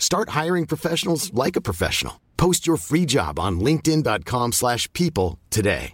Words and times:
Start 0.00 0.30
hiring 0.30 0.66
professionals 0.66 1.32
like 1.32 1.54
a 1.54 1.60
professional. 1.60 2.20
Post 2.36 2.66
your 2.66 2.76
free 2.78 3.06
job 3.06 3.38
on 3.38 3.60
linkedin.com/people 3.60 4.50
slash 4.52 4.92
people 4.92 5.38
today. 5.50 5.92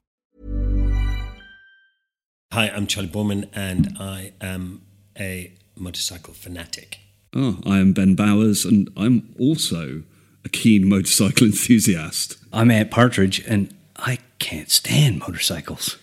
Hi, 2.53 2.71
I'm 2.71 2.87
Charley 2.87 3.09
Boorman, 3.11 3.49
and 3.53 3.97
I 3.99 4.33
am 4.41 4.81
a 5.19 5.53
motorcycle 5.77 6.33
fanatic. 6.33 7.01
Oh, 7.35 7.59
I 7.67 7.79
am 7.81 7.93
Ben 7.93 8.15
Bowers, 8.15 8.65
and 8.65 8.89
I'm 8.97 9.35
also 9.39 10.05
a 10.45 10.49
keen 10.49 10.89
motorcycle 10.89 11.47
enthusiast. 11.53 12.37
I'm 12.53 12.71
Ant 12.71 12.91
Partridge, 12.91 13.41
and 13.47 13.75
I 13.97 14.19
can't 14.39 14.71
stand 14.71 15.19
motorcycles. 15.19 15.99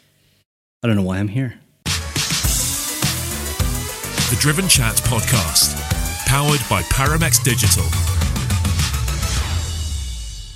I 0.83 0.87
don't 0.87 0.97
know 0.97 1.03
why 1.03 1.17
I'm 1.19 1.29
here. 1.29 1.59
The 4.29 4.37
Driven 4.39 4.67
Chat 4.67 4.95
podcast, 4.97 5.73
powered 6.33 6.61
by 6.67 6.81
Paramex 6.89 7.43
Digital. 7.43 7.83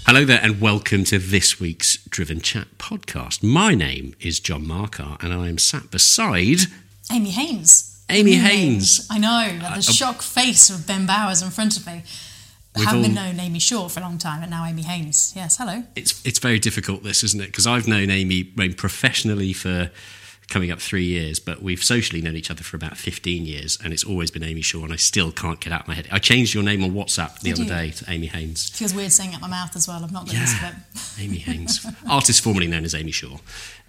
Hello 0.07 0.25
there, 0.25 0.39
and 0.41 0.59
welcome 0.59 1.03
to 1.03 1.19
this 1.19 1.59
week's 1.59 1.97
Driven 2.05 2.41
Chat 2.41 2.79
podcast. 2.79 3.43
My 3.43 3.75
name 3.75 4.15
is 4.19 4.39
John 4.39 4.65
Marcar, 4.65 5.17
and 5.21 5.31
I 5.31 5.49
am 5.49 5.59
sat 5.59 5.91
beside 5.91 6.61
Amy 7.11 7.29
Haynes. 7.29 8.03
Amy 8.09 8.31
New 8.31 8.41
Haynes. 8.41 9.07
I 9.11 9.19
know, 9.19 9.59
uh, 9.63 9.73
the 9.73 9.77
uh, 9.77 9.81
shock 9.81 10.23
face 10.23 10.71
of 10.71 10.87
Ben 10.87 11.05
Bowers 11.05 11.43
in 11.43 11.51
front 11.51 11.77
of 11.77 11.85
me. 11.85 12.01
I 12.75 12.79
We've 12.79 12.85
haven't 12.87 13.03
been 13.03 13.15
all- 13.15 13.25
known 13.25 13.39
Amy 13.39 13.59
Shore 13.59 13.87
for 13.87 13.99
a 13.99 14.03
long 14.03 14.17
time, 14.17 14.41
and 14.41 14.49
now 14.49 14.65
Amy 14.65 14.81
Haynes. 14.81 15.33
Yes, 15.35 15.57
hello. 15.57 15.83
it's 15.95 16.25
it's 16.25 16.39
very 16.39 16.57
difficult 16.57 17.03
this 17.03 17.23
isn't 17.23 17.39
it 17.39 17.47
because 17.47 17.67
i've 17.67 17.87
known 17.87 18.09
amy 18.09 18.51
I 18.57 18.69
professionally 18.69 19.53
for 19.53 19.91
coming 20.49 20.71
up 20.71 20.79
three 20.79 21.03
years 21.03 21.39
but 21.39 21.61
we've 21.61 21.83
socially 21.83 22.21
known 22.21 22.35
each 22.35 22.49
other 22.49 22.63
for 22.63 22.77
about 22.77 22.95
15 22.97 23.45
years 23.45 23.77
and 23.83 23.91
it's 23.91 24.03
always 24.03 24.31
been 24.31 24.43
amy 24.43 24.61
shore 24.61 24.83
and 24.85 24.93
i 24.93 24.95
still 24.95 25.31
can't 25.31 25.59
get 25.59 25.73
out 25.73 25.81
of 25.81 25.87
my 25.89 25.93
head 25.93 26.07
i 26.11 26.19
changed 26.19 26.53
your 26.53 26.63
name 26.63 26.83
on 26.83 26.91
whatsapp 26.91 27.37
the 27.39 27.51
Did 27.51 27.53
other 27.53 27.63
you? 27.63 27.69
day 27.69 27.91
to 27.91 28.09
amy 28.09 28.27
haynes 28.27 28.69
Feels 28.69 28.93
weird 28.93 29.11
saying 29.11 29.31
it 29.31 29.35
out 29.35 29.41
my 29.41 29.47
mouth 29.49 29.75
as 29.75 29.87
well. 29.87 30.03
I've 30.03 30.11
not 30.11 30.25
got 30.25 30.35
used 30.35 30.57
to 30.59 30.67
it. 30.67 30.73
amy 31.19 31.37
haynes 31.39 31.85
artist 32.09 32.41
formerly 32.41 32.67
known 32.67 32.85
as 32.85 32.95
amy 32.95 33.11
shore 33.11 33.39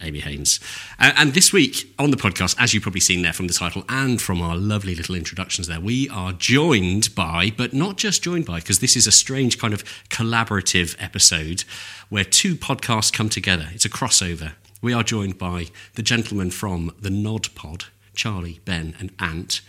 amy 0.02 0.18
haynes 0.20 0.58
uh, 0.98 1.12
and 1.16 1.32
this 1.34 1.52
week 1.52 1.92
on 1.98 2.10
the 2.10 2.16
podcast 2.16 2.56
as 2.58 2.74
you've 2.74 2.82
probably 2.82 3.00
seen 3.00 3.22
there 3.22 3.32
from 3.32 3.46
the 3.46 3.54
title 3.54 3.84
and 3.88 4.20
from 4.20 4.42
our 4.42 4.56
lovely 4.56 4.94
little 4.94 5.14
introductions 5.14 5.68
there 5.68 5.80
we 5.80 6.08
are 6.08 6.32
joined 6.32 7.14
by 7.14 7.52
but 7.56 7.72
not 7.72 7.96
just 7.96 8.22
joined 8.22 8.44
by 8.46 8.58
because 8.60 8.80
this 8.80 8.96
is 8.96 9.06
a 9.06 9.12
strange 9.12 9.58
kind 9.58 9.72
of 9.74 9.84
collaborative 10.08 10.96
episode 10.98 11.62
where 12.08 12.24
two 12.24 12.54
podcasts 12.56 13.12
come 13.12 13.28
together 13.28 13.68
it's 13.74 13.84
a 13.84 13.88
crossover 13.90 14.52
we 14.80 14.92
are 14.92 15.02
joined 15.02 15.38
by 15.38 15.66
the 15.94 16.02
gentleman 16.02 16.50
from 16.50 16.92
the 17.00 17.10
nod 17.10 17.48
pod 17.54 17.86
charley 18.14 18.60
ben 18.64 18.94
and 18.98 19.12
ant 19.18 19.60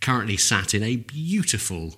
currently 0.00 0.36
sat 0.36 0.74
in 0.74 0.82
a 0.82 0.96
beautiful 0.96 1.94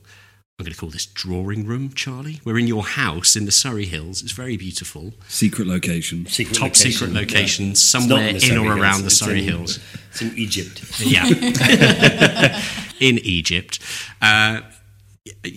I'm 0.58 0.64
going 0.64 0.72
to 0.72 0.80
call 0.80 0.88
this 0.88 1.04
drawing 1.04 1.66
room, 1.66 1.92
Charley. 1.92 2.40
We're 2.42 2.58
in 2.58 2.66
your 2.66 2.86
house 2.86 3.36
in 3.36 3.44
the 3.44 3.52
Surrey 3.52 3.84
Hills. 3.84 4.22
It's 4.22 4.32
very 4.32 4.56
beautiful. 4.56 5.12
Secret 5.28 5.66
location. 5.68 6.24
Secret 6.24 6.54
Top 6.54 6.68
location, 6.68 6.92
secret 6.92 7.12
location, 7.12 7.70
It's 7.72 7.82
somewhere 7.82 8.32
not 8.32 8.42
in 8.42 8.56
or 8.56 8.62
Hills, 8.62 8.78
around 8.78 9.00
the 9.02 9.06
it's 9.08 9.18
Surrey 9.18 9.40
in- 9.40 9.44
Hills. 9.44 9.78
It's 10.12 10.22
in 10.22 10.32
Egypt. 10.38 10.98
Yeah. 10.98 11.26
in 13.00 13.18
Egypt. 13.18 13.80
Uh, 14.22 14.62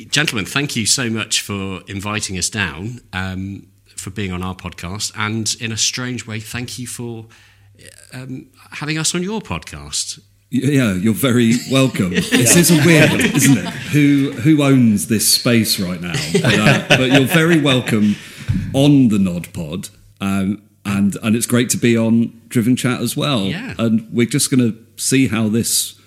gentlemen, 0.09 0.43
thank 0.45 0.75
you 0.75 0.85
so 0.85 1.09
much 1.09 1.39
for 1.39 1.79
inviting 1.87 2.37
us 2.37 2.49
down, 2.49 2.99
um, 3.13 3.67
for 3.99 4.09
being 4.09 4.31
on 4.31 4.41
our 4.41 4.55
podcast. 4.55 5.11
And 5.15 5.55
in 5.59 5.71
a 5.71 5.77
strange 5.77 6.25
way, 6.25 6.39
thank 6.39 6.79
you 6.79 6.87
for 6.87 7.25
um, 8.13 8.47
having 8.71 8.97
us 8.97 9.13
on 9.15 9.23
your 9.23 9.41
podcast. 9.41 10.19
Yeah, 10.51 10.93
you're 10.93 11.13
very 11.13 11.53
welcome. 11.71 12.09
This 12.13 12.55
is 12.55 12.71
a 12.71 12.83
weird, 12.85 13.21
isn't 13.21 13.57
it? 13.59 13.65
Who 13.93 14.31
who 14.31 14.63
owns 14.63 15.07
this 15.07 15.31
space 15.31 15.79
right 15.79 16.01
now? 16.01 16.13
But, 16.33 16.43
uh, 16.59 16.85
but 16.89 17.11
you're 17.11 17.27
very 17.27 17.61
welcome 17.61 18.15
on 18.73 19.09
the 19.09 19.19
Nod 19.19 19.53
Pod, 19.53 19.89
um, 20.21 20.63
and 20.85 21.15
and 21.21 21.35
it's 21.35 21.45
great 21.45 21.69
to 21.69 21.77
be 21.77 21.95
on 21.95 22.41
Driven 22.47 22.75
Chat 22.75 22.99
as 22.99 23.15
well. 23.15 23.43
Yeah. 23.43 23.75
and 23.77 24.11
we're 24.11 24.25
just 24.25 24.49
going 24.49 24.71
to 24.71 24.75
see 24.97 25.27
how 25.27 25.49
this 25.49 25.99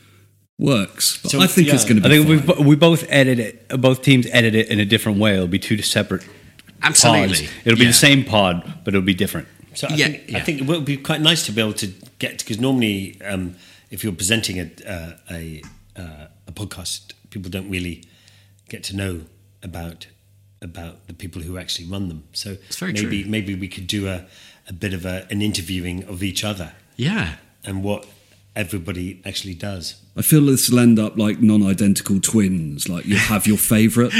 works. 0.59 1.19
But 1.23 1.31
So, 1.31 1.41
I 1.41 1.47
think 1.47 1.69
it's 1.69 1.85
going 1.85 2.03
to 2.03 2.09
be. 2.09 2.15
I 2.15 2.19
be. 2.19 2.25
think 2.25 2.47
we 2.49 2.55
fine. 2.55 2.67
we 2.67 2.75
both 2.75 3.05
edit 3.09 3.39
it. 3.39 3.69
Both 3.81 4.03
teams 4.03 4.27
edit 4.33 4.57
it 4.57 4.69
in 4.69 4.81
a 4.81 4.85
different 4.85 5.19
way. 5.21 5.35
It'll 5.35 5.47
be 5.47 5.61
two 5.61 5.81
separate 5.83 6.27
Absolutely. 6.83 7.47
pods. 7.47 7.53
It'll 7.65 7.79
be 7.79 7.85
Yeah. 7.85 7.91
the 7.91 7.95
same 8.09 8.25
pod, 8.25 8.63
but 8.85 8.95
it'll 8.95 9.05
be 9.07 9.15
different. 9.15 9.49
So 9.75 9.89
I, 9.89 9.95
Yeah, 9.95 10.07
think, 10.09 10.23
yeah. 10.31 10.39
I 10.39 10.41
think 10.43 10.61
it 10.61 10.67
would 10.67 10.85
be 10.85 10.97
quite 10.97 11.21
nice 11.21 11.47
to 11.47 11.53
be 11.53 11.61
able 11.61 11.73
to 11.75 11.87
get 12.19 12.39
because 12.39 12.59
normally, 12.61 13.17
um, 13.25 13.55
if 13.91 14.03
you're 14.05 14.13
presenting 14.13 14.59
a 14.61 14.71
uh, 14.87 15.13
a, 15.31 15.63
uh, 15.97 16.27
a 16.49 16.53
podcast, 16.53 17.13
people 17.31 17.51
don't 17.51 17.71
really 17.71 18.03
get 18.69 18.83
to 18.85 18.97
know 18.97 19.23
about 19.63 20.07
about 20.61 21.07
the 21.09 21.15
people 21.15 21.43
who 21.43 21.59
actually 21.59 21.87
run 21.89 22.09
them. 22.09 22.23
So 22.33 22.57
maybe 22.81 23.23
true. 23.23 23.25
maybe 23.31 23.55
we 23.55 23.69
could 23.69 23.87
do 23.87 24.09
a, 24.09 24.27
a 24.69 24.73
bit 24.73 24.95
of 24.95 25.05
a, 25.05 25.27
an 25.31 25.43
interviewing 25.43 26.05
of 26.05 26.23
each 26.23 26.45
other 26.45 26.73
Yeah. 26.97 27.37
and 27.65 27.83
what 27.83 28.07
everybody 28.55 29.23
actually 29.25 29.55
does. 29.55 30.01
I 30.17 30.23
feel 30.23 30.45
this 30.45 30.69
will 30.69 30.79
end 30.79 30.99
up 30.99 31.17
like 31.17 31.41
non-identical 31.41 32.21
twins. 32.21 32.89
Like 32.89 33.07
you 33.07 33.17
have 33.17 33.47
your 33.47 33.57
favourite 33.57 34.13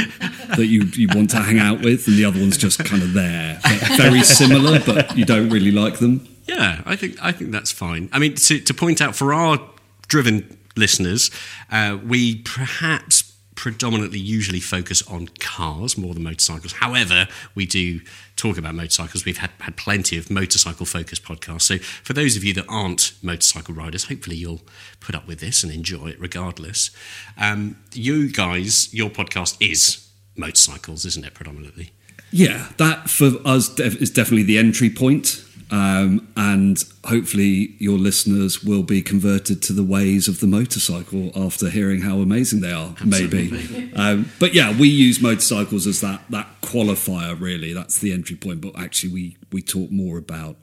that 0.55 0.65
you 0.65 0.83
you 0.93 1.07
want 1.13 1.29
to 1.31 1.37
hang 1.37 1.59
out 1.59 1.81
with, 1.81 2.07
and 2.07 2.17
the 2.17 2.25
other 2.25 2.39
one's 2.39 2.57
just 2.57 2.83
kind 2.83 3.03
of 3.03 3.13
there, 3.13 3.59
They're 3.63 3.97
very 3.97 4.23
similar, 4.23 4.79
but 4.79 5.15
you 5.17 5.25
don't 5.25 5.49
really 5.49 5.71
like 5.71 5.99
them. 5.99 6.27
Yeah, 6.45 6.81
I 6.85 6.95
think 6.95 7.17
I 7.21 7.31
think 7.31 7.51
that's 7.51 7.71
fine. 7.71 8.09
I 8.11 8.19
mean, 8.19 8.35
to, 8.35 8.59
to 8.59 8.73
point 8.73 9.01
out 9.01 9.15
for 9.15 9.33
our 9.33 9.59
driven 10.07 10.57
listeners, 10.75 11.29
uh, 11.71 11.97
we 12.03 12.37
perhaps 12.41 13.31
predominantly 13.55 14.19
usually 14.19 14.59
focus 14.59 15.07
on 15.07 15.27
cars 15.39 15.97
more 15.97 16.13
than 16.13 16.23
motorcycles. 16.23 16.73
However, 16.73 17.27
we 17.55 17.65
do 17.65 18.01
talk 18.43 18.57
about 18.57 18.75
motorcycles. 18.75 19.23
We've 19.23 19.37
had, 19.37 19.51
had 19.61 19.77
plenty 19.77 20.17
of 20.17 20.29
motorcycle 20.29 20.85
focused 20.85 21.23
podcasts. 21.23 21.61
So, 21.61 21.77
for 21.77 22.11
those 22.11 22.35
of 22.35 22.43
you 22.43 22.53
that 22.55 22.65
aren't 22.67 23.13
motorcycle 23.21 23.73
riders, 23.73 24.05
hopefully 24.05 24.35
you'll 24.35 24.61
put 24.99 25.15
up 25.15 25.25
with 25.27 25.39
this 25.39 25.63
and 25.63 25.71
enjoy 25.71 26.07
it 26.07 26.19
regardless. 26.19 26.91
Um, 27.37 27.77
you 27.93 28.29
guys, 28.29 28.93
your 28.93 29.09
podcast 29.09 29.55
is 29.61 30.09
motorcycles, 30.35 31.05
isn't 31.05 31.25
it, 31.25 31.33
predominantly? 31.33 31.91
Yeah, 32.31 32.69
that 32.77 33.09
for 33.09 33.31
us 33.45 33.79
is 33.79 34.09
definitely 34.09 34.43
the 34.43 34.57
entry 34.57 34.89
point. 34.89 35.45
Um, 35.71 36.27
and 36.35 36.83
hopefully, 37.05 37.75
your 37.79 37.97
listeners 37.97 38.63
will 38.63 38.83
be 38.83 39.01
converted 39.01 39.61
to 39.63 39.73
the 39.73 39.83
ways 39.83 40.27
of 40.27 40.39
the 40.39 40.47
motorcycle 40.47 41.31
after 41.35 41.69
hearing 41.69 42.01
how 42.01 42.19
amazing 42.19 42.61
they 42.61 42.71
are. 42.71 42.95
Maybe, 43.03 43.91
um, 43.95 44.31
but 44.39 44.53
yeah, 44.53 44.77
we 44.77 44.87
use 44.87 45.21
motorcycles 45.21 45.87
as 45.87 46.01
that 46.01 46.21
that 46.29 46.47
qualifier. 46.61 47.39
Really, 47.39 47.73
that's 47.73 47.99
the 47.99 48.13
entry 48.13 48.35
point. 48.35 48.61
But 48.61 48.77
actually, 48.77 49.13
we 49.13 49.37
we 49.51 49.61
talk 49.61 49.91
more 49.91 50.17
about 50.17 50.57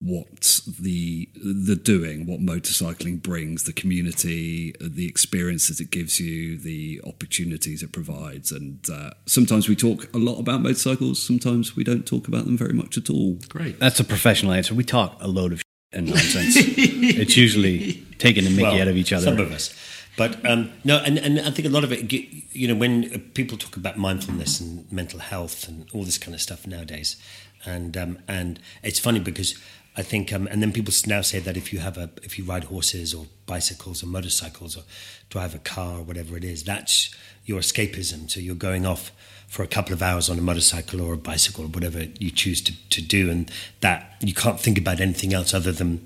what 0.00 0.60
the 0.80 1.28
the 1.34 1.76
doing, 1.76 2.26
what 2.26 2.40
motorcycling 2.40 3.22
brings, 3.22 3.64
the 3.64 3.72
community, 3.72 4.74
the 4.80 5.06
experiences 5.06 5.80
it 5.80 5.90
gives 5.90 6.20
you, 6.20 6.58
the 6.58 7.00
opportunities 7.06 7.82
it 7.82 7.92
provides, 7.92 8.52
and 8.52 8.86
uh, 8.90 9.10
sometimes 9.26 9.68
we 9.68 9.76
talk 9.76 10.12
a 10.14 10.18
lot 10.18 10.38
about 10.38 10.60
motorcycles. 10.60 11.22
Sometimes 11.22 11.76
we 11.76 11.84
don't 11.84 12.06
talk 12.06 12.28
about 12.28 12.44
them 12.44 12.56
very 12.56 12.74
much 12.74 12.98
at 12.98 13.08
all. 13.08 13.38
Great. 13.48 13.78
That's 13.78 14.00
a 14.00 14.04
professional 14.04 14.52
answer. 14.52 14.74
We 14.74 14.84
talk 14.84 15.16
a 15.20 15.28
load 15.28 15.52
of 15.52 15.62
and 15.94 16.08
nonsense. 16.08 16.54
it's 16.56 17.36
usually 17.36 18.04
taking 18.18 18.44
the 18.44 18.50
mickey 18.50 18.62
Well, 18.62 18.80
out 18.80 18.88
of 18.88 18.96
each 18.96 19.12
other. 19.12 19.26
Some 19.26 19.38
of 19.38 19.52
us. 19.52 19.74
But 20.16 20.44
um, 20.48 20.70
no, 20.84 20.98
and, 20.98 21.18
and 21.18 21.40
I 21.40 21.50
think 21.50 21.66
a 21.66 21.70
lot 21.70 21.82
of 21.82 21.92
it, 21.92 22.12
you 22.12 22.68
know, 22.68 22.74
when 22.74 23.20
people 23.34 23.58
talk 23.58 23.76
about 23.76 23.96
mindfulness 23.96 24.60
and 24.60 24.90
mental 24.92 25.18
health 25.18 25.66
and 25.66 25.86
all 25.92 26.04
this 26.04 26.18
kind 26.18 26.34
of 26.34 26.40
stuff 26.40 26.66
nowadays, 26.66 27.16
and 27.66 27.96
um, 27.96 28.18
and 28.28 28.60
it's 28.82 29.00
funny 29.00 29.18
because 29.18 29.58
I 29.96 30.02
think, 30.02 30.32
um, 30.32 30.48
and 30.48 30.60
then 30.60 30.72
people 30.72 30.92
now 31.06 31.20
say 31.20 31.38
that 31.38 31.56
if 31.56 31.72
you 31.72 31.78
have 31.78 31.96
a, 31.96 32.10
if 32.22 32.36
you 32.36 32.44
ride 32.44 32.64
horses 32.64 33.14
or 33.14 33.26
bicycles 33.46 34.02
or 34.02 34.06
motorcycles 34.06 34.76
or 34.76 34.82
drive 35.30 35.54
a 35.54 35.58
car 35.58 35.98
or 35.98 36.02
whatever 36.02 36.36
it 36.36 36.42
is, 36.42 36.64
that's 36.64 37.14
your 37.44 37.60
escapism. 37.60 38.28
So 38.28 38.40
you're 38.40 38.56
going 38.56 38.86
off 38.86 39.12
for 39.46 39.62
a 39.62 39.68
couple 39.68 39.92
of 39.92 40.02
hours 40.02 40.28
on 40.28 40.38
a 40.38 40.42
motorcycle 40.42 41.00
or 41.00 41.12
a 41.12 41.16
bicycle 41.16 41.64
or 41.64 41.68
whatever 41.68 42.06
you 42.18 42.32
choose 42.32 42.60
to, 42.62 42.72
to 42.90 43.00
do, 43.00 43.30
and 43.30 43.50
that 43.82 44.16
you 44.20 44.34
can't 44.34 44.58
think 44.58 44.78
about 44.78 45.00
anything 45.00 45.32
else 45.32 45.54
other 45.54 45.70
than 45.70 46.04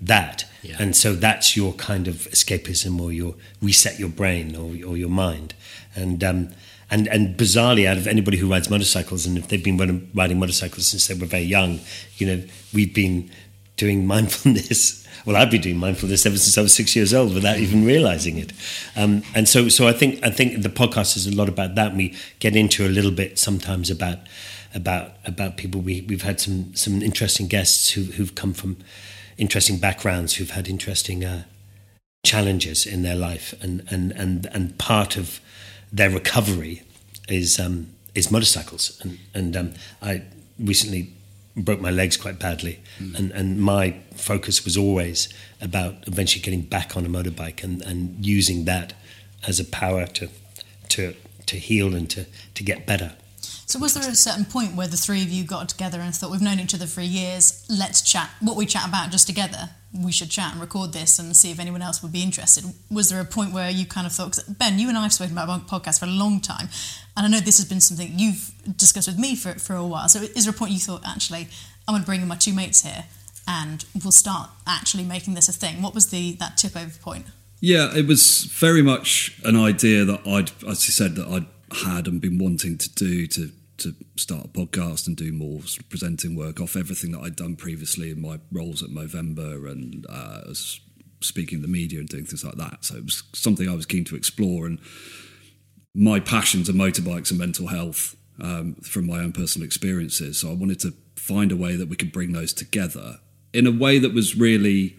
that. 0.00 0.44
Yeah. 0.62 0.76
And 0.80 0.96
so 0.96 1.14
that's 1.14 1.56
your 1.56 1.72
kind 1.74 2.08
of 2.08 2.14
escapism 2.32 3.00
or 3.00 3.12
your 3.12 3.36
reset 3.62 3.98
your 3.98 4.08
brain 4.08 4.56
or, 4.56 4.70
or 4.88 4.96
your 4.96 5.08
mind. 5.08 5.54
And, 5.94 6.24
um, 6.24 6.48
and, 6.90 7.06
and 7.08 7.36
bizarrely, 7.36 7.86
out 7.86 7.96
of 7.96 8.06
anybody 8.06 8.36
who 8.36 8.50
rides 8.50 8.68
motorcycles, 8.68 9.26
and 9.26 9.38
if 9.38 9.48
they've 9.48 9.62
been 9.62 10.10
riding- 10.14 10.38
motorcycles 10.38 10.88
since 10.88 11.06
they 11.06 11.14
were 11.14 11.26
very 11.26 11.44
young, 11.44 11.80
you 12.16 12.26
know, 12.26 12.42
we've 12.74 12.94
been 12.94 13.30
doing 13.76 14.06
mindfulness. 14.14 15.06
Well, 15.26 15.36
I've 15.36 15.50
been 15.50 15.60
doing 15.60 15.76
mindfulness 15.76 16.24
ever 16.24 16.38
since 16.38 16.56
I 16.56 16.62
was 16.62 16.74
six 16.74 16.96
years 16.96 17.12
old 17.12 17.34
without 17.34 17.58
even 17.58 17.84
realizing 17.84 18.38
it. 18.38 18.52
Um, 18.96 19.22
and 19.34 19.48
so, 19.48 19.68
so 19.68 19.86
I 19.86 19.92
think 19.92 20.24
I 20.24 20.30
think 20.30 20.62
the 20.62 20.70
podcast 20.70 21.16
is 21.16 21.26
a 21.26 21.34
lot 21.34 21.48
about 21.48 21.74
that. 21.74 21.94
We 21.94 22.16
get 22.38 22.56
into 22.56 22.86
a 22.86 22.88
little 22.88 23.10
bit 23.10 23.38
sometimes 23.38 23.90
about 23.90 24.18
about 24.74 25.12
about 25.26 25.56
people. 25.56 25.80
We 25.80 26.00
we've 26.02 26.22
had 26.22 26.40
some 26.40 26.74
some 26.74 27.02
interesting 27.02 27.48
guests 27.48 27.90
who 27.90 28.04
who've 28.04 28.34
come 28.34 28.54
from 28.54 28.78
interesting 29.36 29.78
backgrounds, 29.78 30.34
who've 30.34 30.50
had 30.50 30.68
interesting 30.68 31.24
uh, 31.24 31.44
challenges 32.24 32.86
in 32.86 33.02
their 33.02 33.16
life, 33.16 33.54
and 33.60 33.84
and 33.90 34.12
and 34.12 34.46
and 34.52 34.78
part 34.78 35.16
of 35.16 35.40
their 35.92 36.10
recovery 36.10 36.82
is 37.28 37.58
um, 37.58 37.88
is 38.14 38.30
motorcycles. 38.30 39.00
And 39.02 39.18
and 39.34 39.56
um, 39.56 39.74
I 40.02 40.22
recently 40.58 41.12
broke 41.56 41.80
my 41.80 41.90
legs 41.90 42.16
quite 42.16 42.38
badly, 42.38 42.80
and 43.16 43.30
and 43.32 43.60
my 43.60 43.96
focus 44.14 44.64
was 44.64 44.76
always 44.76 45.28
about 45.60 45.94
eventually 46.06 46.42
getting 46.42 46.62
back 46.62 46.96
on 46.96 47.04
a 47.04 47.08
motorbike 47.08 47.62
and 47.64 47.82
and 47.82 48.24
using 48.24 48.64
that 48.64 48.94
as 49.46 49.60
a 49.60 49.64
power 49.64 50.06
to 50.06 50.28
to 50.90 51.14
to 51.46 51.56
heal 51.56 51.94
and 51.94 52.08
to 52.10 52.26
to 52.54 52.62
get 52.62 52.86
better. 52.86 53.12
So, 53.70 53.78
was 53.78 53.94
there 53.94 54.10
a 54.10 54.16
certain 54.16 54.46
point 54.46 54.74
where 54.74 54.88
the 54.88 54.96
three 54.96 55.22
of 55.22 55.28
you 55.28 55.44
got 55.44 55.68
together 55.68 56.00
and 56.00 56.12
thought, 56.12 56.32
we've 56.32 56.42
known 56.42 56.58
each 56.58 56.74
other 56.74 56.88
for 56.88 57.02
years, 57.02 57.64
let's 57.70 58.02
chat? 58.02 58.28
What 58.40 58.56
we 58.56 58.66
chat 58.66 58.88
about 58.88 59.12
just 59.12 59.28
together, 59.28 59.70
we 59.92 60.10
should 60.10 60.28
chat 60.28 60.50
and 60.50 60.60
record 60.60 60.92
this 60.92 61.20
and 61.20 61.36
see 61.36 61.52
if 61.52 61.60
anyone 61.60 61.80
else 61.80 62.02
would 62.02 62.10
be 62.10 62.20
interested. 62.20 62.64
Was 62.90 63.10
there 63.10 63.20
a 63.20 63.24
point 63.24 63.52
where 63.52 63.70
you 63.70 63.86
kind 63.86 64.08
of 64.08 64.12
thought, 64.12 64.40
Ben, 64.48 64.80
you 64.80 64.88
and 64.88 64.98
I 64.98 65.02
have 65.02 65.12
spoken 65.12 65.38
about 65.38 65.68
podcasts 65.68 66.00
for 66.00 66.06
a 66.06 66.08
long 66.08 66.40
time, 66.40 66.68
and 67.16 67.24
I 67.24 67.28
know 67.28 67.38
this 67.38 67.58
has 67.58 67.68
been 67.68 67.80
something 67.80 68.10
you've 68.16 68.50
discussed 68.76 69.06
with 69.06 69.20
me 69.20 69.36
for, 69.36 69.52
for 69.52 69.76
a 69.76 69.86
while. 69.86 70.08
So, 70.08 70.18
is 70.18 70.46
there 70.46 70.50
a 70.52 70.56
point 70.56 70.72
you 70.72 70.80
thought, 70.80 71.02
actually, 71.06 71.46
I'm 71.86 71.92
going 71.92 72.02
to 72.02 72.06
bring 72.06 72.22
in 72.22 72.26
my 72.26 72.34
two 72.34 72.52
mates 72.52 72.82
here 72.82 73.04
and 73.46 73.84
we'll 74.02 74.10
start 74.10 74.50
actually 74.66 75.04
making 75.04 75.34
this 75.34 75.48
a 75.48 75.52
thing? 75.52 75.80
What 75.80 75.94
was 75.94 76.10
the 76.10 76.32
that 76.40 76.56
tip 76.56 76.76
over 76.76 76.98
point? 76.98 77.26
Yeah, 77.60 77.96
it 77.96 78.08
was 78.08 78.46
very 78.46 78.82
much 78.82 79.38
an 79.44 79.54
idea 79.54 80.04
that 80.06 80.26
I'd, 80.26 80.50
as 80.68 80.88
you 80.88 80.92
said, 80.92 81.14
that 81.14 81.28
I'd 81.28 81.46
had 81.84 82.08
and 82.08 82.20
been 82.20 82.36
wanting 82.38 82.76
to 82.76 82.88
do 82.88 83.28
to 83.28 83.52
to 83.80 83.94
start 84.16 84.46
a 84.46 84.48
podcast 84.48 85.06
and 85.06 85.16
do 85.16 85.32
more 85.32 85.60
presenting 85.88 86.36
work 86.36 86.60
off 86.60 86.76
everything 86.76 87.12
that 87.12 87.20
I'd 87.20 87.36
done 87.36 87.56
previously 87.56 88.10
in 88.10 88.20
my 88.20 88.38
roles 88.52 88.82
at 88.82 88.90
Movember 88.90 89.70
and 89.70 90.06
uh, 90.08 90.52
speaking 91.20 91.58
to 91.58 91.66
the 91.66 91.72
media 91.72 91.98
and 91.98 92.08
doing 92.08 92.24
things 92.24 92.44
like 92.44 92.56
that. 92.56 92.84
So 92.84 92.96
it 92.96 93.04
was 93.04 93.22
something 93.34 93.68
I 93.68 93.74
was 93.74 93.86
keen 93.86 94.04
to 94.04 94.16
explore, 94.16 94.66
and 94.66 94.78
my 95.94 96.20
passions 96.20 96.68
are 96.68 96.74
motorbikes 96.74 97.30
and 97.30 97.38
mental 97.38 97.68
health 97.68 98.16
um, 98.40 98.74
from 98.76 99.06
my 99.06 99.18
own 99.18 99.32
personal 99.32 99.66
experiences. 99.66 100.40
So 100.40 100.50
I 100.50 100.54
wanted 100.54 100.80
to 100.80 100.94
find 101.16 101.52
a 101.52 101.56
way 101.56 101.76
that 101.76 101.88
we 101.88 101.96
could 101.96 102.12
bring 102.12 102.32
those 102.32 102.52
together 102.52 103.18
in 103.52 103.66
a 103.66 103.72
way 103.72 103.98
that 103.98 104.14
was 104.14 104.36
really 104.36 104.96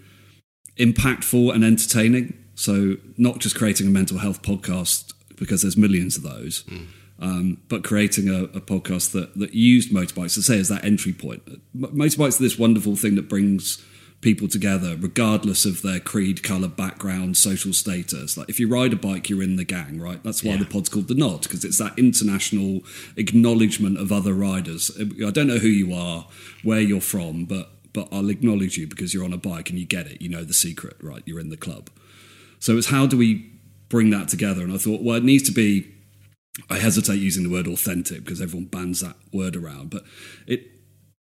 impactful 0.77 1.53
and 1.53 1.63
entertaining. 1.63 2.37
So 2.55 2.97
not 3.17 3.39
just 3.39 3.55
creating 3.55 3.87
a 3.87 3.89
mental 3.89 4.19
health 4.19 4.41
podcast 4.41 5.13
because 5.37 5.63
there's 5.63 5.77
millions 5.77 6.17
of 6.17 6.23
those, 6.23 6.63
um, 7.21 7.57
but 7.69 7.83
creating 7.83 8.27
a, 8.29 8.43
a 8.45 8.61
podcast 8.61 9.11
that 9.13 9.37
that 9.39 9.53
used 9.53 9.91
motorbikes 9.91 10.33
to 10.33 10.41
say 10.41 10.59
as 10.59 10.67
that 10.69 10.83
entry 10.83 11.13
point. 11.13 11.43
M- 11.47 11.61
Motorbikes 11.73 12.39
are 12.39 12.43
this 12.43 12.57
wonderful 12.59 12.95
thing 12.95 13.15
that 13.15 13.29
brings 13.29 13.83
people 14.21 14.47
together 14.47 14.95
regardless 14.99 15.65
of 15.65 15.81
their 15.81 15.99
creed, 15.99 16.43
colour, 16.43 16.67
background, 16.67 17.35
social 17.37 17.73
status. 17.73 18.37
Like 18.37 18.49
if 18.49 18.59
you 18.59 18.67
ride 18.67 18.93
a 18.93 18.95
bike, 18.95 19.29
you're 19.29 19.41
in 19.41 19.55
the 19.55 19.63
gang, 19.63 19.99
right? 19.99 20.23
That's 20.23 20.43
why 20.43 20.51
Yeah. 20.51 20.57
the 20.57 20.65
pod's 20.65 20.89
called 20.89 21.07
the 21.07 21.15
Nod 21.15 21.41
because 21.41 21.63
it's 21.65 21.79
that 21.79 21.97
international 21.97 22.81
acknowledgement 23.17 23.97
of 23.97 24.11
other 24.11 24.33
riders. 24.33 24.91
I 24.99 25.31
don't 25.31 25.47
know 25.47 25.57
who 25.57 25.67
you 25.67 25.93
are, 25.93 26.27
where 26.63 26.81
you're 26.81 27.01
from, 27.01 27.45
but 27.45 27.69
but 27.93 28.07
I'll 28.11 28.29
acknowledge 28.29 28.77
you 28.77 28.87
because 28.87 29.13
you're 29.13 29.25
on 29.25 29.33
a 29.33 29.37
bike 29.37 29.69
and 29.69 29.77
you 29.77 29.85
get 29.85 30.07
it. 30.07 30.21
You 30.21 30.29
know 30.29 30.43
the 30.45 30.53
secret, 30.53 30.95
right? 31.01 31.23
You're 31.25 31.41
in 31.41 31.49
the 31.49 31.57
club. 31.57 31.89
So 32.59 32.77
it's 32.77 32.87
how 32.87 33.05
do 33.05 33.17
we 33.17 33.51
bring 33.89 34.11
that 34.11 34.29
together? 34.29 34.63
And 34.63 34.71
I 34.71 34.77
thought, 34.77 35.01
well, 35.01 35.17
it 35.17 35.23
needs 35.23 35.43
to 35.43 35.51
be. 35.51 35.87
I 36.69 36.79
hesitate 36.79 37.19
using 37.19 37.43
the 37.43 37.49
word 37.49 37.67
authentic 37.67 38.23
because 38.23 38.41
everyone 38.41 38.67
bans 38.67 38.99
that 38.99 39.15
word 39.31 39.55
around, 39.55 39.89
but 39.89 40.03
it 40.47 40.67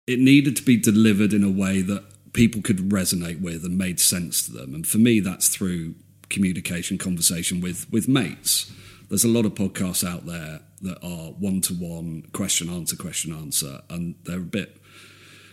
it 0.06 0.18
needed 0.18 0.54
to 0.56 0.62
be 0.62 0.76
delivered 0.76 1.32
in 1.32 1.42
a 1.42 1.50
way 1.50 1.80
that 1.80 2.04
people 2.34 2.60
could 2.60 2.90
resonate 2.90 3.40
with 3.40 3.64
and 3.64 3.78
made 3.78 3.98
sense 3.98 4.44
to 4.44 4.52
them. 4.52 4.74
And 4.74 4.86
for 4.86 4.98
me, 4.98 5.20
that's 5.20 5.48
through 5.48 5.94
communication, 6.28 6.98
conversation 6.98 7.60
with 7.60 7.90
with 7.90 8.06
mates. 8.06 8.70
There's 9.08 9.24
a 9.24 9.28
lot 9.28 9.46
of 9.46 9.54
podcasts 9.54 10.06
out 10.06 10.26
there 10.26 10.60
that 10.82 10.98
are 11.02 11.32
one 11.32 11.60
to 11.62 11.74
one, 11.74 12.28
question 12.32 12.68
answer, 12.68 12.96
question 12.96 13.32
answer, 13.32 13.80
and 13.88 14.16
they're 14.24 14.38
a 14.38 14.40
bit 14.40 14.80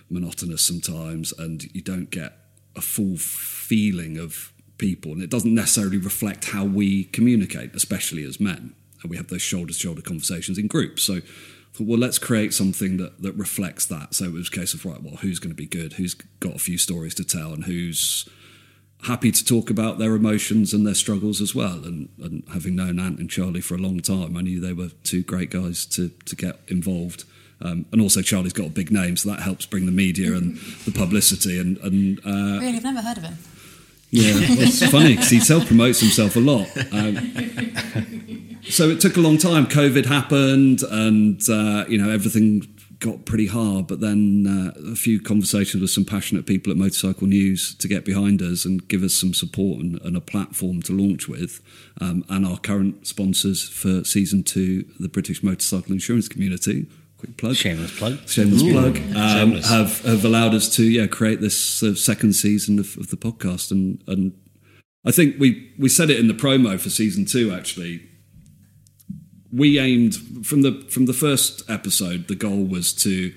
monotonous 0.10 0.64
sometimes, 0.64 1.32
and 1.38 1.64
you 1.74 1.82
don't 1.82 2.10
get 2.10 2.34
a 2.76 2.82
full 2.82 3.18
feeling 3.18 4.18
of 4.18 4.52
people, 4.78 5.14
and 5.14 5.22
it 5.22 5.30
doesn't 5.30 5.54
necessarily 5.54 5.98
reflect 5.98 6.46
how 6.46 6.66
we 6.66 7.06
communicate, 7.06 7.74
especially 7.74 8.24
as 8.24 8.40
men. 8.40 8.76
And 9.02 9.10
we 9.10 9.18
have 9.18 9.28
those 9.28 9.42
shoulder 9.42 9.74
to 9.74 9.80
shoulder 9.80 10.02
conversations 10.02 10.58
in 10.58 10.68
groups. 10.68 11.04
So, 11.04 11.16
I 11.16 11.22
thought, 11.74 11.88
well, 11.88 12.00
let's 12.00 12.20
create 12.20 12.54
something 12.54 12.98
that, 12.98 13.22
that 13.22 13.32
reflects 13.34 13.86
that. 13.86 14.14
So 14.14 14.26
it 14.26 14.34
was 14.34 14.50
a 14.50 14.52
case 14.52 14.74
of, 14.74 14.84
right, 14.86 15.02
well, 15.02 15.16
who's 15.16 15.40
going 15.40 15.52
to 15.52 15.56
be 15.56 15.66
good? 15.66 15.94
Who's 15.94 16.14
got 16.42 16.56
a 16.56 16.60
few 16.60 16.78
stories 16.78 17.16
to 17.16 17.24
tell? 17.24 17.54
And 17.54 17.64
who's 17.64 18.28
happy 19.04 19.32
to 19.32 19.44
talk 19.46 19.70
about 19.70 19.98
their 19.98 20.14
emotions 20.14 20.74
and 20.74 20.86
their 20.86 20.94
struggles 20.94 21.40
as 21.42 21.56
well. 21.56 21.84
And, 21.86 22.10
and 22.22 22.44
having 22.54 22.76
known 22.76 23.00
Ant 23.00 23.20
and 23.20 23.30
Charley 23.30 23.62
for 23.62 23.76
a 23.76 23.78
long 23.78 24.02
time, 24.02 24.36
I 24.36 24.42
knew 24.42 24.60
they 24.60 24.74
were 24.74 24.90
two 25.04 25.24
great 25.24 25.50
guys 25.50 25.86
to, 25.88 26.10
to 26.26 26.36
get 26.36 26.60
involved. 26.68 27.24
Um, 27.62 27.86
and 27.94 28.02
also, 28.02 28.22
Charley's 28.22 28.54
got 28.54 28.68
a 28.68 28.70
big 28.72 28.92
name, 28.92 29.16
so 29.16 29.30
that 29.30 29.40
helps 29.42 29.66
bring 29.66 29.86
the 29.86 29.92
media 29.94 30.34
and 30.36 30.58
the 30.86 30.92
publicity. 30.92 31.58
And, 31.60 31.78
and 31.78 32.20
uh, 32.20 32.60
Really, 32.60 32.78
I've 32.78 32.84
never 32.84 33.02
heard 33.02 33.18
of 33.18 33.24
him. 33.24 33.38
yeah, 34.10 34.34
it's 34.36 34.86
funny 34.92 35.16
because 35.16 35.30
he 35.30 35.40
self 35.40 35.68
promotes 35.68 36.02
himself 36.02 36.36
a 36.36 36.40
lot. 36.42 36.68
Um, 36.92 37.32
so 38.70 38.90
it 38.90 39.00
took 39.00 39.18
a 39.18 39.20
long 39.20 39.38
time. 39.38 39.66
COVID 39.66 40.06
happened, 40.06 40.84
and 40.84 41.42
uh, 41.50 41.86
you 41.88 41.98
know 41.98 42.10
everything 42.10 42.68
got 43.00 43.26
pretty 43.26 43.48
hard. 43.48 43.88
But 43.88 44.00
then 44.00 44.46
uh, 44.48 44.92
a 44.92 44.96
few 44.96 45.20
conversations 45.20 45.82
with 45.82 45.90
some 45.90 46.06
passionate 46.06 46.46
people 46.46 46.72
at 46.72 46.78
Motorcycle 46.78 47.28
News 47.28 47.76
to 47.76 47.88
get 47.88 48.06
behind 48.06 48.42
us 48.42 48.64
and 48.64 48.88
give 48.88 49.04
us 49.04 49.14
some 49.14 49.34
support 49.34 49.82
and, 49.82 50.00
and 50.02 50.16
a 50.16 50.22
platform 50.22 50.82
to 50.84 50.94
launch 50.94 51.28
with, 51.28 51.62
um, 52.00 52.24
and 52.30 52.46
our 52.46 52.58
current 52.58 53.08
sponsors 53.08 53.68
for 53.68 54.04
season 54.04 54.44
two, 54.44 54.86
the 55.00 55.10
British 55.10 55.44
Motorcycle 55.44 55.92
Insurance 55.92 56.28
Community, 56.28 56.88
quick 57.18 57.38
plug. 57.38 57.56
Shameless 57.56 57.98
plug. 57.98 58.28
Shameless 58.28 58.64
plug. 58.64 58.98
Um, 58.98 59.30
Shameless. 59.30 59.70
have 59.70 60.02
have 60.02 60.26
allowed 60.26 60.54
us 60.54 60.74
to 60.76 60.84
yeah 60.84 61.08
create 61.08 61.42
this 61.42 61.84
second 62.02 62.34
season 62.34 62.80
of, 62.80 62.98
of 62.98 63.10
the 63.10 63.18
podcast, 63.18 63.72
and 63.72 64.04
and 64.08 64.34
I 65.06 65.12
think 65.12 65.36
we 65.40 65.74
we 65.78 65.90
said 65.90 66.10
it 66.10 66.20
in 66.20 66.28
the 66.28 66.34
promo 66.34 66.80
for 66.80 66.90
season 66.90 67.26
two. 67.26 67.52
Actually, 67.54 68.08
we 69.52 69.80
aimed 69.80 70.16
from 70.46 70.62
the 70.62 70.86
from 70.90 71.06
the 71.06 71.14
first 71.14 71.70
episode. 71.70 72.28
The 72.28 72.36
goal 72.36 72.64
was 72.64 72.94
to 73.04 73.34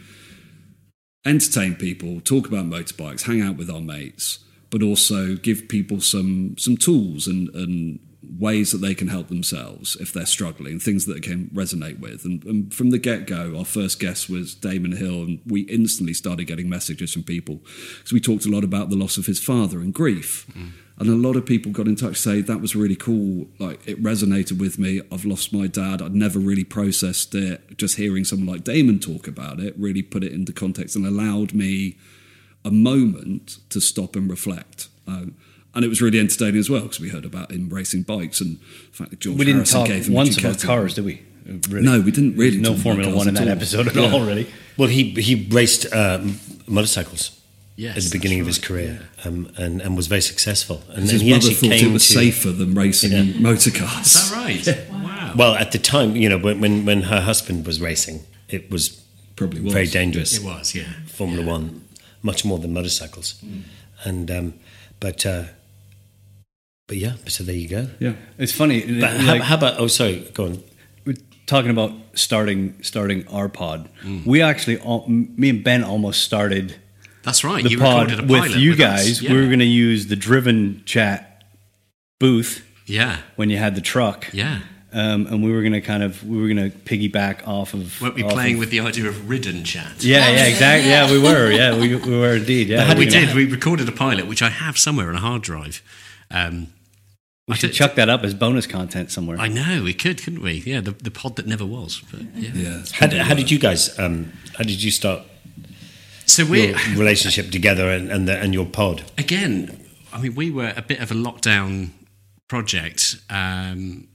entertain 1.27 1.75
people, 1.75 2.21
talk 2.21 2.47
about 2.47 2.67
motorbikes, 2.67 3.23
hang 3.23 3.41
out 3.41 3.57
with 3.57 3.71
our 3.71 3.81
mates, 3.81 4.39
but 4.71 4.83
also 4.83 5.37
give 5.37 5.69
people 5.69 6.01
some 6.01 6.57
some 6.59 6.77
tools 6.77 7.27
and 7.27 7.49
and 7.55 7.99
ways 8.39 8.73
that 8.73 8.79
they 8.79 8.95
can 8.95 9.09
help 9.09 9.29
themselves 9.29 9.97
if 9.97 10.13
they're 10.13 10.27
struggling, 10.27 10.79
things 10.79 11.07
that 11.07 11.23
can 11.23 11.51
resonate 11.55 11.99
with. 12.01 12.25
And, 12.25 12.43
and 12.45 12.75
from 12.75 12.91
the 12.91 12.99
get 12.99 13.27
go, 13.27 13.57
our 13.57 13.65
first 13.65 14.01
guest 14.01 14.29
was 14.31 14.55
Damon 14.55 14.93
Hill, 14.93 15.23
and 15.23 15.41
we 15.47 15.63
instantly 15.63 16.15
started 16.15 16.47
getting 16.47 16.69
messages 16.69 17.13
from 17.13 17.23
people 17.23 17.61
because 17.99 18.13
we 18.13 18.21
talked 18.21 18.47
a 18.47 18.51
lot 18.51 18.65
about 18.65 18.91
the 18.91 18.97
loss 18.97 19.17
of 19.19 19.27
his 19.27 19.41
father 19.41 19.79
and 19.81 19.93
grief. 19.93 20.47
Mm. 20.53 20.71
And 20.97 21.09
a 21.09 21.15
lot 21.17 21.35
of 21.35 21.45
people 21.45 21.73
got 21.73 21.89
in 21.89 21.97
touch 21.97 22.17
say 22.17 22.41
that 22.41 22.61
was 22.61 22.77
really 22.77 22.95
cool. 22.95 23.49
Like 23.59 23.81
it 23.87 24.01
resonated 24.03 24.59
with 24.61 24.79
me. 24.79 25.01
I've 25.11 25.25
lost 25.25 25.53
my 25.53 25.67
dad. 25.67 26.01
I'd 26.01 26.15
never 26.15 26.39
really 26.39 26.63
processed 26.63 27.35
it. 27.35 27.77
Just 27.77 27.97
hearing 27.97 28.25
someone 28.25 28.47
like 28.47 28.63
Damon 28.65 29.01
talk 29.01 29.27
about 29.27 29.59
it 29.59 29.75
really 29.77 30.03
put 30.03 30.23
it 30.23 30.33
into 30.33 30.53
context 30.53 30.95
and 30.95 31.05
allowed 31.05 31.53
me 31.53 31.97
a 32.65 32.71
moment 32.71 33.59
to 33.71 33.81
stop 33.81 34.15
and 34.15 34.31
reflect. 34.31 34.89
Um, 35.09 35.35
and 35.75 35.85
it 35.85 35.89
was 35.89 36.01
really 36.01 36.21
entertaining 36.21 36.61
as 36.61 36.71
well 36.71 36.83
because 36.83 37.01
we 37.01 37.09
heard 37.09 37.25
about 37.25 37.51
him 37.51 37.69
racing 37.69 38.03
bikes 38.03 38.41
and 38.41 38.59
the 38.61 38.97
fact 38.97 39.11
that 39.11 39.19
George 39.19 39.37
We 39.37 39.45
didn't 39.45 39.57
Harrison 39.69 39.81
talk 39.81 39.89
gave 39.89 40.07
him 40.07 40.13
a 40.13 40.17
once 40.17 40.39
about 40.39 40.61
cars, 40.61 40.95
did 40.95 41.05
we? 41.05 41.23
Really? 41.69 41.85
No, 41.85 42.01
we 42.01 42.13
didn't 42.13 42.37
really 42.37 42.59
No 42.59 42.69
talk 42.69 42.77
about 42.77 42.83
Formula 42.85 43.09
cars 43.11 43.17
One 43.19 43.29
in 43.29 43.35
that 43.35 43.49
all. 43.49 43.53
episode 43.53 43.89
at 43.89 43.97
Yeah. 43.97 44.13
all, 44.13 44.25
really. 44.25 44.47
Well, 44.77 44.89
he 44.89 45.11
he 45.11 45.47
raced 45.51 45.93
um, 45.93 46.39
motorcycles 46.69 47.39
Yes, 47.77 47.97
at 47.97 48.03
the 48.05 48.11
beginning 48.19 48.41
of 48.41 48.47
his 48.47 48.59
right, 48.59 48.67
career 48.69 49.09
um, 49.25 49.51
and 49.57 49.81
and 49.83 49.97
was 49.97 50.07
very 50.07 50.21
successful. 50.21 50.83
And, 50.91 51.11
His 51.11 51.21
he 51.21 51.31
mother 51.31 51.37
actually 51.39 51.55
thought 51.55 51.79
came 51.79 51.91
it 51.91 51.93
was 51.93 52.07
to, 52.07 52.13
safer 52.15 52.51
than 52.51 52.75
racing 52.75 53.11
Yeah. 53.13 53.41
motor 53.41 53.71
cars. 53.73 54.15
Is 54.15 54.31
that 54.31 54.37
right? 54.37 54.91
Wow. 54.91 55.33
Well, 55.37 55.55
at 55.55 55.73
the 55.73 55.79
time, 55.79 56.15
you 56.15 56.29
know, 56.29 56.39
when 56.39 56.61
when, 56.61 56.85
when 56.87 57.03
her 57.03 57.21
husband 57.21 57.67
was 57.67 57.81
racing, 57.81 58.21
it 58.49 58.71
was 58.71 59.03
Probably 59.37 59.61
was. 59.61 59.73
very 59.73 59.89
dangerous. 59.89 60.39
It 60.39 60.45
was, 60.45 60.75
yeah. 60.77 60.85
Formula 61.07 61.45
One, 61.45 61.85
much 62.23 62.45
more 62.45 62.59
than 62.61 62.73
motorcycles, 62.73 63.43
and 64.05 64.31
um, 64.31 64.55
but 65.01 65.27
uh, 65.27 65.45
but 66.87 66.97
yeah, 66.99 67.15
so 67.27 67.43
there 67.43 67.57
you 67.57 67.69
go. 67.69 67.89
Yeah. 67.99 68.13
It's 68.39 68.53
funny. 68.53 68.81
But 69.01 69.15
like, 69.21 69.41
how, 69.41 69.43
how 69.43 69.55
about? 69.57 69.81
Oh, 69.81 69.89
sorry, 69.89 70.31
go 70.35 70.45
on. 70.45 70.63
we're 71.05 71.17
talking 71.47 71.71
about 71.71 71.93
starting 72.15 72.75
starting 72.83 73.27
our 73.29 73.49
pod. 73.49 73.89
Mm. 74.03 74.25
We 74.27 74.43
actually, 74.43 74.79
me 75.09 75.49
and 75.51 75.65
Ben 75.65 75.83
almost 75.83 76.23
started 76.23 76.77
That's 77.25 77.43
right. 77.45 77.63
the 77.65 77.71
you 77.71 77.79
pod 77.79 78.11
recorded 78.11 78.19
a 78.19 78.33
with 78.33 78.43
pilot 78.43 78.59
you 78.59 78.71
with 78.71 78.81
us. 78.81 79.05
guys. 79.05 79.23
Yeah. 79.23 79.33
We 79.33 79.41
were 79.41 79.47
going 79.47 79.59
to 79.61 79.65
use 79.65 80.07
the 80.07 80.17
Driven 80.17 80.83
Chat 80.85 81.43
booth 82.21 82.65
yeah, 82.87 83.19
when 83.37 83.51
you 83.51 83.57
had 83.57 83.75
the 83.75 83.81
truck. 83.81 84.29
yeah. 84.33 84.61
Um, 84.93 85.27
and 85.27 85.43
we 85.43 85.51
were 85.51 85.63
going 85.63 85.73
to 85.73 85.81
kind 85.81 86.05
of 86.05 86.25
we 86.25 86.41
were 86.41 86.47
going 86.47 86.71
to 86.71 86.77
piggyback 86.79 87.49
off 87.49 87.75
of. 87.75 88.01
Weren't 88.01 88.15
we 88.15 88.23
off 88.23 88.31
playing 88.33 88.55
of- 88.55 88.61
with 88.61 88.71
the 88.71 88.79
idea 88.79 89.09
of 89.09 89.29
ridden 89.29 89.65
chat? 89.65 90.05
Yeah, 90.05 90.19
yeah, 90.29 90.37
Yeah. 90.37 90.45
exactly. 90.47 90.89
Yeah, 90.91 91.11
we 91.11 91.19
were. 91.19 91.51
Yeah, 91.51 91.77
we, 91.77 91.97
we 91.97 92.17
were 92.17 92.37
indeed. 92.37 92.69
Yeah, 92.69 92.95
we 92.95 93.05
were 93.07 93.11
gonna- 93.11 93.27
did. 93.27 93.35
We 93.35 93.45
recorded 93.47 93.89
a 93.89 93.93
pilot, 93.93 94.29
which 94.29 94.41
I 94.41 94.51
have 94.51 94.79
somewhere 94.79 95.09
on 95.09 95.17
a 95.17 95.21
hard 95.21 95.43
drive. 95.43 95.83
Um, 96.31 96.69
We 97.49 97.55
I 97.55 97.57
should 97.57 97.71
did- 97.71 97.77
chuck 97.77 97.97
that 97.97 98.09
up 98.09 98.23
as 98.23 98.35
bonus 98.35 98.69
content 98.69 99.11
somewhere. 99.11 99.37
I 99.41 99.49
know 99.49 99.83
we 99.83 99.95
could, 99.95 100.23
couldn't 100.23 100.43
we? 100.43 100.63
Yeah, 100.65 100.81
the, 100.81 100.93
the 100.93 101.11
pod 101.11 101.35
that 101.37 101.47
never 101.49 101.67
was. 101.67 102.01
But 102.13 102.21
yeah. 102.37 102.51
Yeah. 102.55 102.83
How 102.93 103.09
did, 103.09 103.21
how 103.23 103.35
did 103.35 103.51
you 103.51 103.59
guys? 103.59 103.99
Um, 103.99 104.33
how 104.57 104.63
did 104.63 104.81
you 104.81 104.93
start 104.93 105.23
So 106.27 106.45
we 106.45 106.75
relationship 106.97 107.51
together 107.51 107.91
and 107.91 108.11
and, 108.11 108.29
the, 108.29 108.37
and 108.37 108.55
your 108.55 108.67
pod? 108.67 109.05
again. 109.19 109.81
I 110.13 110.21
mean, 110.21 110.37
we 110.37 110.51
were 110.51 110.73
a 110.77 110.83
bit 110.83 111.01
of 111.01 111.11
a 111.11 111.15
lockdown 111.15 111.91
project. 112.47 113.17
Um, 113.29 114.07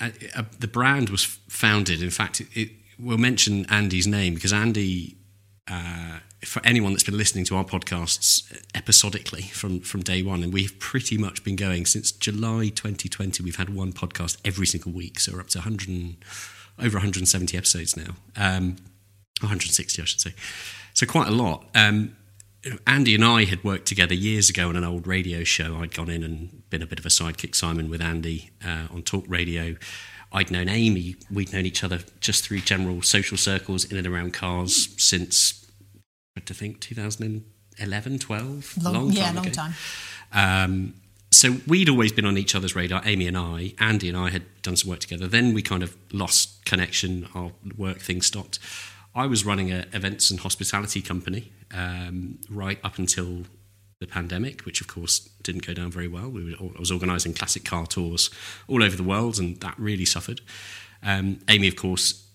uh, 0.00 0.10
uh, 0.34 0.42
the 0.58 0.66
brand 0.66 1.10
was 1.10 1.24
founded. 1.24 2.02
In 2.02 2.10
fact, 2.10 2.40
it, 2.40 2.48
it, 2.54 2.70
we'll 2.98 3.18
mention 3.18 3.66
Andy's 3.66 4.06
name 4.06 4.34
because 4.34 4.52
Andy. 4.52 5.16
Uh, 5.66 6.18
for 6.44 6.60
anyone 6.66 6.92
that's 6.92 7.04
been 7.04 7.16
listening 7.16 7.44
to 7.46 7.56
our 7.56 7.64
podcasts 7.64 8.62
episodically 8.74 9.42
from, 9.42 9.80
from 9.80 10.02
day 10.02 10.22
one, 10.22 10.42
and 10.42 10.52
we've 10.52 10.78
pretty 10.78 11.16
much 11.16 11.42
been 11.42 11.56
going 11.56 11.86
since 11.86 12.12
July 12.12 12.68
2020. 12.68 13.42
We've 13.42 13.56
had 13.56 13.74
one 13.74 13.92
podcast 13.92 14.36
every 14.44 14.66
single 14.66 14.92
week, 14.92 15.20
so 15.20 15.32
we're 15.32 15.40
up 15.40 15.48
to 15.48 15.58
100 15.60 16.16
over 16.78 16.98
170 16.98 17.56
episodes 17.56 17.96
now, 17.96 18.14
um, 18.36 18.76
160, 19.40 20.02
I 20.02 20.04
should 20.04 20.20
say. 20.20 20.34
So 20.94 21.06
quite 21.06 21.28
a 21.28 21.32
lot. 21.32 21.66
Um, 21.74 22.16
Andy 22.86 23.14
and 23.14 23.24
I 23.24 23.44
had 23.44 23.62
worked 23.62 23.86
together 23.86 24.14
years 24.14 24.48
ago 24.48 24.68
on 24.68 24.76
an 24.76 24.84
old 24.84 25.06
radio 25.06 25.44
show. 25.44 25.76
I'd 25.76 25.92
gone 25.92 26.08
in 26.08 26.22
and 26.22 26.68
been 26.70 26.82
a 26.82 26.86
bit 26.86 26.98
of 26.98 27.04
a 27.04 27.10
sidekick 27.10 27.54
Simon 27.54 27.90
with 27.90 28.00
Andy 28.00 28.50
uh, 28.64 28.86
on 28.90 29.02
talk 29.02 29.24
radio. 29.28 29.76
I'd 30.32 30.50
known 30.50 30.68
Amy. 30.68 31.16
We'd 31.30 31.52
known 31.52 31.66
each 31.66 31.84
other 31.84 32.00
just 32.20 32.44
through 32.44 32.60
general 32.60 33.02
social 33.02 33.36
circles 33.36 33.84
in 33.84 33.98
and 33.98 34.06
around 34.06 34.32
cars 34.32 34.88
since, 34.96 35.66
I 36.36 36.40
think, 36.40 36.80
2011, 36.80 38.18
12. 38.18 38.82
Long, 38.82 39.10
yeah, 39.10 39.26
time 39.26 39.34
long 39.34 39.46
ago. 39.46 39.52
time. 39.52 39.74
Um, 40.32 40.94
so 41.30 41.56
we'd 41.66 41.88
always 41.88 42.12
been 42.12 42.24
on 42.24 42.38
each 42.38 42.54
other's 42.54 42.74
radar, 42.76 43.02
Amy 43.04 43.26
and 43.26 43.36
I. 43.36 43.74
Andy 43.78 44.08
and 44.08 44.16
I 44.16 44.30
had 44.30 44.44
done 44.62 44.76
some 44.76 44.90
work 44.90 45.00
together. 45.00 45.26
Then 45.26 45.52
we 45.52 45.62
kind 45.62 45.82
of 45.82 45.96
lost 46.12 46.64
connection. 46.64 47.28
Our 47.34 47.52
work 47.76 47.98
thing 47.98 48.22
stopped. 48.22 48.58
I 49.14 49.26
was 49.26 49.44
running 49.44 49.70
an 49.70 49.86
events 49.92 50.30
and 50.30 50.40
hospitality 50.40 51.00
company 51.00 51.52
um, 51.72 52.38
right 52.50 52.78
up 52.82 52.98
until 52.98 53.44
the 54.00 54.06
pandemic, 54.06 54.62
which 54.62 54.80
of 54.80 54.88
course 54.88 55.20
didn't 55.42 55.64
go 55.66 55.72
down 55.72 55.90
very 55.90 56.08
well. 56.08 56.28
We 56.28 56.44
were, 56.44 56.70
I 56.76 56.80
was 56.80 56.90
organising 56.90 57.32
classic 57.34 57.64
car 57.64 57.86
tours 57.86 58.28
all 58.66 58.82
over 58.82 58.96
the 58.96 59.04
world, 59.04 59.38
and 59.38 59.60
that 59.60 59.78
really 59.78 60.04
suffered. 60.04 60.40
Um, 61.02 61.38
Amy, 61.48 61.68
of 61.68 61.76
course, 61.76 62.26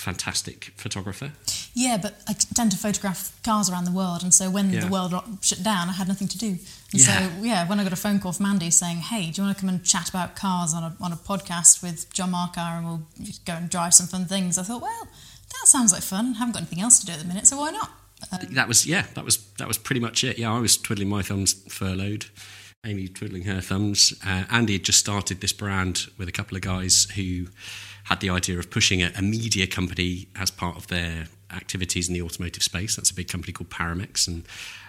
fantastic 0.00 0.72
photographer. 0.76 1.32
Yeah, 1.74 1.96
but 1.96 2.20
I 2.28 2.32
tend 2.32 2.72
to 2.72 2.76
photograph 2.76 3.40
cars 3.42 3.70
around 3.70 3.84
the 3.84 3.92
world, 3.92 4.22
and 4.22 4.34
so 4.34 4.50
when 4.50 4.70
Yeah. 4.72 4.80
the 4.80 4.88
world 4.88 5.14
shut 5.40 5.62
down, 5.62 5.88
I 5.88 5.92
had 5.92 6.08
nothing 6.08 6.28
to 6.28 6.38
do. 6.38 6.58
And 6.92 7.00
Yeah. 7.00 7.28
so, 7.28 7.42
yeah, 7.42 7.66
when 7.68 7.80
I 7.80 7.84
got 7.84 7.92
a 7.92 7.96
phone 7.96 8.18
call 8.20 8.32
from 8.32 8.46
Andy 8.46 8.70
saying, 8.70 8.98
"Hey, 8.98 9.30
do 9.30 9.40
you 9.40 9.46
want 9.46 9.56
to 9.56 9.60
come 9.60 9.68
and 9.68 9.84
chat 9.84 10.08
about 10.08 10.36
cars 10.36 10.74
on 10.74 10.82
a 10.82 10.96
on 11.00 11.12
a 11.12 11.16
podcast 11.16 11.82
with 11.82 12.12
John 12.12 12.32
Marcar, 12.32 12.60
and 12.60 12.84
we'll 12.86 13.06
go 13.44 13.54
and 13.54 13.70
drive 13.70 13.94
some 13.94 14.06
fun 14.06 14.26
things?" 14.26 14.58
I 14.58 14.62
thought, 14.64 14.82
well, 14.82 15.08
that 15.60 15.68
sounds 15.68 15.92
like 15.92 16.02
fun. 16.02 16.34
I 16.34 16.38
haven't 16.38 16.52
got 16.52 16.62
anything 16.62 16.80
else 16.80 17.00
to 17.00 17.06
do 17.06 17.12
at 17.12 17.18
the 17.18 17.24
minute, 17.24 17.46
so 17.46 17.58
why 17.58 17.70
not? 17.70 17.90
that 18.50 18.68
was 18.68 18.86
yeah 18.86 19.04
that 19.14 19.24
was 19.24 19.36
that 19.58 19.68
was 19.68 19.78
pretty 19.78 20.00
much 20.00 20.24
it. 20.24 20.38
Yeah 20.38 20.52
i 20.52 20.58
was 20.58 20.76
twiddling 20.76 21.08
my 21.08 21.22
thumbs 21.22 21.52
furloughed. 21.68 22.26
Amy 22.86 23.08
twiddling 23.08 23.44
her 23.44 23.60
thumbs. 23.60 24.12
Uh, 24.26 24.44
andy 24.50 24.74
had 24.74 24.84
just 24.84 24.98
started 24.98 25.40
this 25.40 25.52
brand 25.52 26.06
with 26.18 26.28
a 26.28 26.32
couple 26.32 26.56
of 26.56 26.62
guys 26.62 27.04
who 27.16 27.46
had 28.04 28.20
the 28.20 28.28
idea 28.28 28.58
of 28.58 28.70
pushing 28.70 29.02
a, 29.02 29.10
a 29.16 29.22
media 29.22 29.66
company 29.66 30.28
as 30.36 30.50
part 30.50 30.76
of 30.76 30.86
their 30.88 31.26
activities 31.50 32.08
in 32.08 32.14
the 32.14 32.20
automotive 32.20 32.62
space. 32.62 32.96
That's 32.96 33.10
a 33.10 33.14
big 33.14 33.28
company 33.28 33.52
called 33.52 33.70
paramex 33.70 34.28
and 34.28 34.44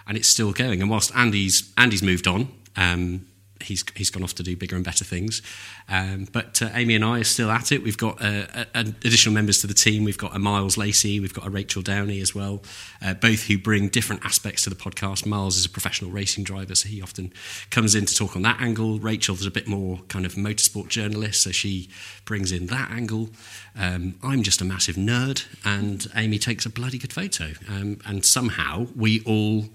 and 0.06 0.16
it's 0.16 0.28
still 0.28 0.52
going. 0.52 0.80
And 0.80 0.90
whilst 0.90 1.14
andy's 1.16 1.72
andy's 1.76 2.02
moved 2.02 2.26
on 2.26 2.48
um, 2.76 3.26
he's 3.62 3.84
he's 3.94 4.10
gone 4.10 4.22
off 4.22 4.34
to 4.36 4.42
do 4.42 4.56
bigger 4.56 4.76
and 4.76 4.84
better 4.84 5.04
things. 5.04 5.42
Um, 5.88 6.26
but 6.32 6.60
uh, 6.62 6.70
Amy 6.74 6.94
and 6.94 7.04
I 7.04 7.20
are 7.20 7.24
still 7.24 7.50
at 7.50 7.72
it. 7.72 7.82
We've 7.82 7.96
got 7.96 8.22
uh, 8.22 8.46
uh, 8.54 8.64
additional 8.74 9.34
members 9.34 9.60
to 9.60 9.66
the 9.66 9.74
team. 9.74 10.04
We've 10.04 10.18
got 10.18 10.34
a 10.34 10.38
Miles 10.38 10.76
Lacey, 10.76 11.20
we've 11.20 11.34
got 11.34 11.46
a 11.46 11.50
Rachel 11.50 11.82
Downey 11.82 12.20
as 12.20 12.34
well, 12.34 12.62
uh, 13.02 13.14
both 13.14 13.44
who 13.44 13.58
bring 13.58 13.88
different 13.88 14.24
aspects 14.24 14.64
to 14.64 14.70
the 14.70 14.76
podcast. 14.76 15.26
Miles 15.26 15.56
is 15.56 15.64
a 15.64 15.70
professional 15.70 16.10
racing 16.10 16.44
driver, 16.44 16.74
so 16.74 16.88
he 16.88 17.02
often 17.02 17.32
comes 17.70 17.94
in 17.94 18.06
to 18.06 18.14
talk 18.14 18.36
on 18.36 18.42
that 18.42 18.60
angle. 18.60 18.98
Rachel 18.98 19.34
is 19.34 19.46
a 19.46 19.50
bit 19.50 19.66
more 19.66 20.00
kind 20.08 20.26
of 20.26 20.34
motorsport 20.34 20.88
journalist, 20.88 21.42
so 21.42 21.50
she 21.50 21.88
brings 22.24 22.52
in 22.52 22.66
that 22.66 22.90
angle. 22.90 23.30
Um, 23.78 24.14
I'm 24.22 24.42
just 24.42 24.60
a 24.60 24.64
massive 24.64 24.96
nerd, 24.96 25.46
and 25.64 26.06
Amy 26.14 26.38
takes 26.38 26.66
a 26.66 26.70
bloody 26.70 26.98
good 26.98 27.12
photo. 27.12 27.52
Um, 27.68 27.98
and 28.06 28.24
somehow 28.24 28.86
we 28.96 29.22
all 29.24 29.66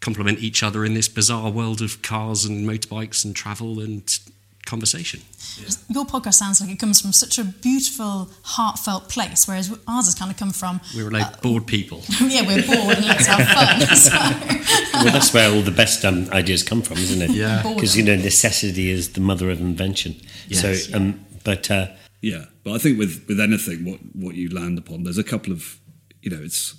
complement 0.00 0.38
each 0.40 0.62
other 0.62 0.84
in 0.84 0.94
this 0.94 1.08
bizarre 1.08 1.50
world 1.50 1.80
of 1.80 2.02
cars 2.02 2.44
and 2.44 2.68
motorbikes 2.68 3.24
and 3.24 3.34
travel 3.34 3.80
and 3.80 4.18
conversation. 4.66 5.20
Your 5.88 6.04
podcast 6.04 6.34
sounds 6.34 6.60
like 6.60 6.70
it 6.70 6.78
comes 6.78 7.00
from 7.00 7.12
such 7.12 7.38
a 7.38 7.44
beautiful, 7.44 8.28
heartfelt 8.42 9.08
place, 9.08 9.48
whereas 9.48 9.70
ours 9.88 10.04
has 10.04 10.14
kind 10.14 10.30
of 10.30 10.36
come 10.36 10.50
from, 10.50 10.80
We 10.94 11.02
were 11.02 11.10
like 11.10 11.40
bored 11.40 11.66
people. 11.66 12.02
yeah, 12.20 12.42
we're 12.42 12.66
bored 12.66 12.96
and 12.98 13.06
let's 13.06 13.26
have 13.26 13.48
fun. 13.48 13.96
So, 13.96 14.10
Well, 15.04 15.12
that's 15.12 15.32
where 15.32 15.50
all 15.50 15.62
the 15.62 15.70
best 15.70 16.04
um, 16.04 16.28
ideas 16.30 16.62
come 16.62 16.82
from, 16.82 16.98
isn't 16.98 17.22
it? 17.22 17.30
Yeah. 17.30 17.62
Because 17.62 17.96
you 17.96 18.02
know 18.02 18.16
necessity 18.16 18.90
is 18.90 19.12
the 19.12 19.20
mother 19.20 19.50
of 19.50 19.60
invention. 19.60 20.16
Yes. 20.48 20.86
So, 20.88 20.96
um, 20.96 21.24
but 21.44 21.70
uh, 21.70 21.88
Yeah, 22.20 22.46
but 22.64 22.72
I 22.74 22.78
think 22.78 22.98
with 22.98 23.24
with 23.28 23.40
anything, 23.40 23.84
what 23.84 24.00
what 24.14 24.34
you 24.34 24.48
land 24.50 24.78
upon, 24.78 25.04
there's 25.04 25.18
a 25.18 25.24
couple 25.24 25.52
of, 25.52 25.78
you 26.22 26.30
know, 26.30 26.42
it's 26.42 26.74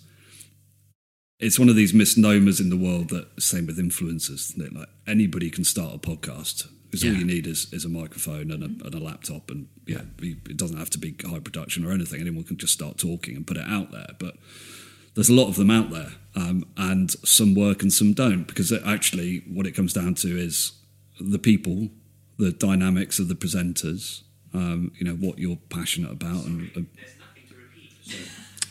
it's 1.39 1.59
one 1.59 1.69
of 1.69 1.75
these 1.75 1.93
misnomers 1.93 2.59
in 2.59 2.69
the 2.69 2.77
world 2.77 3.09
that 3.09 3.27
same 3.41 3.67
with 3.67 3.77
influencers. 3.77 4.55
That 4.55 4.73
like 4.73 4.89
anybody 5.05 5.49
can 5.49 5.63
start 5.63 5.93
a 5.95 5.97
podcast. 5.99 6.67
Because 6.85 7.03
Yeah. 7.03 7.11
all 7.11 7.17
you 7.17 7.25
need 7.25 7.45
is, 7.47 7.67
is 7.73 7.83
a 7.83 7.89
microphone 7.89 8.49
and 8.49 8.63
a, 8.63 8.85
and 8.85 8.95
a 8.95 8.99
laptop, 8.99 9.51
and 9.51 9.67
yeah, 9.85 10.03
you- 10.21 10.37
it 10.49 10.55
doesn't 10.55 10.77
have 10.77 10.89
to 10.91 10.97
be 10.97 11.13
high 11.25 11.39
production 11.39 11.83
or 11.83 11.91
anything. 11.91 12.21
Anyone 12.21 12.45
can 12.45 12.55
just 12.55 12.71
start 12.71 12.97
talking 12.97 13.35
and 13.35 13.45
put 13.45 13.57
it 13.57 13.65
out 13.67 13.91
there. 13.91 14.15
But 14.17 14.37
there's 15.13 15.27
a 15.27 15.33
lot 15.33 15.49
of 15.49 15.57
them 15.57 15.69
out 15.69 15.91
there, 15.91 16.13
um, 16.35 16.63
and 16.77 17.11
some 17.25 17.53
work 17.55 17.81
and 17.81 17.91
some 17.91 18.13
don't. 18.13 18.47
Because 18.47 18.71
it 18.71 18.81
actually, 18.85 19.39
what 19.47 19.67
it 19.67 19.73
comes 19.73 19.91
down 19.91 20.15
to 20.15 20.37
is 20.39 20.71
the 21.19 21.39
people, 21.39 21.89
the 22.37 22.51
dynamics 22.53 23.19
of 23.19 23.27
the 23.27 23.35
presenters. 23.35 24.21
Um, 24.53 24.93
you 24.97 25.03
know 25.05 25.15
what 25.15 25.39
you're 25.39 25.57
passionate 25.69 26.11
about, 26.13 26.45
and, 26.45 26.71
and 26.73 26.87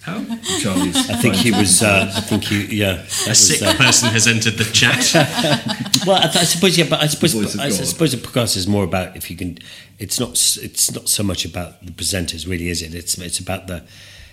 Charley's. 0.07 1.11
I 1.11 1.17
think 1.17 1.35
he 1.35 1.51
was. 1.51 1.83
Uh, 1.83 2.11
I 2.15 2.21
think 2.21 2.45
he. 2.45 2.77
Yeah. 2.77 2.95
that 2.97 3.27
A 3.27 3.29
was, 3.31 3.47
sick 3.47 3.63
uh, 3.63 3.75
person 3.75 4.09
has 4.11 4.27
entered 4.27 4.55
the 4.55 4.65
chat. 4.65 5.11
well, 6.07 6.17
I, 6.17 6.27
I 6.27 6.45
suppose. 6.45 6.79
Yeah, 6.79 6.87
but 6.89 7.01
I 7.03 7.07
suppose. 7.09 7.35
I, 7.59 7.71
God. 7.71 7.73
suppose 7.75 8.13
the 8.13 8.19
podcast 8.19 8.57
is 8.57 8.67
more 8.69 8.85
about 8.85 9.17
if 9.17 9.31
you 9.31 9.37
can. 9.37 9.59
It's 9.99 10.21
not. 10.21 10.31
It's 10.63 10.93
not 10.95 11.09
so 11.09 11.23
much 11.23 11.45
about 11.45 11.85
the 11.85 11.93
presenters, 11.93 12.47
really, 12.49 12.69
is 12.69 12.83
it? 12.83 12.95
It's. 12.95 13.19
It's 13.19 13.41
about 13.41 13.67
the. 13.67 13.85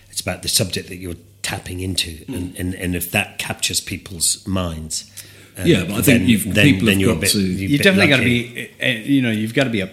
It's 0.09 0.21
about 0.21 0.43
the 0.43 0.47
subject 0.49 0.89
that 0.89 0.97
you're 0.97 1.15
tapping 1.41 1.79
into, 1.79 2.23
and, 2.27 2.55
and, 2.55 2.75
and 2.75 2.95
if 2.95 3.09
that 3.11 3.39
captures 3.39 3.81
people's 3.81 4.47
minds. 4.47 5.11
um, 5.57 5.65
Yeah, 5.65 5.81
but 5.85 5.91
I 5.91 6.01
think 6.01 6.05
then, 6.05 6.27
you've- 6.27 6.51
then, 6.51 6.65
people 6.65 6.85
then 6.85 6.93
have 6.99 7.01
you're 7.01 7.09
a 7.11 7.13
got 7.15 7.21
bit. 7.21 7.31
to- 7.31 7.39
you're 7.41 7.69
you 7.71 7.77
definitely 7.79 8.07
got 8.09 8.17
to 8.17 8.23
be, 8.23 8.69
uh, 8.81 8.85
you 8.87 9.21
know, 9.23 9.31
you've 9.31 9.55
got 9.55 9.63
to 9.65 9.69
be 9.71 9.81
a 9.81 9.89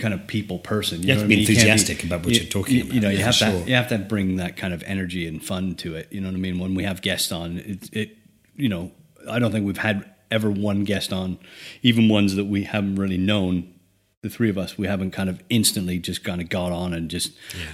kind 0.00 0.14
of 0.14 0.26
people 0.26 0.58
person. 0.58 1.02
You 1.02 1.10
have 1.10 1.18
know 1.18 1.22
to 1.24 1.28
be 1.28 1.34
I 1.34 1.38
mean? 1.38 1.46
can't 1.46 1.58
enthusiastic 1.58 2.04
about 2.04 2.24
what 2.24 2.34
you're 2.34 2.46
talking 2.46 2.76
you, 2.76 2.84
You 2.84 3.00
know, 3.00 3.10
you 3.10 3.18
have 3.18 3.38
to 3.38 3.50
sure. 3.50 3.66
you 3.66 3.74
have 3.74 3.88
to 3.88 3.98
bring 3.98 4.36
that 4.36 4.56
kind 4.56 4.74
of 4.74 4.82
energy 4.84 5.28
and 5.28 5.44
fun 5.44 5.76
to 5.76 5.94
it. 5.94 6.08
You 6.10 6.20
know 6.20 6.28
what 6.28 6.34
I 6.34 6.38
mean? 6.38 6.58
When 6.58 6.74
we 6.74 6.84
have 6.84 7.02
guests 7.02 7.30
on, 7.30 7.58
it, 7.58 7.94
it 7.94 8.16
you 8.56 8.68
know, 8.68 8.90
I 9.28 9.38
don't 9.38 9.52
think 9.52 9.66
we've 9.66 9.78
had 9.78 10.10
ever 10.30 10.50
one 10.50 10.84
guest 10.84 11.12
on, 11.12 11.38
even 11.82 12.08
ones 12.08 12.34
that 12.36 12.46
we 12.46 12.64
haven't 12.64 12.96
really 12.96 13.18
known. 13.18 13.74
The 14.22 14.28
three 14.28 14.50
of 14.50 14.58
us, 14.58 14.76
we 14.76 14.86
haven't 14.86 15.12
kind 15.12 15.30
of 15.30 15.42
instantly 15.48 15.98
just 15.98 16.22
kind 16.24 16.42
of 16.42 16.50
got 16.50 16.72
on 16.72 16.92
and 16.92 17.10
just, 17.10 17.32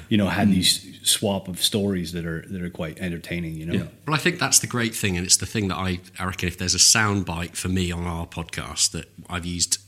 you 0.09 0.17
know, 0.17 0.29
had 0.29 0.47
hmm. 0.47 0.55
these 0.55 1.01
swap 1.03 1.49
of 1.49 1.61
stories 1.61 2.13
that 2.13 2.25
are 2.25 2.45
that 2.49 2.63
are 2.63 2.71
quite 2.71 3.01
entertaining. 3.01 3.55
You 3.55 3.67
know, 3.67 3.73
Yeah. 3.73 3.87
Well, 4.07 4.15
I 4.15 4.19
think 4.19 4.39
that's 4.39 4.61
the 4.61 4.69
great 4.69 4.95
thing, 4.95 5.17
and 5.17 5.27
it's 5.27 5.39
the 5.39 5.47
thing 5.47 5.69
that 5.69 5.77
I, 5.77 5.99
I 6.21 6.25
reckon 6.25 6.47
if 6.49 6.57
there's 6.57 6.75
a 6.75 6.79
soundbite 6.79 7.57
for 7.57 7.69
me 7.69 7.91
on 7.91 8.05
our 8.05 8.27
podcast 8.27 8.93
that 8.93 9.07
I've 9.29 9.45
used 9.45 9.79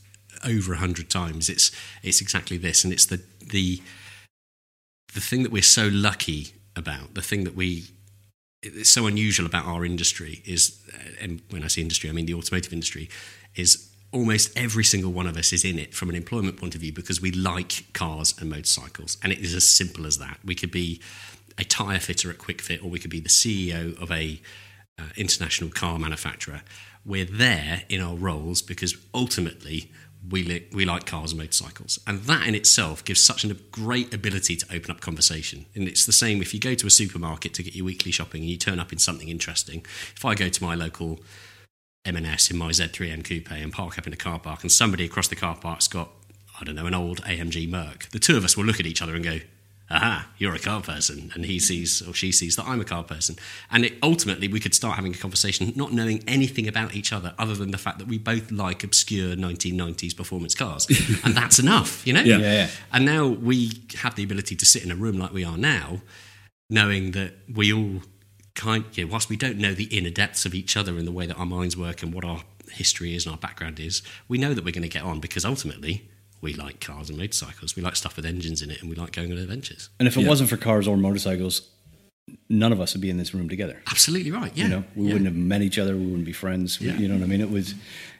over 0.45 0.73
a 0.73 0.77
hundred 0.77 1.09
times, 1.09 1.49
it's 1.49 1.71
it's 2.03 2.21
exactly 2.21 2.57
this, 2.57 2.83
and 2.83 2.93
it's 2.93 3.05
the 3.05 3.21
the 3.39 3.81
the 5.13 5.21
thing 5.21 5.43
that 5.43 5.51
we're 5.51 5.61
so 5.61 5.87
lucky 5.91 6.53
about, 6.75 7.13
the 7.15 7.21
thing 7.21 7.43
that 7.43 7.55
we 7.55 7.85
it's 8.61 8.89
so 8.89 9.07
unusual 9.07 9.45
about 9.45 9.65
our 9.65 9.85
industry 9.85 10.41
is, 10.45 10.81
and 11.21 11.41
when 11.49 11.63
I 11.63 11.67
say 11.67 11.81
industry, 11.81 12.09
I 12.09 12.13
mean 12.13 12.25
the 12.25 12.33
automotive 12.33 12.73
industry, 12.73 13.09
is 13.55 13.89
almost 14.11 14.57
every 14.57 14.83
single 14.83 15.11
one 15.11 15.27
of 15.27 15.37
us 15.37 15.53
is 15.53 15.63
in 15.63 15.77
it 15.77 15.93
from 15.93 16.09
an 16.09 16.15
employment 16.15 16.57
point 16.57 16.75
of 16.75 16.81
view 16.81 16.91
because 16.91 17.21
we 17.21 17.31
like 17.31 17.85
cars 17.93 18.35
and 18.39 18.49
motorcycles, 18.49 19.17
and 19.23 19.31
it 19.31 19.39
is 19.39 19.53
as 19.53 19.67
simple 19.67 20.05
as 20.05 20.17
that. 20.17 20.39
We 20.43 20.55
could 20.55 20.71
be 20.71 21.01
a 21.57 21.63
tyre 21.63 21.99
fitter 21.99 22.29
at 22.29 22.37
Kwik 22.37 22.61
Fit, 22.61 22.83
or 22.83 22.89
we 22.89 22.99
could 22.99 23.11
be 23.11 23.19
the 23.19 23.29
CEO 23.29 23.99
of 24.01 24.11
a 24.11 24.41
uh, 24.97 25.03
international 25.15 25.69
car 25.69 25.99
manufacturer. 25.99 26.61
We're 27.05 27.25
there 27.25 27.83
in 27.89 28.01
our 28.01 28.15
roles 28.15 28.61
because 28.61 28.95
ultimately 29.13 29.91
we 30.29 30.43
li- 30.43 30.67
we 30.71 30.85
like 30.85 31.05
cars 31.05 31.31
and 31.31 31.39
motorcycles, 31.39 31.99
and 32.05 32.21
that 32.23 32.47
in 32.47 32.55
itself 32.55 33.03
gives 33.03 33.23
such 33.23 33.43
a 33.43 33.53
great 33.53 34.13
ability 34.13 34.55
to 34.57 34.65
open 34.73 34.91
up 34.91 35.01
conversation. 35.01 35.65
And 35.75 35.87
it's 35.87 36.05
the 36.05 36.11
same 36.11 36.41
if 36.41 36.53
you 36.53 36.59
go 36.59 36.75
to 36.75 36.87
a 36.87 36.89
supermarket 36.89 37.53
to 37.55 37.63
get 37.63 37.75
your 37.75 37.85
weekly 37.85 38.11
shopping 38.11 38.41
and 38.41 38.49
you 38.49 38.57
turn 38.57 38.79
up 38.79 38.91
in 38.91 38.99
something 38.99 39.29
interesting. 39.29 39.85
If 40.15 40.25
I 40.25 40.35
go 40.35 40.49
to 40.49 40.63
my 40.63 40.75
local 40.75 41.19
M&S 42.05 42.49
in 42.49 42.57
my 42.57 42.69
Z3M 42.69 43.23
coupe 43.23 43.51
and 43.51 43.73
park 43.73 43.97
up 43.97 44.07
in 44.07 44.13
a 44.13 44.17
car 44.17 44.39
park, 44.39 44.61
and 44.61 44.71
somebody 44.71 45.05
across 45.05 45.27
the 45.27 45.35
car 45.35 45.55
park's 45.55 45.87
got 45.87 46.11
I 46.59 46.65
don't 46.65 46.75
know 46.75 46.87
an 46.87 46.93
old 46.93 47.21
AMG 47.23 47.69
Merc, 47.69 48.09
the 48.09 48.19
two 48.19 48.35
of 48.35 48.43
us 48.43 48.57
will 48.57 48.65
look 48.65 48.79
at 48.79 48.85
each 48.85 49.01
other 49.01 49.15
and 49.15 49.23
go, 49.23 49.39
aha, 49.91 50.27
you're 50.37 50.53
a 50.53 50.59
car 50.59 50.81
person. 50.81 51.31
And 51.33 51.45
he 51.45 51.59
sees 51.59 52.01
or 52.01 52.13
she 52.13 52.31
sees 52.31 52.55
that 52.55 52.67
I'm 52.67 52.79
a 52.79 52.85
car 52.85 53.03
person. 53.03 53.35
And 53.71 53.85
it, 53.85 53.93
ultimately, 54.03 54.47
we 54.47 54.59
could 54.59 54.75
start 54.75 54.95
having 54.95 55.13
a 55.13 55.17
conversation 55.17 55.73
not 55.75 55.91
knowing 55.91 56.23
anything 56.27 56.67
about 56.67 56.95
each 56.95 57.11
other 57.11 57.33
other 57.37 57.55
than 57.55 57.71
the 57.71 57.77
fact 57.77 57.99
that 57.99 58.07
we 58.07 58.17
both 58.17 58.51
like 58.51 58.83
obscure 58.83 59.35
1990s 59.35 60.15
performance 60.15 60.55
cars. 60.55 60.87
and 61.23 61.35
that's 61.35 61.59
enough, 61.59 62.05
you 62.05 62.13
know? 62.13 62.21
Yeah. 62.21 62.37
Yeah, 62.37 62.53
yeah. 62.53 62.67
And 62.93 63.05
now 63.05 63.27
we 63.27 63.71
have 63.97 64.15
the 64.15 64.23
ability 64.23 64.55
to 64.55 64.65
sit 64.65 64.83
in 64.83 64.91
a 64.91 64.95
room 64.95 65.17
like 65.17 65.33
we 65.33 65.43
are 65.43 65.57
now, 65.57 66.01
knowing 66.69 67.11
that 67.11 67.33
we 67.53 67.73
all 67.73 68.01
kind, 68.55 68.85
yeah, 68.93 69.05
whilst 69.05 69.29
we 69.29 69.37
don't 69.37 69.57
know 69.57 69.73
the 69.73 69.85
inner 69.85 70.09
depths 70.09 70.45
of 70.45 70.53
each 70.53 70.77
other 70.77 70.97
in 70.97 71.05
the 71.05 71.11
way 71.11 71.25
that 71.25 71.37
our 71.37 71.45
minds 71.45 71.75
work 71.75 72.03
and 72.03 72.13
what 72.13 72.25
our 72.25 72.43
history 72.71 73.15
is 73.15 73.25
and 73.25 73.31
our 73.31 73.39
background 73.39 73.79
is, 73.79 74.03
we 74.27 74.37
know 74.37 74.53
that 74.53 74.63
we're 74.63 74.73
going 74.73 74.83
to 74.83 74.89
get 74.89 75.03
on 75.03 75.19
because 75.19 75.45
ultimately 75.45 76.09
we 76.41 76.53
like 76.53 76.79
cars 76.79 77.09
and 77.09 77.17
motorcycles. 77.17 77.75
We 77.75 77.81
like 77.83 77.95
stuff 77.95 78.15
with 78.15 78.25
engines 78.25 78.61
in 78.61 78.71
it 78.71 78.81
and 78.81 78.89
we 78.89 78.95
like 78.95 79.11
going 79.11 79.31
on 79.31 79.37
adventures. 79.37 79.89
And 79.99 80.07
if 80.07 80.15
it 80.17 80.21
Yeah. 80.21 80.27
wasn't 80.29 80.49
for 80.49 80.57
cars 80.57 80.87
or 80.87 80.97
motorcycles, 80.97 81.61
none 82.49 82.71
of 82.71 82.79
us 82.79 82.93
would 82.93 83.01
be 83.01 83.09
in 83.09 83.17
this 83.17 83.33
room 83.33 83.49
together. 83.49 83.81
Absolutely 83.87 84.31
right. 84.31 84.51
Yeah. 84.55 84.63
You 84.63 84.69
know, 84.69 84.83
we 84.95 85.07
Yeah. 85.07 85.13
wouldn't 85.13 85.25
have 85.27 85.35
met 85.35 85.61
each 85.61 85.77
other. 85.77 85.95
We 85.97 86.05
wouldn't 86.05 86.25
be 86.25 86.31
friends. 86.33 86.79
Yeah. 86.79 86.97
You 86.97 87.07
know 87.07 87.15
what 87.15 87.23
I 87.23 87.27
mean? 87.27 87.41
It 87.41 87.49
was, 87.51 87.73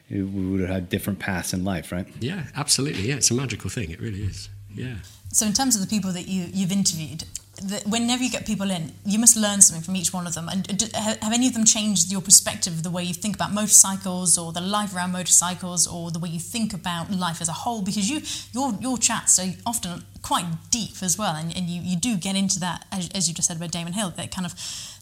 it, 0.08 0.22
we 0.22 0.46
would 0.46 0.60
have 0.60 0.68
had 0.68 0.88
different 0.88 1.18
paths 1.18 1.52
in 1.54 1.64
life, 1.64 1.92
right? 1.92 2.06
Yeah, 2.20 2.48
absolutely. 2.56 3.08
Yeah, 3.08 3.14
it's 3.16 3.30
a 3.30 3.34
magical 3.34 3.70
thing. 3.70 3.90
It 3.90 4.00
really 4.00 4.22
is. 4.22 4.48
Yeah. 4.74 4.96
So, 5.32 5.46
in 5.46 5.52
terms 5.52 5.76
of 5.76 5.80
the 5.80 5.86
people 5.86 6.12
that 6.12 6.26
you, 6.28 6.46
you've 6.52 6.72
interviewed, 6.72 7.24
the, 7.60 7.82
whenever 7.88 8.22
you 8.22 8.30
get 8.30 8.46
people 8.46 8.70
in, 8.70 8.92
you 9.04 9.18
must 9.18 9.36
learn 9.36 9.60
something 9.60 9.82
from 9.82 9.96
each 9.96 10.12
one 10.12 10.26
of 10.26 10.34
them. 10.34 10.48
And 10.48 10.66
do, 10.78 10.86
have 10.94 11.18
have 11.18 11.32
any 11.32 11.46
of 11.46 11.54
them 11.54 11.64
changed 11.64 12.10
your 12.10 12.20
perspective 12.20 12.72
of 12.72 12.82
the 12.82 12.90
way 12.90 13.04
you 13.04 13.14
think 13.14 13.36
about 13.36 13.52
motorcycles, 13.52 14.38
or 14.38 14.52
the 14.52 14.60
life 14.60 14.94
around 14.94 15.12
motorcycles, 15.12 15.86
or 15.86 16.10
the 16.10 16.18
way 16.18 16.28
you 16.28 16.40
think 16.40 16.72
about 16.72 17.10
life 17.10 17.40
as 17.40 17.48
a 17.48 17.52
whole? 17.52 17.82
Because 17.82 18.10
you, 18.10 18.22
your 18.52 18.78
your 18.80 18.98
chats 18.98 19.38
are 19.38 19.52
often 19.66 20.04
quite 20.22 20.46
deep 20.70 21.02
as 21.02 21.16
well, 21.16 21.34
and, 21.34 21.56
and 21.56 21.68
you, 21.68 21.80
you 21.82 21.96
do 21.96 22.16
get 22.16 22.36
into 22.36 22.60
that, 22.60 22.86
as, 22.92 23.08
as 23.14 23.28
you 23.28 23.34
just 23.34 23.48
said 23.48 23.56
about 23.56 23.70
Damon 23.70 23.92
Hill, 23.92 24.10
that 24.16 24.34
kind 24.34 24.46
of 24.46 24.54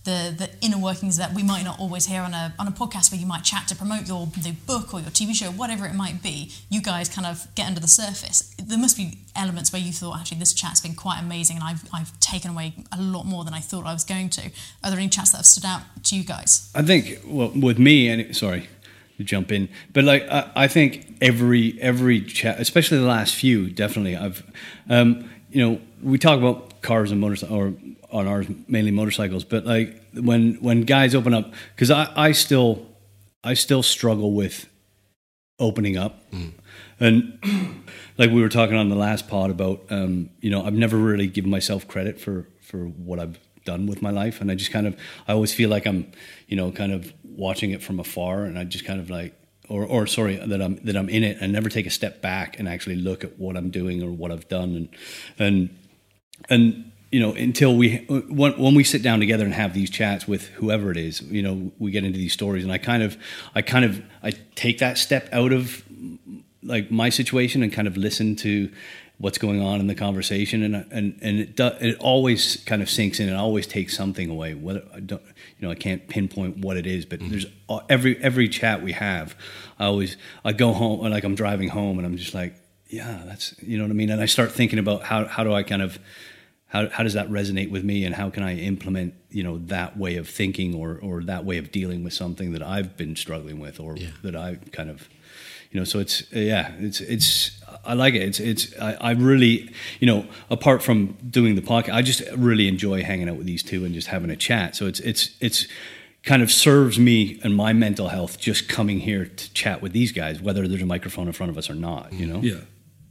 the, 0.09 0.35
the 0.39 0.51
inner 0.63 0.79
workings 0.79 1.19
that 1.19 1.35
we 1.35 1.43
might 1.43 1.65
not 1.65 1.79
always 1.79 2.07
hear 2.07 2.23
on 2.23 2.33
a 2.33 2.55
on 2.59 2.67
a 2.67 2.71
podcast 2.71 3.13
where 3.13 3.21
you 3.21 3.27
might 3.27 3.45
chat 3.45 3.69
to 3.69 3.77
promote 3.77 4.09
your 4.09 4.27
the 4.27 4.53
book 4.67 4.95
or 4.95 5.01
your 5.01 5.11
TV 5.11 5.35
show, 5.35 5.51
whatever 5.51 5.85
it 5.87 5.95
might 5.95 6.23
be. 6.23 6.51
You 6.71 6.81
guys 6.81 7.09
kind 7.11 7.27
of 7.27 7.47
get 7.55 7.67
under 7.67 7.81
the 7.81 7.89
surface. 7.89 8.55
There 8.59 8.79
must 8.79 8.97
be 8.97 9.19
elements 9.37 9.71
where 9.71 9.83
you 9.83 9.93
thought 9.93 10.19
actually 10.19 10.39
this 10.39 10.55
chat's 10.55 10.81
been 10.81 10.95
quite 10.95 11.21
amazing, 11.21 11.57
and 11.57 11.65
I've 11.65 11.83
I've 11.93 12.19
taken 12.21 12.51
away 12.51 12.75
a 12.91 13.01
lot 13.01 13.25
more 13.27 13.45
than 13.45 13.53
I 13.53 13.61
thought 13.61 13.85
I 13.85 13.93
was 13.93 14.05
going 14.05 14.31
to. 14.31 14.51
Are 14.83 14.91
there 14.91 14.99
any 14.99 15.11
chats 15.11 15.33
that 15.33 15.39
have 15.39 15.47
stood 15.47 15.67
out 15.67 15.83
to 16.05 16.17
you 16.17 16.25
guys? 16.25 16.73
I 16.75 16.83
think 16.83 17.21
well, 17.27 17.53
with 17.55 17.79
me, 17.79 18.09
and 18.09 18.35
sorry 18.35 18.67
to 19.19 19.25
jump 19.25 19.53
in, 19.53 19.69
but 19.93 20.05
like 20.05 20.27
I, 20.31 20.51
I 20.57 20.69
think 20.69 21.19
every 21.21 21.79
every 21.83 22.23
chat, 22.23 22.59
especially 22.59 22.99
the 22.99 23.05
last 23.07 23.35
few, 23.35 23.69
definitely 23.69 24.17
I've, 24.17 24.43
um, 24.89 25.29
you 25.51 25.67
know, 25.67 25.81
we 26.03 26.19
talk 26.19 26.39
about 26.39 26.83
cars 26.83 27.11
and 27.11 27.21
motorcycles, 27.21 27.59
or 27.59 27.75
on 28.11 28.27
ours 28.27 28.47
mainly 28.67 28.91
motorcycles, 28.91 29.45
but 29.45 29.67
like 29.67 30.03
when 30.15 30.55
when 30.55 30.83
guys 30.83 31.15
open 31.15 31.35
up, 31.35 31.53
because 31.75 31.91
I 31.91 32.11
I 32.17 32.33
still 32.33 32.87
I 33.45 33.55
still 33.55 33.83
struggle 33.83 34.33
with 34.33 34.69
opening 35.59 35.97
up. 35.97 36.23
And 37.01 37.39
like 38.17 38.31
we 38.31 38.43
were 38.43 38.49
talking 38.49 38.77
on 38.77 38.89
the 38.89 38.97
last 38.97 39.29
pod 39.29 39.51
about, 39.51 39.85
um, 39.91 40.31
you 40.41 40.51
know, 40.51 40.65
I've 40.65 40.75
never 40.75 40.97
really 40.97 41.29
given 41.29 41.51
myself 41.51 41.87
credit 41.87 42.21
for 42.21 42.47
for 42.61 42.87
what 42.87 43.19
I've 43.19 43.39
done 43.65 43.87
with 43.87 44.03
my 44.03 44.11
life, 44.11 44.41
and 44.41 44.51
I 44.51 44.55
just 44.55 44.73
kind 44.73 44.87
of, 44.87 44.97
I 45.27 45.33
always 45.33 45.53
feel 45.55 45.71
like 45.71 45.87
I'm, 45.87 46.11
you 46.49 46.57
know, 46.57 46.73
kind 46.73 46.93
of 46.93 47.13
watching 47.25 47.71
it 47.71 47.83
from 47.83 48.01
afar, 48.01 48.45
and 48.45 48.59
I 48.59 48.65
just 48.65 48.85
kind 48.85 49.01
of 49.01 49.11
like, 49.11 49.35
or 49.69 49.85
or 49.85 50.07
sorry, 50.07 50.37
that 50.37 50.63
I'm 50.63 50.77
that 50.85 50.97
I'm 50.97 51.09
in 51.09 51.25
it, 51.25 51.39
and 51.41 51.53
never 51.53 51.69
take 51.69 51.87
a 51.87 51.91
step 51.91 52.21
back 52.21 52.59
and 52.59 52.69
actually 52.69 52.97
look 52.97 53.25
at 53.25 53.39
what 53.39 53.57
I'm 53.57 53.71
doing 53.71 54.03
or 54.03 54.11
what 54.11 54.31
I've 54.31 54.49
done, 54.49 54.75
and 54.75 54.89
and 55.39 55.77
and 56.49 56.93
you 57.11 57.21
know 57.21 57.33
until 57.33 57.77
we 57.77 57.99
when, 58.09 58.59
when 58.59 58.75
we 58.75 58.85
sit 58.85 59.03
down 59.03 59.21
together 59.21 59.45
and 59.45 59.55
have 59.55 59.75
these 59.75 59.91
chats 59.91 60.29
with 60.29 60.49
whoever 60.49 60.91
it 60.91 60.97
is 60.97 61.23
you 61.23 61.43
know 61.43 61.73
we 61.79 61.91
get 61.91 62.05
into 62.05 62.19
these 62.19 62.33
stories. 62.33 62.65
And 62.65 62.73
i 62.73 62.79
kind 62.79 63.03
of 63.03 63.17
i 63.55 63.63
kind 63.63 63.85
of 63.85 64.03
i 64.23 64.33
take 64.55 64.79
that 64.79 64.99
step 64.99 65.29
out 65.33 65.53
of 65.53 65.85
like 66.63 66.91
my 66.91 67.09
situation 67.09 67.63
and 67.63 67.73
kind 67.73 67.89
of 67.89 67.97
listen 67.97 68.37
to 68.37 68.71
what's 69.19 69.39
going 69.39 69.61
on 69.61 69.81
in 69.81 69.89
the 69.89 69.95
conversation 69.95 70.63
and 70.63 70.87
and 70.93 71.19
and 71.21 71.41
it 71.41 71.57
do, 71.57 71.67
it 71.81 71.97
always 71.99 72.63
kind 72.65 72.83
of 72.83 72.89
sinks 72.89 73.19
in 73.19 73.29
and 73.29 73.37
always 73.37 73.67
takes 73.67 73.97
something 73.97 74.31
away 74.31 74.55
whether 74.55 74.83
I 74.95 75.01
don't 75.01 75.23
you 75.59 75.67
know 75.67 75.71
I 75.71 75.75
can't 75.75 76.09
pinpoint 76.09 76.59
what 76.59 76.77
it 76.77 76.87
is 76.87 77.05
but 77.05 77.21
there's 77.21 77.47
uh, 77.69 77.81
every 77.89 78.17
every 78.23 78.49
chat 78.49 78.83
we 78.83 78.93
have 78.93 79.37
I 79.79 79.87
always 79.87 80.17
I 80.45 80.53
go 80.53 80.73
home 80.73 81.01
and 81.01 81.11
like 81.11 81.25
I'm 81.25 81.35
driving 81.35 81.69
home 81.69 81.99
and 81.99 82.07
I'm 82.07 82.17
just 82.17 82.33
like 82.33 82.55
yeah 82.89 83.23
that's 83.27 83.55
you 83.63 83.77
know 83.77 83.85
what 83.85 83.91
I 83.91 83.95
mean? 83.95 84.11
And 84.11 84.21
I 84.21 84.27
start 84.27 84.53
thinking 84.53 84.79
about 84.79 85.03
how 85.03 85.27
how 85.27 85.45
do 85.45 85.53
I 85.53 85.63
kind 85.63 85.83
of 85.83 85.99
how, 86.67 86.89
how 86.89 87.03
does 87.03 87.15
that 87.15 87.29
resonate 87.31 87.71
with 87.71 87.83
me 87.83 88.05
and 88.05 88.15
how 88.15 88.29
can 88.31 88.43
I 88.43 88.57
implement 88.57 89.15
you 89.31 89.43
know 89.43 89.59
that 89.67 89.97
way 89.97 90.17
of 90.17 90.29
thinking 90.29 90.75
or 90.75 90.99
or 91.03 91.23
that 91.25 91.45
way 91.45 91.59
of 91.59 91.73
dealing 91.73 92.05
with 92.05 92.13
something 92.13 92.53
that 92.53 92.63
I've 92.63 92.97
been 92.97 93.17
struggling 93.17 93.59
with 93.59 93.81
or 93.81 93.97
that 94.23 94.37
I 94.37 94.57
kind 94.73 94.91
of 94.91 95.09
you 95.71 95.79
know 95.79 95.85
so 95.85 95.99
it's 95.99 96.31
yeah 96.33 96.73
it's 96.79 97.01
it's 97.01 97.61
I 97.85 97.95
like 97.95 98.15
it 98.15 98.23
it's 98.23 98.41
it's 98.41 98.79
I, 98.81 98.95
I 98.95 99.11
really 99.13 99.73
you 100.01 100.07
know 100.07 100.27
apart 100.51 100.83
from 100.83 101.17
doing 101.29 101.55
the 101.55 101.63
podcast 101.63 101.95
I 101.95 102.03
just 102.03 102.23
really 102.37 102.69
enjoy 102.69 103.03
hanging 103.03 103.29
out 103.29 103.37
with 103.37 103.47
these 103.47 103.63
two 103.63 103.85
and 103.85 103.95
just 103.95 104.09
having 104.09 104.31
a 104.31 104.37
chat 104.37 104.77
so 104.77 104.87
it's 104.87 105.01
it's 105.01 105.31
it's 105.41 105.67
kind 106.29 106.43
of 106.43 106.51
serves 106.51 106.99
me 106.99 107.41
and 107.43 107.57
my 107.57 107.73
mental 107.73 108.09
health 108.09 108.39
just 108.39 108.69
coming 108.69 109.01
here 109.01 109.25
to 109.25 109.53
chat 109.55 109.81
with 109.81 109.93
these 109.93 110.13
guys, 110.13 110.43
whether 110.43 110.67
there's 110.69 110.83
a 110.83 110.87
microphone 110.87 111.27
in 111.27 111.33
front 111.33 111.51
of 111.51 111.59
us 111.59 111.71
or 111.71 111.75
not. 111.75 112.13
You 112.13 112.27
know. 112.27 112.41
Yeah, 112.41 112.61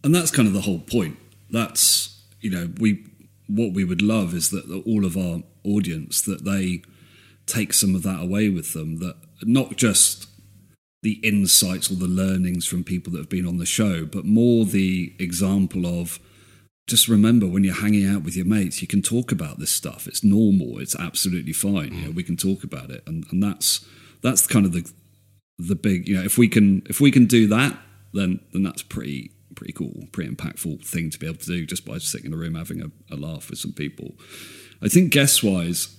and 0.04 0.14
that's 0.14 0.32
kind 0.32 0.48
of 0.48 0.54
the 0.54 0.62
whole 0.62 0.80
point. 0.80 1.18
That's 1.50 2.22
you 2.42 2.50
know 2.50 2.70
we 2.80 3.06
what 3.48 3.74
we 3.74 3.84
would 3.84 4.02
love 4.02 4.34
is 4.34 4.50
that 4.52 4.84
all 4.86 5.06
of 5.06 5.18
our 5.18 5.42
audience 5.64 6.22
that 6.22 6.44
they 6.44 6.82
take 7.46 7.74
some 7.74 7.96
of 7.96 8.04
that 8.04 8.22
away 8.22 8.50
with 8.50 8.74
them. 8.74 9.00
That 9.00 9.16
not 9.44 9.78
just 9.78 10.27
the 11.08 11.22
insights 11.24 11.90
or 11.90 11.96
the 11.96 12.06
learnings 12.06 12.68
from 12.68 12.84
people 12.84 13.14
that 13.14 13.20
have 13.20 13.30
been 13.30 13.48
on 13.48 13.60
the 13.60 13.66
show, 13.66 14.04
but 14.04 14.26
more 14.26 14.66
the 14.66 15.16
example 15.20 15.86
of 15.86 16.20
just 16.86 17.08
remember 17.08 17.48
when 17.48 17.64
you're 17.64 17.76
hanging 17.76 18.06
out 18.06 18.24
with 18.24 18.36
your 18.36 18.46
mates, 18.46 18.82
you 18.82 18.90
can 18.90 19.02
talk 19.02 19.32
about 19.32 19.58
this 19.58 19.72
stuff. 19.72 20.06
It's 20.06 20.22
normal. 20.22 20.80
It's 20.80 20.98
absolutely 20.98 21.54
fine. 21.54 21.94
You 21.94 22.06
know, 22.06 22.12
we 22.12 22.24
can 22.24 22.36
talk 22.36 22.66
about 22.66 22.90
it, 22.90 23.04
and 23.08 23.24
and 23.32 23.42
that's 23.42 23.86
that's 24.22 24.46
kind 24.48 24.66
of 24.66 24.74
the 24.74 24.92
the 25.58 25.76
big. 25.76 26.10
You 26.10 26.18
know, 26.18 26.24
if 26.24 26.38
we 26.38 26.50
can 26.50 26.82
if 26.88 27.00
we 27.00 27.10
can 27.10 27.26
do 27.26 27.48
that, 27.48 27.78
then 28.14 28.42
then 28.52 28.64
that's 28.64 28.84
pretty 28.84 29.32
pretty 29.56 29.72
cool, 29.72 30.08
pretty 30.12 30.30
impactful 30.30 30.86
thing 30.86 31.10
to 31.12 31.18
be 31.18 31.26
able 31.26 31.38
to 31.38 31.46
do 31.46 31.66
just 31.66 31.86
by 31.86 32.00
sitting 32.00 32.28
in 32.28 32.34
a 32.34 32.38
room 32.38 32.56
having 32.56 32.82
a, 32.82 32.92
a 33.14 33.16
laugh 33.16 33.50
with 33.50 33.60
some 33.60 33.72
people. 33.72 34.12
I 34.82 34.90
think 34.90 35.14
guest 35.14 35.42
wise, 35.42 35.96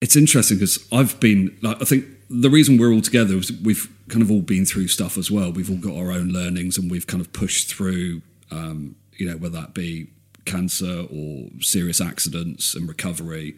it's 0.00 0.16
interesting 0.16 0.58
because 0.58 0.88
I've 0.90 1.20
been 1.20 1.56
like 1.62 1.80
I 1.80 1.84
think 1.84 2.06
the 2.32 2.50
reason 2.50 2.78
we're 2.78 2.92
all 2.92 3.02
together 3.02 3.36
is 3.36 3.52
we've 3.52 3.88
kind 4.08 4.22
of 4.22 4.30
all 4.30 4.40
been 4.40 4.64
through 4.64 4.88
stuff 4.88 5.18
as 5.18 5.30
well. 5.30 5.52
We've 5.52 5.70
all 5.70 5.76
got 5.76 5.96
our 5.96 6.10
own 6.10 6.28
learnings 6.28 6.78
and 6.78 6.90
we've 6.90 7.06
kind 7.06 7.20
of 7.20 7.32
pushed 7.32 7.68
through 7.72 8.22
um, 8.50 8.96
you 9.16 9.28
know, 9.28 9.36
whether 9.36 9.60
that 9.60 9.74
be 9.74 10.08
cancer 10.44 11.06
or 11.10 11.48
serious 11.60 12.00
accidents 12.00 12.74
and 12.74 12.88
recovery. 12.88 13.56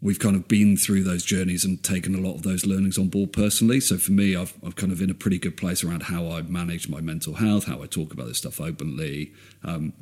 We've 0.00 0.18
kind 0.18 0.36
of 0.36 0.48
been 0.48 0.76
through 0.76 1.04
those 1.04 1.24
journeys 1.24 1.64
and 1.64 1.82
taken 1.82 2.14
a 2.14 2.20
lot 2.20 2.34
of 2.34 2.42
those 2.42 2.66
learnings 2.66 2.98
on 2.98 3.08
board 3.08 3.32
personally. 3.32 3.80
So 3.80 3.96
for 3.96 4.12
me, 4.12 4.36
I've, 4.36 4.54
I've 4.64 4.76
kind 4.76 4.92
of 4.92 5.00
in 5.00 5.10
a 5.10 5.14
pretty 5.14 5.38
good 5.38 5.56
place 5.56 5.82
around 5.82 6.04
how 6.04 6.30
I 6.30 6.42
manage 6.42 6.88
my 6.88 7.00
mental 7.00 7.34
health, 7.34 7.64
how 7.64 7.82
I 7.82 7.86
talk 7.86 8.12
about 8.12 8.26
this 8.26 8.38
stuff 8.38 8.60
openly. 8.60 9.32
Um, 9.62 9.94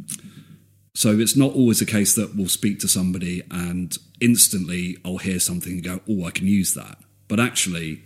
so 0.95 1.19
it's 1.19 1.37
not 1.37 1.53
always 1.53 1.81
a 1.81 1.87
case 1.87 2.15
that 2.17 2.35
we'll 2.35 2.49
speak 2.49 2.81
to 2.81 2.89
somebody 2.89 3.43
and 3.51 3.97
instantly 4.21 4.99
I'll 5.05 5.19
hear 5.19 5.41
something 5.41 5.73
and 5.73 5.85
go, 5.85 6.01
oh, 6.09 6.27
I 6.27 6.31
can 6.31 6.47
use 6.47 6.75
that. 6.75 6.99
But 7.33 7.41
actually, 7.41 8.03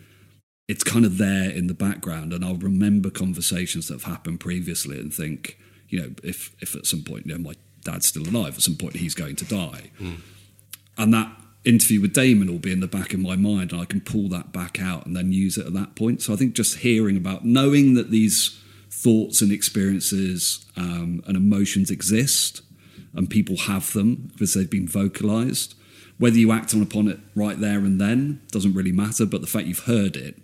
it's 0.68 0.84
kind 0.84 1.04
of 1.04 1.18
there 1.18 1.50
in 1.50 1.66
the 1.66 1.74
background, 1.74 2.32
and 2.32 2.44
I'll 2.44 2.54
remember 2.54 3.10
conversations 3.10 3.88
that 3.88 3.94
have 3.94 4.04
happened 4.04 4.38
previously 4.38 5.00
and 5.00 5.12
think, 5.12 5.58
you 5.88 6.00
know, 6.00 6.10
if 6.22 6.54
if 6.60 6.76
at 6.76 6.86
some 6.86 7.02
point, 7.02 7.26
you 7.26 7.32
know, 7.32 7.42
my 7.42 7.54
dad's 7.82 8.06
still 8.06 8.22
alive, 8.22 8.54
at 8.54 8.62
some 8.62 8.76
point 8.76 8.94
he's 8.94 9.16
going 9.16 9.34
to 9.34 9.44
die, 9.44 9.90
mm. 10.00 10.20
and 10.96 11.12
that 11.12 11.36
interview 11.64 12.00
with 12.00 12.12
Damon 12.12 12.46
will 12.46 12.60
be 12.60 12.70
in 12.70 12.78
the 12.78 12.86
back 12.86 13.12
of 13.14 13.18
my 13.18 13.34
mind, 13.34 13.72
and 13.72 13.80
I 13.80 13.84
can 13.84 14.00
pull 14.00 14.28
that 14.28 14.52
back 14.52 14.80
out 14.80 15.06
and 15.06 15.16
then 15.16 15.32
use 15.32 15.58
it 15.58 15.66
at 15.66 15.72
that 15.72 15.96
point. 15.96 16.22
So 16.22 16.32
I 16.32 16.36
think 16.36 16.54
just 16.54 16.78
hearing 16.78 17.16
about, 17.16 17.44
knowing 17.44 17.94
that 17.94 18.12
these 18.12 18.56
thoughts 18.88 19.42
and 19.42 19.50
experiences 19.50 20.64
um, 20.76 21.20
and 21.26 21.36
emotions 21.36 21.90
exist, 21.90 22.62
and 23.12 23.28
people 23.28 23.56
have 23.56 23.92
them 23.92 24.30
because 24.34 24.54
they've 24.54 24.70
been 24.70 24.86
vocalized. 24.86 25.74
Whether 26.18 26.38
you 26.38 26.52
act 26.52 26.74
on 26.74 26.82
upon 26.82 27.08
it 27.08 27.18
right 27.34 27.58
there 27.58 27.78
and 27.78 28.00
then 28.00 28.40
doesn't 28.50 28.74
really 28.74 28.92
matter, 28.92 29.26
but 29.26 29.40
the 29.40 29.46
fact 29.46 29.66
you've 29.66 29.80
heard 29.80 30.16
it 30.16 30.40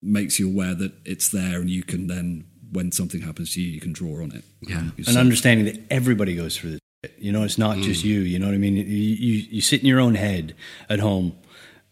makes 0.00 0.38
you 0.38 0.48
aware 0.48 0.74
that 0.74 0.92
it's 1.04 1.28
there, 1.28 1.60
and 1.60 1.70
you 1.70 1.82
can 1.82 2.06
then 2.06 2.44
when 2.70 2.90
something 2.90 3.20
happens 3.20 3.52
to 3.54 3.60
you, 3.60 3.70
you 3.70 3.80
can 3.80 3.92
draw 3.92 4.22
on 4.22 4.32
it. 4.32 4.44
Yeah, 4.62 4.90
and 5.06 5.16
understanding 5.16 5.66
that 5.66 5.80
everybody 5.90 6.34
goes 6.34 6.56
through 6.56 6.70
this. 6.72 6.80
You 7.18 7.32
know, 7.32 7.42
it's 7.42 7.58
not 7.58 7.76
mm. 7.78 7.82
just 7.82 8.04
you. 8.04 8.20
You 8.20 8.38
know 8.38 8.46
what 8.46 8.54
I 8.54 8.58
mean? 8.58 8.76
You, 8.76 8.84
you 8.84 9.46
you 9.50 9.60
sit 9.60 9.80
in 9.80 9.86
your 9.86 10.00
own 10.00 10.14
head 10.14 10.54
at 10.88 11.00
home, 11.00 11.36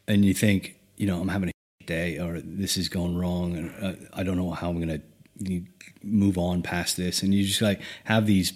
and 0.06 0.24
you 0.24 0.34
think, 0.34 0.76
you 0.96 1.06
know, 1.06 1.20
I'm 1.20 1.28
having 1.28 1.48
a 1.48 1.84
day, 1.84 2.18
or 2.18 2.40
this 2.40 2.76
is 2.76 2.88
going 2.88 3.16
wrong, 3.16 3.56
and 3.56 3.84
uh, 3.84 4.06
I 4.12 4.22
don't 4.22 4.36
know 4.36 4.50
how 4.52 4.70
I'm 4.70 4.80
going 4.80 5.00
to 5.44 5.62
move 6.02 6.38
on 6.38 6.62
past 6.62 6.96
this. 6.96 7.22
And 7.22 7.34
you 7.34 7.44
just 7.44 7.62
like 7.62 7.80
have 8.04 8.26
these 8.26 8.52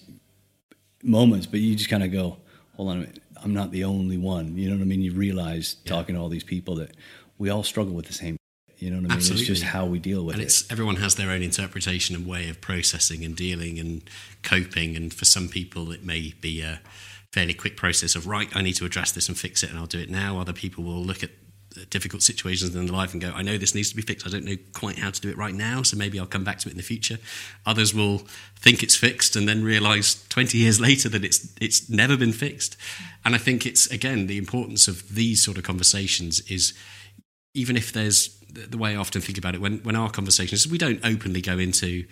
moments, 1.03 1.47
but 1.47 1.61
you 1.61 1.75
just 1.75 1.91
kind 1.91 2.03
of 2.03 2.13
go, 2.13 2.39
hold 2.77 2.91
on 2.91 2.97
a 2.97 3.01
minute, 3.01 3.23
I'm 3.45 3.55
not 3.55 3.71
the 3.71 3.85
only 3.85 4.19
one. 4.19 4.57
You 4.57 4.71
know 4.71 4.77
what 4.77 4.83
I 4.83 4.87
mean? 4.87 5.03
You 5.03 5.13
realize 5.13 5.77
yeah. 5.85 5.93
talking 5.93 6.15
to 6.15 6.21
all 6.21 6.29
these 6.29 6.45
people 6.45 6.77
that 6.77 6.97
we 7.39 7.51
all 7.51 7.63
struggle 7.63 7.95
with 7.95 8.07
the 8.07 8.15
same 8.15 8.37
you 8.79 8.91
know 8.91 8.97
what 8.97 9.05
I 9.05 9.09
mean? 9.09 9.13
Absolutely. 9.13 9.43
It's 9.43 9.61
just 9.61 9.63
how 9.63 9.87
we 9.87 9.99
deal 9.99 10.25
with 10.27 10.35
and 10.35 10.43
it. 10.43 10.47
It's 10.47 10.71
everyone 10.71 10.97
has 10.97 11.15
their 11.15 11.31
own 11.31 11.43
interpretation 11.43 12.15
and 12.15 12.27
way 12.27 12.51
of 12.51 12.61
processing 12.61 13.25
and 13.25 13.35
dealing 13.35 13.79
and 13.79 14.03
coping. 14.43 14.95
And 14.95 15.15
for 15.15 15.25
some 15.25 15.49
people, 15.49 15.91
it 15.91 16.05
may 16.05 16.35
be 16.41 16.61
a 16.61 16.81
fairly 17.33 17.55
quick 17.55 17.77
process 17.77 18.15
of 18.15 18.27
right, 18.27 18.55
I 18.55 18.63
need 18.63 18.75
to 18.75 18.85
address 18.85 19.11
this 19.11 19.29
and 19.29 19.39
fix 19.39 19.63
it, 19.63 19.71
and 19.71 19.79
I'll 19.79 19.87
do 19.87 19.99
it 19.99 20.11
now. 20.11 20.39
Other 20.39 20.53
people 20.53 20.85
will 20.85 21.03
look 21.03 21.23
at 21.23 21.31
difficult 21.91 22.23
situations 22.23 22.75
in 22.75 22.87
life 22.87 23.13
and 23.13 23.21
go, 23.21 23.33
I 23.35 23.43
know 23.43 23.59
this 23.59 23.75
needs 23.75 23.91
to 23.91 23.97
be 23.97 24.03
fixed. 24.03 24.27
I 24.27 24.31
don't 24.31 24.45
know 24.45 24.57
quite 24.73 24.99
how 24.99 25.11
to 25.11 25.21
do 25.21 25.29
it 25.29 25.37
right 25.37 25.55
now, 25.55 25.83
so 25.83 25.97
maybe 25.97 26.19
I'll 26.19 26.27
come 26.27 26.45
back 26.45 26.59
to 26.61 26.69
it 26.69 26.73
in 26.73 26.77
the 26.77 26.83
future. 26.83 27.19
Others 27.67 27.95
will 27.95 28.19
think 28.59 28.83
it's 28.83 28.97
fixed 28.97 29.37
and 29.37 29.49
then 29.49 29.65
realize 29.65 30.25
20 30.29 30.59
years 30.59 30.81
later 30.89 31.09
that 31.09 31.25
it's 31.25 31.53
it's 31.61 31.89
never 31.89 32.17
been 32.17 32.33
fixed. 32.33 32.77
And 33.25 33.35
I 33.35 33.39
think 33.39 33.67
it's 33.67 33.87
again 33.89 34.27
the 34.27 34.39
importance 34.39 34.89
of 34.89 35.15
these 35.15 35.43
sort 35.43 35.59
of 35.59 35.65
conversations 35.65 36.41
is 36.51 36.75
even 37.55 37.77
if 37.77 37.93
there's 37.93 38.39
the 38.49 38.79
way 38.79 38.93
I 38.93 38.97
often 38.97 39.21
think 39.21 39.39
about 39.39 39.55
it 39.55 39.61
when 39.61 39.79
when 39.79 39.97
our 39.97 40.11
conversations 40.11 40.67
we 40.67 40.79
don't 40.79 41.05
openly 41.05 41.41
go 41.41 41.59
into 41.59 42.05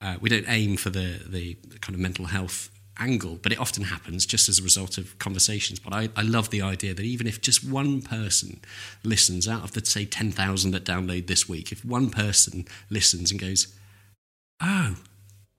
uh, 0.00 0.16
we 0.20 0.28
don't 0.28 0.48
aim 0.48 0.76
for 0.76 0.90
the 0.90 1.20
the 1.26 1.56
kind 1.80 1.94
of 1.94 2.00
mental 2.00 2.26
health 2.26 2.70
angle, 3.00 3.38
but 3.42 3.52
it 3.52 3.58
often 3.58 3.84
happens 3.84 4.26
just 4.26 4.48
as 4.48 4.58
a 4.58 4.62
result 4.62 4.98
of 4.98 5.18
conversations. 5.18 5.78
But 5.80 5.92
I, 5.92 6.08
I 6.14 6.22
love 6.22 6.50
the 6.50 6.62
idea 6.62 6.94
that 6.94 7.04
even 7.04 7.26
if 7.26 7.40
just 7.40 7.64
one 7.64 8.02
person 8.02 8.60
listens 9.02 9.48
out 9.48 9.64
of 9.64 9.72
the 9.72 9.84
say 9.84 10.04
ten 10.04 10.30
thousand 10.30 10.70
that 10.72 10.84
download 10.84 11.26
this 11.26 11.48
week, 11.48 11.72
if 11.72 11.84
one 11.84 12.10
person 12.10 12.66
listens 12.90 13.30
and 13.30 13.40
goes, 13.40 13.74
"Oh, 14.60 14.96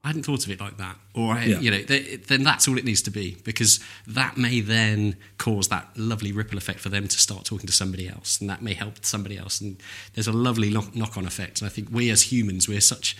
I 0.04 0.08
hadn't 0.08 0.24
thought 0.24 0.44
of 0.46 0.52
it 0.52 0.60
like 0.60 0.78
that, 0.78 0.96
or 1.14 1.34
I, 1.34 1.46
yeah. 1.46 1.60
you 1.60 1.70
know, 1.70 1.82
th- 1.84 2.26
then 2.26 2.44
that's 2.44 2.68
all 2.68 2.78
it 2.78 2.86
needs 2.86 3.04
to 3.04 3.12
be 3.12 3.38
because 3.44 3.80
that 4.08 4.36
may 4.36 4.60
then 4.60 5.16
cause 5.38 5.68
that 5.68 5.90
lovely 5.96 6.32
ripple 6.32 6.58
effect 6.58 6.80
for 6.80 6.90
them 6.90 7.08
to 7.08 7.20
start 7.20 7.46
talking 7.46 7.68
to 7.68 7.74
somebody 7.74 8.10
else, 8.10 8.42
and 8.42 8.50
that 8.50 8.64
may 8.64 8.74
help 8.74 9.06
somebody 9.06 9.38
else, 9.38 9.62
and 9.62 9.80
there's 10.14 10.28
a 10.28 10.32
lovely 10.32 10.72
knock-on 10.72 11.28
effect. 11.28 11.62
And 11.62 11.68
I 11.68 11.70
think 11.70 11.90
we 11.92 12.10
as 12.10 12.32
humans, 12.32 12.68
we're 12.68 12.82
such 12.82 13.16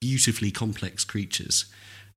beautifully 0.00 0.50
complex 0.50 1.04
creatures, 1.04 1.66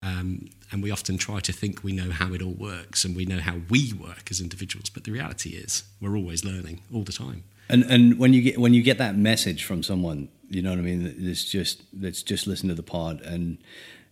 um, 0.04 0.50
and 0.72 0.84
we 0.84 0.92
often 0.92 1.18
try 1.18 1.40
to 1.40 1.52
think 1.52 1.84
we 1.84 1.92
know 1.92 2.12
how 2.12 2.34
it 2.34 2.42
all 2.42 2.54
works 2.54 3.04
and 3.04 3.16
we 3.16 3.26
know 3.26 3.40
how 3.40 3.62
we 3.70 3.94
work 3.94 4.30
as 4.30 4.40
individuals, 4.40 4.90
but 4.90 5.04
the 5.06 5.12
reality 5.12 5.52
is 5.52 5.84
we're 6.02 6.16
always 6.16 6.46
learning 6.46 6.82
all 6.94 7.04
the 7.04 7.14
time. 7.14 7.44
And 7.70 7.84
and 7.84 8.18
when 8.18 8.34
you 8.34 8.42
get 8.42 8.60
when 8.60 8.74
you 8.74 8.82
get 8.82 8.98
that 9.00 9.18
message 9.18 9.64
from 9.64 9.84
someone, 9.84 10.30
you 10.50 10.62
know 10.62 10.70
what 10.70 10.80
I 10.80 10.84
mean. 10.84 11.16
It's 11.20 11.44
just 11.44 11.84
let's 12.00 12.24
just 12.24 12.48
listen 12.48 12.70
to 12.70 12.76
the 12.76 12.84
pod 12.84 13.22
and 13.22 13.58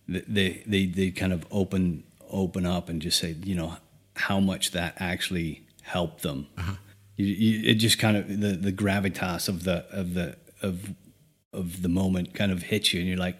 they 0.08 0.62
they 0.66 0.86
they 0.86 1.10
kind 1.10 1.32
of 1.32 1.46
open 1.50 2.04
open 2.30 2.66
up 2.66 2.88
and 2.88 3.00
just 3.00 3.18
say, 3.18 3.36
you 3.44 3.54
know, 3.54 3.76
how 4.14 4.40
much 4.40 4.72
that 4.72 4.94
actually 4.98 5.62
helped 5.82 6.22
them. 6.22 6.48
Uh-huh. 6.58 6.74
You, 7.16 7.26
you, 7.26 7.70
it 7.70 7.74
just 7.74 7.98
kind 7.98 8.16
of 8.16 8.28
the 8.28 8.52
the 8.52 8.72
gravitas 8.72 9.48
of 9.48 9.64
the 9.64 9.86
of 9.90 10.14
the 10.14 10.36
of 10.62 10.94
of 11.52 11.82
the 11.82 11.88
moment 11.88 12.34
kind 12.34 12.52
of 12.52 12.64
hits 12.64 12.92
you, 12.92 13.00
and 13.00 13.08
you're 13.08 13.18
like, 13.18 13.38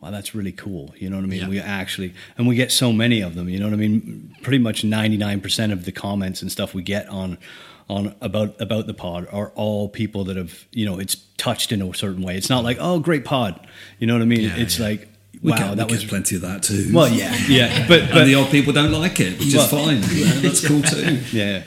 wow, 0.00 0.10
that's 0.10 0.34
really 0.34 0.52
cool. 0.52 0.94
You 0.96 1.10
know 1.10 1.16
what 1.16 1.24
I 1.24 1.28
mean? 1.28 1.40
Yeah. 1.42 1.48
We 1.48 1.60
actually, 1.60 2.14
and 2.36 2.46
we 2.46 2.54
get 2.54 2.72
so 2.72 2.92
many 2.92 3.20
of 3.20 3.34
them. 3.34 3.48
You 3.48 3.58
know 3.58 3.66
what 3.66 3.74
I 3.74 3.76
mean? 3.76 4.36
Pretty 4.42 4.58
much 4.58 4.82
99% 4.82 5.72
of 5.72 5.84
the 5.84 5.92
comments 5.92 6.42
and 6.42 6.50
stuff 6.50 6.74
we 6.74 6.82
get 6.82 7.08
on 7.08 7.38
on 7.88 8.14
about 8.20 8.60
about 8.60 8.86
the 8.86 8.92
pod 8.92 9.26
are 9.32 9.48
all 9.54 9.88
people 9.88 10.24
that 10.24 10.36
have 10.36 10.66
you 10.72 10.84
know 10.84 10.98
it's 10.98 11.14
touched 11.38 11.72
in 11.72 11.80
a 11.80 11.94
certain 11.94 12.22
way. 12.22 12.36
It's 12.36 12.50
not 12.50 12.62
like 12.62 12.76
oh 12.80 13.00
great 13.00 13.24
pod, 13.24 13.66
you 13.98 14.06
know 14.06 14.12
what 14.12 14.22
I 14.22 14.26
mean? 14.26 14.42
Yeah, 14.42 14.56
it's 14.56 14.78
yeah. 14.78 14.86
like 14.86 15.08
we 15.42 15.52
wow, 15.52 15.56
get, 15.56 15.76
that 15.78 15.90
was 15.90 16.04
plenty 16.04 16.36
of 16.36 16.42
that 16.42 16.62
too. 16.62 16.90
Well, 16.92 17.08
yeah, 17.08 17.34
yeah, 17.48 17.88
but, 17.88 18.00
but 18.08 18.18
and 18.18 18.28
the 18.28 18.34
old 18.34 18.50
people 18.50 18.72
don't 18.72 18.92
like 18.92 19.20
it, 19.20 19.38
which 19.38 19.54
well, 19.54 19.64
is 19.64 19.70
fine. 19.70 20.02
Yeah, 20.16 20.40
that's 20.40 20.66
cool 20.66 20.82
too. 20.82 21.20
Yeah, 21.32 21.64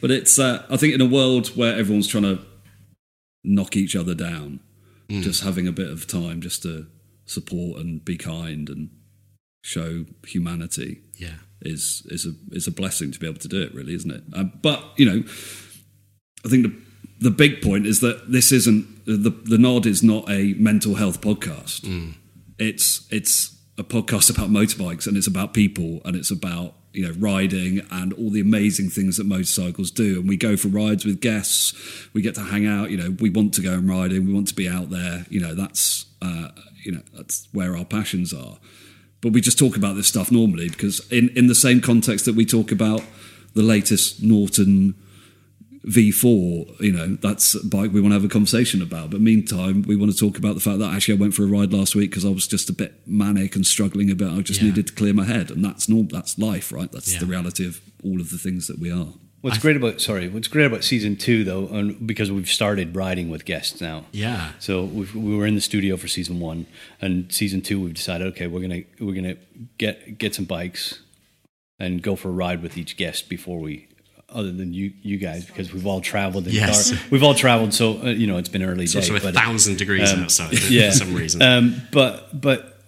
but 0.00 0.10
it's 0.10 0.38
uh, 0.38 0.64
I 0.70 0.76
think 0.76 0.94
in 0.94 1.00
a 1.00 1.06
world 1.06 1.48
where 1.48 1.76
everyone's 1.76 2.06
trying 2.06 2.24
to 2.24 2.38
knock 3.42 3.76
each 3.76 3.96
other 3.96 4.14
down, 4.14 4.60
mm. 5.08 5.22
just 5.22 5.42
having 5.42 5.66
a 5.66 5.72
bit 5.72 5.90
of 5.90 6.06
time 6.06 6.40
just 6.40 6.62
to 6.62 6.86
support 7.26 7.80
and 7.80 8.04
be 8.04 8.16
kind 8.16 8.68
and 8.68 8.90
show 9.62 10.04
humanity, 10.26 11.00
yeah, 11.16 11.36
is 11.62 12.06
is 12.06 12.26
a 12.26 12.32
is 12.54 12.66
a 12.66 12.72
blessing 12.72 13.12
to 13.12 13.18
be 13.18 13.26
able 13.26 13.40
to 13.40 13.48
do 13.48 13.62
it. 13.62 13.74
Really, 13.74 13.94
isn't 13.94 14.10
it? 14.10 14.22
Uh, 14.34 14.44
but 14.62 14.82
you 14.96 15.06
know, 15.06 15.22
I 16.44 16.48
think 16.48 16.64
the 16.64 16.74
the 17.20 17.30
big 17.30 17.62
point 17.62 17.86
is 17.86 18.00
that 18.00 18.30
this 18.30 18.52
isn't 18.52 19.06
the 19.06 19.30
the 19.30 19.58
nod 19.58 19.86
is 19.86 20.02
not 20.02 20.28
a 20.30 20.54
mental 20.54 20.94
health 20.96 21.20
podcast. 21.20 21.82
Mm 21.82 22.14
it's 22.58 23.06
it's 23.10 23.56
a 23.78 23.82
podcast 23.84 24.30
about 24.34 24.50
motorbikes 24.50 25.06
and 25.06 25.16
it's 25.16 25.26
about 25.26 25.52
people 25.52 26.00
and 26.04 26.14
it's 26.14 26.30
about 26.30 26.74
you 26.92 27.04
know 27.04 27.12
riding 27.18 27.80
and 27.90 28.12
all 28.12 28.30
the 28.30 28.40
amazing 28.40 28.88
things 28.88 29.16
that 29.16 29.24
motorcycles 29.24 29.90
do 29.90 30.20
and 30.20 30.28
we 30.28 30.36
go 30.36 30.56
for 30.56 30.68
rides 30.68 31.04
with 31.04 31.20
guests 31.20 31.74
we 32.14 32.22
get 32.22 32.36
to 32.36 32.40
hang 32.40 32.66
out 32.66 32.90
you 32.90 32.96
know 32.96 33.16
we 33.20 33.30
want 33.30 33.52
to 33.52 33.60
go 33.60 33.72
and 33.72 33.88
riding 33.88 34.26
we 34.26 34.32
want 34.32 34.46
to 34.46 34.54
be 34.54 34.68
out 34.68 34.90
there 34.90 35.26
you 35.28 35.40
know 35.40 35.54
that's 35.54 36.06
uh, 36.22 36.48
you 36.84 36.92
know 36.92 37.02
that's 37.14 37.48
where 37.52 37.76
our 37.76 37.84
passions 37.84 38.32
are 38.32 38.58
but 39.20 39.32
we 39.32 39.40
just 39.40 39.58
talk 39.58 39.76
about 39.76 39.96
this 39.96 40.06
stuff 40.06 40.30
normally 40.30 40.68
because 40.68 41.00
in 41.10 41.28
in 41.30 41.46
the 41.46 41.54
same 41.54 41.80
context 41.80 42.24
that 42.26 42.34
we 42.34 42.44
talk 42.44 42.70
about 42.72 43.02
the 43.54 43.62
latest 43.62 44.22
Norton 44.22 44.94
V4, 45.86 46.80
you 46.80 46.92
know, 46.92 47.16
that's 47.20 47.54
a 47.54 47.66
bike 47.66 47.92
we 47.92 48.00
want 48.00 48.12
to 48.12 48.14
have 48.14 48.24
a 48.24 48.28
conversation 48.28 48.80
about. 48.80 49.10
But 49.10 49.20
meantime, 49.20 49.82
we 49.82 49.96
want 49.96 50.10
to 50.12 50.18
talk 50.18 50.38
about 50.38 50.54
the 50.54 50.60
fact 50.60 50.78
that 50.78 50.92
actually 50.94 51.16
I 51.18 51.20
went 51.20 51.34
for 51.34 51.42
a 51.44 51.46
ride 51.46 51.72
last 51.74 51.94
week 51.94 52.10
because 52.10 52.24
I 52.24 52.30
was 52.30 52.46
just 52.46 52.70
a 52.70 52.72
bit 52.72 53.06
manic 53.06 53.54
and 53.54 53.66
struggling 53.66 54.10
a 54.10 54.14
bit. 54.14 54.28
I 54.30 54.40
just 54.40 54.60
Yeah. 54.60 54.68
needed 54.68 54.86
to 54.88 54.92
clear 54.94 55.12
my 55.12 55.24
head, 55.24 55.50
and 55.50 55.62
that's 55.64 55.88
normal. 55.88 56.08
That's 56.10 56.38
life, 56.38 56.72
right? 56.72 56.90
That's 56.90 57.12
Yeah. 57.12 57.18
the 57.20 57.26
reality 57.26 57.66
of 57.66 57.80
all 58.02 58.20
of 58.20 58.30
the 58.30 58.38
things 58.38 58.66
that 58.68 58.78
we 58.78 58.90
are. 58.90 59.12
What's 59.44 59.58
great 59.58 59.76
about 59.76 60.00
sorry, 60.00 60.28
what's 60.28 60.48
great 60.48 60.64
about 60.64 60.84
season 60.84 61.16
two 61.16 61.44
though, 61.44 61.66
and 61.66 62.06
because 62.06 62.32
we've 62.32 62.48
started 62.48 62.96
riding 62.96 63.28
with 63.28 63.44
guests 63.44 63.78
now. 63.78 64.06
Yeah. 64.10 64.52
So 64.58 64.84
we've, 64.84 65.14
we 65.14 65.36
were 65.36 65.44
in 65.44 65.54
the 65.54 65.60
studio 65.60 65.98
for 65.98 66.08
season 66.08 66.40
one, 66.40 66.66
and 66.98 67.30
season 67.30 67.60
two 67.60 67.78
we've 67.78 67.92
decided 67.92 68.26
okay 68.28 68.46
we're 68.46 68.62
gonna 68.62 68.84
we're 68.98 69.14
gonna 69.14 69.36
get 69.76 70.16
get 70.16 70.34
some 70.34 70.46
bikes, 70.46 71.00
and 71.78 72.02
go 72.02 72.16
for 72.16 72.28
a 72.30 72.32
ride 72.32 72.62
with 72.62 72.78
each 72.78 72.96
guest 72.96 73.28
before 73.28 73.58
we. 73.60 73.86
Other 74.30 74.50
than 74.50 74.72
you, 74.72 74.92
you 75.02 75.18
guys, 75.18 75.44
because 75.44 75.72
we've 75.72 75.86
all 75.86 76.00
traveled. 76.00 76.46
In 76.48 76.54
Yes. 76.54 76.90
car. 76.90 76.98
we've 77.10 77.22
all 77.22 77.34
traveled. 77.34 77.72
So 77.74 78.00
uh, 78.02 78.06
you 78.06 78.26
know, 78.26 78.38
it's 78.38 78.48
been 78.48 78.62
early 78.64 78.84
It's 78.84 78.94
days. 78.94 79.10
also 79.10 79.20
a 79.28 79.30
but, 79.30 79.34
thousand 79.34 79.76
degrees 79.76 80.10
um, 80.12 80.24
outside 80.24 80.58
yeah. 80.70 80.90
for 80.90 80.96
some 80.96 81.14
reason. 81.14 81.42
Um, 81.42 81.82
but 81.92 82.40
but 82.40 82.80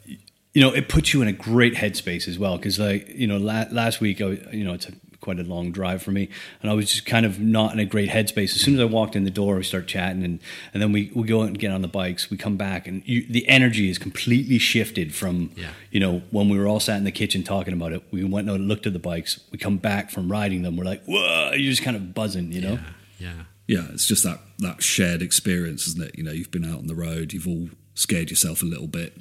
you 0.54 0.62
know, 0.62 0.72
it 0.72 0.88
puts 0.88 1.12
you 1.12 1.20
in 1.20 1.28
a 1.28 1.32
great 1.32 1.74
headspace 1.74 2.26
as 2.26 2.38
well 2.38 2.56
because 2.56 2.78
like 2.78 3.10
you 3.10 3.26
know, 3.26 3.36
la- 3.36 3.66
last 3.70 4.00
week, 4.00 4.22
I, 4.22 4.38
you 4.52 4.64
know, 4.64 4.72
it's 4.72 4.88
a, 4.88 4.92
quite 5.26 5.38
a 5.38 5.42
long 5.44 5.72
drive 5.72 6.02
for 6.02 6.12
me, 6.12 6.28
and 6.62 6.70
I 6.70 6.74
was 6.74 6.90
just 6.90 7.04
kind 7.04 7.26
of 7.26 7.38
not 7.38 7.72
in 7.74 7.78
a 7.80 7.84
great 7.84 8.08
headspace. 8.08 8.54
As 8.56 8.60
soon 8.62 8.74
as 8.76 8.80
I 8.80 8.84
walked 8.84 9.14
in 9.16 9.24
the 9.24 9.30
door, 9.30 9.56
we 9.56 9.62
start 9.64 9.86
chatting, 9.86 10.24
and 10.24 10.38
and 10.72 10.82
then 10.82 10.92
we, 10.92 11.10
we 11.14 11.24
go 11.26 11.42
out 11.42 11.48
and 11.48 11.58
get 11.58 11.72
on 11.72 11.82
the 11.82 11.88
bikes. 11.88 12.30
We 12.30 12.36
come 12.38 12.56
back, 12.56 12.86
and 12.88 13.02
you, 13.04 13.26
the 13.28 13.46
energy 13.48 13.90
is 13.90 13.98
completely 13.98 14.58
shifted 14.58 15.14
from 15.14 15.50
Yeah. 15.56 15.70
you 15.90 16.00
know 16.00 16.22
when 16.30 16.48
we 16.48 16.56
were 16.58 16.66
all 16.66 16.80
sat 16.80 16.96
in 16.96 17.04
the 17.04 17.12
kitchen 17.12 17.42
talking 17.42 17.74
about 17.74 17.92
it. 17.92 18.02
We 18.10 18.24
went 18.24 18.48
out 18.48 18.54
and 18.56 18.68
looked 18.68 18.86
at 18.86 18.92
the 18.94 18.98
bikes. 19.00 19.40
We 19.50 19.58
come 19.58 19.76
back 19.76 20.10
from 20.10 20.30
riding 20.32 20.62
them. 20.62 20.76
We're 20.76 20.84
like, 20.84 21.04
whoa! 21.04 21.50
You're 21.52 21.72
just 21.72 21.82
kind 21.82 21.96
of 21.96 22.14
buzzing, 22.14 22.52
you 22.52 22.62
know. 22.62 22.78
yeah. 23.18 23.32
Yeah, 23.68 23.86
it's 23.92 24.06
just 24.06 24.22
that 24.22 24.38
that 24.60 24.82
shared 24.82 25.22
experience, 25.22 25.88
isn't 25.88 26.00
it? 26.02 26.16
You 26.16 26.22
know, 26.22 26.30
you've 26.32 26.52
been 26.52 26.64
out 26.64 26.78
on 26.78 26.86
the 26.86 26.94
road, 26.94 27.32
you've 27.32 27.48
all 27.48 27.68
scared 27.96 28.28
yourself 28.30 28.62
a 28.62 28.66
little 28.66 28.86
bit. 28.86 29.14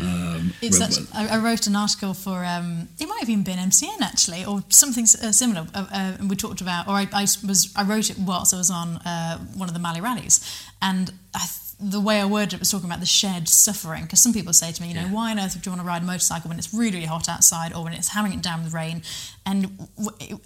Um, 0.00 0.54
It's 0.60 0.80
well, 0.80 0.90
such, 0.90 1.04
I, 1.14 1.36
I 1.36 1.38
wrote 1.38 1.66
an 1.66 1.76
article 1.76 2.14
for 2.14 2.44
um, 2.44 2.88
it 2.98 3.06
might 3.06 3.20
have 3.20 3.28
even 3.28 3.44
been 3.44 3.58
MCN 3.58 4.00
actually 4.00 4.44
or 4.44 4.64
something 4.70 5.04
uh, 5.04 5.30
similar. 5.32 5.66
Uh, 5.74 5.86
uh, 5.92 6.16
we 6.26 6.34
talked 6.34 6.60
about, 6.60 6.88
or 6.88 6.94
I, 6.94 7.08
I 7.12 7.22
was 7.22 7.72
I 7.76 7.84
wrote 7.84 8.10
it 8.10 8.18
whilst 8.18 8.52
I 8.54 8.56
was 8.56 8.70
on 8.70 8.96
uh, 8.96 9.38
one 9.54 9.68
of 9.68 9.74
the 9.74 9.80
Malle 9.80 10.00
rallies, 10.00 10.40
and 10.80 11.12
I, 11.34 11.40
th- 11.40 11.92
the 11.92 12.00
way 12.00 12.20
I 12.20 12.24
worded 12.24 12.54
it 12.54 12.60
was 12.60 12.70
talking 12.70 12.86
about 12.86 13.00
the 13.00 13.06
shared 13.06 13.48
suffering. 13.48 14.04
Because 14.04 14.20
some 14.20 14.32
people 14.32 14.52
say 14.52 14.72
to 14.72 14.82
me, 14.82 14.88
you 14.88 14.94
know, 14.94 15.08
why 15.08 15.30
on 15.30 15.38
earth 15.38 15.54
would 15.54 15.66
you 15.66 15.72
want 15.72 15.82
to 15.82 15.86
ride 15.86 16.02
a 16.02 16.04
motorcycle 16.04 16.48
when 16.48 16.58
it's 16.58 16.72
really, 16.72 16.92
really 16.92 17.06
hot 17.06 17.28
outside 17.28 17.74
or 17.74 17.84
when 17.84 17.92
it's 17.92 18.08
hammering 18.08 18.34
it 18.34 18.42
down 18.42 18.64
with 18.64 18.72
rain? 18.72 19.02
And 19.44 19.88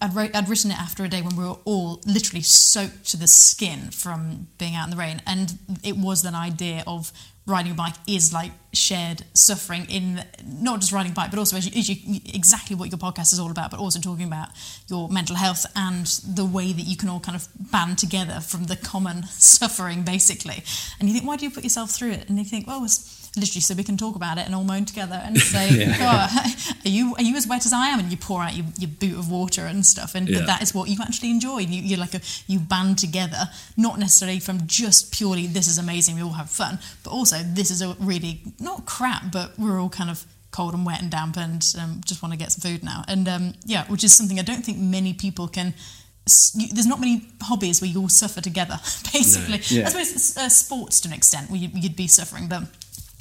I'd, 0.00 0.14
wrote, 0.14 0.35
I'd 0.35 0.48
written 0.48 0.70
it 0.70 0.78
after 0.78 1.04
a 1.04 1.09
day 1.09 1.20
when 1.20 1.37
we 1.37 1.44
were 1.44 1.59
all 1.64 2.00
literally 2.06 2.42
soaked 2.42 3.04
to 3.11 3.16
the 3.16 3.26
skin 3.26 3.90
from 3.90 4.48
being 4.59 4.74
out 4.74 4.85
in 4.85 4.90
the 4.90 4.96
rain, 4.96 5.20
and 5.26 5.59
it 5.85 5.96
was 5.96 6.24
an 6.24 6.35
idea 6.35 6.82
of 6.87 7.12
riding 7.46 7.70
a 7.70 7.74
bike 7.74 7.94
is 8.09 8.32
like 8.32 8.50
shared 8.72 9.22
suffering 9.32 9.87
in 9.88 10.24
not 10.44 10.80
just 10.80 10.92
riding 10.92 11.12
a 11.12 11.14
bike, 11.14 11.30
but 11.30 11.38
also 11.38 11.56
as 11.56 11.64
you, 11.64 11.78
as 11.78 11.88
you, 11.88 12.20
exactly 12.35 12.74
what 12.74 12.90
your 12.90 12.98
podcast 12.98 13.32
is 13.32 13.38
all 13.38 13.50
about, 13.50 13.70
but 13.70 13.78
also 13.78 14.00
talking 14.00 14.26
about 14.26 14.48
your 14.88 15.09
mental 15.09 15.37
health 15.37 15.64
and 15.76 16.06
the 16.26 16.44
way 16.44 16.72
that 16.72 16.82
you 16.82 16.96
can 16.96 17.09
all 17.09 17.20
kind 17.20 17.37
of 17.37 17.48
band 17.70 17.98
together 17.98 18.40
from 18.40 18.64
the 18.64 18.76
common 18.76 19.22
suffering, 19.30 20.02
basically. 20.02 20.62
And 20.98 21.09
you 21.09 21.14
think, 21.14 21.26
why 21.26 21.37
do 21.37 21.44
you 21.44 21.50
put 21.50 21.62
yourself 21.62 21.90
through 21.92 22.12
it? 22.12 22.28
And 22.28 22.37
you 22.37 22.44
think, 22.44 22.66
well, 22.66 22.85
literally 23.37 23.61
so 23.61 23.75
we 23.75 23.85
can 23.85 23.96
talk 23.96 24.16
about 24.16 24.38
it 24.38 24.46
and 24.46 24.55
all 24.55 24.64
moan 24.64 24.85
together 24.85 25.20
and 25.25 25.38
say, 25.55 25.94
oh, 26.01 26.29
are 26.85 26.88
you 26.88 27.14
are 27.16 27.22
you 27.22 27.37
as 27.37 27.46
wet 27.46 27.66
as 27.66 27.72
I 27.72 27.88
am? 27.88 28.01
And 28.01 28.11
you 28.11 28.16
pour 28.16 28.42
out 28.42 28.55
your, 28.55 28.66
your 28.79 28.90
boot 28.90 29.18
of 29.18 29.31
water 29.31 29.62
and 29.66 29.85
stuff, 29.85 30.14
and 30.14 30.29
Yeah. 30.29 30.38
but 30.38 30.46
that 30.46 30.62
is 30.62 30.75
what 30.75 30.88
you 30.88 30.96
actually 31.03 31.31
enjoy. 31.31 31.59
You, 31.59 31.81
you're 31.83 31.99
like 31.99 32.14
a 32.14 32.20
you 32.46 32.59
band 32.59 32.99
together, 32.99 33.49
not 33.77 33.99
necessarily 33.99 34.40
from 34.40 34.66
just 34.66 35.12
purely 35.12 35.46
this 35.46 35.68
is 35.68 35.79
amazing, 35.79 36.16
we 36.16 36.22
all 36.22 36.33
have 36.33 36.51
fun, 36.51 36.79
but 37.05 37.11
also 37.11 37.37
this 37.42 37.70
is 37.70 37.83
a 37.83 37.94
really 38.01 38.40
not 38.61 38.87
crap, 38.87 39.31
but 39.33 39.59
we're 39.59 39.81
all 39.81 39.88
kind 39.90 40.11
of 40.11 40.25
cold 40.53 40.72
and 40.72 40.87
wet 40.87 41.03
and 41.03 41.11
damp 41.11 41.37
and 41.37 41.62
um, 41.79 42.01
just 42.07 42.22
want 42.22 42.33
to 42.33 42.38
get 42.38 42.51
some 42.51 42.62
food 42.70 42.83
now. 42.83 43.05
And 43.09 43.29
um, 43.29 43.55
yeah, 43.66 43.85
which 43.88 44.03
is 44.05 44.14
something 44.14 44.38
I 44.38 44.42
don't 44.42 44.64
think 44.64 44.79
many 44.79 45.12
people 45.12 45.49
can. 45.49 45.75
You, 46.55 46.66
there's 46.72 46.87
not 46.87 46.99
many 46.99 47.29
hobbies 47.42 47.81
where 47.81 47.88
you 47.88 48.01
all 48.01 48.09
suffer 48.09 48.40
together, 48.40 48.81
basically. 49.12 49.61
Yeah. 49.66 49.87
I 49.87 49.90
suppose 49.90 50.37
uh, 50.37 50.49
sports 50.49 51.01
to 51.03 51.09
an 51.09 51.14
extent 51.14 51.51
where 51.51 51.61
you, 51.61 51.68
you'd 51.72 51.94
be 51.94 52.09
suffering, 52.09 52.49
but 52.49 52.64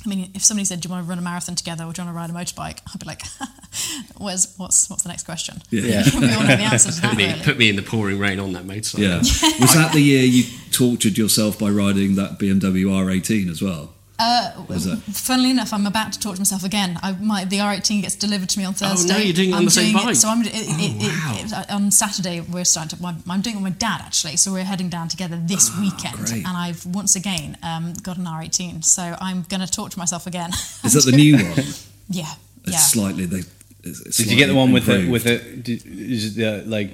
I 0.06 0.10
mean, 0.10 0.32
if 0.34 0.44
somebody 0.44 0.66
said, 0.66 0.82
"Do 0.82 0.88
you 0.88 0.94
want 0.94 1.06
to 1.06 1.10
run 1.10 1.18
a 1.18 1.22
marathon 1.22 1.56
together, 1.56 1.84
or 1.84 1.92
do 1.94 2.02
you 2.02 2.06
want 2.06 2.16
to 2.16 2.20
ride 2.20 2.30
a 2.30 2.34
motorbike?" 2.34 2.80
I'd 2.94 3.00
be 3.00 3.06
like, 3.06 3.24
"Where's 4.18 4.54
what's 4.58 4.90
what's 4.90 5.04
the 5.04 5.10
next 5.10 5.24
question?" 5.24 5.62
Yeah. 5.70 6.04
we 6.20 6.34
all 6.34 6.44
know 6.44 6.56
the 6.56 6.64
answer 6.64 6.92
to 6.92 7.02
that. 7.02 7.10
Put 7.10 7.18
me, 7.18 7.26
really. 7.26 7.44
put 7.44 7.58
me 7.58 7.70
in 7.70 7.76
the 7.76 7.82
pouring 7.82 8.20
rain 8.20 8.40
on 8.40 8.54
that 8.54 8.66
motorcycle. 8.66 9.06
yeah. 9.06 9.18
Was 9.60 9.74
that 9.74 9.92
the 9.94 10.02
year 10.02 10.24
you 10.24 10.44
tortured 10.72 11.18
yourself 11.18 11.58
by 11.58 11.70
riding 11.70 12.16
that 12.16 12.38
BMW 12.40 12.86
R18 12.86 13.50
as 13.50 13.62
well? 13.62 13.94
Was 14.20 14.86
it? 14.88 14.98
Funnily 15.14 15.52
enough, 15.52 15.74
I'm 15.74 15.86
about 15.86 16.14
to 16.14 16.20
torture 16.20 16.40
myself 16.40 16.64
again. 16.64 16.98
I, 17.04 17.12
my, 17.14 17.44
the 17.46 17.58
R18 17.58 18.02
gets 18.02 18.16
delivered 18.16 18.50
to 18.50 18.60
me 18.60 18.66
on 18.66 18.74
Thursday. 18.74 19.14
Oh, 19.14 19.18
no, 19.18 19.24
you're 19.24 19.34
doing 19.34 19.50
it 19.50 19.54
on 19.54 19.60
I'm 19.60 19.66
the 19.66 19.72
same 19.72 19.92
doing 19.92 20.04
it- 20.04 20.06
bike. 20.08 20.16
so 20.16 20.30
I'm 20.30 20.42
it, 20.42 20.52
it, 20.54 20.68
Oh, 20.70 21.52
wow. 21.52 21.62
it, 21.62 21.66
it, 21.70 21.72
on 21.72 21.92
Saturday. 21.92 22.42
We're 22.42 22.64
starting 22.66 22.98
to. 22.98 23.06
I'm, 23.06 23.24
I'm 23.30 23.42
doing 23.42 23.58
it 23.58 23.60
with 23.62 23.74
my 23.74 23.78
dad 23.78 24.02
actually. 24.02 24.38
So 24.38 24.52
we're 24.54 24.64
heading 24.64 24.90
down 24.90 25.08
together 25.10 25.40
this 25.46 25.78
weekend, 25.80 26.16
Ah, 26.20 26.26
great. 26.26 26.48
and 26.48 26.58
I've 26.58 26.86
once 26.86 27.16
again 27.16 27.58
um, 27.64 27.94
got 28.04 28.18
an 28.18 28.26
R18. 28.26 28.84
So 28.86 29.16
I'm 29.20 29.44
going 29.44 29.62
to 29.62 29.68
torture 29.72 30.00
myself 30.00 30.28
again. 30.28 30.50
Is 30.84 30.94
that 30.94 31.10
the 31.10 31.16
new 31.18 31.36
one? 31.36 31.46
yeah, 32.10 32.34
It's 32.64 32.72
yeah. 32.72 32.78
slightly. 32.78 33.26
They, 33.26 33.44
it's, 33.84 34.02
it's 34.02 34.18
Did 34.18 34.32
you 34.32 34.38
get 34.38 34.48
the 34.48 34.54
slightly 34.54 34.56
one 34.56 34.72
with 34.72 34.86
the 34.86 35.10
with 35.12 35.24
the? 35.26 35.38
did- 35.62 35.86
Is 35.86 36.38
it 36.38 36.42
the 36.42 36.64
like 36.70 36.90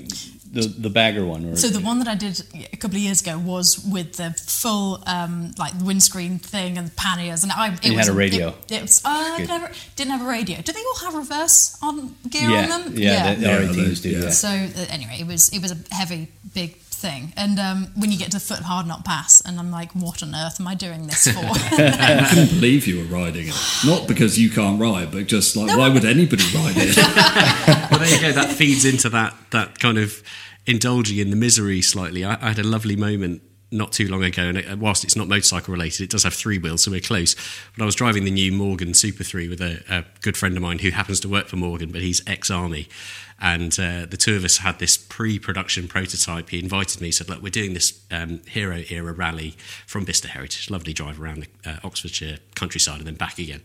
the 0.52 0.62
the 0.68 0.90
bagger 0.90 1.26
one? 1.26 1.46
Or 1.46 1.56
So 1.56 1.70
the 1.70 1.80
one 1.80 2.00
that 2.00 2.08
I 2.08 2.16
did 2.16 2.42
a 2.74 2.78
couple 2.78 2.98
of 2.98 3.02
years 3.04 3.22
ago 3.22 3.38
was 3.40 3.80
with 3.86 4.18
the 4.18 4.32
full 4.32 5.02
um, 5.08 5.54
like 5.58 5.74
windscreen 5.82 6.40
thing 6.40 6.78
and 6.78 6.88
the 6.88 6.96
panniers, 6.96 7.44
and 7.44 7.52
I 7.52 7.74
it 7.74 7.86
you 7.86 7.96
was 7.98 8.08
had 8.08 8.14
a 8.16 8.18
radio. 8.18 8.50
It, 8.50 8.72
it 8.72 8.82
was 8.82 9.02
uh, 9.06 9.38
Good. 9.38 9.48
never, 9.48 9.72
didn't 9.96 10.12
have 10.12 10.22
a 10.22 10.30
radio. 10.30 10.62
Do 10.62 10.72
they 10.74 10.80
all 10.80 11.00
have 11.06 11.14
reverse 11.16 11.78
on 11.82 12.16
gear 12.30 12.50
yeah, 12.50 12.62
on 12.64 12.70
them? 12.70 12.94
yeah, 12.98 13.34
the, 13.34 13.40
the 13.42 13.48
Yeah, 13.48 13.62
R18s 13.62 14.02
do. 14.02 14.10
yeah. 14.10 14.20
Yeah. 14.24 14.30
So 14.30 14.48
uh, 14.50 14.86
anyway, 14.90 15.18
it 15.22 15.28
was 15.28 15.50
it 15.50 15.62
was 15.62 15.72
a 15.72 15.78
heavy, 15.96 16.28
big 16.54 16.76
thing. 17.02 17.34
And 17.36 17.60
um, 17.60 17.88
when 17.96 18.12
you 18.12 18.18
get 18.18 18.32
to 18.32 18.40
Foot 18.40 18.60
Hard 18.60 18.88
Not 18.88 19.04
Pass, 19.04 19.42
and 19.42 19.60
I'm 19.60 19.72
like, 19.72 19.92
what 19.94 20.22
on 20.22 20.36
earth 20.36 20.60
am 20.60 20.68
I 20.68 20.76
doing 20.76 21.08
this 21.08 21.28
for? 21.28 21.40
I 21.44 22.28
couldn't 22.30 22.50
believe 22.50 22.88
you 22.88 23.00
were 23.00 23.16
riding 23.16 23.48
it. 23.48 23.56
Not 23.86 24.08
because 24.08 24.40
you 24.40 24.50
can't 24.50 24.80
ride, 24.80 25.12
but 25.12 25.28
just 25.28 25.56
like, 25.56 25.76
why 25.76 25.90
would 25.90 26.06
anybody 26.06 26.44
ride 26.56 26.76
it? 26.78 26.96
well, 27.92 28.00
there 28.00 28.16
you 28.16 28.22
go. 28.22 28.32
That 28.32 28.52
feeds 28.52 28.86
into 28.86 29.10
that 29.10 29.36
that 29.50 29.80
kind 29.80 29.98
of 29.98 30.22
indulging 30.66 31.18
in 31.18 31.32
the 31.32 31.36
misery 31.36 31.82
slightly. 31.82 32.24
I, 32.24 32.34
I 32.42 32.50
had 32.50 32.60
a 32.60 32.64
lovely 32.64 32.96
moment 32.96 33.42
not 33.72 33.94
too 33.94 34.08
long 34.08 34.24
ago, 34.24 34.44
and 34.44 34.58
it, 34.58 34.80
whilst 34.80 35.04
it's 35.04 35.16
not 35.16 35.28
motorcycle 35.28 35.72
related, 35.72 36.04
it 36.04 36.10
does 36.10 36.24
have 36.24 36.34
three 36.34 36.58
wheels, 36.58 36.84
so 36.84 36.92
we're 36.92 37.00
close. 37.00 37.36
But 37.76 37.84
I 37.84 37.86
was 37.86 37.96
driving 37.96 38.26
the 38.26 38.32
new 38.32 38.52
Morgan 38.52 38.94
Super 38.94 39.24
3 39.24 39.48
with 39.48 39.62
a, 39.62 39.82
a 39.90 40.06
good 40.22 40.36
friend 40.36 40.58
of 40.58 40.62
mine 40.62 40.80
who 40.80 40.92
happens 40.92 41.22
to 41.22 41.30
work 41.30 41.48
for 41.48 41.56
Morgan, 41.56 41.92
but 41.92 42.02
he's 42.02 42.22
ex-army. 42.28 42.90
And 43.44 43.74
uh, 43.80 44.06
the 44.06 44.18
two 44.18 44.36
of 44.36 44.46
us 44.46 44.58
had 44.58 44.78
this 44.78 44.98
pre-production 44.98 45.88
prototype. 45.88 46.50
He 46.50 46.60
invited 46.60 47.02
me, 47.02 47.10
said, 47.10 47.28
"Look, 47.28 47.42
we're 47.42 47.50
doing 47.50 47.74
this 47.74 48.00
um, 48.12 48.42
Hero 48.48 48.84
Era 48.90 49.12
rally 49.14 49.56
from 49.88 50.06
Bicester 50.06 50.28
Heritage. 50.28 50.70
Lovely 50.70 50.94
drive 50.94 51.20
around 51.20 51.48
the 51.64 51.70
uh, 51.72 51.78
Oxfordshire 51.84 52.38
countryside 52.54 53.00
and 53.00 53.08
then 53.08 53.16
back 53.16 53.40
again. 53.40 53.62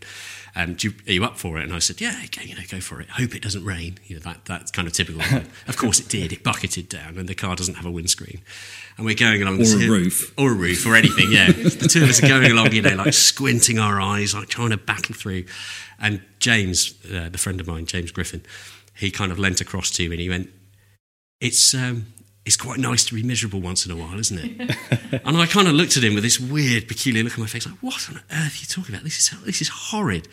Um, 0.55 0.73
do 0.73 0.87
you, 0.87 0.95
are 1.07 1.11
you 1.13 1.23
up 1.23 1.37
for 1.37 1.59
it?" 1.59 1.63
And 1.63 1.73
I 1.73 1.77
said, 1.79 2.01
"Yeah, 2.01 2.19
okay, 2.25 2.47
you 2.47 2.55
know, 2.55 2.61
go 2.67 2.79
for 2.79 2.99
it. 3.01 3.09
Hope 3.09 3.35
it 3.35 3.43
doesn't 3.43 3.63
rain. 3.63 3.99
You 4.07 4.15
know, 4.15 4.21
that 4.21 4.45
that's 4.45 4.71
kind 4.71 4.87
of 4.87 4.93
typical." 4.95 5.21
of 5.67 5.77
course, 5.77 5.99
it 5.99 6.09
did. 6.09 6.33
It 6.33 6.41
bucketed 6.43 6.89
down, 6.89 7.19
and 7.19 7.29
the 7.29 7.35
car 7.35 7.55
doesn't 7.55 7.75
have 7.75 7.85
a 7.85 7.91
windscreen. 7.91 8.41
And 8.97 9.05
we're 9.05 9.13
going 9.13 9.43
along 9.43 9.55
Or 9.55 9.57
this 9.59 9.75
a 9.75 9.77
hill- 9.77 9.91
roof. 9.91 10.33
or 10.39 10.53
a 10.53 10.55
roof, 10.55 10.87
or 10.87 10.95
anything. 10.95 11.31
Yeah, 11.31 11.51
the 11.51 11.87
two 11.87 12.01
of 12.01 12.09
us 12.09 12.23
are 12.23 12.27
going 12.27 12.51
along, 12.51 12.71
you 12.73 12.81
know, 12.81 12.95
like 12.95 13.13
squinting 13.13 13.77
our 13.77 14.01
eyes, 14.01 14.33
like 14.33 14.47
trying 14.47 14.71
to 14.71 14.77
battle 14.77 15.13
through. 15.13 15.45
And 15.99 16.21
James, 16.39 16.95
uh, 17.13 17.29
the 17.29 17.37
friend 17.37 17.59
of 17.61 17.67
mine, 17.67 17.85
James 17.85 18.11
Griffin, 18.11 18.41
he 18.97 19.11
kind 19.11 19.31
of 19.31 19.39
leant 19.39 19.61
across 19.61 19.91
to 19.91 20.07
me 20.07 20.15
and 20.15 20.21
he 20.21 20.29
went, 20.29 20.49
"It's 21.39 21.73
um, 21.73 22.07
it's 22.45 22.57
quite 22.57 22.79
nice 22.79 23.05
to 23.05 23.15
be 23.15 23.23
miserable 23.23 23.61
once 23.61 23.85
in 23.85 23.91
a 23.91 23.95
while, 23.95 24.19
isn't 24.19 24.39
it?" 24.39 25.21
and 25.25 25.37
I 25.37 25.45
kind 25.45 25.67
of 25.67 25.73
looked 25.73 25.97
at 25.97 26.03
him 26.03 26.13
with 26.13 26.23
this 26.23 26.39
weird, 26.39 26.87
peculiar 26.87 27.23
look 27.23 27.37
on 27.37 27.41
my 27.41 27.47
face, 27.47 27.65
like, 27.65 27.77
"What 27.81 28.09
on 28.09 28.17
earth 28.31 28.55
are 28.55 28.59
you 28.59 28.67
talking 28.67 28.95
about? 28.95 29.03
This 29.03 29.17
is 29.19 29.41
this 29.41 29.61
is 29.61 29.69
horrid." 29.69 30.27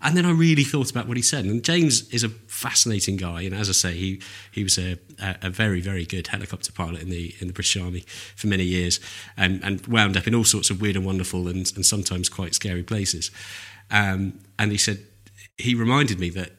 And 0.00 0.16
then 0.16 0.24
I 0.24 0.30
really 0.30 0.62
thought 0.62 0.90
about 0.92 1.08
what 1.08 1.16
he 1.16 1.22
said. 1.24 1.44
And 1.44 1.64
James 1.64 2.08
is 2.10 2.22
a 2.22 2.28
fascinating 2.28 3.16
guy, 3.16 3.42
and 3.42 3.52
as 3.52 3.68
I 3.68 3.72
say, 3.72 3.94
he 3.94 4.22
he 4.52 4.62
was 4.62 4.78
a, 4.78 4.96
a, 5.20 5.50
very 5.50 5.80
very 5.80 6.04
good 6.04 6.28
helicopter 6.28 6.72
pilot 6.72 7.02
in 7.02 7.10
the 7.10 7.34
in 7.40 7.48
the 7.48 7.52
British 7.52 7.76
Army 7.76 8.04
for 8.36 8.46
many 8.46 8.64
years, 8.64 9.00
and 9.36 9.62
and 9.64 9.84
wound 9.86 10.16
up 10.16 10.28
in 10.28 10.34
all 10.34 10.44
sorts 10.44 10.70
of 10.70 10.80
weird 10.80 10.94
and 10.94 11.04
wonderful 11.04 11.48
and 11.48 11.72
and 11.74 11.84
sometimes 11.84 12.28
quite 12.28 12.54
scary 12.54 12.84
places. 12.84 13.32
Um, 13.90 14.40
and 14.58 14.70
he 14.70 14.78
said 14.78 15.04
he 15.56 15.74
reminded 15.74 16.20
me 16.20 16.30
that 16.30 16.52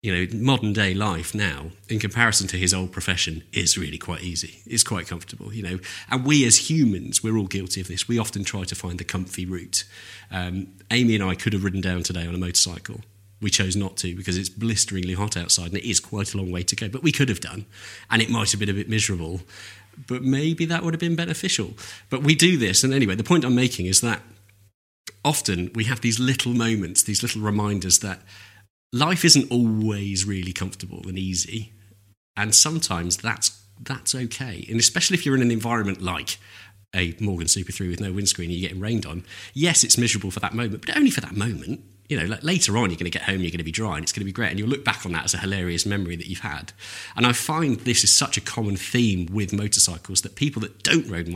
you 0.00 0.14
know, 0.14 0.26
modern 0.38 0.72
day 0.72 0.94
life 0.94 1.34
now, 1.34 1.66
in 1.88 1.98
comparison 1.98 2.46
to 2.48 2.56
his 2.56 2.72
old 2.72 2.92
profession, 2.92 3.42
is 3.52 3.76
really 3.76 3.98
quite 3.98 4.22
easy. 4.22 4.60
It's 4.64 4.84
quite 4.84 5.08
comfortable, 5.08 5.52
you 5.52 5.62
know. 5.62 5.78
And 6.08 6.24
we 6.24 6.46
as 6.46 6.70
humans, 6.70 7.22
we're 7.22 7.36
all 7.36 7.48
guilty 7.48 7.80
of 7.80 7.88
this. 7.88 8.06
We 8.06 8.18
often 8.18 8.44
try 8.44 8.62
to 8.62 8.74
find 8.76 8.98
the 8.98 9.04
comfy 9.04 9.44
route. 9.44 9.84
Um, 10.30 10.68
Amy 10.92 11.16
and 11.16 11.24
I 11.24 11.34
could 11.34 11.52
have 11.52 11.64
ridden 11.64 11.80
down 11.80 12.04
today 12.04 12.26
on 12.26 12.34
a 12.34 12.38
motorcycle. 12.38 13.00
We 13.40 13.50
chose 13.50 13.74
not 13.74 13.96
to 13.98 14.14
because 14.14 14.36
it's 14.36 14.48
blisteringly 14.48 15.14
hot 15.14 15.36
outside 15.36 15.68
and 15.68 15.76
it 15.76 15.88
is 15.88 16.00
quite 16.00 16.34
a 16.34 16.36
long 16.36 16.50
way 16.50 16.62
to 16.64 16.76
go. 16.76 16.88
But 16.88 17.02
we 17.02 17.12
could 17.12 17.28
have 17.28 17.40
done, 17.40 17.66
and 18.10 18.22
it 18.22 18.30
might 18.30 18.52
have 18.52 18.60
been 18.60 18.68
a 18.68 18.74
bit 18.74 18.88
miserable. 18.88 19.40
but 20.06 20.22
maybe 20.22 20.64
that 20.66 20.84
would 20.84 20.94
have 20.94 21.00
been 21.00 21.16
beneficial. 21.16 21.74
But 22.10 22.22
we 22.22 22.34
do 22.34 22.56
this, 22.56 22.84
and 22.84 22.94
anyway, 22.94 23.14
the 23.14 23.24
point 23.24 23.44
I'm 23.44 23.54
making 23.54 23.86
is 23.86 24.00
that 24.02 24.22
often 25.24 25.70
we 25.74 25.84
have 25.84 26.00
these 26.00 26.20
little 26.20 26.54
moments, 26.54 27.02
these 27.02 27.22
little 27.22 27.42
reminders 27.42 27.98
that 28.00 28.20
life 28.92 29.24
isn't 29.24 29.50
always 29.50 30.24
really 30.24 30.52
comfortable 30.52 31.02
and 31.08 31.18
easy, 31.18 31.72
and 32.36 32.54
sometimes 32.54 33.16
that's 33.16 33.58
that's 33.80 34.14
okay. 34.14 34.66
And 34.68 34.80
especially 34.80 35.16
if 35.16 35.24
you're 35.24 35.36
in 35.36 35.42
an 35.42 35.50
environment 35.50 36.02
like 36.02 36.38
a 36.94 37.14
Morgan 37.20 37.48
Super 37.48 37.72
3 37.72 37.88
with 37.88 38.00
no 38.00 38.12
windscreen 38.12 38.50
and 38.50 38.58
you're 38.58 38.68
getting 38.68 38.82
rained 38.82 39.06
on, 39.06 39.24
yes, 39.54 39.84
it's 39.84 39.98
miserable 39.98 40.30
for 40.30 40.40
that 40.40 40.54
moment, 40.54 40.84
but 40.84 40.96
only 40.96 41.10
for 41.10 41.20
that 41.20 41.36
moment. 41.36 41.82
You 42.08 42.18
know, 42.18 42.26
like 42.26 42.42
later 42.42 42.78
on, 42.78 42.90
you're 42.90 42.98
going 42.98 43.10
to 43.10 43.10
get 43.10 43.22
home, 43.22 43.40
you're 43.40 43.50
going 43.50 43.58
to 43.58 43.64
be 43.64 43.70
dry, 43.70 43.96
and 43.96 44.02
it's 44.02 44.12
going 44.12 44.22
to 44.22 44.26
be 44.26 44.32
great, 44.32 44.50
and 44.50 44.58
you'll 44.58 44.68
look 44.68 44.84
back 44.84 45.04
on 45.04 45.12
that 45.12 45.24
as 45.24 45.34
a 45.34 45.38
hilarious 45.38 45.84
memory 45.84 46.16
that 46.16 46.26
you've 46.26 46.40
had. 46.40 46.72
And 47.16 47.26
I 47.26 47.32
find 47.32 47.80
this 47.80 48.02
is 48.02 48.12
such 48.12 48.38
a 48.38 48.40
common 48.40 48.76
theme 48.76 49.26
with 49.30 49.52
motorcycles 49.52 50.22
that 50.22 50.34
people 50.34 50.60
that 50.62 50.82
don't 50.82 51.06
ride, 51.08 51.28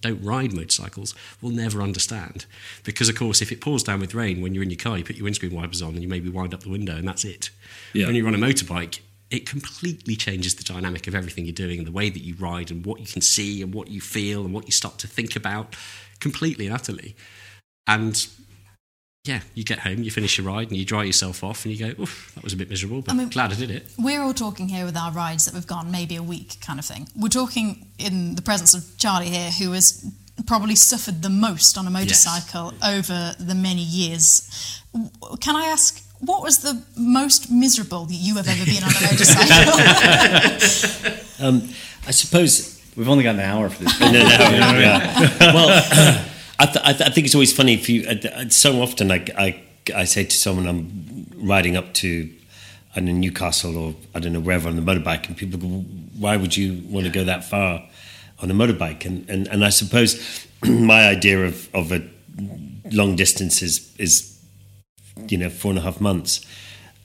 don't 0.00 0.22
ride 0.22 0.54
motorcycles 0.54 1.14
will 1.42 1.50
never 1.50 1.82
understand. 1.82 2.46
Because, 2.84 3.08
of 3.10 3.16
course, 3.16 3.42
if 3.42 3.52
it 3.52 3.60
pours 3.60 3.82
down 3.82 4.00
with 4.00 4.14
rain 4.14 4.40
when 4.40 4.54
you're 4.54 4.62
in 4.62 4.70
your 4.70 4.78
car, 4.78 4.96
you 4.96 5.04
put 5.04 5.16
your 5.16 5.24
windscreen 5.24 5.54
wipers 5.54 5.82
on 5.82 5.94
and 5.94 6.02
you 6.02 6.08
maybe 6.08 6.30
wind 6.30 6.54
up 6.54 6.62
the 6.62 6.70
window, 6.70 6.96
and 6.96 7.06
that's 7.06 7.24
it. 7.24 7.50
Yeah. 7.92 8.06
When 8.06 8.14
you're 8.14 8.28
on 8.28 8.34
a 8.34 8.38
motorbike, 8.38 9.00
it 9.30 9.46
completely 9.46 10.16
changes 10.16 10.54
the 10.54 10.64
dynamic 10.64 11.06
of 11.06 11.14
everything 11.14 11.44
you're 11.44 11.52
doing 11.52 11.78
and 11.78 11.86
the 11.86 11.92
way 11.92 12.08
that 12.08 12.22
you 12.22 12.34
ride 12.38 12.70
and 12.70 12.86
what 12.86 13.00
you 13.00 13.06
can 13.06 13.20
see 13.20 13.62
and 13.62 13.74
what 13.74 13.88
you 13.88 14.00
feel 14.00 14.44
and 14.44 14.54
what 14.54 14.66
you 14.66 14.72
start 14.72 14.98
to 14.98 15.08
think 15.08 15.34
about 15.34 15.76
completely 16.20 16.66
and 16.66 16.74
utterly. 16.74 17.16
And 17.86 18.26
yeah, 19.24 19.40
you 19.54 19.64
get 19.64 19.78
home, 19.80 20.02
you 20.02 20.10
finish 20.10 20.36
your 20.36 20.46
ride, 20.46 20.68
and 20.68 20.76
you 20.76 20.84
dry 20.84 21.04
yourself 21.04 21.42
off, 21.42 21.64
and 21.64 21.74
you 21.74 21.94
go, 21.94 22.02
"Oof, 22.02 22.32
that 22.34 22.44
was 22.44 22.52
a 22.52 22.56
bit 22.56 22.68
miserable, 22.68 23.00
but 23.02 23.12
I 23.12 23.14
mean- 23.16 23.28
glad 23.30 23.52
I 23.52 23.54
did 23.54 23.70
it." 23.70 23.86
We're 23.98 24.22
all 24.22 24.34
talking 24.34 24.68
here 24.68 24.84
with 24.84 24.96
our 24.96 25.10
rides 25.12 25.46
that 25.46 25.54
we've 25.54 25.66
gone 25.66 25.90
maybe 25.90 26.16
a 26.16 26.22
week 26.22 26.56
kind 26.60 26.78
of 26.78 26.84
thing. 26.84 27.08
We're 27.16 27.28
talking 27.28 27.86
in 27.98 28.34
the 28.34 28.42
presence 28.42 28.74
of 28.74 28.84
Charley 28.98 29.30
here, 29.30 29.50
who 29.50 29.72
has 29.72 30.04
probably 30.46 30.74
suffered 30.74 31.22
the 31.22 31.30
most 31.30 31.78
on 31.78 31.86
a 31.86 31.90
motorcycle 31.90 32.74
over 32.84 33.34
the 33.38 33.54
many 33.54 33.82
years. 33.82 34.80
Can 35.40 35.56
I 35.56 35.66
ask, 35.66 36.02
what 36.20 36.42
was 36.42 36.58
the 36.58 36.82
most 36.96 37.50
miserable 37.50 38.04
that 38.06 38.14
you 38.14 38.34
have 38.36 38.48
ever 38.48 38.64
been 38.64 38.82
on 38.82 38.90
a 38.90 39.00
motorcycle? 39.00 41.14
Um, 41.40 41.68
I 42.06 42.12
suppose 42.12 42.74
We've 42.96 43.08
only 43.08 43.24
got 43.24 43.34
an 43.34 43.40
hour 43.40 43.68
for 43.70 43.82
this. 43.84 44.00
No, 44.00 44.10
no, 44.12 44.78
yeah. 44.78 45.52
Well, 45.52 46.24
I, 46.58 46.66
th- 46.66 46.84
I, 46.84 46.92
th- 46.92 47.10
I 47.10 47.12
think 47.12 47.26
it's 47.26 47.34
always 47.34 47.52
funny 47.52 47.74
if 47.74 47.88
you. 47.88 48.06
Uh, 48.06 48.48
so 48.48 48.80
often, 48.80 49.10
I, 49.10 49.26
I, 49.36 49.62
I 49.94 50.04
say 50.04 50.24
to 50.24 50.36
someone, 50.36 50.66
I'm 50.66 51.26
riding 51.36 51.76
up 51.76 51.92
to, 51.94 52.30
I 52.94 53.00
Newcastle 53.00 53.76
or 53.76 53.94
I 54.14 54.20
don't 54.20 54.32
know 54.32 54.40
wherever 54.40 54.68
on 54.68 54.76
the 54.76 54.82
motorbike, 54.82 55.26
and 55.26 55.36
people 55.36 55.58
go, 55.58 55.66
"Why 56.18 56.36
would 56.36 56.56
you 56.56 56.82
want 56.88 57.06
to 57.06 57.12
go 57.12 57.24
that 57.24 57.44
far 57.44 57.82
on 58.40 58.50
a 58.50 58.54
motorbike?" 58.54 59.04
And 59.04 59.28
and, 59.28 59.48
and 59.48 59.64
I 59.64 59.70
suppose 59.70 60.46
my 60.64 61.08
idea 61.08 61.44
of 61.44 61.68
of 61.74 61.90
a 61.90 62.02
long 62.92 63.16
distance 63.16 63.62
is 63.62 63.94
is 63.98 64.38
you 65.28 65.38
know 65.38 65.50
four 65.50 65.70
and 65.70 65.78
a 65.78 65.82
half 65.82 66.00
months. 66.00 66.46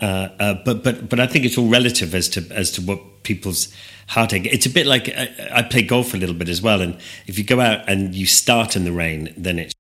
Uh, 0.02 0.30
uh, 0.40 0.54
but 0.66 0.84
but 0.84 1.10
but 1.10 1.20
I 1.20 1.28
think 1.28 1.46
it's 1.46 1.58
all 1.58 1.68
relative 1.68 2.16
as 2.16 2.30
to 2.30 2.46
as 2.52 2.72
to 2.72 2.82
what 2.82 3.24
people's 3.24 3.74
heartache. 4.08 4.46
It's 4.46 4.66
a 4.66 4.70
bit 4.70 4.88
like 4.88 5.10
I, 5.10 5.50
I 5.52 5.62
play 5.64 5.82
golf 5.82 6.14
a 6.14 6.18
little 6.18 6.36
bit 6.36 6.50
as 6.50 6.62
well, 6.62 6.82
and 6.82 6.98
if 7.28 7.38
you 7.38 7.44
go 7.44 7.60
out 7.60 7.88
and 7.88 8.16
you 8.16 8.26
start 8.26 8.76
in 8.76 8.86
the 8.86 8.92
rain, 8.92 9.34
then 9.38 9.60
it's. 9.60 9.74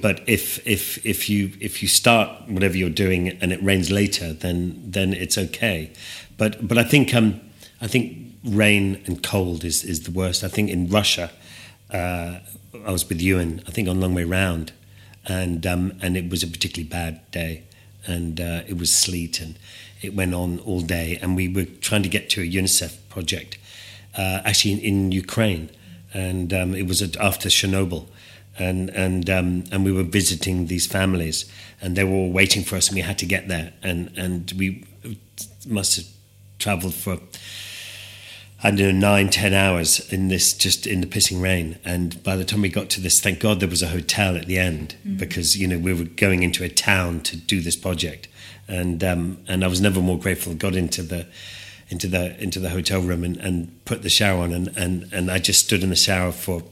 But 0.00 0.22
if 0.28 0.64
if 0.66 1.04
if 1.04 1.28
you 1.28 1.50
if 1.60 1.82
you 1.82 1.88
start 1.88 2.48
whatever 2.48 2.76
you're 2.76 2.90
doing 2.90 3.28
and 3.28 3.52
it 3.52 3.60
rains 3.62 3.90
later, 3.90 4.32
then 4.32 4.80
then 4.84 5.12
it's 5.12 5.36
okay. 5.36 5.92
But 6.36 6.68
but 6.68 6.78
I 6.78 6.84
think 6.84 7.14
um 7.14 7.40
I 7.80 7.88
think 7.88 8.16
rain 8.44 9.02
and 9.06 9.22
cold 9.22 9.64
is 9.64 9.82
is 9.82 10.02
the 10.02 10.10
worst. 10.10 10.44
I 10.44 10.48
think 10.48 10.70
in 10.70 10.88
Russia, 10.88 11.30
uh, 11.90 12.38
I 12.86 12.90
was 12.90 13.08
with 13.08 13.20
Ewan. 13.20 13.62
I 13.66 13.70
think 13.70 13.88
on 13.88 14.00
Long 14.00 14.14
Way 14.14 14.24
Round, 14.24 14.72
and 15.26 15.66
um, 15.66 15.98
and 16.00 16.16
it 16.16 16.30
was 16.30 16.42
a 16.42 16.46
particularly 16.46 16.88
bad 16.88 17.30
day, 17.30 17.64
and 18.06 18.40
uh, 18.40 18.62
it 18.66 18.76
was 18.78 18.92
sleet, 18.92 19.40
and 19.40 19.58
it 20.00 20.14
went 20.14 20.34
on 20.34 20.58
all 20.60 20.80
day, 20.80 21.18
and 21.22 21.36
we 21.36 21.48
were 21.48 21.64
trying 21.64 22.02
to 22.02 22.08
get 22.08 22.30
to 22.30 22.42
a 22.42 22.44
UNICEF 22.44 22.96
project, 23.08 23.58
uh, 24.16 24.40
actually 24.44 24.72
in, 24.72 24.80
in 24.80 25.12
Ukraine, 25.12 25.70
and 26.12 26.52
um, 26.52 26.74
it 26.74 26.86
was 26.86 27.02
after 27.16 27.48
Chernobyl, 27.48 28.06
and 28.58 28.90
and 28.90 29.30
um, 29.30 29.64
and 29.72 29.84
we 29.84 29.92
were 29.92 30.02
visiting 30.02 30.66
these 30.66 30.86
families, 30.86 31.50
and 31.80 31.96
they 31.96 32.04
were 32.04 32.16
all 32.16 32.32
waiting 32.32 32.62
for 32.64 32.76
us, 32.76 32.88
and 32.88 32.96
we 32.96 33.02
had 33.02 33.18
to 33.18 33.26
get 33.26 33.48
there, 33.48 33.72
and 33.82 34.10
and 34.16 34.52
we 34.56 34.84
must 35.66 35.96
have 35.96 36.06
travelled 36.58 36.94
for 36.94 37.18
I 38.64 38.70
don't 38.70 38.78
know, 38.78 39.08
nine, 39.08 39.28
ten 39.28 39.54
hours 39.54 40.12
in 40.12 40.28
this, 40.28 40.52
just 40.52 40.86
in 40.86 41.00
the 41.00 41.06
pissing 41.06 41.42
rain. 41.42 41.78
And 41.84 42.22
by 42.22 42.36
the 42.36 42.44
time 42.44 42.62
we 42.62 42.68
got 42.68 42.90
to 42.90 43.00
this, 43.00 43.20
thank 43.20 43.40
God 43.40 43.58
there 43.58 43.68
was 43.68 43.82
a 43.82 43.88
hotel 43.88 44.36
at 44.36 44.46
the 44.46 44.58
end 44.58 44.94
because, 45.16 45.56
you 45.56 45.66
know, 45.66 45.78
we 45.78 45.92
were 45.92 46.04
going 46.04 46.44
into 46.44 46.62
a 46.62 46.68
town 46.68 47.20
to 47.22 47.36
do 47.36 47.60
this 47.60 47.74
project. 47.74 48.28
And, 48.68 49.02
um, 49.02 49.38
and 49.48 49.64
I 49.64 49.66
was 49.66 49.80
never 49.80 50.00
more 50.00 50.18
grateful. 50.18 50.54
Got 50.54 50.76
into 50.76 51.02
the, 51.02 51.26
into 51.88 52.06
the, 52.06 52.40
into 52.40 52.60
the 52.60 52.70
hotel 52.70 53.00
room 53.00 53.24
and, 53.24 53.36
and 53.38 53.84
put 53.84 54.02
the 54.02 54.08
shower 54.08 54.44
on. 54.44 54.52
And, 54.52 54.68
and, 54.76 55.12
and 55.12 55.28
I 55.28 55.38
just 55.38 55.64
stood 55.64 55.82
in 55.82 55.90
the 55.90 55.96
shower 55.96 56.30
for, 56.30 56.62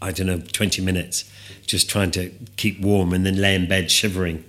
I 0.00 0.12
don't 0.12 0.28
know, 0.28 0.40
20 0.52 0.82
minutes, 0.82 1.28
just 1.66 1.90
trying 1.90 2.12
to 2.12 2.30
keep 2.56 2.80
warm 2.80 3.12
and 3.12 3.26
then 3.26 3.40
lay 3.40 3.56
in 3.56 3.66
bed 3.66 3.90
shivering. 3.90 4.44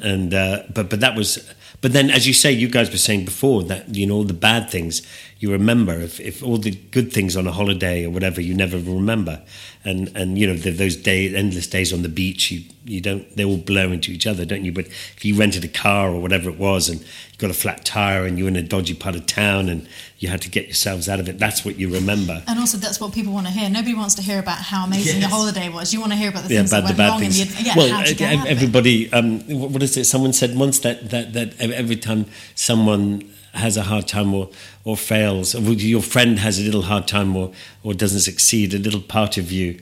And, 0.00 0.32
uh, 0.32 0.62
but, 0.72 0.88
but 0.88 1.00
that 1.00 1.16
was, 1.16 1.52
but 1.80 1.92
then, 1.92 2.10
as 2.10 2.26
you 2.26 2.32
say, 2.32 2.52
you 2.52 2.68
guys 2.68 2.90
were 2.90 2.96
saying 2.96 3.24
before 3.24 3.62
that, 3.64 3.94
you 3.94 4.06
know, 4.06 4.14
all 4.14 4.24
the 4.24 4.34
bad 4.34 4.70
things 4.70 5.02
you 5.38 5.52
remember. 5.52 5.92
If, 6.00 6.18
if 6.20 6.42
all 6.42 6.56
the 6.56 6.70
good 6.70 7.12
things 7.12 7.36
on 7.36 7.46
a 7.46 7.52
holiday 7.52 8.04
or 8.06 8.10
whatever, 8.10 8.40
you 8.40 8.54
never 8.54 8.78
remember. 8.78 9.42
And, 9.84 10.10
and 10.16 10.38
you 10.38 10.46
know, 10.46 10.54
the, 10.54 10.70
those 10.70 10.96
day, 10.96 11.32
endless 11.34 11.66
days 11.66 11.92
on 11.92 12.02
the 12.02 12.08
beach, 12.08 12.50
you, 12.50 12.62
you 12.84 13.00
don't, 13.02 13.36
they 13.36 13.44
all 13.44 13.58
blur 13.58 13.92
into 13.92 14.10
each 14.12 14.26
other, 14.26 14.44
don't 14.46 14.64
you? 14.64 14.72
But 14.72 14.86
if 14.86 15.24
you 15.24 15.34
rented 15.36 15.62
a 15.64 15.68
car 15.68 16.08
or 16.10 16.20
whatever 16.20 16.48
it 16.48 16.58
was 16.58 16.88
and 16.88 17.00
you 17.00 17.06
got 17.38 17.50
a 17.50 17.54
flat 17.54 17.84
tire 17.84 18.24
and 18.24 18.38
you're 18.38 18.48
in 18.48 18.56
a 18.56 18.62
dodgy 18.62 18.94
part 18.94 19.14
of 19.14 19.26
town 19.26 19.68
and 19.68 19.86
you 20.18 20.28
had 20.30 20.40
to 20.42 20.48
get 20.48 20.64
yourselves 20.66 21.06
out 21.08 21.20
of 21.20 21.28
it, 21.28 21.38
that's 21.38 21.64
what 21.66 21.78
you 21.78 21.92
remember. 21.92 22.42
and 22.48 22.58
also, 22.58 22.78
that's 22.78 22.98
what 22.98 23.12
people 23.12 23.32
want 23.34 23.46
to 23.46 23.52
hear. 23.52 23.68
Nobody 23.68 23.94
wants 23.94 24.14
to 24.14 24.22
hear 24.22 24.38
about 24.38 24.58
how 24.58 24.86
amazing 24.86 25.20
Yes. 25.20 25.20
your 25.20 25.30
holiday 25.30 25.68
was. 25.68 25.92
You 25.92 26.00
want 26.00 26.12
to 26.12 26.16
hear 26.18 26.30
about 26.30 26.44
the 26.44 26.54
yeah, 26.54 26.60
things 26.60 26.70
bad, 26.70 26.78
that 26.78 26.82
the 26.82 26.86
went 26.88 26.98
bad 26.98 27.08
wrong 27.10 27.20
things. 27.20 27.40
and 27.40 27.50
the, 27.50 27.62
yeah, 27.62 27.74
well, 27.76 27.90
how 27.94 28.02
to 28.04 28.14
get 28.14 28.32
ev- 28.32 28.38
out 28.38 28.46
of 28.46 28.50
it. 28.50 28.56
everybody. 28.56 29.12
Um, 29.12 29.40
what 29.70 29.82
is 29.82 29.96
it? 29.98 30.06
Someone 30.06 30.32
said 30.32 30.56
once 30.56 30.78
that 30.80 31.10
that 31.10 31.34
that 31.34 31.60
every 31.60 31.96
time 31.96 32.24
someone 32.54 33.30
has 33.56 33.76
a 33.76 33.82
hard 33.82 34.06
time 34.08 34.32
or 34.34 34.48
or 34.84 34.96
fails, 34.96 35.54
or 35.54 35.60
your 35.72 36.02
friend 36.02 36.38
has 36.38 36.58
a 36.58 36.62
little 36.62 36.82
hard 36.82 37.06
time 37.08 37.36
or 37.36 37.52
or 37.82 37.94
doesn't 37.94 38.20
succeed, 38.20 38.74
a 38.74 38.78
little 38.78 39.00
part 39.00 39.36
of 39.38 39.50
you 39.52 39.80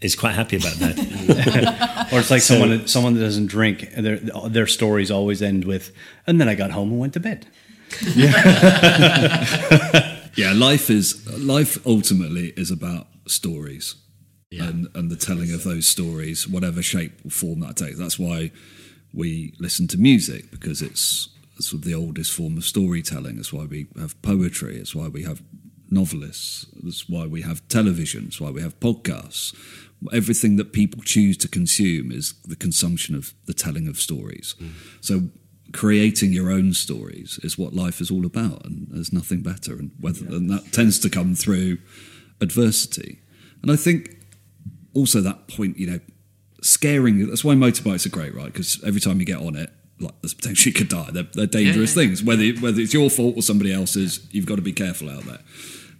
is 0.00 0.16
quite 0.16 0.32
happy 0.34 0.56
about 0.56 0.74
that. 0.76 2.08
Or 2.12 2.18
it's 2.18 2.30
like 2.30 2.42
So- 2.42 2.54
someone 2.54 2.86
someone 2.88 3.14
that 3.14 3.20
doesn't 3.20 3.46
drink. 3.46 3.88
Their 3.96 4.16
their 4.48 4.66
stories 4.66 5.10
always 5.10 5.42
end 5.42 5.64
with, 5.64 5.92
and 6.26 6.40
then 6.40 6.48
I 6.48 6.54
got 6.56 6.70
home 6.72 6.90
and 6.90 6.98
went 7.00 7.12
to 7.14 7.20
bed. 7.20 7.46
Yeah, 10.36 10.52
life 10.54 10.90
is 10.90 11.26
life 11.38 11.78
ultimately 11.86 12.52
is 12.56 12.70
about 12.70 13.06
stories 13.26 13.94
and 14.52 14.88
and 14.94 15.10
the 15.10 15.16
telling 15.16 15.52
of 15.52 15.62
those 15.64 15.86
stories, 15.86 16.48
whatever 16.48 16.82
shape 16.82 17.12
or 17.24 17.30
form 17.30 17.60
that 17.60 17.76
takes. 17.76 17.98
That's 17.98 18.18
why 18.18 18.50
we 19.12 19.54
listen 19.58 19.86
to 19.88 19.98
music 19.98 20.50
because 20.50 20.82
it's 20.82 21.28
sort 21.62 21.80
of 21.80 21.84
the 21.84 21.94
oldest 21.94 22.32
form 22.32 22.56
of 22.56 22.64
storytelling. 22.64 23.36
That's 23.36 23.52
why 23.52 23.64
we 23.64 23.86
have 23.98 24.20
poetry. 24.22 24.76
It's 24.76 24.94
why 24.94 25.08
we 25.08 25.24
have 25.24 25.42
novelists. 25.90 26.66
That's 26.82 27.08
why 27.08 27.26
we 27.26 27.42
have 27.42 27.66
television. 27.68 28.26
It's 28.28 28.40
why 28.40 28.50
we 28.50 28.62
have 28.62 28.78
podcasts. 28.80 29.54
Everything 30.12 30.56
that 30.56 30.72
people 30.72 31.02
choose 31.02 31.36
to 31.38 31.48
consume 31.48 32.10
is 32.10 32.34
the 32.44 32.56
consumption 32.56 33.14
of 33.14 33.34
the 33.46 33.52
telling 33.52 33.88
of 33.88 33.98
stories. 34.00 34.54
Hmm. 34.58 34.68
So 35.00 35.22
creating 35.72 36.32
your 36.32 36.50
own 36.50 36.72
stories 36.74 37.38
is 37.42 37.58
what 37.58 37.74
life 37.74 38.00
is 38.00 38.10
all 38.10 38.24
about, 38.24 38.64
and 38.64 38.88
there's 38.90 39.12
nothing 39.12 39.42
better. 39.42 39.74
And 39.74 39.90
whether 40.00 40.24
and 40.26 40.50
that 40.50 40.72
tends 40.72 40.98
to 41.00 41.10
come 41.10 41.34
through 41.34 41.78
adversity. 42.40 43.20
And 43.62 43.70
I 43.70 43.76
think 43.76 44.16
also 44.94 45.20
that 45.20 45.48
point, 45.48 45.78
you 45.78 45.86
know, 45.86 46.00
scaring. 46.62 47.26
That's 47.28 47.44
why 47.44 47.54
motorbikes 47.54 48.06
are 48.06 48.10
great, 48.10 48.34
right? 48.34 48.46
Because 48.46 48.82
every 48.84 49.00
time 49.00 49.20
you 49.20 49.26
get 49.26 49.38
on 49.38 49.56
it, 49.56 49.70
like 50.00 50.20
there's 50.22 50.34
potential 50.34 50.70
you 50.70 50.74
could 50.74 50.88
die. 50.88 51.10
They're, 51.12 51.28
they're 51.34 51.46
dangerous 51.46 51.94
Yeah, 51.96 52.02
yeah, 52.02 52.08
things. 52.08 52.22
Whether 52.22 52.48
whether 52.60 52.80
it's 52.80 52.94
your 52.94 53.10
fault 53.10 53.36
or 53.36 53.42
somebody 53.42 53.72
else's, 53.72 54.26
you've 54.30 54.46
got 54.46 54.56
to 54.56 54.62
be 54.62 54.72
careful 54.72 55.10
out 55.10 55.24
there. 55.24 55.40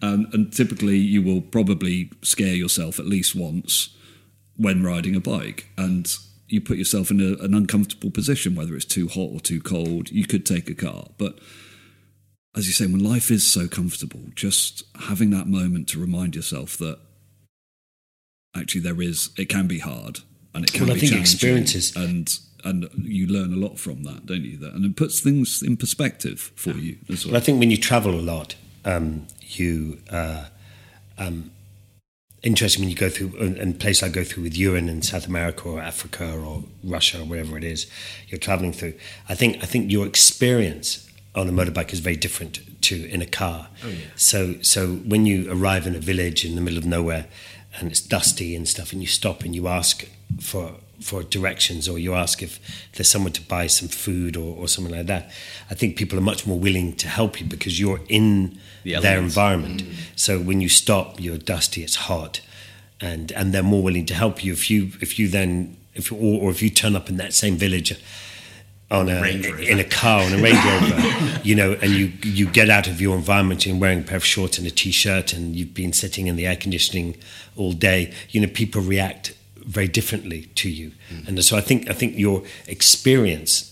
And, 0.02 0.32
and 0.32 0.52
typically, 0.52 0.96
you 0.96 1.20
will 1.22 1.42
probably 1.42 2.10
scare 2.22 2.54
yourself 2.54 2.98
at 2.98 3.06
least 3.06 3.34
once 3.34 3.94
when 4.56 4.82
riding 4.82 5.14
a 5.14 5.20
bike, 5.20 5.68
and 5.76 6.10
you 6.48 6.60
put 6.60 6.78
yourself 6.78 7.10
in 7.10 7.20
a, 7.20 7.42
an 7.44 7.52
uncomfortable 7.54 8.10
position, 8.10 8.54
whether 8.54 8.74
it's 8.74 8.84
too 8.86 9.08
hot 9.08 9.30
or 9.32 9.40
too 9.40 9.60
cold. 9.60 10.10
You 10.10 10.26
could 10.26 10.44
take 10.46 10.68
a 10.70 10.74
car, 10.74 11.08
but 11.18 11.38
as 12.56 12.66
you 12.66 12.72
say, 12.72 12.86
when 12.86 13.04
life 13.04 13.30
is 13.30 13.46
so 13.46 13.68
comfortable, 13.68 14.20
just 14.34 14.82
having 15.02 15.30
that 15.30 15.46
moment 15.46 15.88
to 15.90 16.00
remind 16.00 16.34
yourself 16.34 16.76
that 16.78 16.98
actually 18.56 18.80
there 18.80 19.00
is, 19.00 19.30
it 19.38 19.48
can 19.48 19.66
be 19.66 19.78
hard 19.78 20.20
and 20.54 20.64
it 20.64 20.72
can 20.72 20.82
Well, 20.86 20.90
I 20.90 20.94
be 20.94 21.00
think 21.00 21.12
challenging, 21.12 21.20
experiences- 21.34 21.94
and 21.96 22.38
and 22.64 22.88
you 22.96 23.26
learn 23.26 23.52
a 23.52 23.56
lot 23.56 23.78
from 23.78 24.02
that, 24.04 24.26
don't 24.26 24.44
you? 24.44 24.56
That 24.58 24.74
and 24.74 24.84
it 24.84 24.96
puts 24.96 25.20
things 25.20 25.62
in 25.62 25.76
perspective 25.76 26.52
for 26.54 26.70
you 26.70 26.98
as 27.08 27.24
well. 27.24 27.32
Well, 27.32 27.40
I 27.40 27.44
think 27.44 27.60
when 27.60 27.70
you 27.70 27.76
travel 27.76 28.14
a 28.14 28.20
lot, 28.20 28.54
um, 28.84 29.26
you 29.42 29.98
uh, 30.10 30.46
um, 31.18 31.50
interesting 32.42 32.82
when 32.82 32.90
you 32.90 32.96
go 32.96 33.08
through 33.08 33.36
and 33.38 33.78
place 33.78 34.02
I 34.02 34.08
go 34.08 34.24
through 34.24 34.44
with 34.44 34.56
you 34.56 34.74
in 34.74 35.02
South 35.02 35.26
America 35.26 35.68
or 35.68 35.80
Africa 35.80 36.34
or 36.38 36.64
Russia 36.82 37.20
or 37.20 37.24
wherever 37.24 37.56
it 37.58 37.64
is 37.64 37.86
you're 38.28 38.38
traveling 38.38 38.72
through. 38.72 38.94
I 39.28 39.34
think 39.34 39.62
I 39.62 39.66
think 39.66 39.90
your 39.90 40.06
experience 40.06 41.06
on 41.34 41.48
a 41.48 41.52
motorbike 41.52 41.92
is 41.92 42.00
very 42.00 42.16
different 42.16 42.60
to 42.82 43.08
in 43.08 43.20
a 43.22 43.26
car. 43.26 43.68
Oh, 43.84 43.88
yeah. 43.88 43.96
So 44.16 44.54
so 44.62 44.94
when 44.96 45.26
you 45.26 45.50
arrive 45.52 45.86
in 45.86 45.94
a 45.94 46.00
village 46.00 46.44
in 46.44 46.54
the 46.54 46.60
middle 46.60 46.78
of 46.78 46.86
nowhere 46.86 47.26
and 47.78 47.90
it's 47.90 48.00
dusty 48.00 48.56
and 48.56 48.66
stuff 48.66 48.92
and 48.92 49.00
you 49.00 49.06
stop 49.06 49.42
and 49.42 49.54
you 49.54 49.68
ask 49.68 50.06
for 50.40 50.76
for 51.00 51.22
directions 51.22 51.88
or 51.88 51.98
you 51.98 52.14
ask 52.14 52.42
if 52.42 52.60
there's 52.92 53.08
someone 53.08 53.32
to 53.32 53.42
buy 53.42 53.66
some 53.66 53.88
food 53.88 54.36
or, 54.36 54.56
or 54.56 54.68
something 54.68 54.94
like 54.94 55.06
that, 55.06 55.30
I 55.70 55.74
think 55.74 55.96
people 55.96 56.18
are 56.18 56.22
much 56.22 56.46
more 56.46 56.58
willing 56.58 56.94
to 56.96 57.08
help 57.08 57.40
you 57.40 57.46
because 57.46 57.80
you're 57.80 58.00
in 58.08 58.58
The 58.84 59.00
their 59.00 59.18
environment. 59.18 59.82
So 60.16 60.38
when 60.38 60.60
you 60.60 60.68
stop, 60.68 61.20
you're 61.20 61.38
dusty, 61.38 61.82
it's 61.82 61.96
hot, 61.96 62.40
and 63.00 63.32
and 63.32 63.52
they're 63.52 63.62
more 63.62 63.82
willing 63.82 64.06
to 64.06 64.14
help 64.14 64.44
you 64.44 64.52
if 64.52 64.70
you 64.70 64.92
if 65.00 65.18
you 65.18 65.28
then 65.28 65.76
if 65.94 66.10
you, 66.10 66.16
or, 66.16 66.42
or 66.42 66.50
if 66.50 66.62
you 66.62 66.70
turn 66.70 66.94
up 66.96 67.08
in 67.08 67.16
that 67.16 67.32
same 67.32 67.56
village 67.56 67.92
on 68.90 69.08
a 69.08 69.22
in 69.22 69.78
a 69.78 69.84
car 69.84 70.22
on 70.22 70.32
a 70.32 70.42
Range 70.42 70.64
Rover, 70.64 71.40
you 71.44 71.54
know, 71.54 71.72
and 71.80 71.92
you 71.92 72.12
you 72.22 72.46
get 72.46 72.68
out 72.68 72.88
of 72.88 73.00
your 73.00 73.16
environment 73.16 73.66
and 73.66 73.80
wearing 73.80 74.00
a 74.00 74.02
pair 74.02 74.16
of 74.16 74.24
shorts 74.24 74.58
and 74.58 74.66
a 74.66 74.70
t-shirt 74.70 75.32
and 75.32 75.54
you've 75.54 75.74
been 75.74 75.92
sitting 75.92 76.26
in 76.26 76.36
the 76.36 76.46
air 76.46 76.56
conditioning 76.56 77.16
all 77.56 77.72
day, 77.72 78.12
you 78.30 78.40
know, 78.40 78.48
people 78.48 78.82
react 78.82 79.34
very 79.70 79.88
differently 79.88 80.42
to 80.56 80.68
you, 80.68 80.92
and 81.26 81.44
so 81.44 81.56
I 81.56 81.60
think 81.60 81.88
I 81.88 81.94
think 81.94 82.18
your 82.18 82.42
experience 82.66 83.70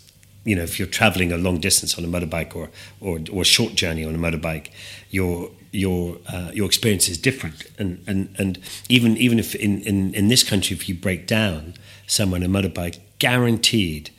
you 0.49 0.57
know, 0.57 0.63
if 0.63 0.79
you're 0.79 0.89
traveling 0.89 1.31
a 1.31 1.37
long 1.37 1.61
distance 1.61 1.99
on 1.99 2.05
a 2.05 2.09
motorbike 2.09 2.57
or 2.57 2.71
or, 3.01 3.21
or 3.31 3.43
a 3.43 3.45
short 3.45 3.75
journey 3.75 4.03
on 4.05 4.15
a 4.15 4.19
motorbike, 4.19 4.69
your 5.11 5.51
your 5.73 6.17
uh, 6.27 6.51
your 6.55 6.67
experience 6.67 7.09
is 7.09 7.19
different, 7.19 7.67
and 7.79 8.03
and 8.07 8.35
and 8.39 8.59
even 8.89 9.17
even 9.19 9.39
if 9.39 9.55
in, 9.55 9.83
in 9.83 10.15
in 10.15 10.29
this 10.29 10.43
country, 10.43 10.75
if 10.75 10.89
you 10.89 10.95
break 10.95 11.27
down 11.27 11.75
someone 12.07 12.43
on 12.43 12.55
a 12.55 12.63
motorbike, 12.63 12.99
guaranteed 13.19 14.11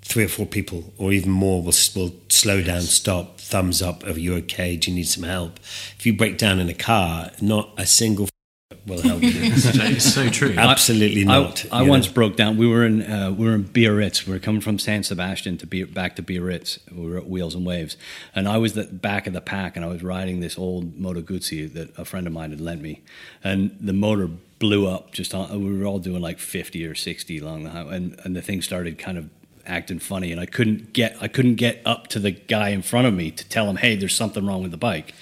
three 0.00 0.24
or 0.24 0.28
four 0.28 0.46
people 0.46 0.92
or 0.98 1.12
even 1.12 1.30
more 1.30 1.62
will 1.62 1.74
will 1.94 2.14
slow 2.28 2.62
down, 2.62 2.80
stop, 2.82 3.38
thumbs 3.38 3.82
up. 3.82 4.04
Are 4.04 4.18
you 4.18 4.34
okay? 4.36 4.76
Do 4.76 4.90
you 4.90 4.96
need 4.96 5.08
some 5.08 5.24
help? 5.24 5.60
If 5.98 6.06
you 6.06 6.16
break 6.16 6.38
down 6.38 6.60
in 6.60 6.68
a 6.68 6.74
car, 6.74 7.30
not 7.40 7.70
a 7.76 7.86
single 7.86 8.28
will 8.86 9.00
help 9.02 9.22
you. 9.22 9.30
it's 9.34 10.12
so 10.14 10.28
true. 10.28 10.54
Absolutely 10.56 11.22
I- 11.22 11.24
not. 11.26 11.64
I, 11.72 11.82
you 11.82 11.88
once 11.88 12.06
know. 12.08 12.12
broke 12.14 12.36
down. 12.36 12.56
We 12.56 12.66
were 12.66 12.84
in 12.84 13.02
uh, 13.02 13.30
we 13.30 13.46
were 13.46 13.54
in 13.54 13.64
Biarritz. 13.64 14.26
We 14.26 14.32
were 14.32 14.38
coming 14.38 14.60
from 14.60 14.78
San 14.78 15.02
Sebastian 15.02 15.58
to 15.58 15.66
be 15.66 15.84
back 15.84 16.16
to 16.16 16.22
Biarritz. 16.22 16.78
We 16.90 17.10
were 17.10 17.18
at 17.18 17.28
Wheels 17.28 17.54
and 17.54 17.64
Waves, 17.66 17.96
and 18.34 18.48
I 18.48 18.58
was 18.58 18.74
the 18.74 18.84
back 18.84 19.26
of 19.26 19.32
the 19.32 19.40
pack, 19.40 19.76
and 19.76 19.84
I 19.84 19.88
was 19.88 20.02
riding 20.02 20.40
this 20.40 20.58
old 20.58 20.98
Moto 20.98 21.20
Guzzi 21.20 21.72
that 21.74 21.96
a 21.98 22.04
friend 22.04 22.26
of 22.26 22.32
mine 22.32 22.50
had 22.50 22.60
lent 22.60 22.80
me, 22.82 23.02
and 23.44 23.76
the 23.80 23.92
motor 23.92 24.28
blew 24.58 24.86
up. 24.86 25.12
Just 25.12 25.34
on, 25.34 25.50
we 25.64 25.78
were 25.78 25.84
all 25.86 25.98
doing 25.98 26.22
like 26.22 26.38
fifty 26.38 26.84
or 26.86 26.94
sixty 26.94 27.38
along 27.38 27.64
the 27.64 27.70
highway, 27.70 27.96
and, 27.96 28.20
and 28.24 28.36
the 28.36 28.42
thing 28.42 28.62
started 28.62 28.98
kind 28.98 29.18
of 29.18 29.28
acting 29.66 29.98
funny, 29.98 30.32
and 30.32 30.40
I 30.40 30.46
couldn't 30.46 30.92
get 30.92 31.16
I 31.20 31.28
couldn't 31.28 31.56
get 31.56 31.80
up 31.84 32.08
to 32.08 32.18
the 32.18 32.30
guy 32.30 32.70
in 32.70 32.82
front 32.82 33.06
of 33.06 33.14
me 33.14 33.30
to 33.30 33.48
tell 33.48 33.68
him, 33.68 33.76
hey, 33.76 33.96
there's 33.96 34.14
something 34.14 34.46
wrong 34.46 34.62
with 34.62 34.70
the 34.70 34.76
bike, 34.76 35.14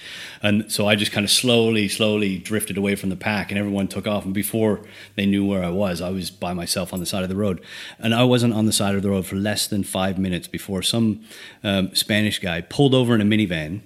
and 0.43 0.71
so 0.71 0.87
I 0.87 0.95
just 0.97 1.13
kind 1.13 1.25
of 1.25 1.31
slowly, 1.31 1.89
slowly 1.89 2.39
drifted 2.39 2.77
away 2.77 2.95
from 2.97 3.11
the 3.11 3.17
pack, 3.17 3.51
and 3.51 3.59
everyone 3.59 3.89
took 3.89 4.07
off. 4.07 4.25
And 4.25 4.35
before 4.35 4.81
they 5.15 5.27
knew 5.27 5.47
where 5.47 5.65
I 5.65 5.71
was, 5.71 6.01
I 6.01 6.11
was 6.11 6.31
by 6.31 6.53
myself 6.53 6.93
on 6.93 7.01
the 7.01 7.07
side 7.07 7.23
of 7.23 7.29
the 7.29 7.37
road, 7.37 7.63
and 7.99 8.15
I 8.15 8.25
wasn't 8.25 8.55
on 8.55 8.67
the 8.67 8.73
side 8.73 8.95
of 8.95 9.03
the 9.03 9.11
road 9.11 9.27
for 9.27 9.37
less 9.37 9.67
than 9.67 9.85
five 9.85 10.19
minutes 10.19 10.49
before 10.49 10.83
some 10.83 11.23
um, 11.63 11.95
Spanish 11.95 12.39
guy 12.39 12.61
pulled 12.61 12.95
over 12.95 13.15
in 13.15 13.21
a 13.21 13.25
minivan, 13.25 13.81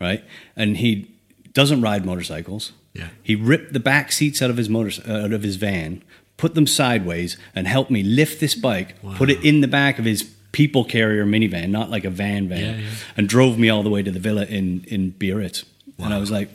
right, 0.00 0.24
and 0.54 0.76
he 0.78 1.10
doesn't 1.52 1.80
ride 1.80 2.04
motorcycles. 2.04 2.72
Yeah. 2.92 3.08
He 3.22 3.34
ripped 3.34 3.72
the 3.72 3.80
back 3.80 4.10
seats 4.10 4.40
out 4.40 4.48
of 4.48 4.56
his 4.56 4.68
motor 4.68 4.90
out 5.10 5.32
of 5.32 5.42
his 5.42 5.56
van, 5.56 6.02
put 6.36 6.54
them 6.54 6.66
sideways, 6.66 7.36
and 7.54 7.66
helped 7.66 7.90
me 7.90 8.02
lift 8.02 8.40
this 8.40 8.54
bike, 8.54 8.94
put 9.16 9.30
it 9.30 9.44
in 9.44 9.60
the 9.60 9.68
back 9.68 9.98
of 9.98 10.04
his 10.04 10.22
people 10.52 10.84
carrier 10.84 11.26
minivan, 11.26 11.70
not 11.70 11.90
like 11.90 12.04
a 12.04 12.10
van 12.10 12.48
van, 12.48 12.58
Yeah, 12.60 12.76
yeah. 12.76 12.90
and 13.16 13.28
drove 13.28 13.58
me 13.58 13.68
all 13.68 13.82
the 13.82 13.90
way 13.90 14.02
to 14.02 14.10
the 14.10 14.20
villa 14.20 14.44
in 14.46 14.84
in 14.88 15.10
Biarritz. 15.12 15.64
And 15.98 16.12
I 16.12 16.18
was 16.18 16.30
like, 16.30 16.50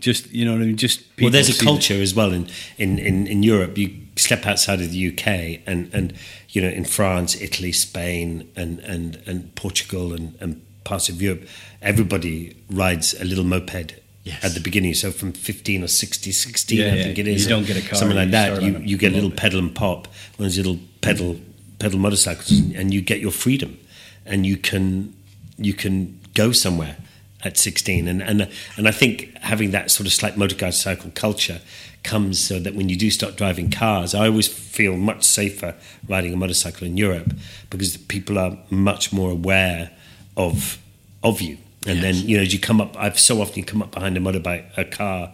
just 0.00 0.30
you 0.32 0.44
know, 0.44 0.52
what 0.52 0.62
I 0.62 0.66
mean, 0.66 0.76
just 0.76 1.02
well, 1.20 1.30
there's 1.30 1.48
a 1.60 1.64
culture 1.64 1.94
as 2.02 2.14
well 2.14 2.32
in, 2.32 2.48
in, 2.78 2.98
in, 2.98 3.26
in 3.26 3.42
Europe. 3.42 3.78
You 3.78 3.90
step 4.16 4.44
outside 4.46 4.80
of 4.80 4.90
the 4.90 5.08
UK 5.12 5.60
and, 5.66 5.88
and 5.94 6.12
you 6.50 6.60
know 6.62 6.68
in 6.68 6.84
France, 6.84 7.40
Italy, 7.40 7.72
Spain, 7.72 8.50
and, 8.56 8.80
and, 8.80 9.22
and 9.26 9.54
Portugal 9.54 10.12
and, 10.12 10.34
and 10.40 10.60
parts 10.84 11.08
of 11.08 11.22
Europe, 11.22 11.46
everybody 11.80 12.56
rides 12.70 13.14
a 13.20 13.24
little 13.24 13.44
moped 13.44 13.94
Yes. 14.24 14.44
at 14.44 14.54
the 14.54 14.60
beginning. 14.60 14.94
So 14.94 15.10
from 15.10 15.32
15 15.32 15.82
or 15.82 15.88
60, 15.88 16.30
16, 16.30 16.78
Yeah, 16.78 16.84
I 16.84 16.94
yeah. 16.94 17.02
think 17.02 17.18
it 17.18 17.26
is. 17.26 17.42
You 17.42 17.48
don't 17.48 17.66
get 17.66 17.76
a 17.76 17.88
car, 17.88 17.98
something 17.98 18.16
like 18.16 18.30
that. 18.30 18.62
You, 18.62 18.78
you 18.78 18.96
get 18.96 19.10
a 19.12 19.14
little 19.16 19.30
pedal 19.32 19.58
and 19.58 19.74
pop, 19.74 20.06
one 20.36 20.46
of 20.46 20.54
those 20.54 20.56
little 20.58 20.78
pedal 21.00 21.40
pedal 21.80 21.98
motorcycles, 21.98 22.50
and 22.52 22.94
you 22.94 23.00
get 23.00 23.18
your 23.20 23.32
freedom, 23.32 23.78
and 24.24 24.46
you 24.46 24.56
can 24.56 25.12
you 25.58 25.74
can 25.74 26.20
go 26.34 26.52
somewhere 26.52 26.96
at 27.44 27.58
16 27.58 28.06
and 28.06 28.22
and 28.22 28.48
and 28.76 28.86
I 28.88 28.92
think 28.92 29.36
having 29.38 29.72
that 29.72 29.90
sort 29.90 30.06
of 30.06 30.12
slight 30.12 30.36
motorcycle 30.36 31.10
culture 31.14 31.60
comes 32.04 32.38
so 32.38 32.60
that 32.60 32.74
when 32.76 32.88
you 32.88 32.96
do 32.96 33.10
start 33.10 33.36
driving 33.36 33.68
cars 33.70 34.14
I 34.14 34.26
always 34.28 34.46
feel 34.46 34.96
much 34.96 35.24
safer 35.24 35.74
riding 36.08 36.32
a 36.32 36.36
motorcycle 36.36 36.86
in 36.86 36.96
Europe 36.96 37.34
because 37.68 37.96
people 37.96 38.38
are 38.38 38.56
much 38.70 39.12
more 39.12 39.30
aware 39.32 39.90
of 40.36 40.78
of 41.24 41.40
you 41.40 41.58
and 41.86 42.02
then 42.02 42.14
you 42.14 42.36
know 42.36 42.42
as 42.42 42.52
you 42.52 42.58
come 42.60 42.80
up 42.80 42.96
I've 42.98 43.18
so 43.18 43.40
often 43.40 43.56
you 43.58 43.64
come 43.64 43.82
up 43.82 43.90
behind 43.92 44.16
a 44.16 44.20
motorbike 44.20 44.64
a 44.76 44.84
car 44.84 45.32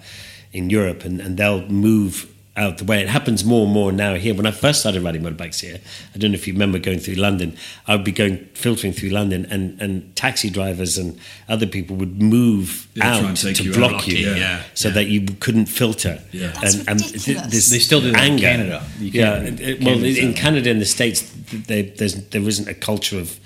in 0.52 0.70
Europe 0.70 1.04
and, 1.04 1.20
and 1.20 1.36
they'll 1.36 1.66
move 1.68 2.32
out 2.56 2.78
the 2.78 2.84
way. 2.84 3.00
It 3.00 3.08
happens 3.08 3.44
more 3.44 3.64
and 3.66 3.72
more 3.72 3.92
now 3.92 4.14
here. 4.16 4.34
When 4.34 4.44
I 4.44 4.50
first 4.50 4.80
started 4.80 5.00
riding 5.02 5.22
motorbikes 5.22 5.60
here, 5.60 5.78
I 6.12 6.18
don't 6.18 6.32
know 6.32 6.34
if 6.34 6.48
you 6.48 6.54
remember 6.54 6.80
going 6.80 6.98
through 6.98 7.14
London, 7.14 7.56
I 7.86 7.94
would 7.94 8.02
be 8.04 8.10
going 8.10 8.38
filtering 8.54 8.92
through 8.92 9.10
London 9.10 9.46
and, 9.48 9.80
and 9.80 10.16
taxi 10.16 10.50
drivers 10.50 10.98
and 10.98 11.20
other 11.48 11.66
people 11.68 11.94
would 11.96 12.20
move 12.20 12.88
Yeah, 12.94 13.14
out 13.14 13.24
and 13.26 13.36
take 13.36 13.56
to 13.58 13.62
you 13.62 13.72
block 13.72 13.92
out. 13.92 14.08
you 14.08 14.16
Yeah, 14.26 14.34
yeah, 14.36 14.62
so 14.74 14.88
yeah. 14.88 14.94
that 14.94 15.04
you 15.06 15.20
couldn't 15.38 15.66
filter. 15.66 16.20
Yeah. 16.32 16.48
That's 16.60 16.78
and, 16.80 16.88
and 16.88 16.98
th- 16.98 17.12
ridiculous. 17.12 17.52
this 17.52 17.70
They 17.70 17.78
still 17.78 18.00
do 18.00 18.10
that 18.10 18.26
in. 18.26 18.38
Canada. 18.40 18.82
You 18.98 19.10
yeah, 19.12 19.34
can't- 19.44 19.46
it- 19.48 19.60
it- 19.60 19.80
can't 19.80 19.84
well, 19.84 19.98
do 20.00 20.20
in. 20.20 20.34
Canada 20.34 20.70
and 20.70 20.80
the 20.80 20.86
States, 20.86 21.20
th- 21.50 21.64
they, 21.66 21.82
there's, 21.82 22.14
there 22.30 22.42
isn't 22.42 22.66
a 22.66 22.74
culture 22.74 23.20
of 23.20 23.38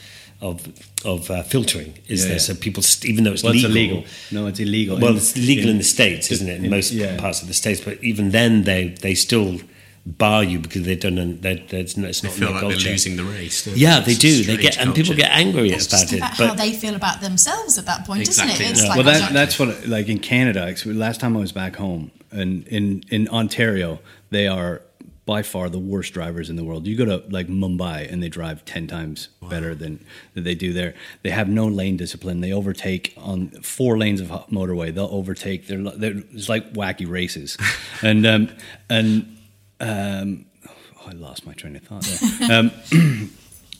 of 0.42 0.56
of 1.04 1.30
uh, 1.30 1.42
filtering, 1.44 1.94
is 2.08 2.20
Yeah, 2.20 2.26
there? 2.26 2.32
yeah. 2.34 2.38
So 2.48 2.54
people, 2.54 2.82
st- 2.82 3.10
even 3.10 3.24
though 3.24 3.32
it's 3.32 3.42
Well, 3.44 3.54
it's 3.54 3.62
legal, 3.64 3.98
illegal. 3.98 4.04
No, 4.30 4.46
it's 4.48 4.60
illegal. 4.60 4.98
well, 4.98 5.10
In- 5.12 5.16
it's 5.16 5.36
legal 5.36 5.64
in, 5.64 5.70
in- 5.70 5.78
the 5.78 5.84
states, 5.96 6.30
isn't 6.34 6.48
it? 6.48 6.58
In, 6.58 6.64
in- 6.66 6.70
most 6.70 6.90
yeah. 6.92 7.16
parts 7.18 7.40
of 7.42 7.48
the 7.48 7.54
states, 7.54 7.80
but 7.80 7.94
even 8.10 8.30
then, 8.30 8.64
they 8.64 8.88
they 8.88 9.14
still 9.14 9.60
bar 10.04 10.42
you 10.42 10.58
because 10.58 10.82
they 10.82 10.96
don't. 10.96 11.40
They, 11.40 11.52
it's 11.70 11.96
not, 11.96 12.10
it's 12.10 12.20
They 12.22 12.28
not 12.28 12.36
feel 12.36 12.48
in 12.48 12.54
like 12.54 12.62
their 12.62 12.76
they're 12.78 12.90
losing 12.92 13.16
the 13.16 13.24
race. 13.24 13.66
Yeah, 13.68 13.98
It's 13.98 14.06
they 14.08 14.14
do. 14.14 14.32
They 14.38 14.42
strange 14.42 14.62
get 14.62 14.78
and 14.78 14.94
people 14.94 15.14
get 15.14 15.30
angry 15.30 15.70
It's 15.70 15.86
about 15.86 16.00
just 16.00 16.12
it. 16.12 16.16
about 16.18 16.34
how 16.36 16.48
But 16.48 16.56
they 16.58 16.72
feel 16.72 16.94
about 16.96 17.20
themselves 17.20 17.78
at 17.78 17.86
that 17.86 18.04
point, 18.04 18.22
Exactly, 18.22 18.52
isn't 18.54 18.66
it? 18.66 18.70
It's 18.72 18.82
yeah. 18.82 18.88
like 18.88 18.96
well, 18.96 19.06
that, 19.20 19.32
that's 19.32 19.58
what 19.60 19.86
like 19.86 20.08
in 20.08 20.18
Canada. 20.18 20.62
ex- 20.66 20.84
Last 20.86 21.20
time 21.20 21.36
I 21.36 21.40
was 21.40 21.52
back 21.52 21.76
home, 21.76 22.10
and 22.32 22.66
in 22.66 23.04
in 23.10 23.28
Ontario, 23.28 24.00
they 24.30 24.46
are 24.48 24.82
by 25.24 25.42
far 25.42 25.68
the 25.68 25.78
worst 25.78 26.12
drivers 26.12 26.50
in 26.50 26.56
the 26.56 26.64
world. 26.64 26.86
You 26.86 26.96
go 26.96 27.04
to 27.04 27.22
like 27.30 27.46
Mumbai, 27.46 28.10
and 28.12 28.22
they 28.22 28.28
drive 28.28 28.64
ten 28.64 28.86
times 28.86 29.28
better 29.40 29.74
than 29.74 30.04
than 30.34 30.44
they 30.44 30.54
do 30.54 30.72
there. 30.72 30.94
They 31.22 31.30
have 31.30 31.48
no 31.48 31.66
lane 31.66 31.96
discipline. 31.96 32.40
They 32.40 32.52
overtake 32.52 33.14
on 33.16 33.48
four 33.62 33.96
lanes 33.98 34.20
of 34.20 34.28
motorway. 34.50 34.92
They'll 34.92 35.06
overtake. 35.12 35.66
They're, 35.68 35.82
they're 35.82 36.14
it's 36.32 36.48
like 36.48 36.72
wacky 36.72 37.08
races, 37.08 37.56
and 38.02 38.26
um, 38.26 38.48
and 38.90 39.38
um, 39.80 40.46
oh, 40.68 41.06
I 41.06 41.12
lost 41.12 41.46
my 41.46 41.52
train 41.52 41.76
of 41.76 41.82
thought 41.82 42.02
there. 42.02 42.58
Um, 42.58 42.70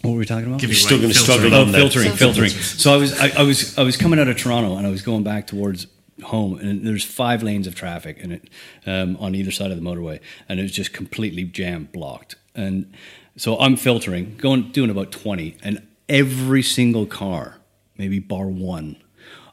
what 0.03 0.13
were 0.13 0.19
we 0.19 0.27
talking 0.27 0.47
about? 0.47 0.61
Giving 0.61 0.75
You're 0.75 0.81
still 0.81 1.01
gonna 1.01 1.15
struggle 1.15 1.55
Oh, 1.55 1.63
on 1.63 1.73
that. 1.73 1.79
filtering, 1.79 2.13
filtering. 2.13 2.51
So 2.51 2.93
I 2.93 2.97
was, 2.97 3.19
I, 3.21 3.41
I 3.41 3.43
was, 3.43 3.79
I 3.79 3.83
was 3.83 3.97
coming 3.97 4.19
out 4.19 4.29
of 4.29 4.37
Toronto, 4.37 4.77
and 4.77 4.87
I 4.87 4.91
was 4.91 5.03
going 5.03 5.23
back 5.23 5.47
towards 5.47 5.87
home, 6.25 6.59
and 6.59 6.87
there's 6.87 7.05
five 7.05 7.43
lanes 7.43 7.67
of 7.67 7.75
traffic, 7.75 8.23
and 8.23 8.33
it 8.35 8.49
um, 8.87 9.17
on 9.17 9.35
either 9.35 9.51
side 9.51 9.71
of 9.71 9.77
the 9.77 9.83
motorway, 9.83 10.21
and 10.49 10.59
it 10.61 10.63
was 10.63 10.73
just 10.73 10.93
completely 10.93 11.45
jam 11.45 11.89
blocked. 11.93 12.37
And 12.55 12.93
so 13.37 13.59
I'm 13.59 13.77
filtering, 13.77 14.37
going, 14.37 14.71
doing 14.73 14.91
about 14.91 15.11
twenty, 15.11 15.57
and 15.63 15.87
every 16.09 16.63
single 16.63 17.07
car, 17.07 17.57
maybe 17.97 18.19
bar 18.19 18.47
one, 18.47 18.97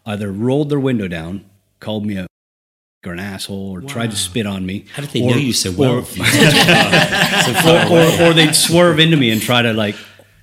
either 0.05 0.31
rolled 0.31 0.69
their 0.69 0.79
window 0.79 1.07
down, 1.07 1.45
called 1.79 2.05
me 2.05 2.17
a 2.17 2.27
or 3.05 3.13
an 3.13 3.19
asshole, 3.19 3.71
or 3.71 3.81
tried 3.81 4.11
to 4.11 4.17
spit 4.17 4.45
on 4.45 4.65
me. 4.65 4.85
how 4.93 5.01
did 5.01 5.11
they 5.11 5.21
or- 5.21 5.31
know 5.31 5.37
you 5.37 5.53
so 5.63 5.71
well? 5.71 5.99
or- 5.99 6.03
or, 7.65 7.97
or, 7.97 8.29
or 8.29 8.33
they'd 8.33 8.53
swerve 8.55 8.99
into 8.99 9.17
me 9.17 9.31
and 9.31 9.41
try 9.41 9.61
to 9.61 9.73
like 9.73 9.95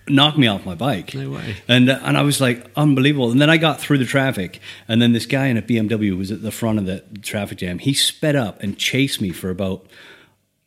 knock 0.08 0.38
me 0.38 0.46
off 0.46 0.64
my 0.64 0.74
bike. 0.74 1.14
No 1.14 1.30
way. 1.30 1.56
And 1.68 1.90
uh, 1.90 2.00
and 2.02 2.16
I 2.16 2.22
was 2.22 2.40
like 2.40 2.70
unbelievable. 2.76 3.30
And 3.30 3.40
then 3.40 3.50
I 3.50 3.56
got 3.56 3.80
through 3.80 3.98
the 3.98 4.04
traffic, 4.04 4.60
and 4.88 5.00
then 5.00 5.12
this 5.12 5.26
guy 5.26 5.46
in 5.46 5.56
a 5.56 5.62
BMW 5.62 6.16
was 6.16 6.30
at 6.30 6.42
the 6.42 6.52
front 6.52 6.78
of 6.78 6.86
the 6.86 7.04
traffic 7.22 7.58
jam. 7.58 7.78
He 7.78 7.94
sped 7.94 8.36
up 8.36 8.62
and 8.62 8.78
chased 8.78 9.20
me 9.20 9.30
for 9.30 9.50
about 9.50 9.86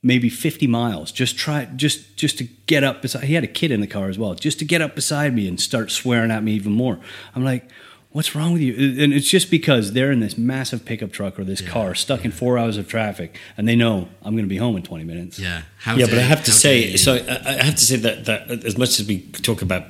maybe 0.01 0.29
50 0.29 0.65
miles 0.67 1.11
just 1.11 1.37
try 1.37 1.65
just 1.75 2.15
just 2.15 2.37
to 2.37 2.45
get 2.67 2.85
up 2.85 3.01
beside 3.01 3.25
he 3.25 3.33
had 3.33 3.43
a 3.43 3.47
kid 3.47 3.69
in 3.69 3.81
the 3.81 3.87
car 3.87 4.07
as 4.07 4.17
well 4.17 4.33
just 4.33 4.57
to 4.59 4.63
get 4.63 4.81
up 4.81 4.95
beside 4.95 5.35
me 5.35 5.45
and 5.45 5.59
start 5.59 5.91
swearing 5.91 6.31
at 6.31 6.41
me 6.41 6.53
even 6.53 6.71
more 6.71 6.97
i'm 7.35 7.43
like 7.43 7.69
What's 8.11 8.33
wrong 8.33 8.53
with 8.53 8.61
you? 8.63 8.73
And 9.03 9.13
it's 9.13 9.29
just 9.29 9.51
because 9.51 9.93
they're 9.93 10.11
in 10.11 10.19
this 10.19 10.35
massive 10.35 10.83
pickup 10.83 11.11
truck 11.11 11.37
or 11.37 11.43
this 11.43 11.61
car 11.61 11.93
stuck 11.93 12.25
in 12.25 12.31
four 12.31 12.57
hours 12.57 12.75
of 12.77 12.87
traffic, 12.87 13.37
and 13.55 13.67
they 13.67 13.75
know 13.75 14.09
I'm 14.23 14.33
going 14.33 14.45
to 14.45 14.49
be 14.49 14.57
home 14.57 14.75
in 14.77 14.81
20 14.81 15.03
minutes. 15.03 15.37
Yeah. 15.37 15.61
How 15.77 15.95
yeah, 15.95 16.07
but 16.07 16.17
I 16.17 16.21
have 16.21 16.43
to 16.45 16.51
say, 16.51 16.89
dare 16.89 16.97
so 16.97 17.13
I, 17.13 17.59
I 17.59 17.63
have 17.63 17.75
to 17.75 17.85
say 17.85 17.97
that, 17.97 18.25
that 18.25 18.49
as 18.65 18.79
much 18.79 18.99
as 18.99 19.07
we 19.07 19.21
talk 19.21 19.61
about 19.61 19.83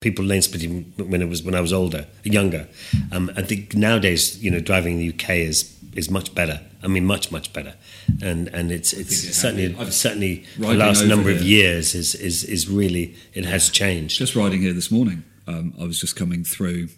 people 0.00 0.24
lane 0.24 0.42
splitting 0.42 0.92
when 0.96 1.20
it 1.20 1.28
was 1.28 1.42
when 1.42 1.56
I 1.56 1.60
was 1.60 1.72
older, 1.72 2.06
younger, 2.22 2.68
um, 3.10 3.32
I 3.36 3.42
think 3.42 3.74
nowadays, 3.74 4.40
you 4.40 4.52
know, 4.52 4.60
driving 4.60 4.92
in 4.92 4.98
the 5.00 5.12
UK 5.12 5.30
is 5.30 5.76
is 5.96 6.08
much 6.08 6.32
better. 6.32 6.60
I 6.84 6.86
mean, 6.86 7.06
much 7.06 7.32
much 7.32 7.52
better, 7.52 7.74
and 8.22 8.46
and 8.48 8.70
it's 8.70 8.92
it's 8.92 9.24
it 9.24 9.32
certainly 9.32 9.72
has 9.72 9.76
been. 9.76 9.90
certainly 9.90 10.44
the 10.58 10.74
last 10.74 11.00
over 11.00 11.08
number 11.08 11.30
of 11.30 11.42
years 11.42 11.96
is 11.96 12.14
is 12.14 12.44
is 12.44 12.68
really 12.68 13.16
it 13.34 13.46
has 13.46 13.68
changed. 13.68 14.16
Just 14.16 14.36
riding 14.36 14.60
here 14.60 14.72
this 14.72 14.92
morning, 14.92 15.24
um, 15.48 15.74
I 15.80 15.82
was 15.82 15.98
just 16.00 16.14
coming 16.14 16.44
through 16.44 16.90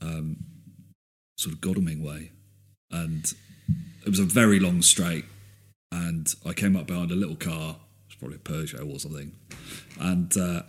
um, 0.00 0.36
sort 1.36 1.54
of 1.54 1.60
Godalming 1.60 2.02
way, 2.02 2.32
and 2.90 3.32
it 4.04 4.08
was 4.08 4.18
a 4.18 4.24
very 4.24 4.58
long 4.58 4.82
straight, 4.82 5.24
and 5.92 6.34
I 6.44 6.52
came 6.52 6.76
up 6.76 6.86
behind 6.86 7.10
a 7.10 7.16
little 7.16 7.36
car, 7.36 7.76
it 7.76 8.08
was 8.08 8.16
probably 8.18 8.36
a 8.36 8.40
Peugeot 8.40 8.92
or 8.94 8.98
something, 8.98 9.32
and 10.00 10.36
uh, 10.36 10.62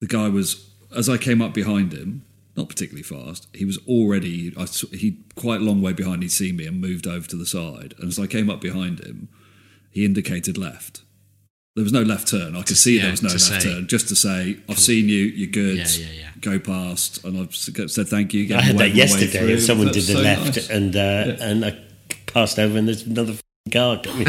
the 0.00 0.06
guy 0.06 0.28
was 0.28 0.70
as 0.96 1.08
I 1.08 1.18
came 1.18 1.42
up 1.42 1.52
behind 1.52 1.92
him, 1.92 2.24
not 2.56 2.68
particularly 2.68 3.02
fast. 3.02 3.46
He 3.54 3.64
was 3.64 3.78
already 3.86 4.52
I, 4.56 4.64
he 4.64 5.18
quite 5.36 5.60
a 5.60 5.64
long 5.64 5.82
way 5.82 5.92
behind. 5.92 6.22
He'd 6.22 6.32
seen 6.32 6.56
me 6.56 6.66
and 6.66 6.80
moved 6.80 7.06
over 7.06 7.28
to 7.28 7.36
the 7.36 7.46
side, 7.46 7.94
and 7.98 8.08
as 8.08 8.18
I 8.18 8.26
came 8.26 8.50
up 8.50 8.60
behind 8.60 9.00
him, 9.00 9.28
he 9.90 10.04
indicated 10.04 10.58
left. 10.58 11.02
There 11.78 11.84
was 11.84 11.92
no 11.92 12.02
left 12.02 12.26
turn. 12.26 12.56
I 12.56 12.62
could 12.62 12.76
see 12.76 12.96
yeah, 12.96 13.02
there 13.02 13.10
was 13.12 13.22
no 13.22 13.28
left 13.28 13.40
say- 13.40 13.60
turn. 13.60 13.86
Just 13.86 14.08
to 14.08 14.16
say, 14.16 14.56
I've 14.68 14.80
seen 14.80 15.08
you. 15.08 15.22
You're 15.26 15.48
good. 15.50 15.76
Yeah, 15.76 15.86
yeah, 16.06 16.12
yeah. 16.22 16.30
Go 16.40 16.58
past, 16.58 17.22
and 17.24 17.38
I've 17.38 17.54
said 17.54 18.08
thank 18.08 18.34
you. 18.34 18.52
I 18.56 18.60
had 18.60 18.78
that 18.78 18.94
yesterday. 18.94 19.26
through. 19.38 19.52
and 19.52 19.62
Someone 19.62 19.86
That's 19.86 20.06
did 20.06 20.16
the 20.16 20.18
so 20.18 20.24
left, 20.24 20.56
nice. 20.56 20.70
and 20.70 20.96
uh, 20.96 21.36
and 21.40 21.64
I 21.64 21.78
passed 22.26 22.58
over, 22.58 22.76
and 22.78 22.88
there's 22.88 23.02
another 23.06 23.32
f***ing 23.34 23.72
car 23.72 24.00
coming. 24.02 24.26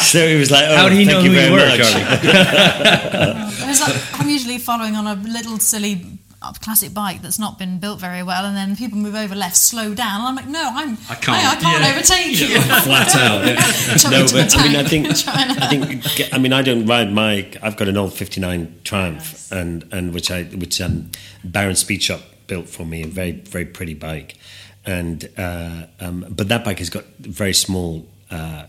so 0.00 0.26
he 0.28 0.36
was 0.36 0.50
like, 0.50 0.64
"Oh, 0.68 0.76
How 0.76 0.88
do 0.88 0.96
you 0.96 1.04
thank 1.06 1.18
know 1.18 1.24
you 1.24 1.30
who 1.30 1.36
very 1.36 1.46
you 1.48 1.52
were, 1.52 1.66
much." 1.68 1.78
It 3.62 3.68
was 3.68 3.80
like, 3.80 4.20
I'm 4.20 4.28
usually 4.28 4.58
following 4.58 4.94
on 4.96 5.06
a 5.06 5.14
little 5.28 5.58
silly 5.58 5.94
uh, 6.42 6.52
classic 6.60 6.92
bike 6.94 7.22
that's 7.22 7.38
not 7.38 7.58
been 7.58 7.78
built 7.78 8.00
very 8.00 8.22
well, 8.22 8.44
and 8.44 8.56
then 8.56 8.76
people 8.76 8.98
move 8.98 9.14
over 9.14 9.34
left, 9.34 9.56
slow 9.56 9.94
down, 9.94 10.20
and 10.20 10.28
I'm 10.28 10.36
like, 10.36 10.48
no, 10.48 10.70
I'm 10.72 10.98
I 11.08 11.14
can't. 11.14 11.28
I, 11.44 11.50
I 11.52 11.56
can't 11.56 11.82
Yeah. 11.82 11.90
overtake 11.92 12.40
you. 12.40 12.60
flat 12.82 13.14
out. 13.16 13.58
Chuck 13.98 14.12
no, 14.12 14.24
me 14.24 14.32
but 14.32 14.56
I 14.58 14.68
mean, 14.68 14.76
I 14.76 14.84
think, 14.84 15.06
I 15.08 15.68
think, 16.04 16.34
I 16.34 16.38
mean, 16.38 16.52
I 16.52 16.62
don't 16.62 16.86
ride 16.86 17.12
my. 17.12 17.48
I've 17.62 17.76
got 17.76 17.88
an 17.88 17.96
old 17.96 18.12
'59 18.14 18.80
Triumph, 18.84 19.50
and 19.52 19.84
and 19.92 20.12
which 20.14 20.30
I 20.30 20.44
which 20.44 20.80
um, 20.80 21.10
Baron 21.44 21.76
Speed 21.76 22.02
Shop 22.02 22.20
built 22.46 22.68
for 22.68 22.84
me, 22.84 23.02
a 23.02 23.06
very 23.06 23.32
very 23.32 23.64
pretty 23.66 23.94
bike, 23.94 24.36
and 24.84 25.28
uh, 25.38 25.86
um, 26.00 26.26
but 26.28 26.48
that 26.48 26.64
bike 26.64 26.78
has 26.78 26.90
got 26.90 27.04
very 27.20 27.52
small 27.54 28.06
uh, 28.30 28.64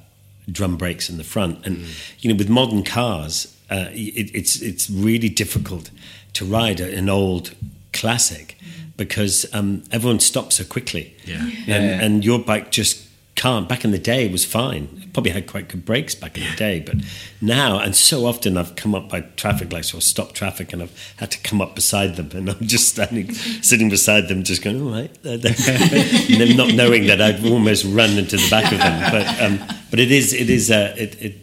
drum 0.52 0.78
brakes 0.78 1.10
in 1.10 1.18
the 1.18 1.24
front, 1.24 1.66
and 1.66 1.86
you 2.20 2.30
know, 2.32 2.38
with 2.38 2.50
modern 2.50 2.84
cars, 2.84 3.48
uh, 3.72 3.88
it, 3.92 4.30
it's 4.36 4.62
it's 4.62 4.90
really 4.90 5.30
difficult 5.30 5.90
to 6.34 6.46
ride 6.46 6.80
an 6.80 7.10
old 7.10 7.54
classic 7.94 8.58
because 8.98 9.46
um, 9.54 9.84
everyone 9.92 10.20
stops 10.20 10.56
so 10.58 10.64
quickly 10.64 11.16
Yeah. 11.26 11.38
and, 11.46 11.68
Yeah. 11.68 12.02
and 12.04 12.26
your 12.26 12.40
bike 12.40 12.72
just 12.72 13.02
can't. 13.36 13.68
Back 13.68 13.84
in 13.84 13.92
the 13.92 13.98
day, 13.98 14.26
it 14.26 14.32
was 14.32 14.46
fine. 14.46 14.88
It 15.02 15.12
probably 15.12 15.32
had 15.32 15.48
quite 15.48 15.68
good 15.68 15.84
brakes 15.86 16.14
back 16.14 16.38
in 16.38 16.44
the 16.44 16.56
day, 16.56 16.80
but 16.80 16.96
now, 17.42 17.80
and 17.80 17.96
so 17.96 18.28
often 18.28 18.58
I've 18.58 18.76
come 18.76 18.94
up 18.94 19.10
by 19.10 19.22
traffic 19.22 19.74
lights 19.74 19.92
or 19.94 20.02
stopped 20.02 20.36
traffic, 20.36 20.72
and 20.72 20.84
I've 20.84 21.14
had 21.18 21.32
to 21.32 21.40
come 21.40 21.60
up 21.60 21.74
beside 21.74 22.16
them, 22.16 22.30
and 22.34 22.50
I'm 22.52 22.68
just 22.68 22.90
standing, 22.90 23.34
sitting 23.62 23.90
beside 23.90 24.28
them, 24.28 24.44
just 24.44 24.62
going, 24.62 24.80
"All 24.82 24.92
right," 24.92 25.12
and 25.24 25.42
them 25.42 26.56
not 26.56 26.74
knowing 26.76 27.08
that 27.08 27.20
I'd 27.22 27.44
almost 27.46 27.86
run 27.86 28.12
into 28.18 28.38
the 28.38 28.48
back 28.50 28.72
of 28.72 28.78
them. 28.78 29.12
But 29.12 29.42
um, 29.42 29.78
but 29.90 30.00
it 30.00 30.12
is 30.12 30.32
it 30.34 30.50
is 30.52 30.70
uh, 30.70 30.94
it, 30.98 31.20
it 31.22 31.36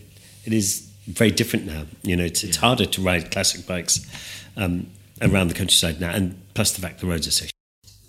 it 0.44 0.52
is 0.52 0.88
very 1.08 1.32
different 1.32 1.66
now. 1.66 1.82
You 2.02 2.16
know, 2.16 2.24
it's 2.24 2.44
it's 2.44 2.56
harder 2.58 2.86
to 2.86 3.02
ride 3.02 3.30
classic 3.32 3.66
bikes 3.66 4.00
um, 4.56 4.86
around 5.22 5.48
the 5.48 5.54
countryside 5.54 6.00
now, 6.00 6.10
and 6.10 6.40
plus 6.54 6.72
the 6.72 6.80
fact 6.80 7.00
the 7.00 7.06
roads 7.06 7.26
are 7.26 7.32
so 7.32 7.46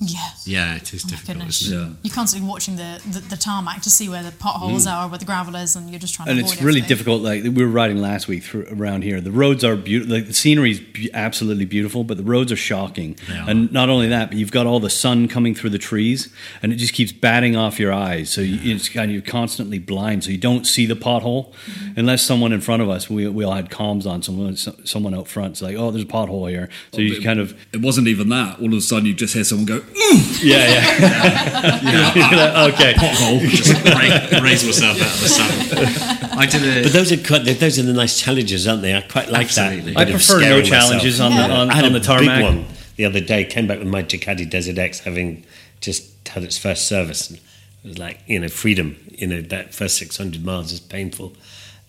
yeah. 0.01 0.29
Yeah, 0.45 0.75
it 0.77 0.93
is 0.95 1.05
Oh 1.05 1.09
difficult. 1.09 1.47
isn't 1.47 1.73
it? 1.73 1.77
Yeah. 1.77 1.89
You're 2.01 2.13
constantly 2.13 2.49
watching 2.49 2.75
the, 2.75 2.99
the, 3.07 3.19
the 3.19 3.37
tarmac 3.37 3.83
to 3.83 3.91
see 3.91 4.09
where 4.09 4.23
the 4.23 4.31
potholes 4.31 4.87
mm. 4.87 4.91
are, 4.91 5.07
where 5.07 5.19
the 5.19 5.25
gravel 5.25 5.55
is, 5.55 5.75
and 5.75 5.91
you're 5.91 5.99
just 5.99 6.15
trying 6.15 6.27
and 6.27 6.39
to 6.39 6.43
it's 6.43 6.53
avoid 6.53 6.65
really 6.65 6.79
everything. 6.79 6.97
difficult. 6.97 7.21
Like 7.21 7.43
we 7.43 7.51
were 7.51 7.67
riding 7.67 7.97
last 7.97 8.27
week 8.27 8.43
through 8.43 8.65
around 8.71 9.03
here. 9.03 9.21
The 9.21 9.31
roads 9.31 9.63
are 9.63 9.75
beautiful. 9.75 10.15
Like 10.15 10.25
the 10.25 10.33
scenery 10.33 10.71
is 10.71 10.79
be- 10.79 11.13
absolutely 11.13 11.65
beautiful, 11.65 12.03
but 12.03 12.17
the 12.17 12.23
roads 12.23 12.51
are 12.51 12.57
shocking. 12.57 13.15
They 13.27 13.37
are. 13.37 13.47
And 13.47 13.71
not 13.71 13.89
only 13.89 14.07
that, 14.07 14.29
but 14.29 14.39
you've 14.39 14.51
got 14.51 14.65
all 14.65 14.79
the 14.79 14.89
sun 14.89 15.27
coming 15.27 15.53
through 15.53 15.69
the 15.69 15.77
trees, 15.77 16.33
and 16.63 16.73
it 16.73 16.77
just 16.77 16.93
keeps 16.93 17.11
batting 17.11 17.55
off 17.55 17.79
your 17.79 17.93
eyes. 17.93 18.31
So 18.31 18.41
you, 18.41 18.73
it's 18.75 18.89
kind 18.89 19.11
of 19.11 19.13
you're 19.13 19.21
constantly 19.21 19.77
blind, 19.77 20.23
so 20.23 20.31
you 20.31 20.39
don't 20.39 20.65
see 20.65 20.87
the 20.87 20.95
pothole 20.95 21.51
mm-hmm. 21.51 21.99
unless 21.99 22.23
someone 22.23 22.53
in 22.53 22.61
front 22.61 22.81
of 22.81 22.89
us. 22.89 23.07
We, 23.07 23.27
we 23.27 23.43
all 23.43 23.53
had 23.53 23.69
comms 23.69 24.07
on. 24.09 24.23
Someone 24.23 24.57
someone 24.57 25.13
out 25.13 25.27
front. 25.27 25.51
It's 25.51 25.61
like, 25.61 25.75
oh, 25.75 25.91
there's 25.91 26.05
a 26.05 26.07
pothole 26.07 26.49
here. 26.49 26.69
So 26.91 27.01
you 27.01 27.21
kind 27.21 27.39
of 27.39 27.55
It 27.71 27.81
wasn't 27.81 28.07
even 28.07 28.29
that. 28.29 28.59
All 28.59 28.65
of 28.65 28.73
a 28.73 28.81
sudden, 28.81 29.05
you 29.05 29.13
just 29.13 29.35
hear 29.35 29.43
someone 29.43 29.65
go, 29.65 29.83
"Ooh!" 29.95 30.21
yeah 30.41 30.67
yeah. 30.67 31.81
You're 32.65 32.73
okay. 32.73 32.93
pothole. 32.93 33.39
Just 33.49 33.73
ra- 33.85 34.39
raise 34.41 34.63
myself 34.65 35.01
out 35.01 35.13
of 35.13 35.19
the 35.21 35.27
saddle. 35.27 36.39
I 36.39 36.45
did 36.45 36.63
a. 36.63 36.83
But 36.83 36.93
those 36.93 37.11
are 37.11 37.17
quite, 37.17 37.43
those 37.45 37.77
are 37.79 37.83
the 37.83 37.93
nice 37.93 38.19
challenges, 38.19 38.67
aren't 38.67 38.81
they? 38.81 38.95
I 38.95 39.01
quite 39.01 39.29
like 39.29 39.47
Absolutely. 39.47 39.93
that. 39.93 39.99
I 39.99 40.05
bit 40.05 40.15
of 40.15 40.19
prefer 40.21 40.39
no 40.39 40.45
scaring 40.45 40.65
challenges 40.65 41.19
myself. 41.19 41.41
on 41.43 41.49
the 41.49 41.55
on, 41.55 41.69
I 41.69 41.75
had 41.75 41.85
on 41.85 41.95
a 41.95 41.99
the 41.99 42.05
tarmac. 42.05 42.37
big 42.37 42.43
one 42.43 42.65
the 42.95 43.05
other 43.05 43.19
day. 43.21 43.43
Came 43.45 43.67
back 43.67 43.79
with 43.79 43.87
my 43.87 44.03
Ducati 44.03 44.49
Desert 44.49 44.77
X, 44.77 44.99
having 45.01 45.45
just 45.81 46.27
had 46.27 46.43
its 46.43 46.57
first 46.57 46.87
service. 46.87 47.29
And 47.29 47.39
it 47.83 47.87
was 47.87 47.97
like 47.99 48.19
you 48.27 48.39
know 48.39 48.47
freedom. 48.47 48.95
You 49.09 49.27
know 49.27 49.41
that 49.41 49.73
first 49.75 49.97
six 49.97 50.17
hundred 50.17 50.43
miles 50.45 50.71
is 50.71 50.79
painful, 50.79 51.33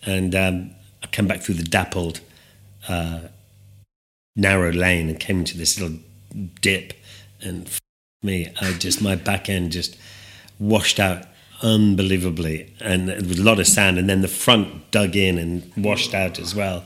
and 0.05 0.35
um, 0.35 0.71
I 1.01 1.07
came 1.07 1.27
back 1.27 1.41
through 1.41 1.55
the 1.55 1.63
dappled 1.63 2.19
uh, 2.87 3.21
narrow 4.35 4.71
lane 4.71 5.09
and 5.09 5.19
came 5.19 5.39
into 5.39 5.57
this 5.57 5.79
little 5.79 5.97
dip, 6.61 6.93
and 7.41 7.67
f- 7.67 7.79
me, 8.23 8.53
I 8.61 8.73
just 8.73 9.01
my 9.01 9.15
back 9.15 9.49
end 9.49 9.71
just 9.71 9.97
washed 10.59 10.99
out 10.99 11.25
unbelievably, 11.61 12.73
and 12.81 13.07
there 13.07 13.21
was 13.21 13.39
a 13.39 13.43
lot 13.43 13.59
of 13.59 13.67
sand, 13.67 13.97
and 13.97 14.09
then 14.09 14.21
the 14.21 14.27
front 14.27 14.91
dug 14.91 15.15
in 15.15 15.37
and 15.37 15.71
washed 15.77 16.13
out 16.13 16.37
as 16.37 16.53
well. 16.53 16.83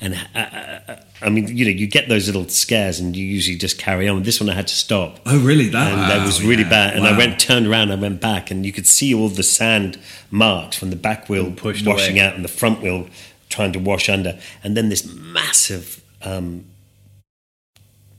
And 0.00 0.14
uh, 0.34 0.38
uh, 0.38 0.96
I 1.20 1.28
mean, 1.28 1.54
you 1.54 1.64
know, 1.64 1.70
you 1.70 1.86
get 1.86 2.08
those 2.08 2.26
little 2.26 2.48
scares, 2.48 3.00
and 3.00 3.16
you 3.16 3.26
usually 3.26 3.58
just 3.58 3.76
carry 3.76 4.08
on. 4.08 4.22
This 4.22 4.40
one 4.40 4.48
I 4.48 4.54
had 4.54 4.68
to 4.68 4.74
stop. 4.74 5.18
Oh, 5.26 5.40
really? 5.40 5.68
That? 5.68 5.92
And 5.92 6.02
that 6.10 6.24
was 6.24 6.42
really 6.42 6.64
bad. 6.64 6.96
And 6.96 7.06
I 7.06 7.16
went, 7.16 7.38
turned 7.40 7.66
around, 7.66 7.90
I 7.90 7.96
went 7.96 8.20
back, 8.20 8.50
and 8.50 8.64
you 8.64 8.72
could 8.72 8.86
see 8.86 9.12
all 9.12 9.28
the 9.28 9.42
sand 9.42 9.98
marks 10.30 10.78
from 10.78 10.90
the 10.90 10.96
back 10.96 11.28
wheel 11.28 11.52
pushed 11.52 11.86
washing 11.86 12.18
away. 12.18 12.26
out, 12.26 12.34
and 12.34 12.44
the 12.44 12.48
front 12.48 12.80
wheel 12.80 13.08
trying 13.48 13.72
to 13.72 13.80
wash 13.80 14.08
under, 14.08 14.38
and 14.62 14.76
then 14.76 14.88
this 14.88 15.04
massive 15.12 16.02
um, 16.22 16.64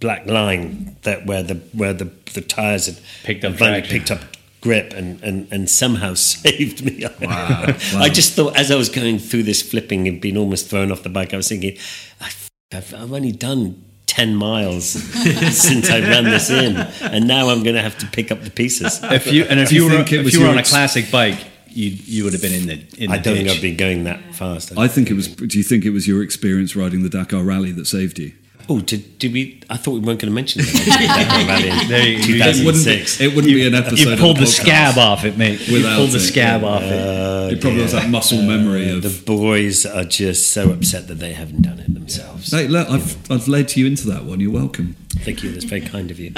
black 0.01 0.25
line 0.25 0.97
that 1.03 1.25
where 1.25 1.43
the 1.43 1.55
where 1.73 1.93
the 1.93 2.11
the 2.33 2.41
tires 2.41 2.87
had 2.87 2.99
Picked 3.23 3.45
up 3.45 3.55
finally 3.55 3.83
picked 3.83 4.11
up 4.11 4.21
grip 4.61 4.93
and, 4.93 5.21
and, 5.23 5.47
and 5.51 5.69
somehow 5.69 6.13
saved 6.15 6.85
me. 6.85 7.05
Wow. 7.21 7.65
I 7.95 8.09
just 8.09 8.33
thought 8.33 8.55
as 8.55 8.71
I 8.71 8.75
was 8.75 8.89
going 8.89 9.19
through 9.19 9.43
this 9.43 9.61
flipping 9.61 10.07
and 10.07 10.21
being 10.21 10.37
almost 10.37 10.69
thrown 10.69 10.91
off 10.91 11.03
the 11.03 11.09
bike, 11.09 11.33
I 11.33 11.37
was 11.37 11.49
thinking, 11.49 11.77
I, 12.21 12.31
I've, 12.71 12.93
I've 12.93 13.13
only 13.13 13.31
done. 13.31 13.85
10 14.07 14.35
miles 14.35 14.85
since 15.55 15.89
I 15.89 16.01
ran 16.01 16.25
this 16.25 16.49
in, 16.49 16.75
and 16.75 17.29
now 17.29 17.47
I'm 17.47 17.63
going 17.63 17.77
to 17.77 17.81
have 17.81 17.97
to 17.99 18.05
pick 18.07 18.29
up 18.29 18.41
the 18.41 18.49
pieces. 18.49 18.99
If 19.03 19.31
you 19.31 19.45
and 19.45 19.57
if 19.57 19.71
you, 19.71 19.85
you 19.85 19.89
were 19.89 19.95
think 19.95 20.11
it 20.11 20.27
if 20.27 20.33
you 20.33 20.41
were 20.41 20.49
on 20.49 20.57
a 20.57 20.65
classic 20.65 21.09
bike, 21.09 21.39
you 21.69 21.91
you 21.91 22.25
would 22.25 22.33
have 22.33 22.41
been 22.41 22.51
in 22.51 22.67
the 22.67 22.73
in 23.01 23.09
the 23.09 23.15
I 23.15 23.19
don't 23.19 23.37
think. 23.37 23.47
I'd 23.47 23.61
been 23.61 23.77
going 23.77 24.03
that 24.03 24.35
fast. 24.35 24.77
I 24.77 24.89
think 24.89 25.09
it 25.09 25.13
was. 25.13 25.29
Do 25.29 25.57
you 25.57 25.63
think 25.63 25.85
it 25.85 25.91
was 25.91 26.09
your 26.09 26.21
experience 26.21 26.75
riding 26.75 27.03
the 27.03 27.09
Dakar 27.09 27.41
Rally 27.41 27.71
that 27.71 27.87
saved 27.87 28.19
you? 28.19 28.33
Oh, 28.69 28.79
did, 28.81 29.17
did 29.19 29.33
we? 29.33 29.61
I 29.69 29.77
thought 29.77 29.91
we 29.91 29.99
weren't 29.99 30.19
going 30.19 30.31
to 30.31 30.35
mention 30.35 30.61
that. 30.61 31.45
Rally 31.47 31.87
There 31.87 32.07
you- 32.07 32.17
you- 32.35 32.43
It 32.43 32.65
wouldn't, 32.65 32.83
2006. 32.83 33.21
it 33.21 33.35
wouldn't 33.35 33.53
be 33.53 33.65
an 33.67 33.73
episode. 33.75 33.99
You 33.99 34.15
pulled 34.17 34.37
of 34.37 34.45
the 34.45 34.49
podcast. 34.51 34.61
scab 34.61 34.97
off 34.97 35.25
it, 35.25 35.37
mate. 35.37 35.67
You 35.67 35.81
pulled 35.83 36.09
the 36.11 36.17
it, 36.17 36.19
scab 36.21 36.61
yeah. 36.61 36.67
off 36.67 36.81
it. 36.83 36.91
Uh, 36.91 37.49
it 37.51 37.61
probably 37.61 37.81
was 37.81 37.91
that 37.93 38.09
muscle 38.09 38.41
memory 38.41 38.89
uh, 38.89 38.95
of. 38.97 39.03
the 39.03 39.23
boys 39.25 39.85
are 39.85 40.03
just 40.05 40.49
so 40.49 40.71
upset 40.71 41.07
that 41.07 41.15
they 41.15 41.33
haven't 41.33 41.61
done 41.61 41.79
it 41.79 41.93
themselves. 41.93 42.51
Hey, 42.51 42.67
look, 42.67 42.89
I've 42.89 43.31
I've 43.31 43.47
led 43.47 43.75
you 43.75 43.85
into 43.87 44.07
that 44.07 44.23
one. 44.25 44.39
You're 44.39 44.51
welcome. 44.51 44.95
Thank 45.09 45.43
you. 45.43 45.51
That's 45.51 45.65
very 45.65 45.81
kind 45.81 46.11
of 46.11 46.19
you. 46.19 46.33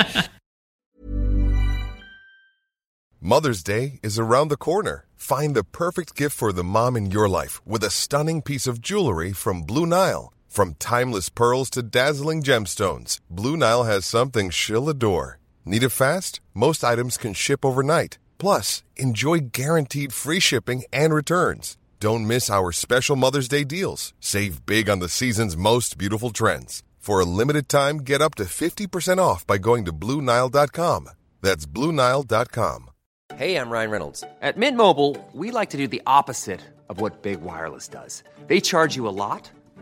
Mother's 3.21 3.63
Day 3.63 3.99
is 4.03 4.19
around 4.19 4.49
the 4.49 4.57
corner. 4.57 5.05
Find 5.15 5.55
the 5.55 5.63
perfect 5.63 6.15
gift 6.15 6.35
for 6.35 6.51
the 6.51 6.63
mom 6.63 6.97
in 6.97 7.09
your 7.11 7.29
life 7.29 7.65
with 7.65 7.83
a 7.83 7.89
stunning 7.89 8.41
piece 8.41 8.67
of 8.67 8.81
jewelry 8.81 9.31
from 9.31 9.61
Blue 9.63 9.85
Nile. 9.85 10.33
From 10.53 10.75
timeless 10.75 11.29
pearls 11.29 11.71
to 11.71 11.81
dazzling 11.81 12.43
gemstones, 12.43 13.19
Blue 13.27 13.57
Nile 13.57 13.85
has 13.85 14.05
something 14.05 14.51
she'll 14.51 14.87
adore. 14.87 15.39
Need 15.65 15.81
it 15.81 15.89
fast? 15.89 16.41
Most 16.53 16.83
items 16.83 17.17
can 17.17 17.33
ship 17.33 17.65
overnight. 17.65 18.19
Plus, 18.37 18.83
enjoy 18.95 19.39
guaranteed 19.51 20.13
free 20.13 20.39
shipping 20.39 20.83
and 20.93 21.11
returns. 21.11 21.75
Don't 21.99 22.27
miss 22.27 22.51
our 22.51 22.71
special 22.71 23.15
Mother's 23.15 23.47
Day 23.47 23.63
deals. 23.63 24.13
Save 24.19 24.63
big 24.67 24.91
on 24.91 24.99
the 24.99 25.09
season's 25.09 25.57
most 25.57 25.97
beautiful 25.97 26.29
trends. 26.29 26.83
For 26.99 27.19
a 27.19 27.25
limited 27.25 27.67
time, 27.67 28.01
get 28.01 28.21
up 28.21 28.35
to 28.35 28.43
50% 28.43 29.17
off 29.17 29.47
by 29.47 29.57
going 29.57 29.85
to 29.85 29.91
BlueNile.com. 29.91 31.09
That's 31.41 31.65
BlueNile.com. 31.65 32.91
Hey, 33.35 33.55
I'm 33.55 33.71
Ryan 33.71 33.89
Reynolds. 33.89 34.23
At 34.39 34.57
Mint 34.57 34.77
Mobile, 34.77 35.17
we 35.33 35.49
like 35.49 35.71
to 35.71 35.77
do 35.77 35.87
the 35.87 36.03
opposite 36.05 36.61
of 36.89 37.01
what 37.01 37.23
Big 37.23 37.41
Wireless 37.41 37.87
does. 37.87 38.23
They 38.45 38.59
charge 38.59 38.95
you 38.95 39.07
a 39.07 39.17
lot, 39.25 39.49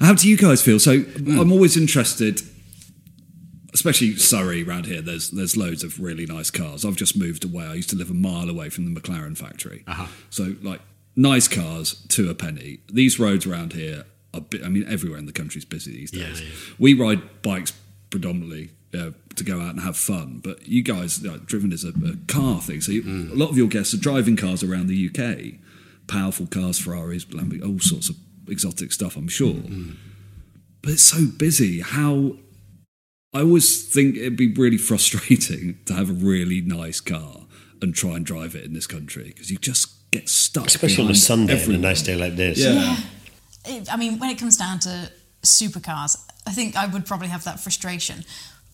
How 0.00 0.14
do 0.14 0.28
you 0.28 0.36
guys 0.36 0.62
feel? 0.62 0.78
So 0.78 1.04
I'm 1.16 1.52
always 1.52 1.76
interested, 1.76 2.40
especially 3.72 4.16
Surrey 4.16 4.62
around 4.62 4.86
here. 4.86 5.00
There's 5.00 5.30
there's 5.30 5.56
loads 5.56 5.82
of 5.84 6.00
really 6.00 6.26
nice 6.26 6.50
cars. 6.50 6.84
I've 6.84 6.96
just 6.96 7.16
moved 7.16 7.44
away. 7.44 7.64
I 7.64 7.74
used 7.74 7.90
to 7.90 7.96
live 7.96 8.10
a 8.10 8.14
mile 8.14 8.48
away 8.50 8.68
from 8.70 8.92
the 8.92 9.00
McLaren 9.00 9.36
factory. 9.36 9.84
Uh-huh. 9.86 10.06
So 10.30 10.56
like 10.62 10.80
nice 11.16 11.48
cars 11.48 11.94
to 12.08 12.28
a 12.30 12.34
penny. 12.34 12.80
These 12.92 13.18
roads 13.18 13.46
around 13.46 13.72
here 13.72 14.04
are. 14.34 14.40
Bi- 14.40 14.60
I 14.64 14.68
mean, 14.68 14.84
everywhere 14.88 15.18
in 15.18 15.26
the 15.26 15.32
country's 15.32 15.64
busy 15.64 15.92
these 15.92 16.12
Yeah, 16.12 16.26
days. 16.26 16.40
yeah. 16.42 16.48
We 16.78 16.94
ride 16.94 17.42
bikes 17.42 17.72
predominantly. 18.10 18.70
Uh, 18.96 19.10
to 19.34 19.42
go 19.42 19.60
out 19.60 19.70
and 19.70 19.80
have 19.80 19.96
fun, 19.96 20.40
but 20.44 20.68
you 20.68 20.80
guys, 20.80 21.20
you 21.20 21.28
know, 21.28 21.36
driven 21.38 21.72
is 21.72 21.82
a, 21.82 21.88
a 21.88 22.14
car 22.28 22.60
thing. 22.60 22.80
So 22.80 22.92
you, 22.92 23.02
Mm. 23.02 23.32
a 23.32 23.34
lot 23.34 23.50
of 23.50 23.56
your 23.56 23.66
guests 23.66 23.92
are 23.92 23.96
driving 23.98 24.36
cars 24.36 24.62
around 24.62 24.86
the 24.86 24.94
UK, 25.10 25.54
powerful 26.06 26.46
cars, 26.46 26.78
Ferraris, 26.78 27.24
Lamborghini, 27.24 27.66
all 27.66 27.80
sorts 27.80 28.08
of 28.08 28.14
exotic 28.48 28.92
stuff. 28.92 29.16
I'm 29.16 29.28
sure 29.28 29.54
Mm. 29.54 29.96
but 30.82 30.92
it's 30.92 31.02
so 31.02 31.26
busy. 31.26 31.80
How 31.80 32.36
I 33.32 33.40
always 33.40 33.82
think 33.88 34.16
it'd 34.16 34.36
be 34.36 34.52
really 34.52 34.78
frustrating 34.90 35.78
to 35.86 35.94
have 35.94 36.10
a 36.10 36.12
really 36.12 36.60
nice 36.60 37.00
car 37.00 37.40
and 37.82 37.94
try 37.94 38.12
and 38.16 38.24
drive 38.24 38.54
it 38.54 38.64
in 38.64 38.72
this 38.72 38.86
country 38.86 39.24
because 39.24 39.50
you 39.50 39.58
just 39.58 40.10
get 40.10 40.28
stuck. 40.28 40.66
Especially 40.66 41.02
on 41.04 41.10
a 41.10 41.12
behind 41.12 41.18
Sunday 41.18 41.62
and 41.64 41.74
a 41.74 41.78
nice 41.78 42.02
day 42.02 42.14
like 42.16 42.36
this. 42.36 42.58
Yeah. 42.58 42.96
It, 43.66 43.92
I 43.92 43.96
mean, 43.96 44.18
when 44.18 44.30
it 44.30 44.38
comes 44.38 44.56
down 44.56 44.78
to 44.80 45.10
supercars, 45.42 46.16
I 46.46 46.52
think 46.52 46.76
I 46.76 46.86
would 46.86 47.06
probably 47.06 47.28
have 47.28 47.44
that 47.44 47.60
frustration. 47.60 48.24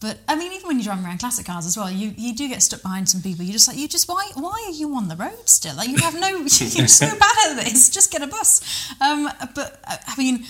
But 0.00 0.18
I 0.26 0.34
mean, 0.34 0.52
even 0.52 0.66
when 0.66 0.78
you're 0.78 0.84
driving 0.84 1.04
around 1.04 1.18
classic 1.18 1.44
cars 1.46 1.66
as 1.66 1.76
well, 1.76 1.90
you, 1.90 2.14
you 2.16 2.34
do 2.34 2.48
get 2.48 2.62
stuck 2.62 2.80
behind 2.82 3.08
some 3.08 3.20
people. 3.20 3.44
You 3.44 3.52
just 3.52 3.68
like 3.68 3.76
you 3.76 3.86
just 3.86 4.08
why 4.08 4.30
why 4.34 4.64
are 4.66 4.72
you 4.72 4.94
on 4.94 5.08
the 5.08 5.16
road 5.16 5.46
still? 5.48 5.76
Like 5.76 5.88
you 5.88 5.98
have 5.98 6.18
no 6.18 6.28
you're 6.38 6.48
so 6.48 7.06
bad 7.18 7.58
at 7.58 7.64
this. 7.64 7.90
Just 7.90 8.10
get 8.10 8.22
a 8.22 8.26
bus. 8.26 8.62
Um, 9.00 9.28
but 9.54 9.80
uh, 9.86 9.96
I 10.06 10.14
mean. 10.16 10.44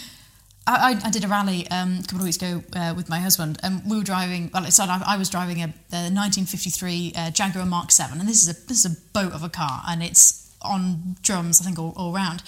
I, 0.67 1.01
I- 1.03 1.11
did 1.11 1.25
a 1.25 1.29
rally 1.29 1.67
um, 1.71 1.99
a 1.99 2.03
couple 2.03 2.19
of 2.19 2.25
weeks 2.25 2.37
ago 2.37 2.63
uh, 2.77 2.93
with 2.97 3.09
my 3.09 3.19
husband, 3.19 3.59
and 3.63 3.83
we 3.91 3.97
were 3.97 4.05
driving. 4.05 4.51
Well, 4.55 4.71
so 4.71 4.85
I, 4.85 5.03
I 5.05 5.17
was 5.17 5.29
driving 5.29 5.59
a, 5.63 5.65
a 5.91 6.13
1953 6.13 7.13
uh, 7.17 7.31
Jaguar 7.31 7.67
Mark 7.67 7.91
7, 7.91 8.21
and 8.21 8.29
this 8.29 8.47
is 8.47 8.49
a 8.51 8.67
this 8.69 8.85
is 8.85 8.93
a 8.93 8.97
boat 9.13 9.33
of 9.33 9.43
a 9.43 9.49
car, 9.49 9.83
and 9.89 10.01
it's 10.03 10.55
on 10.63 11.17
drums, 11.23 11.61
I 11.61 11.65
think, 11.65 11.79
all, 11.79 11.93
all 11.97 12.13
round. 12.13 12.45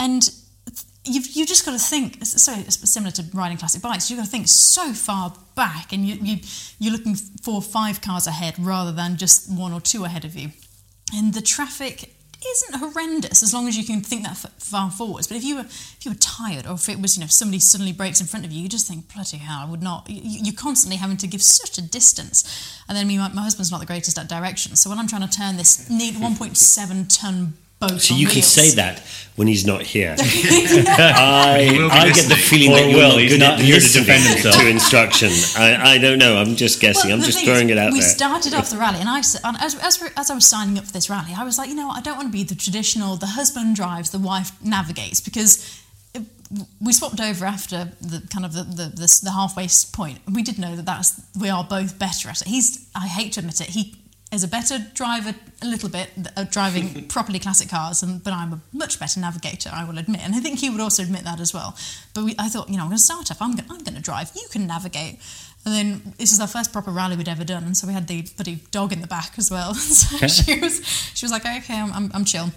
And 0.00 0.28
you've 1.04 1.28
you 1.28 1.46
just 1.46 1.64
got 1.64 1.72
to 1.72 1.78
think. 1.78 2.24
So 2.24 2.52
it's 2.56 2.88
similar 2.90 3.12
to 3.12 3.24
riding 3.32 3.58
classic 3.58 3.82
bikes. 3.82 4.10
You've 4.10 4.18
got 4.18 4.26
to 4.26 4.30
think 4.30 4.48
so 4.48 4.92
far 4.92 5.34
back, 5.54 5.92
and 5.92 6.06
you, 6.06 6.16
you 6.16 6.38
you're 6.78 6.92
looking 6.92 7.14
four 7.14 7.56
or 7.56 7.62
five 7.62 8.00
cars 8.00 8.26
ahead 8.26 8.54
rather 8.58 8.92
than 8.92 9.16
just 9.16 9.50
one 9.50 9.72
or 9.72 9.80
two 9.80 10.04
ahead 10.04 10.24
of 10.24 10.36
you. 10.36 10.50
And 11.12 11.34
the 11.34 11.42
traffic 11.42 12.14
isn't 12.46 12.78
horrendous 12.78 13.42
as 13.42 13.52
long 13.52 13.68
as 13.68 13.76
you 13.76 13.84
can 13.84 14.00
think 14.00 14.22
that 14.24 14.36
far 14.36 14.90
forwards. 14.90 15.26
But 15.26 15.36
if 15.36 15.44
you 15.44 15.56
were 15.56 15.62
if 15.62 15.98
you 16.04 16.12
were 16.12 16.18
tired, 16.18 16.66
or 16.66 16.74
if 16.74 16.88
it 16.88 17.00
was 17.00 17.16
you 17.16 17.22
know 17.22 17.28
somebody 17.28 17.58
suddenly 17.58 17.92
breaks 17.92 18.20
in 18.20 18.26
front 18.26 18.44
of 18.44 18.52
you, 18.52 18.62
you 18.62 18.68
just 18.68 18.86
think 18.86 19.12
bloody 19.12 19.38
hell, 19.38 19.60
I 19.62 19.70
would 19.70 19.82
not. 19.82 20.08
You, 20.08 20.20
you're 20.24 20.54
constantly 20.54 20.96
having 20.96 21.16
to 21.18 21.26
give 21.26 21.42
such 21.42 21.78
a 21.78 21.82
distance. 21.82 22.76
And 22.88 22.96
then 22.96 23.06
me, 23.06 23.18
my, 23.18 23.28
my 23.28 23.42
husband's 23.42 23.70
not 23.70 23.80
the 23.80 23.86
greatest 23.86 24.18
at 24.18 24.28
direction, 24.28 24.76
so 24.76 24.90
when 24.90 24.98
I'm 24.98 25.08
trying 25.08 25.26
to 25.26 25.38
turn 25.38 25.56
this 25.56 25.88
neat 25.90 26.14
1.7 26.14 27.20
ton 27.20 27.54
boat, 27.80 28.00
So 28.00 28.14
on 28.14 28.20
you 28.20 28.26
can 28.26 28.36
wheels- 28.36 28.46
say 28.46 28.70
that 28.76 29.02
when 29.36 29.48
he's 29.48 29.64
not 29.64 29.82
here. 29.82 30.14
I, 30.18 31.68
will 31.78 31.88
be 31.88 31.94
I 31.94 32.12
get 32.12 32.28
the 32.28 32.36
feeling 32.36 32.72
Or 32.72 32.76
that 32.76 32.90
you're 32.90 32.98
will, 32.98 33.08
not 33.10 33.20
he's 33.20 33.32
good 33.32 33.40
not 33.40 33.58
at 33.58 33.64
here 33.64 33.80
to 33.80 33.92
defend 33.92 34.24
himself. 34.24 34.56
to 34.56 34.68
instruction. 34.68 35.30
I, 35.56 35.94
I 35.94 35.98
don't 35.98 36.18
know. 36.18 36.36
I'm 36.36 36.56
just 36.56 36.80
guessing. 36.80 37.10
Well, 37.10 37.18
I'm 37.18 37.24
just 37.24 37.44
throwing 37.44 37.70
is, 37.70 37.76
it 37.76 37.78
out 37.78 37.92
we 37.92 38.00
there. 38.00 38.08
started 38.08 38.54
off 38.54 38.70
the 38.70 38.76
rally, 38.76 38.98
and 39.00 39.08
I, 39.08 39.20
s- 39.20 39.40
and 39.42 39.56
as, 39.60 39.74
as, 39.82 40.02
as 40.16 40.30
I 40.30 40.34
was 40.34 40.46
signing 40.46 40.78
up 40.78 40.84
for 40.84 40.92
this 40.92 41.08
rally, 41.08 41.32
I 41.36 41.44
was 41.44 41.56
like, 41.58 41.68
you 41.68 41.74
know 41.74 41.88
what, 41.88 41.96
I 41.98 42.00
don't 42.02 42.16
want 42.16 42.28
to 42.28 42.32
be 42.32 42.44
the 42.44 42.54
traditional, 42.54 43.16
the 43.16 43.26
husband 43.28 43.76
drives, 43.76 44.10
the 44.10 44.18
wife 44.18 44.52
navigates, 44.62 45.20
because 45.20 45.80
we 46.80 46.92
swapped 46.92 47.20
over 47.20 47.44
after 47.46 47.92
the 48.00 48.26
kind 48.32 48.44
of 48.44 48.52
the, 48.52 48.64
the, 48.64 48.88
the, 48.94 49.20
the 49.22 49.30
halfway 49.30 49.68
point. 49.92 50.18
We 50.30 50.42
did 50.42 50.58
know 50.58 50.74
that 50.76 50.84
that's 50.84 51.20
we 51.38 51.48
are 51.48 51.62
both 51.64 51.98
better 51.98 52.28
at 52.28 52.42
it. 52.42 52.48
He's, 52.48 52.90
I 52.94 53.06
hate 53.06 53.32
to 53.34 53.40
admit 53.40 53.60
it, 53.60 53.68
he 53.68 53.94
is 54.32 54.44
a 54.44 54.48
better 54.48 54.78
driver 54.94 55.34
a 55.60 55.66
little 55.66 55.88
bit 55.88 56.10
at 56.16 56.38
uh, 56.38 56.44
driving 56.44 57.08
properly 57.08 57.38
classic 57.38 57.68
cars, 57.68 58.02
and, 58.02 58.22
but 58.22 58.32
I'm 58.32 58.52
a 58.52 58.60
much 58.72 59.00
better 59.00 59.18
navigator, 59.18 59.70
I 59.72 59.84
will 59.84 59.98
admit. 59.98 60.24
And 60.24 60.34
I 60.34 60.40
think 60.40 60.60
he 60.60 60.70
would 60.70 60.80
also 60.80 61.02
admit 61.02 61.24
that 61.24 61.40
as 61.40 61.52
well. 61.52 61.76
But 62.14 62.24
we, 62.24 62.34
I 62.38 62.48
thought, 62.48 62.68
you 62.68 62.76
know, 62.76 62.82
I'm 62.82 62.88
going 62.88 62.98
to 62.98 63.02
start 63.02 63.30
off, 63.30 63.42
I'm 63.42 63.56
going, 63.56 63.68
I'm 63.70 63.82
going 63.82 63.96
to 63.96 64.02
drive, 64.02 64.30
you 64.36 64.46
can 64.50 64.66
navigate. 64.66 65.18
And 65.66 65.74
then 65.74 66.14
this 66.16 66.32
is 66.32 66.40
our 66.40 66.46
first 66.46 66.72
proper 66.72 66.90
rally 66.90 67.16
we'd 67.16 67.28
ever 67.28 67.44
done, 67.44 67.64
and 67.64 67.76
so 67.76 67.86
we 67.86 67.92
had 67.92 68.06
the 68.06 68.22
bloody 68.36 68.60
dog 68.70 68.92
in 68.92 69.00
the 69.00 69.06
back 69.06 69.34
as 69.36 69.50
well. 69.50 69.74
so 69.74 70.26
she 70.26 70.60
was, 70.60 70.84
she 71.14 71.24
was 71.24 71.32
like, 71.32 71.44
okay, 71.44 71.78
I'm, 71.80 71.92
I'm, 71.92 72.10
I'm 72.14 72.24
chill. 72.24 72.50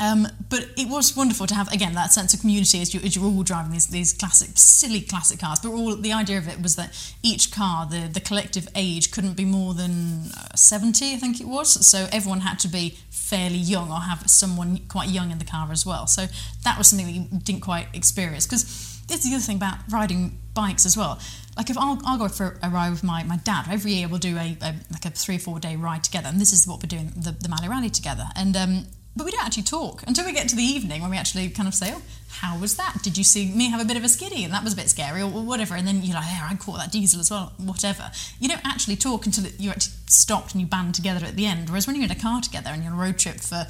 Um, 0.00 0.26
but 0.48 0.68
it 0.76 0.88
was 0.88 1.16
wonderful 1.16 1.46
to 1.46 1.54
have 1.54 1.72
again 1.72 1.94
that 1.94 2.12
sense 2.12 2.34
of 2.34 2.40
community 2.40 2.80
as, 2.80 2.94
you, 2.94 3.00
as 3.00 3.14
you're 3.14 3.24
all 3.24 3.42
driving 3.42 3.72
these, 3.72 3.86
these 3.86 4.12
classic, 4.12 4.50
silly 4.54 5.00
classic 5.00 5.40
cars. 5.40 5.60
But 5.60 5.70
all 5.70 5.96
the 5.96 6.12
idea 6.12 6.38
of 6.38 6.48
it 6.48 6.60
was 6.62 6.76
that 6.76 6.96
each 7.22 7.52
car, 7.52 7.86
the, 7.86 8.08
the 8.12 8.20
collective 8.20 8.68
age, 8.74 9.10
couldn't 9.10 9.34
be 9.34 9.44
more 9.44 9.74
than 9.74 10.30
uh, 10.36 10.54
70, 10.54 11.12
I 11.12 11.16
think 11.16 11.40
it 11.40 11.46
was. 11.46 11.86
So 11.86 12.06
everyone 12.12 12.40
had 12.40 12.58
to 12.60 12.68
be 12.68 12.98
fairly 13.10 13.56
young 13.56 13.90
or 13.90 14.00
have 14.00 14.28
someone 14.28 14.78
quite 14.88 15.08
young 15.08 15.30
in 15.30 15.38
the 15.38 15.44
car 15.44 15.70
as 15.72 15.86
well. 15.86 16.06
So 16.06 16.26
that 16.64 16.78
was 16.78 16.88
something 16.88 17.06
that 17.06 17.12
you 17.12 17.26
didn't 17.40 17.62
quite 17.62 17.86
experience 17.94 18.46
because 18.46 18.94
that's 19.08 19.24
the 19.28 19.34
other 19.34 19.42
thing 19.42 19.56
about 19.56 19.78
riding 19.90 20.38
bikes 20.54 20.86
as 20.86 20.96
well. 20.96 21.18
Like 21.56 21.70
if 21.70 21.78
I'll, 21.78 22.00
I'll 22.04 22.18
go 22.18 22.28
for 22.28 22.58
a 22.62 22.68
ride 22.68 22.90
with 22.90 23.04
my, 23.04 23.22
my 23.24 23.36
dad 23.36 23.66
every 23.70 23.92
year, 23.92 24.08
we'll 24.08 24.18
do 24.18 24.36
a, 24.36 24.56
a 24.60 24.74
like 24.90 25.04
a 25.04 25.10
three 25.10 25.36
or 25.36 25.40
four 25.40 25.60
day 25.60 25.76
ride 25.76 26.02
together, 26.02 26.28
and 26.28 26.40
this 26.40 26.52
is 26.52 26.66
what 26.66 26.82
we're 26.82 26.88
doing 26.88 27.12
the 27.16 27.30
the 27.32 27.48
Malle 27.48 27.68
Rally 27.68 27.90
together. 27.90 28.26
And 28.34 28.56
um, 28.56 28.86
but 29.16 29.24
we 29.24 29.30
don't 29.30 29.44
actually 29.44 29.62
talk 29.62 30.02
until 30.06 30.24
we 30.24 30.32
get 30.32 30.48
to 30.48 30.56
the 30.56 30.62
evening 30.62 31.02
when 31.02 31.10
we 31.10 31.16
actually 31.16 31.48
kind 31.48 31.68
of 31.68 31.74
say, 31.74 31.92
"Oh, 31.94 32.02
how 32.40 32.58
was 32.58 32.76
that? 32.76 32.98
Did 33.02 33.16
you 33.16 33.24
see 33.24 33.46
me 33.46 33.70
have 33.70 33.80
a 33.80 33.84
bit 33.84 33.96
of 33.96 34.04
a 34.04 34.08
skiddy? 34.08 34.44
And 34.44 34.52
that 34.52 34.64
was 34.64 34.72
a 34.72 34.76
bit 34.76 34.90
scary, 34.90 35.22
or, 35.22 35.28
whatever." 35.28 35.76
And 35.76 35.86
then 35.86 36.02
you're 36.02 36.14
like, 36.14 36.26
"Yeah, 36.26 36.48
I 36.50 36.54
caught 36.56 36.78
that 36.78 36.92
diesel 36.92 37.20
as 37.20 37.30
well." 37.30 37.52
Whatever. 37.58 38.10
You 38.40 38.48
don't 38.48 38.64
actually 38.64 38.96
talk 38.96 39.26
until 39.26 39.46
you 39.58 39.70
actually 39.70 39.94
stopped 40.08 40.52
and 40.52 40.60
you 40.60 40.66
band 40.66 40.94
together 40.94 41.24
at 41.24 41.36
the 41.36 41.46
end. 41.46 41.68
Whereas 41.68 41.86
when 41.86 41.96
you're 41.96 42.04
in 42.04 42.10
a 42.10 42.16
car 42.16 42.40
together 42.40 42.70
and 42.70 42.82
you're 42.82 42.92
on 42.92 42.98
a 42.98 43.02
road 43.02 43.18
trip 43.18 43.40
for 43.40 43.66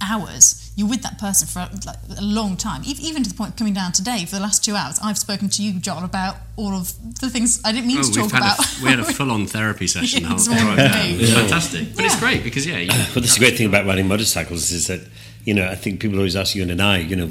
hours, 0.00 0.72
you're 0.76 0.88
with 0.88 1.02
that 1.02 1.18
person 1.18 1.46
for 1.48 1.60
like, 1.86 1.96
a 2.18 2.22
long 2.22 2.56
time. 2.56 2.82
Ev- 2.88 3.00
Even 3.00 3.22
to 3.22 3.28
the 3.30 3.34
point 3.36 3.50
of 3.50 3.56
coming 3.56 3.74
down 3.74 3.92
today 3.92 4.24
for 4.24 4.36
the 4.36 4.40
last 4.42 4.64
two 4.64 4.74
hours, 4.74 4.98
I've 5.02 5.18
spoken 5.18 5.48
to 5.50 5.62
you, 5.62 5.78
John, 5.80 6.04
about 6.04 6.36
all 6.56 6.72
of 6.74 6.92
the 7.20 7.28
things 7.30 7.60
I 7.64 7.72
didn't 7.72 7.86
mean 7.88 7.98
Oh, 7.98 8.02
to 8.02 8.08
we've 8.22 8.30
talk 8.30 8.42
had 8.42 8.54
about. 8.54 8.58
a, 8.80 8.82
we 8.84 8.90
had 8.90 9.00
a 9.00 9.04
full-on 9.18 9.46
therapy 9.46 9.86
session. 9.96 10.22
Yeah, 10.22 10.28
the 10.28 10.34
it's 10.34 10.46
whole 10.46 10.56
wrong 10.56 10.74
drive 10.76 10.78
with 10.78 10.92
down. 10.92 11.06
me. 11.06 11.20
It's 11.22 11.30
Yeah. 11.30 11.36
fantastic, 11.36 11.96
but 11.96 12.04
it's 12.04 12.18
great 12.20 12.42
because 12.44 12.66
yeah, 12.66 12.78
you, 12.78 12.88
But 13.14 13.22
that's 13.22 13.34
the 13.34 13.40
great 13.40 13.56
thing 13.58 13.66
about 13.66 13.86
riding 13.86 14.08
motorcycles 14.08 14.70
is 14.72 14.86
that, 14.88 15.00
you 15.44 15.54
know, 15.54 15.66
I 15.68 15.74
think 15.74 16.00
people 16.00 16.18
always 16.18 16.36
ask 16.36 16.54
you 16.54 16.62
and 16.62 16.80
I, 16.82 16.98
you 16.98 17.16
know, 17.16 17.30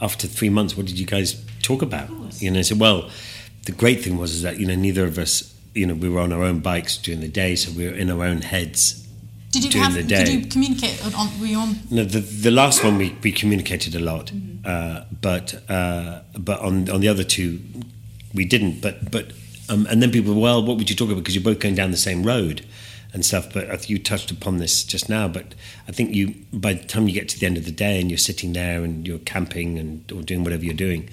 after 0.00 0.26
three 0.26 0.50
months, 0.50 0.76
what 0.76 0.86
did 0.86 0.98
you 0.98 1.06
guys 1.06 1.42
talk 1.62 1.82
about? 1.82 2.08
You 2.40 2.50
know, 2.50 2.58
I 2.58 2.62
said, 2.62 2.78
well, 2.78 3.10
the 3.64 3.72
great 3.72 4.02
thing 4.02 4.18
was 4.18 4.34
is 4.34 4.42
that, 4.42 4.58
you 4.60 4.66
know, 4.66 4.74
neither 4.74 5.04
of 5.04 5.18
us, 5.18 5.54
you 5.74 5.86
know, 5.86 5.94
we 5.94 6.08
were 6.08 6.20
on 6.20 6.32
our 6.32 6.42
own 6.42 6.60
bikes 6.60 6.96
during 6.98 7.20
the 7.20 7.28
day, 7.28 7.56
so 7.56 7.72
we 7.72 7.86
were 7.86 7.94
in 7.94 8.10
our 8.10 8.24
own 8.24 8.42
heads 8.42 9.05
Did 9.62 9.74
you 9.74 9.80
during 9.80 9.84
have? 9.84 9.94
the 9.94 10.02
Did 10.02 10.26
day. 10.26 10.32
you 10.32 10.46
communicate? 10.46 11.16
On, 11.16 11.40
were 11.40 11.46
you 11.46 11.58
on? 11.58 11.76
No, 11.90 12.04
the 12.04 12.20
the 12.20 12.50
last 12.50 12.84
one 12.84 12.98
we, 12.98 13.16
we 13.22 13.32
communicated 13.32 13.94
a 13.94 14.00
lot, 14.00 14.32
uh, 14.64 15.04
but 15.20 15.62
uh, 15.70 16.20
but 16.38 16.60
on 16.60 16.88
on 16.90 17.00
the 17.00 17.08
other 17.08 17.24
two 17.24 17.60
we 18.34 18.44
didn't. 18.44 18.80
But 18.80 19.10
but 19.10 19.32
um, 19.68 19.86
and 19.90 20.02
then 20.02 20.10
people, 20.10 20.34
well, 20.34 20.64
what 20.64 20.76
would 20.76 20.90
you 20.90 20.96
talk 20.96 21.08
about? 21.08 21.18
Because 21.20 21.34
you're 21.34 21.44
both 21.44 21.58
going 21.58 21.74
down 21.74 21.90
the 21.90 21.96
same 21.96 22.22
road 22.22 22.64
and 23.12 23.24
stuff. 23.24 23.52
But 23.52 23.88
you 23.88 23.98
touched 23.98 24.30
upon 24.30 24.58
this 24.58 24.84
just 24.84 25.08
now. 25.08 25.26
But 25.28 25.54
I 25.88 25.92
think 25.92 26.14
you 26.14 26.34
by 26.52 26.74
the 26.74 26.84
time 26.84 27.08
you 27.08 27.14
get 27.14 27.28
to 27.30 27.38
the 27.38 27.46
end 27.46 27.56
of 27.56 27.64
the 27.64 27.72
day 27.72 28.00
and 28.00 28.10
you're 28.10 28.18
sitting 28.18 28.52
there 28.52 28.84
and 28.84 29.06
you're 29.06 29.18
camping 29.20 29.78
and 29.78 30.10
or 30.12 30.22
doing 30.22 30.44
whatever 30.44 30.64
you're 30.64 30.74
doing, 30.74 31.08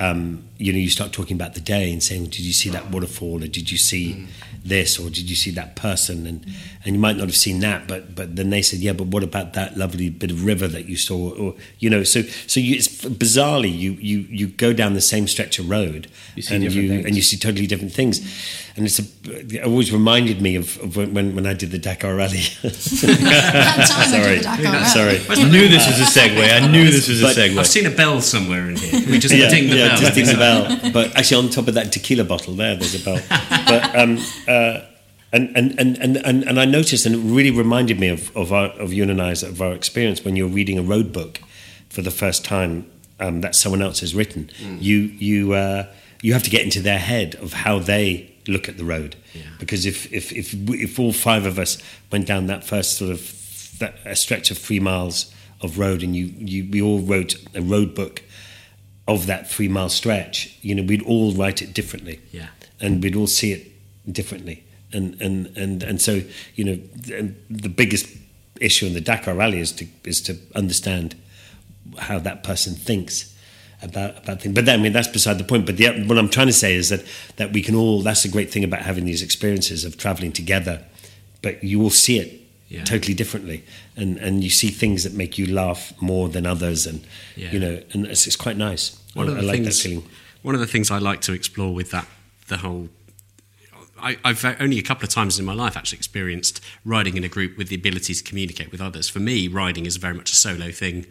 um, 0.00 0.44
you 0.58 0.72
know, 0.72 0.78
you 0.78 0.88
start 0.90 1.12
talking 1.12 1.36
about 1.36 1.54
the 1.54 1.60
day 1.60 1.92
and 1.92 2.02
saying, 2.02 2.24
"Did 2.26 2.40
you 2.40 2.52
see 2.52 2.70
that 2.70 2.90
waterfall? 2.90 3.44
Or 3.44 3.46
did 3.46 3.70
you 3.70 3.78
see 3.78 4.26
this? 4.64 4.98
Or 4.98 5.10
did 5.10 5.28
you 5.28 5.36
see 5.36 5.50
that 5.52 5.76
person?" 5.76 6.26
And 6.26 6.46
and 6.84 6.94
you 6.94 7.00
might 7.00 7.16
not 7.16 7.26
have 7.26 7.36
seen 7.36 7.60
that, 7.60 7.86
but 7.86 8.14
but 8.14 8.36
then 8.36 8.50
they 8.50 8.62
said, 8.62 8.78
"Yeah, 8.80 8.94
but 8.94 9.08
what 9.08 9.22
about 9.22 9.52
that 9.52 9.76
lovely 9.76 10.08
bit 10.08 10.30
of 10.30 10.44
river 10.44 10.66
that 10.68 10.86
you 10.88 10.96
saw?" 10.96 11.30
Or 11.30 11.54
you 11.78 11.90
know, 11.90 12.04
so 12.04 12.22
so 12.46 12.58
you, 12.58 12.76
it's 12.76 12.88
bizarrely 13.04 13.76
you 13.76 13.92
you 14.00 14.20
you 14.30 14.46
go 14.48 14.72
down 14.72 14.94
the 14.94 15.00
same 15.00 15.28
stretch 15.28 15.58
of 15.58 15.68
road 15.68 16.08
You 16.36 16.42
and 16.50 16.62
you 16.64 16.88
things. 16.88 17.06
and 17.06 17.14
you 17.16 17.22
see 17.22 17.36
totally 17.36 17.66
different 17.66 17.92
things. 17.92 18.20
And 18.74 18.86
it's 18.86 18.98
a, 18.98 19.04
it 19.24 19.64
always 19.64 19.92
reminded 19.92 20.40
me 20.40 20.56
of, 20.56 20.78
of 20.82 20.96
when, 20.96 21.12
when 21.12 21.34
when 21.34 21.46
I 21.46 21.52
did 21.52 21.70
the 21.72 21.78
Dakar 21.78 22.14
Rally. 22.14 22.40
That 22.62 23.86
time 23.88 24.14
I 24.14 24.34
did 24.34 24.42
Sorry, 24.42 24.56
Dakar 24.56 24.84
sorry. 24.86 25.20
I 25.28 25.50
knew 25.50 25.68
this 25.68 25.86
was 25.86 26.00
a 26.00 26.20
segue. 26.20 26.62
I 26.62 26.66
knew 26.66 26.90
this 26.90 27.08
was 27.08 27.20
a 27.20 27.26
But 27.26 27.36
segue. 27.36 27.58
I've 27.58 27.66
seen 27.66 27.86
a 27.86 27.90
bell 27.90 28.20
somewhere 28.22 28.70
in 28.70 28.76
here. 28.76 29.10
We 29.10 29.18
just 29.18 29.34
yeah, 29.34 29.50
ding 29.50 29.68
the 29.68 29.76
yeah, 29.76 29.88
bell. 29.88 29.96
just 29.98 30.14
ding 30.14 30.26
the 30.26 30.34
bell. 30.34 30.92
But 30.92 31.16
actually, 31.16 31.44
on 31.44 31.50
top 31.50 31.68
of 31.68 31.74
that 31.74 31.92
tequila 31.92 32.24
bottle 32.24 32.54
there, 32.54 32.76
there's 32.76 32.94
a 32.94 33.04
bell. 33.04 33.20
But 33.28 33.96
um, 33.96 34.18
uh, 34.48 34.80
and, 35.32 35.56
and, 35.56 35.78
and, 35.78 35.98
and, 35.98 36.16
and 36.18 36.44
and 36.44 36.60
I 36.60 36.64
noticed, 36.64 37.04
and 37.06 37.14
it 37.14 37.18
really 37.18 37.50
reminded 37.50 38.00
me 38.00 38.08
of 38.08 38.34
of, 38.36 38.52
our, 38.52 38.68
of 38.80 38.92
you 38.92 39.02
and 39.02 39.20
I's 39.20 39.42
of 39.42 39.60
our 39.60 39.72
experience 39.72 40.24
when 40.24 40.34
you're 40.36 40.48
reading 40.48 40.78
a 40.78 40.82
road 40.82 41.12
book 41.12 41.40
for 41.88 42.00
the 42.00 42.10
first 42.10 42.44
time 42.44 42.90
um, 43.20 43.42
that 43.42 43.54
someone 43.54 43.82
else 43.82 44.00
has 44.00 44.14
written. 44.14 44.50
You 44.80 44.96
you 44.98 45.52
uh, 45.52 45.86
you 46.22 46.32
have 46.32 46.42
to 46.44 46.50
get 46.50 46.62
into 46.62 46.80
their 46.80 46.98
head 46.98 47.34
of 47.36 47.52
how 47.52 47.78
they 47.78 48.31
look 48.46 48.68
at 48.68 48.76
the 48.76 48.84
road. 48.84 49.16
Because 49.58 49.86
if 49.86 50.12
if 50.12 50.32
if 50.32 50.54
we- 50.54 50.82
if 50.82 50.98
all 50.98 51.12
five 51.12 51.46
of 51.46 51.58
us 51.58 51.78
went 52.10 52.26
down 52.26 52.46
that 52.46 52.64
first 52.64 52.96
sort 52.98 53.10
of 53.10 53.20
that, 53.78 53.94
a 54.04 54.14
stretch 54.16 54.50
of 54.50 54.58
three 54.58 54.80
miles 54.80 55.32
of 55.60 55.78
road, 55.78 56.02
and 56.02 56.14
you, 56.16 56.26
you 56.38 56.68
we 56.70 56.82
all 56.82 57.00
wrote 57.00 57.36
a 57.54 57.62
road 57.62 57.94
book 57.94 58.22
of 59.08 59.26
that 59.26 59.50
three 59.50 59.68
mile 59.68 59.88
stretch, 59.88 60.56
you 60.62 60.74
know, 60.74 60.82
we'd 60.82 61.02
all 61.02 61.32
write 61.32 61.60
it 61.62 61.74
differently. 61.74 62.20
Yeah. 62.32 62.48
And 62.80 63.02
we'd 63.02 63.16
all 63.16 63.26
see 63.26 63.52
it 63.52 63.72
differently. 64.12 64.64
And 64.92 65.20
and 65.20 65.56
and, 65.56 65.82
and 65.82 66.00
so, 66.00 66.22
you 66.54 66.64
know, 66.64 66.76
the, 66.76 67.34
the 67.50 67.68
biggest 67.68 68.06
issue 68.60 68.86
in 68.86 68.94
the 68.94 69.00
Dakar 69.00 69.34
rally 69.34 69.58
is 69.60 69.72
to 69.72 69.86
is 70.04 70.20
to 70.22 70.36
understand 70.54 71.14
how 71.98 72.18
that 72.20 72.42
person 72.44 72.74
thinks 72.74 73.31
about 73.82 74.18
about 74.22 74.40
things. 74.42 74.54
But 74.54 74.64
that, 74.66 74.78
I 74.78 74.82
mean, 74.82 74.92
that's 74.92 75.08
beside 75.08 75.38
the 75.38 75.44
point. 75.44 75.66
But 75.66 75.76
the, 75.76 76.04
what 76.06 76.18
I'm 76.18 76.28
trying 76.28 76.46
to 76.48 76.52
say 76.52 76.74
is 76.74 76.88
that 76.88 77.04
that 77.36 77.52
we 77.52 77.62
can 77.62 77.74
all. 77.74 78.02
That's 78.02 78.22
the 78.22 78.28
great 78.28 78.50
thing 78.50 78.64
about 78.64 78.82
having 78.82 79.04
these 79.04 79.22
experiences 79.22 79.84
of 79.84 79.96
traveling 79.96 80.32
together. 80.32 80.84
But 81.42 81.62
you 81.64 81.82
all 81.82 81.90
see 81.90 82.18
it 82.18 82.40
Yeah. 82.68 82.84
totally 82.84 83.14
differently, 83.14 83.64
and 83.96 84.18
and 84.18 84.42
you 84.44 84.50
see 84.50 84.68
things 84.68 85.02
that 85.04 85.12
make 85.14 85.36
you 85.38 85.46
laugh 85.46 85.92
more 86.00 86.28
than 86.28 86.46
others, 86.46 86.86
and 86.86 87.00
Yeah. 87.36 87.52
you 87.52 87.58
know, 87.60 87.82
and 87.92 88.06
it's, 88.06 88.26
it's 88.26 88.36
quite 88.36 88.56
nice. 88.56 88.96
One 89.14 89.28
I, 89.28 89.32
of 89.32 89.38
I 89.38 89.40
the 89.40 89.46
like 89.46 89.56
things, 89.62 89.82
that 89.82 89.88
feeling. 89.88 90.04
one 90.42 90.54
of 90.54 90.60
the 90.60 90.66
things 90.66 90.90
I 90.90 90.98
like 90.98 91.20
to 91.22 91.32
explore 91.32 91.74
with 91.74 91.90
that, 91.90 92.06
the 92.48 92.58
whole 92.58 92.88
I, 94.04 94.16
have 94.24 94.56
only 94.60 94.78
a 94.78 94.82
couple 94.82 95.04
of 95.04 95.10
times 95.10 95.38
in 95.38 95.44
my 95.44 95.54
life 95.54 95.76
actually 95.76 95.98
experienced 95.98 96.60
riding 96.84 97.16
in 97.16 97.22
a 97.22 97.28
group 97.28 97.56
with 97.56 97.68
the 97.68 97.76
ability 97.76 98.14
to 98.14 98.24
communicate 98.24 98.72
with 98.72 98.80
others. 98.80 99.08
For 99.08 99.20
me, 99.20 99.46
riding 99.46 99.86
is 99.86 99.96
very 99.96 100.14
much 100.14 100.32
a 100.32 100.34
solo 100.34 100.72
thing. 100.72 101.06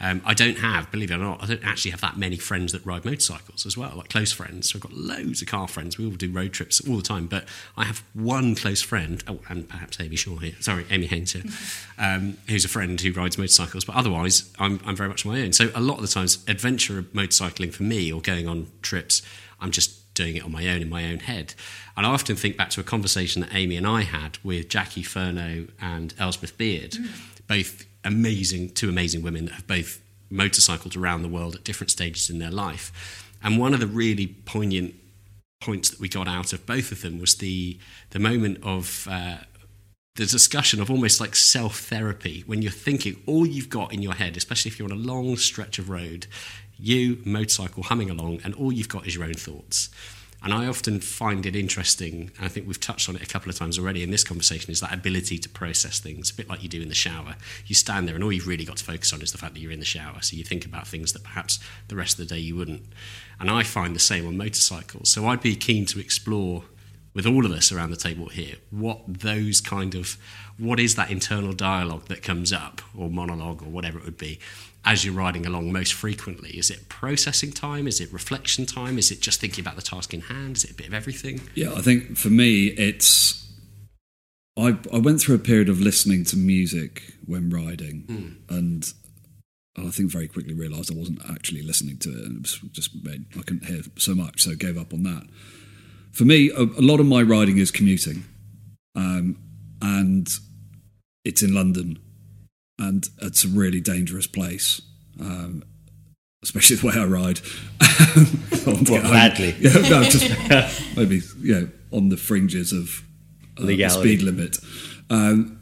Um, 0.00 0.22
I 0.24 0.32
don't 0.32 0.58
have, 0.58 0.90
believe 0.90 1.10
it 1.10 1.14
or 1.14 1.18
not, 1.18 1.42
I 1.42 1.46
don't 1.46 1.64
actually 1.64 1.90
have 1.90 2.00
that 2.00 2.16
many 2.16 2.36
friends 2.38 2.72
that 2.72 2.84
ride 2.86 3.04
motorcycles 3.04 3.66
as 3.66 3.76
well, 3.76 3.92
like 3.96 4.08
close 4.08 4.32
friends. 4.32 4.70
So 4.70 4.78
I've 4.78 4.82
got 4.82 4.94
loads 4.94 5.42
of 5.42 5.48
car 5.48 5.68
friends. 5.68 5.98
We 5.98 6.06
all 6.06 6.12
do 6.12 6.30
road 6.30 6.52
trips 6.52 6.86
all 6.88 6.96
the 6.96 7.02
time. 7.02 7.26
But 7.26 7.44
I 7.76 7.84
have 7.84 8.02
one 8.14 8.54
close 8.54 8.80
friend, 8.80 9.22
oh, 9.28 9.40
and 9.48 9.68
perhaps 9.68 10.00
Amy 10.00 10.16
Shore 10.16 10.40
here, 10.40 10.54
sorry, 10.60 10.86
Amy 10.90 11.06
Haynes 11.06 11.32
here, 11.34 11.44
um, 11.98 12.38
who's 12.48 12.64
a 12.64 12.68
friend 12.68 12.98
who 13.00 13.12
rides 13.12 13.36
motorcycles. 13.36 13.84
But 13.84 13.96
otherwise, 13.96 14.50
I'm, 14.58 14.80
I'm 14.86 14.96
very 14.96 15.08
much 15.08 15.26
on 15.26 15.32
my 15.32 15.42
own. 15.42 15.52
So 15.52 15.70
a 15.74 15.80
lot 15.80 15.96
of 15.96 16.02
the 16.02 16.08
times, 16.08 16.44
adventure 16.48 17.02
motorcycling 17.02 17.72
for 17.72 17.82
me 17.82 18.10
or 18.10 18.22
going 18.22 18.48
on 18.48 18.68
trips, 18.80 19.22
I'm 19.60 19.70
just 19.70 20.14
doing 20.14 20.36
it 20.36 20.44
on 20.44 20.52
my 20.52 20.66
own 20.68 20.82
in 20.82 20.88
my 20.88 21.10
own 21.10 21.20
head. 21.20 21.54
And 21.96 22.06
I 22.06 22.10
often 22.10 22.36
think 22.36 22.56
back 22.56 22.70
to 22.70 22.80
a 22.80 22.84
conversation 22.84 23.42
that 23.42 23.54
Amy 23.54 23.76
and 23.76 23.86
I 23.86 24.02
had 24.02 24.38
with 24.42 24.68
Jacqui 24.68 25.04
Furneaux 25.04 25.68
and 25.80 26.14
Elspeth 26.18 26.56
Beard, 26.56 26.96
both 27.46 27.84
amazing, 28.04 28.70
two 28.70 28.88
amazing 28.88 29.22
women 29.22 29.46
that 29.46 29.54
have 29.54 29.66
both 29.66 30.00
motorcycled 30.30 30.96
around 30.96 31.22
the 31.22 31.28
world 31.28 31.54
at 31.54 31.64
different 31.64 31.90
stages 31.90 32.30
in 32.30 32.38
their 32.38 32.50
life. 32.50 33.26
And 33.42 33.58
one 33.58 33.74
of 33.74 33.80
the 33.80 33.86
really 33.86 34.26
poignant 34.26 34.94
points 35.60 35.90
that 35.90 36.00
we 36.00 36.08
got 36.08 36.26
out 36.26 36.52
of 36.52 36.64
both 36.66 36.90
of 36.90 37.02
them 37.02 37.18
was 37.18 37.36
the 37.36 37.78
the 38.10 38.18
moment 38.18 38.58
of 38.62 39.06
uh, 39.10 39.38
the 40.16 40.26
discussion 40.26 40.80
of 40.80 40.90
almost 40.90 41.20
like 41.20 41.34
self 41.34 41.80
therapy 41.80 42.42
when 42.46 42.62
you're 42.62 42.72
thinking 42.72 43.22
all 43.26 43.46
you've 43.46 43.68
got 43.68 43.92
in 43.92 44.02
your 44.02 44.14
head, 44.14 44.36
especially 44.36 44.70
if 44.70 44.78
you're 44.78 44.90
on 44.90 44.96
a 44.96 45.00
long 45.00 45.36
stretch 45.36 45.78
of 45.78 45.90
road, 45.90 46.26
you 46.78 47.18
motorcycle 47.24 47.82
humming 47.84 48.10
along, 48.10 48.40
and 48.44 48.54
all 48.54 48.72
you've 48.72 48.88
got 48.88 49.06
is 49.06 49.14
your 49.14 49.24
own 49.24 49.34
thoughts. 49.34 49.90
And 50.42 50.54
I 50.54 50.66
often 50.66 51.00
find 51.00 51.44
it 51.44 51.54
interesting, 51.54 52.30
and 52.36 52.46
I 52.46 52.48
think 52.48 52.66
we've 52.66 52.80
touched 52.80 53.08
on 53.08 53.16
it 53.16 53.22
a 53.22 53.26
couple 53.26 53.50
of 53.50 53.56
times 53.56 53.78
already 53.78 54.02
in 54.02 54.10
this 54.10 54.24
conversation, 54.24 54.70
is 54.70 54.80
that 54.80 54.92
ability 54.92 55.38
to 55.38 55.48
process 55.48 56.00
things, 56.00 56.30
a 56.30 56.34
bit 56.34 56.48
like 56.48 56.62
you 56.62 56.68
do 56.68 56.80
in 56.80 56.88
the 56.88 56.94
shower. 56.94 57.36
You 57.66 57.74
stand 57.74 58.08
there, 58.08 58.14
and 58.14 58.24
all 58.24 58.32
you've 58.32 58.46
really 58.46 58.64
got 58.64 58.78
to 58.78 58.84
focus 58.84 59.12
on 59.12 59.20
is 59.20 59.32
the 59.32 59.38
fact 59.38 59.54
that 59.54 59.60
you're 59.60 59.70
in 59.70 59.80
the 59.80 59.84
shower. 59.84 60.22
So 60.22 60.36
you 60.36 60.44
think 60.44 60.64
about 60.64 60.86
things 60.86 61.12
that 61.12 61.24
perhaps 61.24 61.58
the 61.88 61.96
rest 61.96 62.18
of 62.18 62.26
the 62.26 62.34
day 62.34 62.40
you 62.40 62.56
wouldn't. 62.56 62.84
And 63.38 63.50
I 63.50 63.62
find 63.62 63.94
the 63.94 64.00
same 64.00 64.26
on 64.26 64.36
motorcycles. 64.36 65.10
So 65.10 65.26
I'd 65.28 65.42
be 65.42 65.56
keen 65.56 65.84
to 65.86 66.00
explore 66.00 66.64
with 67.12 67.26
all 67.26 67.44
of 67.44 67.52
us 67.52 67.72
around 67.72 67.90
the 67.90 67.96
table 67.96 68.28
here 68.28 68.54
what 68.70 69.00
those 69.06 69.60
kind 69.60 69.94
of 69.94 70.16
what 70.58 70.78
is 70.78 70.94
that 70.94 71.10
internal 71.10 71.52
dialogue 71.52 72.04
that 72.06 72.22
comes 72.22 72.52
up 72.52 72.80
or 72.96 73.10
monologue 73.10 73.62
or 73.62 73.66
whatever 73.66 73.98
it 73.98 74.04
would 74.04 74.18
be 74.18 74.38
as 74.84 75.04
you're 75.04 75.14
riding 75.14 75.44
along 75.46 75.72
most 75.72 75.92
frequently 75.92 76.50
is 76.50 76.70
it 76.70 76.88
processing 76.88 77.52
time? 77.52 77.86
Is 77.86 78.00
it 78.00 78.12
reflection 78.12 78.66
time? 78.66 78.98
Is 78.98 79.10
it 79.10 79.20
just 79.20 79.40
thinking 79.40 79.62
about 79.62 79.76
the 79.76 79.82
task 79.82 80.14
in 80.14 80.22
hand? 80.22 80.56
Is 80.56 80.64
it 80.64 80.70
a 80.72 80.74
bit 80.74 80.88
of 80.88 80.94
everything? 80.94 81.42
Yeah, 81.54 81.72
I 81.74 81.80
think 81.82 82.16
for 82.16 82.30
me, 82.30 82.66
it's. 82.68 83.36
I, 84.58 84.76
I 84.92 84.98
went 84.98 85.20
through 85.20 85.36
a 85.36 85.38
period 85.38 85.68
of 85.68 85.80
listening 85.80 86.24
to 86.26 86.36
music 86.36 87.14
when 87.24 87.50
riding, 87.50 88.04
and 88.48 88.92
I 89.78 89.90
think 89.90 90.10
very 90.10 90.28
quickly 90.28 90.54
realised 90.54 90.92
I 90.92 90.98
wasn't 90.98 91.22
actually 91.30 91.62
listening 91.62 91.98
to 91.98 92.10
it, 92.10 92.24
and 92.26 92.36
it 92.36 92.42
was 92.42 92.60
just 92.72 92.90
made, 93.04 93.26
I 93.38 93.42
couldn't 93.42 93.66
hear 93.66 93.82
so 93.96 94.14
much, 94.14 94.42
so 94.42 94.54
gave 94.54 94.76
up 94.76 94.92
on 94.92 95.04
that. 95.04 95.26
For 96.12 96.24
me, 96.24 96.50
a, 96.50 96.62
a 96.62 96.82
lot 96.82 97.00
of 97.00 97.06
my 97.06 97.22
riding 97.22 97.58
is 97.58 97.70
commuting, 97.70 98.24
um, 98.96 99.38
and 99.80 100.28
it's 101.24 101.42
in 101.42 101.54
London, 101.54 101.98
and 102.80 103.08
it's 103.22 103.44
a 103.44 103.48
really 103.48 103.80
dangerous 103.80 104.26
place. 104.26 104.80
Um, 105.20 105.62
especially 106.42 106.76
the 106.80 106.86
way 106.86 106.94
I 106.96 107.04
ride. 107.04 107.40
I 107.80 108.12
want 108.66 108.86
to 108.86 108.92
What, 108.92 109.02
get 109.02 109.02
home. 109.04 109.12
badly? 109.12 109.54
Yeah, 109.60 109.72
no, 109.88 110.02
just 110.04 110.96
maybe 110.96 111.20
you 111.40 111.54
know 111.60 111.68
on 111.92 112.08
the 112.08 112.16
fringes 112.16 112.72
of 112.72 113.02
uh, 113.58 113.66
the 113.66 113.88
speed 113.88 114.22
limit. 114.22 114.58
Um, 115.10 115.60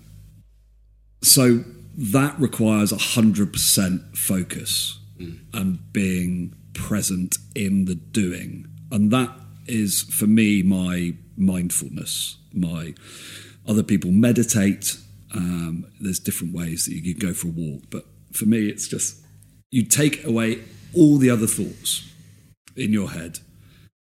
so 1.23 1.65
that 1.97 2.39
requires 2.39 2.93
hundred 3.15 3.53
percent 3.53 4.17
focus 4.17 4.99
and 5.53 5.93
being 5.93 6.55
present 6.75 7.37
in 7.57 7.87
the 7.87 7.97
doing, 7.97 8.67
and 8.93 9.11
that 9.11 9.31
is 9.67 10.03
for 10.05 10.27
me 10.29 10.63
my 10.63 11.15
mindfulness. 11.37 12.37
My 12.55 12.95
other 13.67 13.83
people 13.83 14.13
meditate. 14.13 14.97
Um, 15.35 15.87
there's 16.01 16.19
different 16.19 16.55
ways 16.55 16.87
that 16.87 16.95
you 16.95 17.15
can 17.15 17.29
go 17.29 17.35
for 17.35 17.49
a 17.49 17.51
walk, 17.51 17.83
but 17.91 18.05
for 18.33 18.47
me, 18.47 18.69
it's 18.69 18.89
just 18.89 19.21
you 19.71 19.85
take 19.85 20.25
away 20.25 20.63
all 20.95 21.19
the 21.19 21.31
other 21.31 21.47
thoughts 21.47 22.11
in 22.77 22.93
your 22.93 23.11
head, 23.11 23.41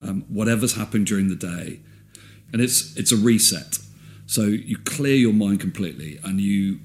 um, 0.01 0.23
whatever's 0.27 0.75
happened 0.75 1.07
during 1.07 1.29
the 1.29 1.35
day, 1.35 1.79
and 2.51 2.61
it's 2.61 2.95
it's 2.97 3.11
a 3.11 3.17
reset. 3.17 3.77
So 4.25 4.43
you 4.43 4.77
clear 4.77 5.15
your 5.15 5.33
mind 5.33 5.59
completely, 5.59 6.19
and 6.23 6.41
you 6.41 6.79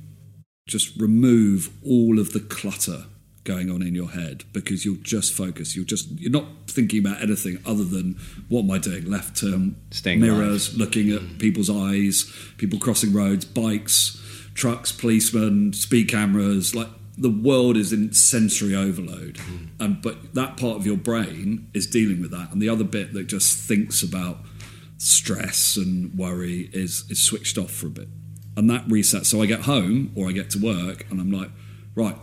just 0.67 0.97
remove 1.01 1.71
all 1.85 2.19
of 2.19 2.33
the 2.33 2.41
clutter 2.41 3.05
going 3.45 3.71
on 3.71 3.81
in 3.81 3.95
your 3.95 4.11
head 4.11 4.45
because 4.53 4.85
you'll 4.85 5.03
just 5.03 5.33
focus. 5.33 5.75
You're 5.75 5.87
just 5.87 6.11
you're 6.19 6.31
not 6.31 6.45
thinking 6.67 7.01
about 7.05 7.23
anything 7.23 7.59
other 7.65 7.85
than 7.85 8.19
what 8.49 8.61
am 8.65 8.71
I 8.71 8.79
doing? 8.79 9.11
Left 9.11 9.41
turn, 9.41 9.77
Staying 9.91 10.21
mirrors, 10.21 10.77
looking 10.77 11.11
at 11.11 11.39
people's 11.39 11.71
eyes, 11.71 12.31
people 12.59 12.79
crossing 12.79 13.13
roads, 13.13 13.47
bikes, 13.47 14.23
trucks, 14.59 14.93
policemen, 14.93 15.73
speed 15.73 16.09
cameras. 16.09 16.75
Like 16.75 16.89
the 17.17 17.31
world 17.31 17.77
is 17.77 17.93
in 17.93 18.13
sensory 18.13 18.75
overload, 18.75 19.39
hmm. 19.39 19.67
and 19.81 20.03
but 20.03 20.35
that 20.35 20.57
part 20.57 20.77
of 20.77 20.85
your 20.85 20.97
brain 20.97 21.71
is 21.73 21.87
dealing 21.87 22.21
with 22.21 22.31
that, 22.33 22.53
and 22.53 22.61
the 22.61 22.69
other 22.69 22.85
bit 22.85 23.15
that 23.15 23.27
just 23.27 23.57
thinks 23.57 24.03
about 24.03 24.39
stress 24.99 25.77
and 25.77 26.13
worry 26.19 26.69
is 26.73 27.05
is 27.09 27.23
switched 27.23 27.57
off 27.57 27.71
for 27.71 27.87
a 27.87 27.91
bit, 27.91 28.09
and 28.57 28.69
that 28.69 28.87
resets. 28.89 29.27
So 29.27 29.41
I 29.41 29.47
get 29.47 29.63
home 29.63 30.13
or 30.15 30.29
I 30.29 30.33
get 30.33 30.51
to 30.51 30.59
work, 30.59 31.07
and 31.11 31.21
I'm 31.21 31.33
like, 31.33 31.51
right, 31.95 32.17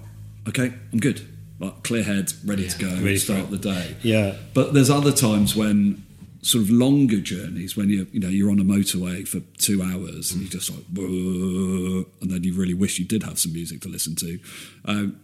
okay, 0.47 0.73
I'm 0.93 0.99
good. 0.99 1.27
Like 1.57 1.83
clear 1.83 2.03
head, 2.03 2.33
ready 2.43 2.67
to 2.67 2.77
go, 2.77 2.89
Ready 2.89 3.17
start 3.17 3.49
the 3.49 3.57
day. 3.57 3.95
Yeah. 4.01 4.36
But 4.53 4.73
there's 4.73 4.89
other 4.89 5.13
times 5.13 5.55
when 5.55 6.05
sort 6.46 6.64
of 6.64 6.70
longer 6.70 7.20
journeys 7.20 7.76
when 7.76 7.89
you 7.89 8.06
you 8.12 8.20
know 8.20 8.28
you're 8.28 8.52
on 8.52 8.60
a 8.60 8.64
motorway 8.64 9.28
for 9.28 9.39
two 9.58 9.82
hours 9.82 10.32
and 10.32 10.41
you're 10.41 10.52
just 10.52 10.70
like 10.70 10.86
and 10.96 12.32
then 12.32 12.43
you 12.43 12.54
really 12.54 12.76
wish 12.76 13.00
you 13.00 13.06
did 13.06 13.24
have 13.24 13.39
some 13.39 13.52
music 13.52 13.82
to 13.82 13.89
listen 13.89 14.16
to. 14.16 14.39
Um, 14.86 15.20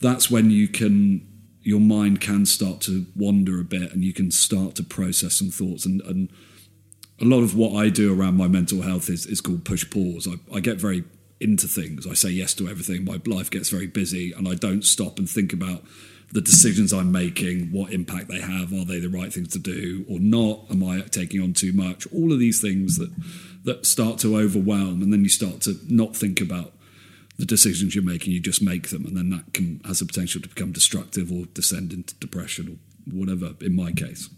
that's 0.00 0.30
when 0.30 0.52
you 0.52 0.68
can 0.68 1.26
your 1.62 1.80
mind 1.80 2.20
can 2.20 2.46
start 2.46 2.80
to 2.82 3.06
wander 3.16 3.60
a 3.60 3.64
bit, 3.64 3.92
and 3.92 4.04
you 4.04 4.12
can 4.12 4.30
start 4.30 4.76
to 4.76 4.84
process 4.84 5.34
some 5.34 5.50
thoughts. 5.50 5.84
And, 5.84 6.00
and 6.02 6.30
a 7.20 7.24
lot 7.24 7.42
of 7.42 7.56
what 7.56 7.74
I 7.74 7.88
do 7.88 8.16
around 8.18 8.36
my 8.36 8.46
mental 8.46 8.82
health 8.82 9.10
is 9.10 9.26
is 9.26 9.40
called 9.40 9.64
push 9.64 9.90
pause. 9.90 10.28
I, 10.28 10.56
I 10.56 10.60
get 10.60 10.78
very 10.78 11.02
into 11.40 11.66
things. 11.66 12.06
I 12.06 12.14
say 12.14 12.30
yes 12.30 12.54
to 12.54 12.68
everything. 12.68 13.04
My 13.04 13.20
life 13.26 13.50
gets 13.50 13.70
very 13.70 13.88
busy, 13.88 14.32
and 14.32 14.46
I 14.46 14.54
don't 14.54 14.84
stop 14.84 15.18
and 15.18 15.28
think 15.28 15.52
about 15.52 15.82
the 16.32 16.40
decisions 16.40 16.92
I'm 16.92 17.10
making, 17.10 17.72
what 17.72 17.92
impact 17.92 18.28
they 18.28 18.40
have, 18.40 18.72
are 18.72 18.84
they 18.84 19.00
the 19.00 19.08
right 19.08 19.32
things 19.32 19.48
to 19.52 19.58
do 19.58 20.04
or 20.08 20.18
not? 20.18 20.66
Am 20.70 20.84
I 20.84 21.00
taking 21.00 21.40
on 21.40 21.54
too 21.54 21.72
much? 21.72 22.06
All 22.12 22.32
of 22.32 22.38
these 22.38 22.60
things 22.60 22.98
that 22.98 23.10
that 23.64 23.86
start 23.86 24.18
to 24.18 24.36
overwhelm, 24.36 25.02
and 25.02 25.12
then 25.12 25.22
you 25.22 25.28
start 25.28 25.60
to 25.62 25.76
not 25.88 26.16
think 26.16 26.40
about 26.40 26.72
the 27.38 27.44
decisions 27.44 27.94
you're 27.94 28.04
making. 28.04 28.32
You 28.32 28.40
just 28.40 28.62
make 28.62 28.88
them, 28.88 29.06
and 29.06 29.16
then 29.16 29.30
that 29.30 29.52
can 29.54 29.80
has 29.84 30.00
the 30.00 30.06
potential 30.06 30.40
to 30.42 30.48
become 30.48 30.72
destructive 30.72 31.32
or 31.32 31.46
descend 31.46 31.92
into 31.92 32.14
depression 32.16 32.68
or 32.68 33.18
whatever. 33.18 33.54
In 33.60 33.74
my 33.74 33.92
case, 33.92 34.28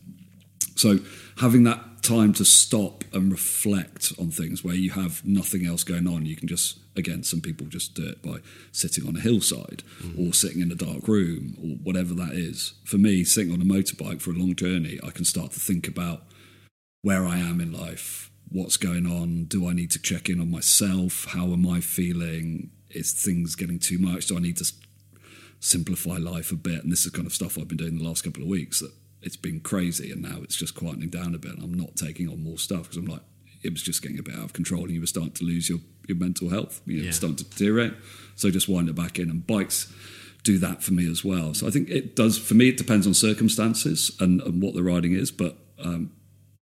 so 0.81 0.99
having 1.39 1.64
that 1.64 2.03
time 2.03 2.33
to 2.33 2.45
stop 2.45 3.05
and 3.12 3.31
reflect 3.31 4.12
on 4.18 4.31
things 4.31 4.64
where 4.64 4.74
you 4.74 4.91
have 4.91 5.24
nothing 5.24 5.66
else 5.66 5.85
going 5.85 6.09
on, 6.09 6.26
you 6.26 6.37
can 6.37 6.49
just 6.49 6.78
again, 6.97 7.22
some 7.22 7.41
people 7.41 7.66
just 7.66 7.95
do 7.95 8.09
it 8.09 8.22
by 8.22 8.39
sitting 8.72 9.07
on 9.07 9.16
a 9.16 9.20
hillside 9.20 9.83
mm. 10.03 10.18
or 10.18 10.33
sitting 10.33 10.61
in 10.61 10.70
a 10.70 10.74
dark 10.74 11.07
room 11.09 11.57
or 11.59 11.76
whatever 11.83 12.14
that 12.14 12.33
is. 12.33 12.74
For 12.85 12.99
me, 12.99 13.24
sitting 13.24 13.53
on 13.53 13.61
a 13.61 13.64
motorbike 13.64 14.20
for 14.20 14.31
a 14.31 14.35
long 14.35 14.55
journey, 14.55 14.99
I 15.03 15.11
can 15.11 15.24
start 15.24 15.53
to 15.53 15.61
think 15.61 15.87
about 15.89 16.22
where 17.03 17.24
I 17.24 17.39
am 17.39 17.61
in 17.61 17.72
life, 17.72 18.31
what's 18.49 18.76
going 18.76 19.07
on, 19.07 19.45
do 19.45 19.68
I 19.68 19.72
need 19.72 19.91
to 19.93 20.03
check 20.03 20.28
in 20.28 20.41
on 20.41 20.51
myself, 20.51 21.26
how 21.31 21.53
am 21.53 21.66
I 21.66 21.81
feeling, 21.81 22.70
is 22.91 23.12
things 23.12 23.55
getting 23.55 23.78
too 23.78 23.99
much, 23.99 24.26
do 24.26 24.37
I 24.37 24.41
need 24.41 24.59
to 24.59 24.70
simplify 25.61 26.16
life 26.16 26.53
a 26.53 26.57
bit? 26.57 26.83
And 26.83 26.93
this 26.93 27.07
is 27.07 27.12
kind 27.12 27.26
of 27.26 27.33
stuff 27.33 27.57
I've 27.57 27.68
been 27.68 27.78
doing 27.78 27.99
the 27.99 28.05
last 28.05 28.22
couple 28.22 28.43
of 28.43 28.49
weeks 28.49 28.81
that 28.81 28.93
it's 29.23 29.37
been 29.37 29.61
crazy 29.61 30.11
and 30.11 30.23
now 30.23 30.39
it's 30.43 30.57
just 30.57 30.75
quietening 30.75 31.11
down 31.11 31.35
a 31.35 31.39
bit. 31.39 31.53
I'm 31.62 31.75
not 31.75 31.97
taking 31.97 32.29
on 32.29 32.43
more 32.43 32.59
stuff 32.59 32.83
because 32.83 32.97
I'm 32.97 33.07
like, 33.07 33.23
it 33.62 33.73
was 33.73 33.83
just 33.83 34.03
getting 34.03 34.18
a 34.18 34.23
bit 34.23 34.35
out 34.35 34.45
of 34.45 34.53
control 34.53 34.85
and 34.85 34.93
you 34.93 35.01
were 35.01 35.07
starting 35.07 35.33
to 35.33 35.45
lose 35.45 35.68
your, 35.68 35.81
your 36.09 36.16
mental 36.16 36.49
health. 36.49 36.81
You 36.87 36.99
know, 36.99 37.05
yeah. 37.05 37.11
starting 37.11 37.37
to 37.37 37.45
deteriorate. 37.45 37.95
So 38.37 38.51
just 38.51 38.68
wind 38.68 38.89
it 38.89 38.95
back 38.95 39.18
in. 39.18 39.29
And 39.29 39.47
bikes 39.47 39.93
do 40.43 40.59
that 40.59 40.83
for 40.83 40.95
me 40.95 41.11
as 41.11 41.25
well. 41.25 41.53
So 41.53 41.66
I 41.66 41.71
think 41.71 41.91
it 41.91 42.16
does, 42.16 42.39
for 42.39 42.55
me, 42.55 42.71
it 42.71 42.79
depends 42.79 43.07
on 43.07 43.12
circumstances 43.14 44.16
and, 44.21 44.41
and 44.41 44.62
what 44.62 44.75
the 44.75 44.83
riding 44.83 45.12
is. 45.12 45.31
But 45.31 45.57
um, 45.79 46.12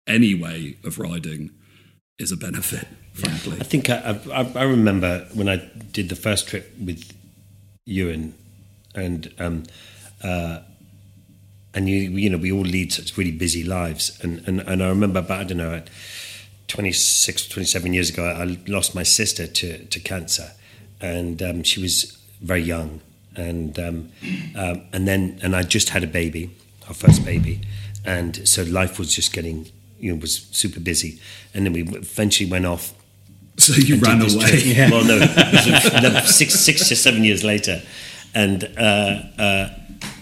any 0.05 0.35
way 0.35 0.77
of 0.83 0.99
riding 0.99 1.51
is 2.19 2.31
a 2.31 2.37
benefit, 2.37 2.87
frankly. 3.13 3.57
I 3.59 3.63
think 3.63 3.89
I, 3.89 4.19
I, 4.31 4.51
I, 4.55 4.63
remember 4.63 5.27
when 5.33 5.49
I 5.49 5.57
did 5.91 6.09
the 6.09 6.15
first 6.15 6.47
trip 6.47 6.71
with 6.79 7.11
Ewan 7.85 8.35
and, 8.93 9.33
um, 9.39 9.63
uh, 10.23 10.59
and 11.73 11.89
you, 11.89 11.95
you 11.95 12.29
know, 12.29 12.37
we 12.37 12.51
all 12.51 12.61
lead 12.61 12.93
such 12.93 13.17
really 13.17 13.31
busy 13.31 13.63
lives. 13.63 14.19
And, 14.21 14.47
and, 14.47 14.61
and 14.61 14.83
I 14.83 14.89
remember 14.89 15.19
about, 15.19 15.41
I 15.41 15.43
don't 15.43 15.57
know, 15.57 15.81
26, 16.67 17.47
27 17.49 17.93
years 17.93 18.09
ago, 18.09 18.25
I 18.25 18.57
lost 18.67 18.95
my 18.95 19.03
sister 19.03 19.47
to, 19.47 19.85
to 19.85 19.99
cancer, 19.99 20.51
and 21.01 21.41
um, 21.41 21.63
she 21.63 21.81
was 21.81 22.17
very 22.41 22.61
young, 22.61 23.01
and 23.35 23.77
um, 23.77 24.09
um, 24.55 24.81
and 24.91 25.07
then 25.07 25.39
and 25.43 25.55
I 25.55 25.63
just 25.63 25.89
had 25.89 26.03
a 26.03 26.07
baby, 26.07 26.49
our 26.87 26.93
first 26.93 27.23
baby, 27.25 27.61
and 28.05 28.47
so 28.47 28.63
life 28.63 28.97
was 28.97 29.13
just 29.13 29.33
getting 29.33 29.67
you 29.99 30.13
know 30.13 30.19
was 30.19 30.47
super 30.51 30.79
busy, 30.79 31.19
and 31.53 31.65
then 31.65 31.73
we 31.73 31.83
eventually 31.83 32.49
went 32.49 32.65
off. 32.65 32.93
So 33.57 33.73
you 33.73 33.97
ran 33.97 34.19
away? 34.21 34.61
Yeah. 34.63 34.89
Well, 34.89 35.05
no, 36.01 36.21
six 36.21 36.55
six 36.55 36.87
to 36.87 36.95
seven 36.95 37.23
years 37.23 37.43
later, 37.43 37.81
and. 38.33 38.63
Uh, 38.77 39.21
uh, 39.37 39.69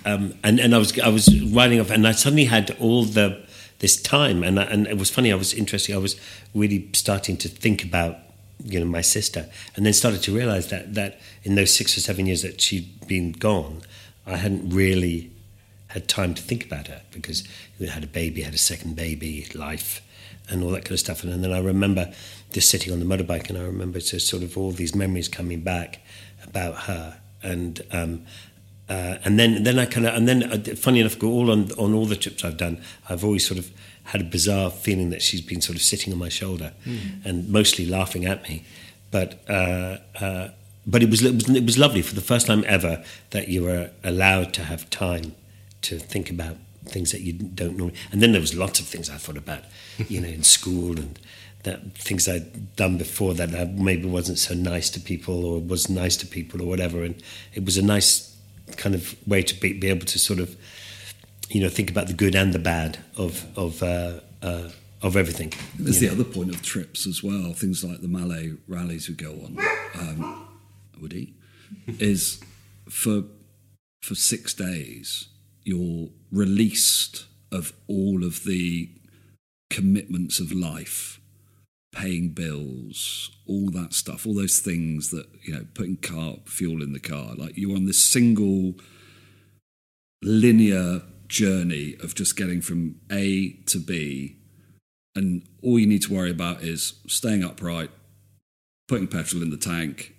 um, 0.06 0.34
and 0.44 0.60
and 0.60 0.74
I 0.74 0.78
was 0.78 0.98
I 1.00 1.10
was 1.10 1.42
riding 1.52 1.80
off, 1.80 1.90
and 1.90 2.08
I 2.08 2.12
suddenly 2.12 2.46
had 2.46 2.76
all 2.80 3.04
the 3.04 3.46
this 3.80 4.02
time. 4.02 4.44
And 4.44 4.58
and 4.58 4.88
it 4.88 4.98
was 4.98 5.10
funny. 5.10 5.32
I 5.32 5.36
was 5.36 5.54
interested. 5.54 5.94
I 5.94 6.00
was 6.00 6.16
really 6.54 6.90
starting 6.94 7.38
to 7.38 7.50
think 7.50 7.84
about 7.84 8.18
you 8.64 8.80
know 8.80 8.86
my 8.86 9.02
sister, 9.02 9.50
and 9.76 9.86
then 9.86 9.94
started 9.94 10.22
to 10.24 10.36
realize 10.36 10.70
that 10.70 10.94
that 10.94 11.20
in 11.44 11.56
those 11.56 11.74
six 11.74 11.98
or 11.98 12.02
seven 12.02 12.26
years 12.26 12.42
that 12.44 12.62
she'd 12.62 13.08
been 13.08 13.34
gone, 13.34 13.82
I 14.26 14.38
hadn't 14.38 14.70
really 14.70 15.32
had 15.88 16.08
time 16.08 16.34
to 16.34 16.42
think 16.42 16.66
about 16.66 16.88
her 16.88 17.02
because 17.12 17.44
we 17.78 17.88
had 17.88 18.04
a 18.04 18.08
baby, 18.08 18.44
had 18.44 18.54
a 18.54 18.58
second 18.58 18.96
baby, 18.96 19.46
life, 19.54 20.02
and 20.50 20.64
all 20.64 20.70
that 20.70 20.86
kind 20.86 20.94
of 20.94 21.00
stuff. 21.00 21.24
And, 21.24 21.34
and 21.34 21.44
then 21.44 21.52
I 21.52 21.60
remember 21.60 22.14
just 22.54 22.70
sitting 22.70 22.94
on 22.94 23.00
the 23.00 23.06
motorbike, 23.06 23.50
and 23.50 23.58
I 23.58 23.64
remember 23.64 24.00
just 24.00 24.28
sort 24.28 24.44
of 24.44 24.58
all 24.58 24.72
these 24.72 24.96
memories 24.96 25.28
coming 25.28 25.62
back 25.62 26.00
about 26.44 26.84
her, 26.84 27.20
and 27.44 27.82
um, 27.92 28.26
uh, 28.92 29.18
and 29.24 29.40
then, 29.40 29.64
then 29.64 29.80
I 29.80 29.86
kind 29.86 30.06
of, 30.06 30.14
and 30.18 30.28
then, 30.28 30.40
uh, 30.44 30.76
funny 30.76 31.00
enough, 31.00 31.24
all 31.24 31.50
on 31.50 31.72
on 31.84 31.94
all 31.94 32.08
the 32.14 32.20
trips 32.24 32.44
I've 32.44 32.58
done, 32.58 32.76
I've 33.10 33.24
always 33.24 33.48
sort 33.48 33.60
of 33.64 33.72
had 34.04 34.22
a 34.22 34.30
bizarre 34.36 34.70
feeling 34.70 35.12
that 35.12 35.22
she's 35.22 35.42
been 35.42 35.62
sort 35.62 35.78
of 35.78 35.82
sitting 35.82 36.12
on 36.14 36.20
my 36.20 36.30
shoulder, 36.30 36.74
mm. 36.86 37.26
and 37.26 37.50
mostly 37.50 37.86
laughing 37.86 38.26
at 38.26 38.40
me. 38.50 38.64
But 39.10 39.30
uh, 39.48 39.98
uh, 40.20 40.50
but 40.86 41.02
it 41.04 41.10
was, 41.10 41.22
it 41.24 41.36
was 41.36 41.50
it 41.50 41.66
was 41.66 41.78
lovely 41.78 42.02
for 42.02 42.16
the 42.16 42.28
first 42.32 42.48
time 42.48 42.64
ever 42.68 43.04
that 43.30 43.48
you 43.48 43.64
were 43.64 43.92
allowed 44.04 44.54
to 44.56 44.64
have 44.64 44.90
time 44.90 45.36
to 45.84 45.98
think 45.98 46.30
about 46.30 46.58
things 46.86 47.12
that 47.12 47.22
you 47.22 47.34
don't 47.34 47.78
normally. 47.78 47.98
And 48.12 48.22
then 48.22 48.32
there 48.34 48.42
was 48.42 48.54
lots 48.54 48.80
of 48.80 48.88
things 48.88 49.10
I 49.10 49.18
thought 49.18 49.38
about, 49.38 49.64
you 50.10 50.20
know, 50.20 50.28
in 50.28 50.44
school 50.44 51.00
and 51.00 51.18
that 51.64 51.94
things 51.96 52.28
I'd 52.28 52.76
done 52.76 52.98
before 52.98 53.36
that 53.36 53.54
I 53.54 53.66
maybe 53.66 54.08
wasn't 54.08 54.40
so 54.40 54.54
nice 54.54 54.90
to 54.92 55.00
people 55.00 55.46
or 55.46 55.62
was 55.62 55.90
nice 55.90 56.18
to 56.18 56.26
people 56.26 56.62
or 56.62 56.68
whatever. 56.68 57.04
And 57.04 57.16
it 57.54 57.64
was 57.66 57.78
a 57.78 57.82
nice 57.84 58.31
kind 58.78 58.96
of 58.96 59.16
way 59.28 59.42
to 59.42 59.60
be, 59.60 59.74
be 59.74 59.90
able 59.90 60.06
to 60.06 60.20
sort 60.20 60.40
of 60.40 60.56
you 61.50 61.62
know 61.62 61.70
think 61.70 61.90
about 61.90 62.08
the 62.08 62.14
good 62.14 62.36
and 62.36 62.54
the 62.54 62.60
bad 62.60 63.00
of 63.18 63.46
of 63.58 63.84
uh, 63.84 64.20
uh, 64.42 64.70
of 65.02 65.16
everything. 65.16 65.54
There's 65.78 66.00
the 66.00 66.08
know. 66.08 66.14
other 66.14 66.24
point 66.24 66.54
of 66.54 66.62
trips 66.62 67.08
as 67.08 67.24
well. 67.24 67.54
Things 67.54 67.84
like 67.84 68.02
the 68.02 68.08
Malle 68.08 68.58
rallies 68.68 69.10
we 69.10 69.16
go 69.16 69.32
on. 69.32 69.58
Um, 69.96 70.48
Woody 71.02 71.34
is 72.00 72.40
for 72.90 73.24
for 74.02 74.16
six 74.16 74.54
days 74.54 75.28
you're 75.64 76.10
released 76.32 77.26
of 77.52 77.74
all 77.88 78.24
of 78.24 78.44
the 78.46 78.90
commitments 79.70 80.40
of 80.40 80.52
life 80.52 81.21
paying 81.92 82.30
bills, 82.30 83.32
all 83.46 83.70
that 83.72 83.94
stuff, 83.94 84.26
all 84.26 84.34
those 84.34 84.60
things 84.60 85.10
that, 85.12 85.28
you 85.44 85.54
know, 85.54 85.66
putting 85.74 85.98
car 85.98 86.36
fuel 86.46 86.82
in 86.82 86.94
the 86.94 87.00
car. 87.00 87.36
Like 87.36 87.58
you're 87.58 87.76
on 87.76 87.86
this 87.86 88.02
single 88.02 88.76
linear 90.22 91.02
journey 91.28 91.96
of 92.02 92.16
just 92.16 92.38
getting 92.38 92.62
from 92.62 92.96
A 93.12 93.52
to 93.68 93.80
B. 93.80 94.38
And 95.16 95.48
all 95.62 95.78
you 95.78 95.88
need 95.88 96.04
to 96.04 96.14
worry 96.14 96.32
about 96.32 96.64
is 96.64 97.02
staying 97.08 97.44
upright, 97.44 97.92
putting 98.88 99.08
petrol 99.08 99.44
in 99.44 99.50
the 99.50 99.58
tank, 99.58 100.16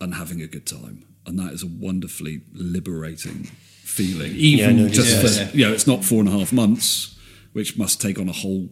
and 0.00 0.14
having 0.14 0.40
a 0.40 0.46
good 0.46 0.66
time. 0.66 1.04
And 1.26 1.38
that 1.38 1.52
is 1.52 1.62
a 1.62 1.66
wonderfully 1.66 2.42
liberating 2.52 3.44
feeling. 3.82 4.32
Even 4.32 4.76
yeah, 4.78 4.84
no, 4.84 4.88
just 4.88 5.14
yeah, 5.14 5.20
for, 5.20 5.26
yeah. 5.26 5.50
you 5.52 5.68
know, 5.68 5.74
it's 5.74 5.86
not 5.86 6.04
four 6.04 6.20
and 6.20 6.28
a 6.28 6.32
half 6.32 6.52
months, 6.52 7.18
which 7.52 7.76
must 7.76 8.00
take 8.00 8.18
on 8.18 8.28
a 8.28 8.32
whole 8.32 8.68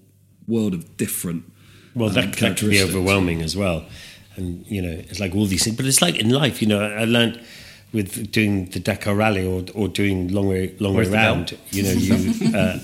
world 0.47 0.73
of 0.73 0.97
different 0.97 1.51
well, 1.95 2.09
um, 2.09 2.15
that, 2.15 2.37
that 2.37 2.57
can 2.57 2.69
be 2.69 2.83
overwhelming 2.83 3.43
as 3.43 3.57
well. 3.57 3.85
And, 4.37 4.67
you 4.67 4.83
know, 4.83 4.91
it's 4.91 5.21
like 5.21 5.35
all 5.35 5.47
these 5.47 5.65
things. 5.65 5.77
But 5.77 5.87
it's 5.87 6.03
like 6.03 6.17
in 6.17 6.31
life, 6.31 6.61
you 6.61 6.69
know, 6.69 6.81
I 6.81 7.05
learned 7.05 7.41
with 7.93 8.33
doing 8.33 8.67
the 8.67 8.81
Dakar 8.81 9.15
Rally 9.15 9.47
or, 9.47 9.65
or 9.75 9.89
doing 9.89 10.29
long 10.29 10.49
way, 10.49 10.75
long 10.81 10.95
way 10.95 11.09
round, 11.09 11.57
you 11.71 11.85
know, 11.85 11.93
you, 11.93 12.57
uh, 12.57 12.79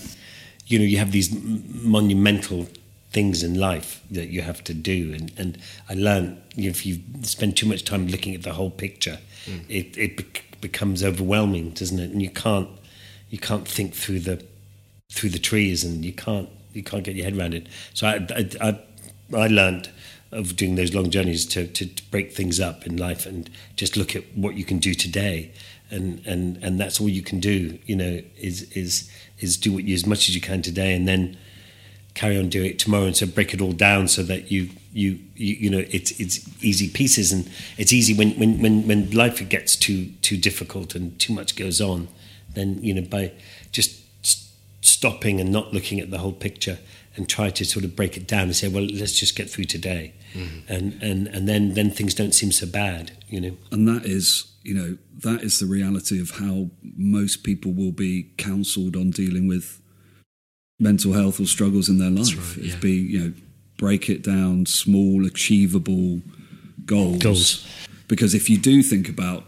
you 0.66 0.78
know, 0.78 0.84
you 0.84 0.98
have 0.98 1.10
these 1.10 1.34
monumental 1.82 2.68
things 3.10 3.42
in 3.42 3.58
life 3.58 4.00
that 4.12 4.28
you 4.28 4.42
have 4.42 4.62
to 4.64 4.74
do. 4.74 5.12
And, 5.12 5.32
and 5.36 5.58
I 5.88 5.94
learned 5.94 6.40
you 6.54 6.64
know, 6.64 6.70
if 6.70 6.86
you 6.86 7.00
spend 7.22 7.56
too 7.56 7.66
much 7.66 7.84
time 7.84 8.06
looking 8.06 8.36
at 8.36 8.44
the 8.44 8.52
whole 8.52 8.70
picture, 8.70 9.18
mm. 9.46 9.64
it, 9.68 9.98
it 9.98 10.16
be- 10.16 10.40
becomes 10.60 11.02
overwhelming, 11.02 11.70
doesn't 11.70 11.98
it? 11.98 12.10
And 12.10 12.22
you 12.22 12.30
can't, 12.30 12.68
you 13.30 13.38
can't 13.38 13.66
think 13.66 13.94
through 13.94 14.20
the, 14.20 14.44
through 15.10 15.30
the 15.30 15.40
trees 15.40 15.82
and 15.82 16.04
you 16.04 16.12
can't, 16.12 16.48
you 16.72 16.84
can't 16.84 17.02
get 17.02 17.16
your 17.16 17.24
head 17.24 17.36
around 17.36 17.54
it. 17.54 17.66
So 17.94 18.06
I, 18.06 18.24
I, 18.30 18.68
I 18.68 18.78
I 19.34 19.46
learned 19.46 19.90
of 20.32 20.56
doing 20.56 20.76
those 20.76 20.94
long 20.94 21.10
journeys 21.10 21.44
to, 21.44 21.66
to, 21.66 21.86
to, 21.86 22.02
break 22.10 22.32
things 22.32 22.60
up 22.60 22.86
in 22.86 22.96
life 22.96 23.26
and 23.26 23.50
just 23.74 23.96
look 23.96 24.14
at 24.14 24.22
what 24.36 24.54
you 24.54 24.64
can 24.64 24.78
do 24.78 24.94
today. 24.94 25.50
And 25.90 26.24
and 26.24 26.56
and 26.62 26.78
that's 26.78 27.00
all 27.00 27.08
you 27.08 27.22
can 27.22 27.40
do 27.40 27.76
you 27.84 27.96
know 27.96 28.22
is 28.38 28.70
is 28.74 29.10
is 29.40 29.56
do 29.56 29.72
what 29.72 29.82
you 29.82 29.92
as 29.92 30.06
much 30.06 30.28
as 30.28 30.36
you 30.36 30.40
can 30.40 30.62
today 30.62 30.94
and 30.94 31.08
then 31.08 31.36
carry 32.14 32.38
on 32.38 32.48
doing 32.48 32.70
it 32.70 32.78
tomorrow 32.78 33.06
and 33.06 33.16
so 33.16 33.26
break 33.26 33.54
it 33.54 33.60
all 33.60 33.72
down 33.72 34.08
so 34.08 34.22
that 34.22 34.50
you 34.50 34.68
you 34.92 35.18
you, 35.36 35.54
you 35.54 35.70
know 35.70 35.84
it's 35.90 36.12
it's 36.20 36.48
easy 36.62 36.88
pieces 36.88 37.32
and 37.32 37.48
it's 37.76 37.92
easy 37.92 38.14
when, 38.14 38.32
when 38.32 38.60
when 38.60 38.86
when 38.86 39.10
life 39.10 39.46
gets 39.48 39.76
too 39.76 40.06
too 40.22 40.36
difficult 40.36 40.94
and 40.94 41.18
too 41.18 41.32
much 41.32 41.56
goes 41.56 41.80
on 41.80 42.08
then 42.54 42.78
you 42.82 42.92
know 42.94 43.02
by 43.02 43.32
just 43.72 44.00
stopping 44.82 45.40
and 45.40 45.50
not 45.50 45.72
looking 45.72 46.00
at 46.00 46.10
the 46.10 46.18
whole 46.18 46.32
picture 46.32 46.78
and 47.16 47.28
try 47.28 47.50
to 47.50 47.64
sort 47.64 47.84
of 47.84 47.96
break 47.96 48.16
it 48.16 48.26
down 48.26 48.42
and 48.42 48.56
say, 48.56 48.68
well, 48.68 48.84
let's 48.84 49.18
just 49.18 49.36
get 49.36 49.50
through 49.50 49.64
today, 49.64 50.14
mm-hmm. 50.32 50.72
and 50.72 51.02
and 51.02 51.26
and 51.28 51.48
then 51.48 51.74
then 51.74 51.90
things 51.90 52.14
don't 52.14 52.34
seem 52.34 52.52
so 52.52 52.66
bad, 52.66 53.12
you 53.28 53.40
know. 53.40 53.56
And 53.72 53.88
that 53.88 54.06
is, 54.06 54.52
you 54.62 54.74
know, 54.74 54.96
that 55.18 55.42
is 55.42 55.58
the 55.58 55.66
reality 55.66 56.20
of 56.20 56.32
how 56.32 56.70
most 56.82 57.42
people 57.42 57.72
will 57.72 57.92
be 57.92 58.30
counselled 58.36 58.96
on 58.96 59.10
dealing 59.10 59.48
with 59.48 59.80
mental 60.78 61.12
health 61.12 61.40
or 61.40 61.46
struggles 61.46 61.88
in 61.88 61.98
their 61.98 62.10
life. 62.10 62.56
right, 62.56 62.64
Is 62.64 62.74
yeah. 62.74 62.80
be, 62.80 62.92
you 62.92 63.18
know, 63.18 63.32
break 63.76 64.08
it 64.08 64.22
down, 64.22 64.66
small, 64.66 65.26
achievable 65.26 66.22
goals. 66.84 67.22
Goals. 67.22 67.66
Because 68.08 68.34
if 68.34 68.50
you 68.50 68.58
do 68.58 68.82
think 68.82 69.08
about 69.08 69.44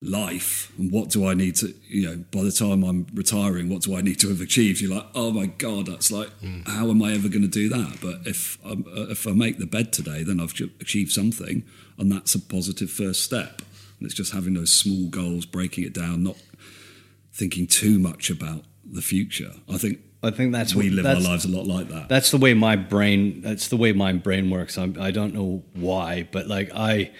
life 0.00 0.72
and 0.78 0.92
what 0.92 1.10
do 1.10 1.26
I 1.26 1.34
need 1.34 1.56
to, 1.56 1.74
you 1.88 2.06
know, 2.06 2.16
by 2.30 2.42
the 2.42 2.52
time 2.52 2.84
I'm 2.84 3.06
retiring, 3.14 3.68
what 3.68 3.82
do 3.82 3.96
I 3.96 4.00
need 4.00 4.20
to 4.20 4.28
have 4.28 4.40
achieved? 4.40 4.80
You're 4.80 4.94
like, 4.94 5.06
oh 5.14 5.32
my 5.32 5.46
god, 5.46 5.86
that's 5.86 6.12
like, 6.12 6.30
how 6.66 6.88
am 6.90 7.02
I 7.02 7.12
ever 7.14 7.28
going 7.28 7.42
to 7.42 7.48
do 7.48 7.68
that? 7.70 7.98
But 8.00 8.26
if 8.26 8.58
I'm, 8.64 8.84
uh, 8.86 9.08
if 9.10 9.26
I 9.26 9.32
make 9.32 9.58
the 9.58 9.66
bed 9.66 9.92
today, 9.92 10.22
then 10.22 10.40
I've 10.40 10.54
achieved 10.80 11.10
something, 11.10 11.64
and 11.98 12.12
that's 12.12 12.34
a 12.36 12.40
positive 12.40 12.90
first 12.90 13.24
step. 13.24 13.60
And 13.98 14.06
it's 14.06 14.14
just 14.14 14.32
having 14.32 14.54
those 14.54 14.72
small 14.72 15.08
goals, 15.08 15.44
breaking 15.46 15.82
it 15.84 15.92
down, 15.94 16.22
not 16.22 16.36
thinking 17.32 17.66
too 17.66 17.98
much 17.98 18.30
about 18.30 18.62
the 18.84 19.02
future. 19.02 19.52
I 19.68 19.78
think 19.78 19.98
I 20.22 20.30
think 20.30 20.52
that's 20.52 20.74
we 20.76 20.90
what- 20.90 20.94
live 20.94 21.06
our 21.06 21.20
lives 21.20 21.44
a 21.44 21.48
lot 21.48 21.66
like 21.66 21.88
that. 21.88 22.08
That's 22.08 22.30
the 22.30 22.38
way 22.38 22.54
my 22.54 22.76
brain. 22.76 23.40
That's 23.42 23.66
the 23.66 23.76
way 23.76 23.92
my 23.92 24.12
brain 24.12 24.48
works. 24.50 24.78
I'm, 24.78 24.96
I 25.00 25.10
don't 25.10 25.34
know 25.34 25.64
why, 25.74 26.28
but 26.30 26.46
like 26.46 26.70
I, 26.72 27.10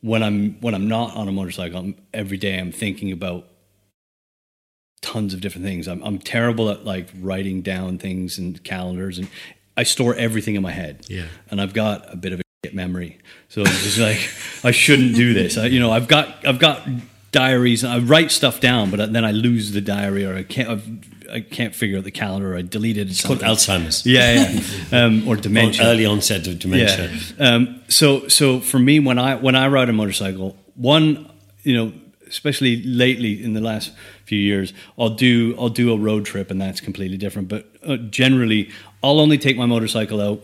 when 0.00 0.22
I'm 0.22 0.60
when 0.60 0.74
I'm 0.74 0.88
not 0.88 1.16
on 1.16 1.28
a 1.28 1.32
motorcycle, 1.32 1.78
I'm, 1.78 1.94
every 2.14 2.36
day 2.36 2.58
I'm 2.58 2.72
thinking 2.72 3.12
about 3.12 3.46
tons 5.00 5.34
of 5.34 5.40
different 5.40 5.66
things. 5.66 5.88
I'm 5.88 6.02
I'm 6.02 6.18
terrible 6.18 6.70
at 6.70 6.84
like 6.84 7.08
writing 7.20 7.62
down 7.62 7.98
things 7.98 8.38
and 8.38 8.62
calendars, 8.64 9.18
and 9.18 9.28
I 9.76 9.82
store 9.82 10.14
everything 10.14 10.54
in 10.54 10.62
my 10.62 10.72
head. 10.72 11.06
Yeah. 11.08 11.26
and 11.50 11.60
I've 11.60 11.74
got 11.74 12.12
a 12.12 12.16
bit 12.16 12.32
of 12.32 12.40
a 12.40 12.42
shit 12.64 12.74
memory, 12.74 13.18
so 13.48 13.62
it's 13.62 13.82
just 13.82 13.98
like 13.98 14.18
I 14.64 14.70
shouldn't 14.70 15.14
do 15.14 15.34
this. 15.34 15.58
I, 15.58 15.66
you 15.66 15.80
know, 15.80 15.90
I've 15.90 16.08
got 16.08 16.46
I've 16.46 16.58
got 16.58 16.86
diaries. 17.32 17.84
I 17.84 17.98
write 17.98 18.30
stuff 18.30 18.60
down, 18.60 18.90
but 18.90 19.12
then 19.12 19.24
I 19.24 19.32
lose 19.32 19.72
the 19.72 19.80
diary, 19.80 20.24
or 20.24 20.36
I 20.36 20.42
can't. 20.42 20.68
I've, 20.68 21.17
I 21.32 21.40
can't 21.40 21.74
figure 21.74 21.98
out 21.98 22.04
the 22.04 22.10
calendar. 22.10 22.52
Or 22.52 22.56
I 22.56 22.62
deleted 22.62 23.08
it. 23.08 23.10
It's 23.10 23.24
called 23.24 23.40
Alzheimer's. 23.40 24.06
Yeah, 24.06 24.52
yeah, 24.90 25.04
um, 25.04 25.28
or 25.28 25.36
dementia. 25.36 25.84
Early 25.86 26.06
onset 26.06 26.46
of 26.46 26.58
dementia. 26.58 27.10
Yeah. 27.38 27.48
Um, 27.48 27.82
so, 27.88 28.28
so 28.28 28.60
for 28.60 28.78
me, 28.78 29.00
when 29.00 29.18
I 29.18 29.36
when 29.36 29.54
I 29.54 29.68
ride 29.68 29.88
a 29.88 29.92
motorcycle, 29.92 30.56
one, 30.74 31.30
you 31.62 31.74
know, 31.74 31.92
especially 32.28 32.82
lately 32.82 33.42
in 33.42 33.54
the 33.54 33.60
last 33.60 33.92
few 34.24 34.38
years, 34.38 34.72
I'll 34.98 35.10
do 35.10 35.54
I'll 35.58 35.68
do 35.68 35.92
a 35.92 35.98
road 35.98 36.24
trip, 36.24 36.50
and 36.50 36.60
that's 36.60 36.80
completely 36.80 37.16
different. 37.16 37.48
But 37.48 37.66
uh, 37.86 37.96
generally, 37.96 38.70
I'll 39.02 39.20
only 39.20 39.38
take 39.38 39.56
my 39.56 39.66
motorcycle 39.66 40.20
out. 40.20 40.42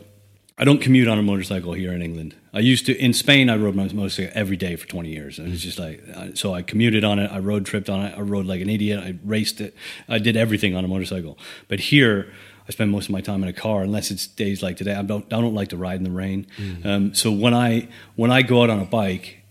I 0.56 0.64
don't 0.64 0.80
commute 0.80 1.08
on 1.08 1.18
a 1.18 1.22
motorcycle 1.22 1.72
here 1.72 1.92
in 1.92 2.02
England. 2.02 2.34
I 2.54 2.60
used 2.60 2.86
to 2.86 2.96
in 2.96 3.12
Spain. 3.12 3.50
I 3.50 3.56
rode 3.56 3.74
my 3.74 3.88
motorcycle 3.92 4.30
every 4.32 4.56
day 4.56 4.76
for 4.76 4.86
twenty 4.86 5.10
years, 5.10 5.40
and 5.40 5.52
it's 5.52 5.62
just 5.62 5.78
like 5.78 6.02
uh, 6.14 6.28
so. 6.34 6.54
I 6.54 6.62
commuted 6.62 7.02
on 7.02 7.18
it. 7.18 7.30
I 7.32 7.40
road 7.40 7.66
tripped 7.66 7.90
on 7.90 8.04
it. 8.06 8.16
I 8.16 8.20
rode 8.20 8.46
like 8.46 8.60
an 8.60 8.70
idiot. 8.70 9.00
I 9.00 9.18
raced 9.24 9.60
it. 9.60 9.74
I 10.08 10.18
did 10.18 10.36
everything 10.36 10.76
on 10.76 10.84
a 10.84 10.88
motorcycle. 10.88 11.36
But 11.66 11.80
here, 11.80 12.32
I 12.68 12.70
spend 12.70 12.92
most 12.92 13.06
of 13.06 13.10
my 13.10 13.20
time 13.20 13.42
in 13.42 13.48
a 13.48 13.52
car, 13.52 13.82
unless 13.82 14.12
it's 14.12 14.28
days 14.28 14.62
like 14.62 14.76
today. 14.76 14.94
I 14.94 15.02
don't. 15.02 15.24
I 15.32 15.40
don't 15.40 15.54
like 15.54 15.70
to 15.70 15.76
ride 15.76 15.96
in 15.96 16.04
the 16.04 16.12
rain. 16.12 16.46
Um, 16.84 17.12
so 17.14 17.32
when 17.32 17.54
I 17.54 17.88
when 18.14 18.30
I 18.30 18.42
go 18.42 18.62
out 18.62 18.70
on 18.70 18.78
a 18.78 18.84
bike, 18.84 19.42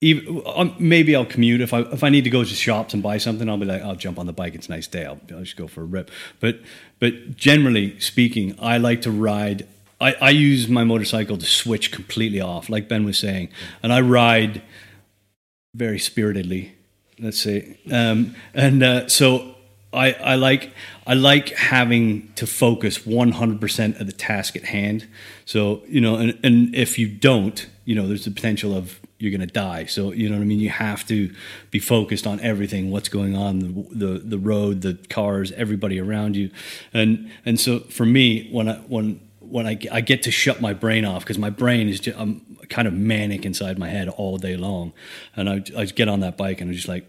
even 0.00 0.42
um, 0.44 0.74
maybe 0.80 1.14
I'll 1.14 1.24
commute 1.26 1.60
if 1.60 1.72
I 1.72 1.82
if 1.82 2.02
I 2.02 2.08
need 2.08 2.24
to 2.24 2.30
go 2.30 2.42
to 2.42 2.54
shops 2.54 2.94
and 2.94 3.02
buy 3.02 3.18
something. 3.18 3.48
I'll 3.48 3.58
be 3.58 3.64
like, 3.66 3.82
I'll 3.82 3.94
jump 3.94 4.18
on 4.18 4.26
the 4.26 4.32
bike. 4.32 4.56
It's 4.56 4.66
a 4.66 4.72
nice 4.72 4.88
day. 4.88 5.04
I'll, 5.04 5.20
I'll 5.30 5.44
just 5.44 5.56
go 5.56 5.68
for 5.68 5.82
a 5.82 5.84
rip. 5.84 6.10
But 6.40 6.58
but 6.98 7.36
generally 7.36 8.00
speaking, 8.00 8.56
I 8.58 8.78
like 8.78 9.02
to 9.02 9.12
ride. 9.12 9.68
I, 10.00 10.14
I 10.14 10.30
use 10.30 10.68
my 10.68 10.84
motorcycle 10.84 11.36
to 11.36 11.46
switch 11.46 11.92
completely 11.92 12.40
off, 12.40 12.70
like 12.70 12.88
Ben 12.88 13.04
was 13.04 13.18
saying, 13.18 13.50
and 13.82 13.92
I 13.92 14.00
ride 14.00 14.62
very 15.74 15.98
spiritedly. 15.98 16.72
Let's 17.18 17.38
say, 17.38 17.78
um, 17.92 18.34
and 18.54 18.82
uh, 18.82 19.08
so 19.08 19.54
I, 19.92 20.12
I 20.12 20.34
like 20.36 20.72
I 21.06 21.14
like 21.14 21.50
having 21.50 22.32
to 22.36 22.46
focus 22.46 23.04
one 23.04 23.32
hundred 23.32 23.60
percent 23.60 24.00
of 24.00 24.06
the 24.06 24.12
task 24.12 24.56
at 24.56 24.64
hand. 24.64 25.06
So 25.44 25.82
you 25.86 26.00
know, 26.00 26.16
and, 26.16 26.38
and 26.42 26.74
if 26.74 26.98
you 26.98 27.08
don't, 27.08 27.66
you 27.84 27.94
know, 27.94 28.06
there's 28.08 28.24
the 28.24 28.30
potential 28.30 28.74
of 28.74 29.00
you're 29.18 29.30
going 29.30 29.46
to 29.46 29.54
die. 29.54 29.84
So 29.84 30.12
you 30.12 30.30
know 30.30 30.36
what 30.36 30.42
I 30.42 30.46
mean. 30.46 30.60
You 30.60 30.70
have 30.70 31.06
to 31.08 31.30
be 31.70 31.78
focused 31.78 32.26
on 32.26 32.40
everything, 32.40 32.90
what's 32.90 33.10
going 33.10 33.36
on, 33.36 33.58
the 33.58 34.06
the, 34.06 34.18
the 34.20 34.38
road, 34.38 34.80
the 34.80 34.94
cars, 35.10 35.52
everybody 35.52 36.00
around 36.00 36.36
you, 36.36 36.50
and 36.94 37.30
and 37.44 37.60
so 37.60 37.80
for 37.80 38.06
me, 38.06 38.48
when 38.50 38.68
I 38.68 38.76
when 38.76 39.20
when 39.50 39.66
I, 39.66 39.78
I 39.90 40.00
get 40.00 40.22
to 40.24 40.30
shut 40.30 40.60
my 40.60 40.72
brain 40.72 41.04
off 41.04 41.22
because 41.22 41.38
my 41.38 41.50
brain 41.50 41.88
is 41.88 42.00
just 42.00 42.18
I'm 42.18 42.58
kind 42.68 42.86
of 42.86 42.94
manic 42.94 43.44
inside 43.44 43.78
my 43.78 43.88
head 43.88 44.08
all 44.08 44.38
day 44.38 44.56
long, 44.56 44.92
and 45.36 45.48
I 45.48 45.62
I 45.76 45.84
get 45.86 46.08
on 46.08 46.20
that 46.20 46.36
bike 46.36 46.60
and 46.60 46.70
I 46.70 46.74
just 46.74 46.88
like 46.88 47.06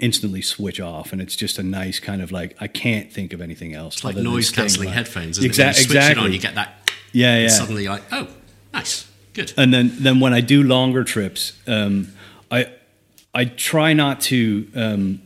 instantly 0.00 0.40
switch 0.40 0.80
off 0.80 1.12
and 1.12 1.20
it's 1.20 1.34
just 1.34 1.58
a 1.58 1.62
nice 1.62 1.98
kind 1.98 2.22
of 2.22 2.30
like 2.30 2.56
I 2.60 2.68
can't 2.68 3.12
think 3.12 3.32
of 3.32 3.40
anything 3.40 3.74
else. 3.74 3.96
It's 3.96 4.04
like 4.04 4.16
noise 4.16 4.50
cancelling 4.50 4.88
alive. 4.88 4.96
headphones. 5.06 5.38
Isn't 5.38 5.44
Exact- 5.44 5.76
it? 5.76 5.80
You 5.80 5.84
switch 5.86 5.96
exactly. 5.96 6.22
it 6.22 6.26
on, 6.26 6.32
you 6.32 6.38
get 6.38 6.54
that. 6.54 6.90
Yeah, 7.12 7.38
yeah. 7.38 7.48
Suddenly, 7.48 7.88
like, 7.88 8.02
oh, 8.12 8.28
nice, 8.72 9.10
good. 9.32 9.52
And 9.56 9.72
then, 9.72 9.92
then 9.98 10.20
when 10.20 10.34
I 10.34 10.40
do 10.40 10.62
longer 10.62 11.04
trips, 11.04 11.52
um, 11.66 12.12
I 12.50 12.70
I 13.34 13.46
try 13.46 13.92
not 13.92 14.20
to 14.22 14.68
um, 14.74 15.22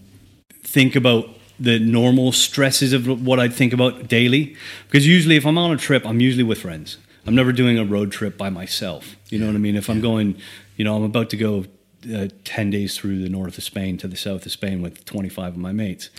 think 0.63 0.97
about 0.97 1.29
the 1.63 1.79
normal 1.79 2.33
stresses 2.33 2.93
of 2.93 3.07
what 3.25 3.39
I 3.39 3.49
think 3.49 3.73
about 3.73 4.09
daily, 4.09 4.57
because 4.87 5.07
usually 5.07 5.37
if 5.37 5.47
I'm 5.47 5.57
on 5.57 5.71
a 5.71 5.77
trip, 5.77 6.05
I'm 6.05 6.21
usually 6.21 6.43
with 6.43 6.61
friends. 6.61 6.99
I'm 7.25 7.37
never 7.37 7.53
doing 7.53 7.79
a 7.79 7.85
road 7.85 8.11
trip 8.11 8.37
by 8.37 8.51
myself. 8.51 9.15
You 9.29 9.39
know 9.39 9.47
what 9.47 9.55
I 9.55 9.59
mean? 9.59 9.77
If 9.77 9.89
I'm 9.89 10.01
going, 10.01 10.37
you 10.77 10.85
know, 10.85 10.97
I'm 10.97 11.05
about 11.05 11.31
to 11.31 11.37
go 11.37 11.67
uh, 12.13 12.29
ten 12.45 12.71
days 12.71 12.97
through 12.97 13.23
the 13.23 13.29
north 13.29 13.59
of 13.59 13.65
Spain 13.65 13.97
to 13.99 14.09
the 14.09 14.17
south 14.17 14.45
of 14.45 14.51
Spain 14.51 14.83
with 14.83 15.05
25 15.05 15.53
of 15.53 15.57
my 15.57 15.71
mates, 15.71 16.11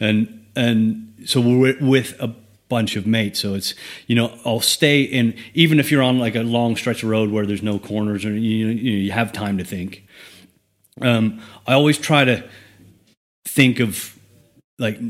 and 0.00 0.46
and 0.54 1.12
so 1.26 1.40
we're 1.40 1.76
with 1.80 2.14
a 2.20 2.32
bunch 2.68 2.94
of 2.94 3.06
mates. 3.08 3.40
So 3.40 3.54
it's 3.54 3.74
you 4.06 4.14
know 4.14 4.38
I'll 4.44 4.60
stay 4.60 5.02
in 5.02 5.34
even 5.52 5.80
if 5.80 5.90
you're 5.90 6.02
on 6.02 6.20
like 6.20 6.36
a 6.36 6.42
long 6.42 6.76
stretch 6.76 7.02
of 7.02 7.08
road 7.08 7.30
where 7.30 7.44
there's 7.44 7.62
no 7.62 7.80
corners 7.80 8.24
or 8.24 8.30
you 8.30 8.66
you, 8.66 8.66
know, 8.66 8.80
you 8.80 9.10
have 9.10 9.32
time 9.32 9.58
to 9.58 9.64
think. 9.64 10.06
Um, 11.00 11.42
I 11.66 11.72
always 11.72 11.98
try 11.98 12.24
to 12.24 12.48
think 13.44 13.80
of 13.80 14.16
like 14.82 15.00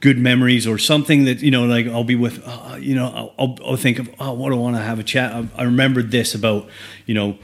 good 0.00 0.18
memories 0.18 0.66
or 0.66 0.78
something 0.78 1.24
that 1.24 1.40
you 1.40 1.50
know 1.50 1.64
like 1.64 1.86
I'll 1.86 2.04
be 2.04 2.14
with 2.14 2.42
uh, 2.46 2.76
you 2.78 2.94
know 2.94 3.06
I'll, 3.06 3.34
I'll, 3.38 3.58
I'll 3.64 3.76
think 3.76 3.98
of 3.98 4.10
oh 4.18 4.32
what 4.32 4.50
do 4.50 4.56
I 4.56 4.58
want 4.58 4.76
to 4.76 4.82
have 4.82 4.98
a 4.98 5.02
chat 5.02 5.32
I, 5.32 5.46
I 5.56 5.62
remembered 5.64 6.10
this 6.10 6.34
about 6.34 6.68
you 7.06 7.14
know 7.14 7.38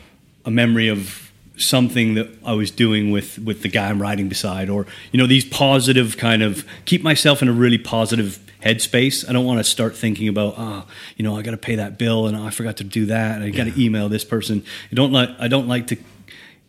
a 0.45 0.51
memory 0.51 0.89
of 0.89 1.31
something 1.57 2.15
that 2.15 2.29
I 2.45 2.53
was 2.53 2.71
doing 2.71 3.11
with 3.11 3.39
with 3.39 3.63
the 3.63 3.69
guy 3.69 3.89
I'm 3.89 4.01
riding 4.01 4.29
beside 4.29 4.71
or 4.71 4.87
you 5.13 5.19
know 5.19 5.27
these 5.27 5.45
positive 5.45 6.17
kind 6.17 6.43
of 6.43 6.65
keep 6.85 7.03
myself 7.03 7.43
in 7.43 7.49
a 7.49 7.53
really 7.53 7.79
positive 7.79 8.41
headspace. 8.63 9.29
I 9.29 9.33
don't 9.33 9.45
want 9.45 9.59
to 9.59 9.65
start 9.65 9.97
thinking 9.97 10.29
about 10.29 10.55
oh 10.57 10.87
you 11.17 11.25
know 11.25 11.37
I 11.37 11.43
got 11.43 11.53
to 11.53 11.59
pay 11.59 11.77
that 11.77 11.99
bill 11.99 12.27
and 12.27 12.37
oh, 12.37 12.45
I 12.45 12.51
forgot 12.51 12.79
to 12.79 12.85
do 12.85 13.07
that 13.07 13.37
and 13.37 13.45
I 13.45 13.51
got 13.51 13.65
to 13.65 13.83
email 13.83 14.09
this 14.09 14.25
person. 14.25 14.65
I 14.91 14.95
don't 14.95 15.13
like 15.13 15.31
I 15.39 15.49
don't 15.49 15.69
like 15.69 15.89
to 15.89 15.97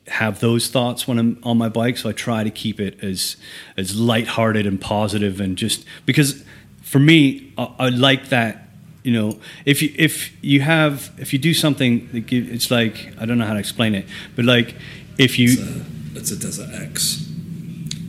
have 0.10 0.40
those 0.40 0.68
thoughts 0.68 1.08
when 1.08 1.20
I'm 1.20 1.40
on 1.44 1.58
my 1.58 1.70
bike. 1.70 1.98
So 1.98 2.10
I 2.10 2.12
try 2.12 2.44
to 2.44 2.52
keep 2.52 2.80
it 2.80 3.04
as 3.04 3.38
as 3.78 4.00
lighthearted 4.00 4.66
and 4.66 4.80
positive, 4.80 5.40
and 5.40 5.58
just 5.58 5.86
because 6.06 6.44
for 6.82 7.00
me, 7.00 7.54
I, 7.58 7.74
I 7.80 7.90
like 7.90 8.30
that. 8.30 8.66
You 9.04 9.14
know, 9.14 9.40
if 9.66 9.82
you 9.82 9.94
if 9.96 10.36
you 10.44 10.62
have 10.62 11.12
if 11.18 11.34
you 11.34 11.40
do 11.40 11.54
something, 11.54 12.10
that 12.12 12.22
give, 12.22 12.52
it's 12.52 12.70
like 12.70 13.14
I 13.20 13.26
don't 13.26 13.38
know 13.38 13.46
how 13.46 13.54
to 13.54 13.60
explain 13.60 13.96
it, 13.96 14.06
but 14.36 14.46
like 14.46 14.76
if 15.18 15.40
you 15.40 15.58
It's 16.16 16.32
a 16.32 16.40
Desert 16.40 16.70
X. 16.74 17.26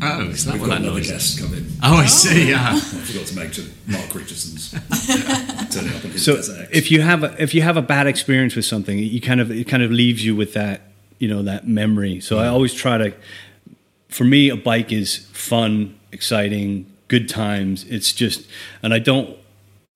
Oh, 0.03 0.23
is 0.31 0.47
that 0.47 0.53
We've 0.53 0.63
what 0.63 0.69
got 0.69 0.75
that 0.77 0.83
another 0.83 0.97
noise 0.97 1.11
guest 1.11 1.41
coming. 1.41 1.67
Oh, 1.83 1.97
I 1.97 2.07
see, 2.07 2.45
oh. 2.45 2.57
yeah. 2.57 2.71
I 2.73 2.81
forgot 2.81 3.27
to 3.27 3.37
mention 3.37 3.71
Mark 3.87 4.15
Richardson's 4.15 4.71
turning 5.71 5.95
up 5.95 6.03
on 6.03 6.11
his 6.11 6.25
so 6.25 6.37
Desert 6.37 6.63
X. 6.63 6.71
if 6.73 6.91
you 6.91 7.03
have 7.03 7.23
a, 7.23 7.43
if 7.43 7.55
you 7.55 7.61
have 7.61 7.77
a 7.77 7.83
bad 7.83 8.07
experience 8.07 8.57
with 8.57 8.65
something, 8.65 8.97
you 8.97 9.21
kind 9.21 9.43
of 9.43 9.51
it 9.51 9.69
kind 9.69 9.83
of 9.83 9.91
leaves 9.91 10.25
you 10.25 10.35
with 10.35 10.55
that 10.55 10.90
you 11.21 11.29
know 11.29 11.43
that 11.43 11.69
memory. 11.69 12.19
So 12.21 12.39
I 12.39 12.49
always 12.49 12.75
try 12.75 12.99
to. 12.99 13.15
For 14.09 14.25
me, 14.25 14.49
a 14.49 14.57
bike 14.57 14.91
is 14.91 15.19
fun, 15.33 15.97
exciting, 16.11 16.91
good 17.07 17.29
times. 17.29 17.85
It's 17.85 18.13
just, 18.13 18.45
and 18.83 18.93
I 18.93 18.99
don't 18.99 19.37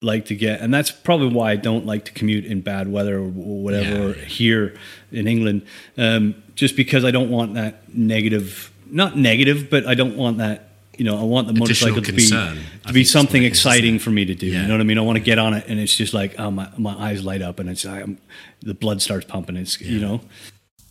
like 0.01 0.25
to 0.25 0.35
get, 0.35 0.61
and 0.61 0.73
that's 0.73 0.89
probably 0.91 1.27
why 1.35 1.51
I 1.51 1.55
don't 1.57 1.85
like 1.85 2.05
to 2.05 2.13
commute 2.13 2.45
in 2.45 2.61
bad 2.61 2.89
weather 2.89 3.17
or 3.17 3.27
whatever 3.27 4.17
Yeah. 4.17 4.25
here 4.25 4.75
in 5.11 5.27
England. 5.27 5.63
Um, 5.97 6.35
just 6.55 6.77
because 6.77 7.03
I 7.03 7.11
don't 7.11 7.29
want 7.29 7.55
that 7.55 7.93
negative, 7.93 8.71
not 8.89 9.17
negative, 9.17 9.69
but 9.69 9.85
I 9.85 9.95
don't 9.95 10.15
want 10.15 10.37
that. 10.37 10.69
You 10.97 11.03
know, 11.03 11.19
I 11.19 11.23
want 11.23 11.47
the 11.47 11.51
Additional 11.61 11.89
motorcycle 11.95 12.01
to 12.03 12.11
be 12.13 12.21
concern, 12.21 12.57
I 12.85 12.87
to 12.87 12.93
be 12.93 13.03
something 13.03 13.41
what 13.41 13.47
it 13.47 13.51
is, 13.51 13.59
isn't 13.59 13.69
exciting 13.71 13.95
it? 13.95 14.01
for 14.01 14.11
me 14.11 14.23
to 14.23 14.33
do. 14.33 14.45
Yeah. 14.47 14.61
You 14.61 14.67
know 14.69 14.75
what 14.75 14.79
I 14.81 14.85
mean? 14.85 14.97
I 14.97 15.01
want 15.01 15.17
to 15.17 15.23
get 15.23 15.37
on 15.39 15.53
it, 15.53 15.65
and 15.67 15.77
it's 15.77 15.93
just 15.93 16.13
like 16.13 16.39
oh, 16.39 16.51
my 16.51 16.69
my 16.77 16.93
eyes 16.93 17.25
light 17.25 17.41
up, 17.41 17.59
and 17.59 17.69
it's 17.69 17.85
I'm, 17.85 18.17
the 18.61 18.73
blood 18.73 19.01
starts 19.01 19.25
pumping. 19.25 19.57
It's 19.57 19.81
you 19.81 19.99
know, 19.99 20.21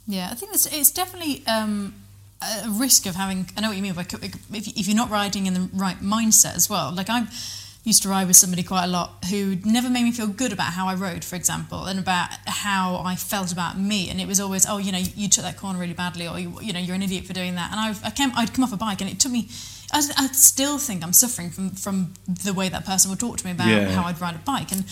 Yeah, 0.06 0.28
I 0.30 0.34
think 0.34 0.52
it's, 0.52 0.66
it's 0.66 0.90
definitely 0.90 1.42
um, 1.46 1.94
a 2.42 2.68
risk 2.70 3.06
of 3.06 3.14
having. 3.14 3.48
I 3.56 3.60
know 3.60 3.68
what 3.68 3.76
you 3.76 3.82
mean. 3.82 3.94
By, 3.94 4.02
if, 4.02 4.68
if 4.68 4.86
you're 4.86 4.96
not 4.96 5.10
riding 5.10 5.46
in 5.46 5.54
the 5.54 5.68
right 5.72 5.98
mindset 6.00 6.56
as 6.56 6.68
well. 6.68 6.92
Like 6.92 7.08
I 7.08 7.26
used 7.84 8.02
to 8.02 8.08
ride 8.08 8.26
with 8.26 8.36
somebody 8.36 8.62
quite 8.62 8.84
a 8.84 8.88
lot 8.88 9.24
who 9.30 9.56
never 9.64 9.90
made 9.90 10.04
me 10.04 10.12
feel 10.12 10.26
good 10.26 10.52
about 10.52 10.72
how 10.72 10.86
I 10.86 10.94
rode, 10.94 11.22
for 11.24 11.36
example, 11.36 11.84
and 11.84 11.98
about 11.98 12.28
how 12.46 13.02
I 13.04 13.14
felt 13.14 13.52
about 13.52 13.78
me. 13.78 14.08
And 14.10 14.20
it 14.20 14.26
was 14.26 14.40
always, 14.40 14.66
oh, 14.66 14.78
you 14.78 14.90
know, 14.92 14.98
you 14.98 15.28
took 15.28 15.44
that 15.44 15.56
corner 15.58 15.78
really 15.78 15.92
badly, 15.94 16.26
or 16.26 16.38
you, 16.38 16.58
you 16.62 16.72
know, 16.72 16.80
you're 16.80 16.94
an 16.96 17.02
idiot 17.02 17.24
for 17.26 17.32
doing 17.34 17.54
that. 17.56 17.70
And 17.72 17.80
I, 17.80 17.94
I 18.06 18.10
came, 18.10 18.32
I'd 18.36 18.52
come 18.54 18.64
off 18.64 18.72
a 18.72 18.76
bike, 18.76 19.00
and 19.00 19.10
it 19.10 19.20
took 19.20 19.32
me. 19.32 19.48
I, 19.92 19.98
I 20.16 20.26
still 20.28 20.78
think 20.78 21.04
I'm 21.04 21.12
suffering 21.12 21.50
from 21.50 21.70
from 21.70 22.14
the 22.26 22.52
way 22.52 22.68
that 22.68 22.84
person 22.84 23.10
would 23.10 23.20
talk 23.20 23.36
to 23.38 23.44
me 23.44 23.52
about 23.52 23.68
Yeah. 23.68 23.90
how 23.90 24.04
I'd 24.04 24.20
ride 24.20 24.34
a 24.34 24.38
bike, 24.38 24.72
and 24.72 24.84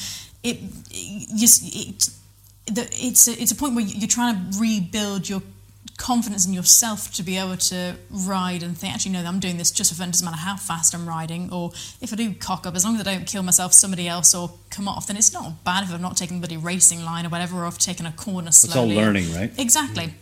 it, 0.42 0.58
it 0.90 1.28
just 1.36 1.62
it, 1.74 2.10
the, 2.66 2.88
it's 2.92 3.28
a, 3.28 3.32
it's 3.40 3.52
a 3.52 3.56
point 3.56 3.74
where 3.74 3.84
you're 3.84 4.08
trying 4.08 4.52
to 4.52 4.58
rebuild 4.58 5.28
your 5.28 5.42
confidence 5.98 6.46
in 6.46 6.52
yourself 6.52 7.12
to 7.12 7.22
be 7.22 7.36
able 7.36 7.56
to 7.56 7.94
ride 8.10 8.62
and 8.62 8.76
think, 8.76 8.94
actually, 8.94 9.12
no, 9.12 9.24
I'm 9.24 9.40
doing 9.40 9.56
this 9.56 9.70
just 9.70 9.92
for 9.92 9.98
fun. 9.98 10.10
Doesn't 10.10 10.24
matter 10.24 10.36
how 10.36 10.56
fast 10.56 10.94
I'm 10.94 11.08
riding, 11.08 11.52
or 11.52 11.70
if 12.00 12.12
I 12.12 12.16
do 12.16 12.34
cock 12.34 12.66
up, 12.66 12.74
as 12.74 12.84
long 12.84 12.96
as 12.96 13.06
I 13.06 13.14
don't 13.14 13.26
kill 13.26 13.42
myself, 13.42 13.72
somebody 13.72 14.08
else, 14.08 14.34
or 14.34 14.52
come 14.70 14.88
off, 14.88 15.06
then 15.06 15.16
it's 15.16 15.32
not 15.32 15.64
bad 15.64 15.84
if 15.84 15.92
I'm 15.92 16.02
not 16.02 16.16
taking 16.16 16.40
the 16.40 16.46
bloody 16.46 16.56
racing 16.56 17.04
line 17.04 17.26
or 17.26 17.28
whatever, 17.28 17.58
or 17.58 17.66
I've 17.66 17.78
taken 17.78 18.06
a 18.06 18.12
corner 18.12 18.52
slowly. 18.52 18.90
It's 18.90 18.98
all 18.98 19.04
learning, 19.04 19.32
right? 19.34 19.52
Exactly. 19.58 20.14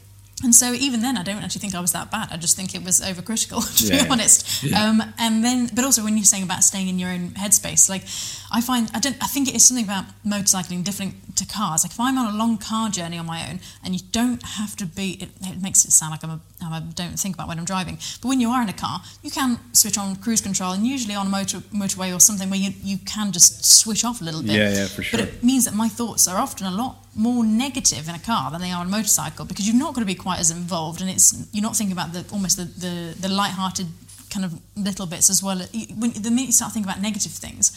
And 0.42 0.54
so 0.54 0.72
even 0.72 1.02
then, 1.02 1.18
I 1.18 1.22
don't 1.22 1.42
actually 1.42 1.60
think 1.60 1.74
I 1.74 1.80
was 1.80 1.92
that 1.92 2.10
bad. 2.10 2.28
I 2.32 2.36
just 2.38 2.56
think 2.56 2.74
it 2.74 2.82
was 2.82 3.00
overcritical, 3.00 3.60
to 3.78 3.84
Yeah. 3.94 4.04
be 4.04 4.08
honest. 4.10 4.62
Yeah. 4.62 4.82
Um, 4.82 5.02
and 5.18 5.44
then, 5.44 5.68
but 5.74 5.84
also 5.84 6.02
when 6.02 6.16
you're 6.16 6.24
saying 6.24 6.44
about 6.44 6.64
staying 6.64 6.88
in 6.88 6.98
your 6.98 7.10
own 7.10 7.30
headspace, 7.30 7.90
like 7.90 8.02
I 8.50 8.60
find, 8.62 8.90
I 8.94 9.00
don't, 9.00 9.16
I 9.22 9.26
think 9.26 9.48
it 9.48 9.54
is 9.54 9.64
something 9.66 9.84
about 9.84 10.04
motorcycling 10.26 10.82
different 10.82 11.36
to 11.36 11.46
cars. 11.46 11.84
Like 11.84 11.92
if 11.92 12.00
I'm 12.00 12.16
on 12.16 12.34
a 12.34 12.36
long 12.38 12.56
car 12.56 12.88
journey 12.88 13.18
on 13.18 13.26
my 13.26 13.48
own, 13.50 13.60
and 13.84 13.94
you 13.94 14.00
don't 14.12 14.42
have 14.42 14.76
to 14.76 14.86
be, 14.86 15.12
it, 15.20 15.28
it 15.42 15.60
makes 15.62 15.84
it 15.84 15.90
sound 15.92 16.12
like 16.12 16.24
I'm 16.24 16.30
a, 16.30 16.40
a, 16.76 16.80
don't 16.94 17.18
think 17.18 17.34
about 17.34 17.48
when 17.48 17.58
I'm 17.58 17.64
driving. 17.66 17.98
But 18.22 18.28
when 18.28 18.40
you 18.40 18.48
are 18.48 18.62
in 18.62 18.68
a 18.68 18.72
car, 18.74 19.02
you 19.22 19.30
can 19.30 19.58
switch 19.72 19.98
on 19.98 20.16
cruise 20.16 20.40
control, 20.40 20.72
and 20.72 20.86
usually 20.86 21.14
on 21.14 21.26
a 21.26 21.30
motor 21.30 21.58
motorway 21.72 22.14
or 22.16 22.20
something 22.20 22.48
where 22.50 22.58
you 22.58 22.72
you 22.82 22.98
can 22.98 23.30
just 23.32 23.64
switch 23.64 24.04
off 24.04 24.20
a 24.20 24.24
little 24.24 24.42
bit. 24.42 24.52
Yeah, 24.52 24.72
yeah, 24.72 24.86
for 24.86 25.02
sure. 25.02 25.20
But 25.20 25.28
it 25.28 25.44
means 25.44 25.64
that 25.66 25.74
my 25.74 25.88
thoughts 25.88 26.26
are 26.28 26.38
often 26.38 26.66
a 26.66 26.70
lot 26.70 26.96
more 27.14 27.44
negative 27.44 28.08
in 28.08 28.14
a 28.14 28.18
car 28.20 28.50
than 28.50 28.60
they 28.60 28.70
are 28.70 28.80
on 28.80 28.86
a 28.86 28.90
motorcycle 28.90 29.44
because 29.44 29.66
you're 29.68 29.76
not 29.78 29.94
going 29.94 30.06
to 30.06 30.12
be 30.14 30.14
quite 30.14 30.38
as 30.38 30.50
involved 30.50 31.00
and 31.00 31.10
it's 31.10 31.34
you're 31.52 31.62
not 31.62 31.76
thinking 31.76 31.92
about 31.92 32.12
the 32.12 32.24
almost 32.32 32.56
the 32.56 32.64
the, 32.64 33.14
the 33.20 33.28
light-hearted 33.28 33.86
kind 34.30 34.44
of 34.44 34.52
little 34.76 35.06
bits 35.06 35.28
as 35.28 35.42
well. 35.42 35.58
When 35.98 36.12
the 36.12 36.30
minute 36.30 36.46
you 36.46 36.52
start 36.52 36.72
thinking 36.72 36.88
about 36.90 37.02
negative 37.02 37.32
things 37.32 37.72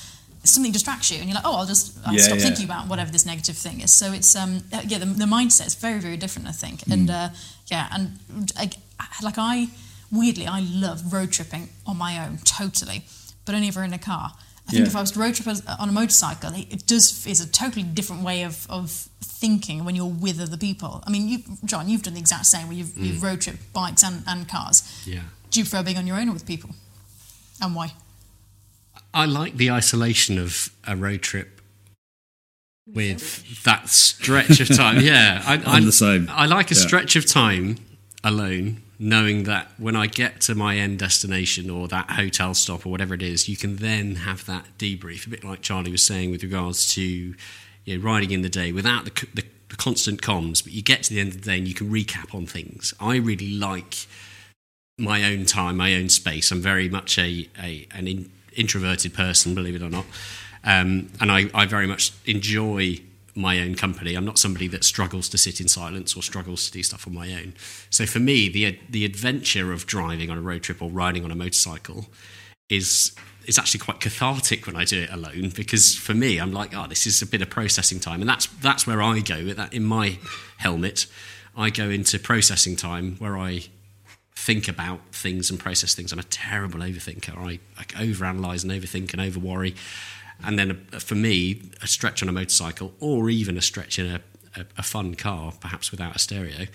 something 0.45 0.73
distracts 0.73 1.09
you 1.09 1.17
and 1.19 1.27
you're 1.29 1.35
like 1.35 1.45
oh 1.45 1.55
i'll 1.55 1.65
just 1.65 1.97
I'll 2.05 2.13
Yeah, 2.13 2.19
stop 2.21 2.37
yeah. 2.37 2.43
thinking 2.45 2.65
about 2.65 2.89
whatever 2.89 3.09
this 3.11 3.25
negative 3.25 3.55
thing 3.57 3.79
is. 3.79 3.93
So 3.93 4.11
it's 4.11 4.35
um 4.35 4.61
uh, 4.73 4.81
yeah 4.85 4.97
the, 4.97 5.05
the 5.05 5.25
mindset 5.25 5.67
is 5.67 5.75
very 5.75 5.99
very 5.99 6.17
different 6.17 6.47
i 6.49 6.51
think. 6.51 6.85
And 6.91 7.09
uh, 7.09 7.29
yeah 7.67 7.87
and 7.91 8.19
I, 8.57 8.69
like 9.23 9.35
i 9.37 9.67
weirdly 10.11 10.45
i 10.45 10.59
love 10.59 11.13
road 11.13 11.31
tripping 11.31 11.69
on 11.87 11.95
my 11.97 12.23
own 12.25 12.39
totally 12.43 13.03
but 13.45 13.55
only 13.55 13.69
if 13.69 13.75
we're 13.77 13.85
in 13.85 13.93
a 13.93 13.97
car 13.97 14.33
I 14.67 14.71
think 14.71 14.81
Yeah. 14.81 14.87
if 14.87 14.95
I 14.95 15.01
was 15.01 15.11
to 15.11 15.19
road 15.19 15.35
trip 15.35 15.47
on 15.79 15.89
a 15.89 15.91
motorcycle, 15.91 16.53
it 16.53 16.67
it 16.71 16.87
does 16.87 17.25
is 17.27 17.41
a 17.41 17.47
totally 17.47 17.83
different 17.83 18.23
way 18.23 18.43
of, 18.43 18.65
of 18.69 19.09
thinking 19.21 19.83
when 19.83 19.95
you're 19.95 20.05
with 20.05 20.39
other 20.39 20.57
people. 20.57 21.03
I 21.05 21.09
mean, 21.09 21.27
you, 21.27 21.39
John, 21.65 21.89
you've 21.89 22.03
done 22.03 22.13
the 22.13 22.19
exact 22.19 22.45
same 22.45 22.67
where 22.67 22.77
you've, 22.77 22.97
you've 22.97 23.17
mm. 23.17 23.23
road 23.23 23.41
trip 23.41 23.57
bikes 23.73 24.03
and, 24.03 24.23
and 24.25 24.47
cars. 24.47 24.83
Yeah. 25.05 25.23
Do 25.51 25.59
you 25.59 25.65
prefer 25.65 25.83
being 25.83 25.97
on 25.97 26.07
your 26.07 26.17
own 26.17 26.29
or 26.29 26.33
with 26.33 26.45
people? 26.45 26.69
And 27.61 27.75
why? 27.75 27.93
I 29.13 29.25
like 29.25 29.57
the 29.57 29.69
isolation 29.69 30.39
of 30.39 30.69
a 30.87 30.95
road 30.95 31.21
trip 31.21 31.61
with 32.87 33.63
that 33.63 33.89
stretch 33.89 34.59
of 34.59 34.75
time. 34.75 35.01
Yeah, 35.01 35.41
I, 35.45 35.61
I'm 35.65 35.85
the 35.85 35.91
same. 35.91 36.29
I 36.31 36.45
like 36.45 36.71
a 36.71 36.75
Yeah. 36.75 36.81
stretch 36.81 37.15
of 37.15 37.25
time 37.25 37.77
alone, 38.23 38.81
knowing 38.99 39.43
that 39.43 39.69
when 39.77 39.95
I 39.95 40.07
get 40.07 40.41
to 40.41 40.55
my 40.55 40.77
end 40.77 40.99
destination 40.99 41.69
or 41.69 41.87
that 41.87 42.11
hotel 42.11 42.53
stop 42.53 42.85
or 42.85 42.89
whatever 42.89 43.13
it 43.13 43.23
is, 43.23 43.49
you 43.49 43.57
can 43.57 43.77
then 43.77 44.15
have 44.15 44.45
that 44.45 44.65
debrief. 44.77 45.27
A 45.27 45.29
bit 45.29 45.43
like 45.43 45.61
Charley 45.61 45.91
was 45.91 46.05
saying 46.05 46.31
with 46.31 46.43
regards 46.43 46.93
to 46.93 47.01
you 47.01 47.97
know, 47.97 48.03
riding 48.03 48.31
in 48.31 48.41
the 48.41 48.49
day 48.49 48.71
without 48.71 49.05
the, 49.05 49.27
the, 49.33 49.43
the 49.69 49.75
constant 49.75 50.21
comms, 50.21 50.63
but 50.63 50.73
you 50.73 50.81
get 50.81 51.03
to 51.03 51.13
the 51.13 51.19
end 51.19 51.29
of 51.29 51.41
the 51.41 51.49
day 51.49 51.57
and 51.57 51.67
you 51.67 51.73
can 51.73 51.89
recap 51.89 52.33
on 52.33 52.45
things. 52.45 52.93
I 52.99 53.17
really 53.17 53.53
like 53.53 54.07
my 54.97 55.23
own 55.23 55.45
time, 55.45 55.77
my 55.77 55.95
own 55.95 56.09
space. 56.09 56.51
I'm 56.51 56.61
very 56.61 56.87
much 56.87 57.17
a, 57.17 57.49
a 57.59 57.87
an 57.91 58.07
in, 58.07 58.31
introverted 58.55 59.13
person, 59.13 59.55
believe 59.55 59.75
it 59.75 59.81
or 59.81 59.89
not, 59.89 60.05
um, 60.63 61.09
and 61.19 61.31
I, 61.31 61.49
I 61.53 61.65
very 61.65 61.87
much 61.87 62.13
enjoy 62.25 62.99
my 63.35 63.59
own 63.59 63.75
company. 63.75 64.15
I'm 64.15 64.25
not 64.25 64.37
somebody 64.37 64.67
that 64.69 64.83
struggles 64.83 65.27
to 65.29 65.37
sit 65.37 65.59
in 65.59 65.67
silence 65.67 66.15
or 66.15 66.21
struggles 66.21 66.65
to 66.67 66.71
do 66.71 66.83
stuff 66.83 67.07
on 67.07 67.13
my 67.13 67.33
own. 67.33 67.53
So 67.89 68.05
for 68.05 68.19
me, 68.19 68.49
the 68.49 68.77
the 68.89 69.05
adventure 69.05 69.71
of 69.71 69.85
driving 69.85 70.29
on 70.29 70.37
a 70.37 70.41
road 70.41 70.63
trip 70.63 70.81
or 70.81 70.89
riding 70.89 71.23
on 71.23 71.31
a 71.31 71.35
motorcycle 71.35 72.07
is 72.69 73.15
is 73.45 73.59
actually 73.59 73.79
quite 73.79 73.99
cathartic 73.99 74.65
when 74.65 74.75
I 74.75 74.85
do 74.85 75.01
it 75.01 75.09
alone 75.09 75.51
because 75.53 75.95
for 75.95 76.13
me 76.13 76.37
I'm 76.37 76.53
like 76.53 76.73
oh 76.73 76.87
this 76.87 77.05
is 77.05 77.21
a 77.21 77.27
bit 77.27 77.41
of 77.41 77.49
processing 77.49 77.99
time. 77.99 78.21
And 78.21 78.29
that's 78.29 78.45
that's 78.45 78.87
where 78.87 79.01
I 79.01 79.19
go 79.19 79.45
that. 79.53 79.73
In 79.73 79.83
my 79.83 80.17
helmet 80.57 81.07
I 81.55 81.69
go 81.69 81.89
into 81.89 82.19
processing 82.19 82.75
time 82.75 83.15
where 83.19 83.37
I 83.37 83.65
think 84.35 84.67
about 84.67 84.99
things 85.11 85.49
and 85.49 85.59
process 85.59 85.93
things. 85.93 86.11
I'm 86.11 86.19
a 86.19 86.23
terrible 86.23 86.79
overthinker. 86.79 87.37
I, 87.37 87.59
I 87.77 87.83
overanalyze 87.83 88.63
and 88.63 88.71
overthink 88.71 89.13
and 89.13 89.21
over 89.21 89.39
worry 89.39 89.75
and 90.43 90.57
then 90.57 90.87
uh 90.93 90.99
for 90.99 91.15
me 91.15 91.61
a 91.81 91.87
stretch 91.87 92.23
on 92.23 92.29
a 92.29 92.31
motorcycle 92.31 92.93
or 92.99 93.29
even 93.29 93.57
a 93.57 93.61
stretch 93.61 93.99
in 93.99 94.07
a, 94.07 94.21
a, 94.55 94.65
a 94.77 94.83
fun 94.83 95.15
car 95.15 95.53
perhaps 95.59 95.91
without 95.91 96.15
a 96.15 96.19
stereo 96.19 96.67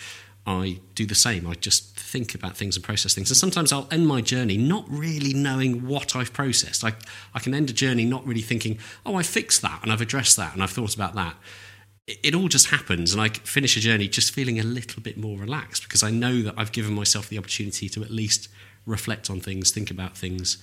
I 0.49 0.81
do 0.95 1.05
the 1.05 1.15
same. 1.15 1.47
I 1.47 1.53
just 1.55 1.95
think 1.99 2.35
about 2.35 2.57
things 2.57 2.75
and 2.75 2.83
process 2.83 3.15
things. 3.15 3.31
And 3.31 3.37
sometimes 3.37 3.71
I'll 3.71 3.87
end 3.91 4.07
my 4.07 4.23
journey 4.23 4.57
not 4.57 4.87
really 4.89 5.35
knowing 5.35 5.87
what 5.87 6.17
I've 6.17 6.33
processed. 6.33 6.83
I, 6.85 6.95
I 7.35 7.39
can 7.39 7.53
end 7.53 7.69
a 7.69 7.75
journey 7.75 8.07
not 8.07 8.27
really 8.27 8.41
thinking, 8.41 8.79
oh, 9.05 9.17
I 9.17 9.23
fixed 9.23 9.61
that 9.61 9.81
and 9.83 9.93
I've 9.93 10.01
addressed 10.01 10.39
that 10.39 10.55
and 10.55 10.63
I've 10.63 10.71
thought 10.71 10.95
about 10.95 11.15
that. 11.17 11.37
It, 12.07 12.19
it 12.23 12.35
all 12.35 12.49
just 12.49 12.69
happens. 12.69 13.13
And 13.13 13.21
I 13.21 13.29
finish 13.29 13.77
a 13.77 13.81
journey 13.81 14.09
just 14.09 14.33
feeling 14.33 14.59
a 14.59 14.63
little 14.63 15.03
bit 15.03 15.19
more 15.19 15.37
relaxed 15.37 15.83
because 15.83 16.03
I 16.03 16.11
know 16.11 16.41
that 16.41 16.55
I've 16.57 16.73
given 16.73 16.95
myself 16.95 17.29
the 17.29 17.37
opportunity 17.37 17.91
to 17.91 18.03
at 18.03 18.11
least 18.11 18.49
reflect 18.87 19.29
on 19.29 19.41
things, 19.41 19.71
think 19.71 19.91
about 19.91 20.17
things, 20.17 20.57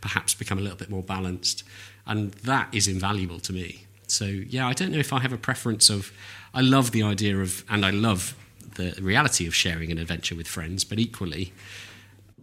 perhaps 0.00 0.34
become 0.34 0.58
a 0.58 0.60
little 0.60 0.78
bit 0.78 0.88
more 0.88 1.02
balanced. 1.02 1.64
And 2.06 2.32
that 2.32 2.68
is 2.72 2.86
invaluable 2.86 3.40
to 3.40 3.52
me. 3.52 3.86
So, 4.06 4.24
yeah, 4.24 4.68
I 4.68 4.72
don't 4.72 4.92
know 4.92 4.98
if 4.98 5.12
I 5.12 5.20
have 5.20 5.32
a 5.32 5.38
preference 5.38 5.90
of. 5.90 6.12
I 6.54 6.60
love 6.60 6.92
the 6.92 7.02
idea 7.02 7.36
of, 7.38 7.64
and 7.68 7.84
I 7.84 7.90
love 7.90 8.34
the 8.76 8.94
reality 9.00 9.46
of 9.46 9.54
sharing 9.54 9.90
an 9.90 9.98
adventure 9.98 10.34
with 10.34 10.46
friends, 10.46 10.84
but 10.84 10.98
equally, 10.98 11.52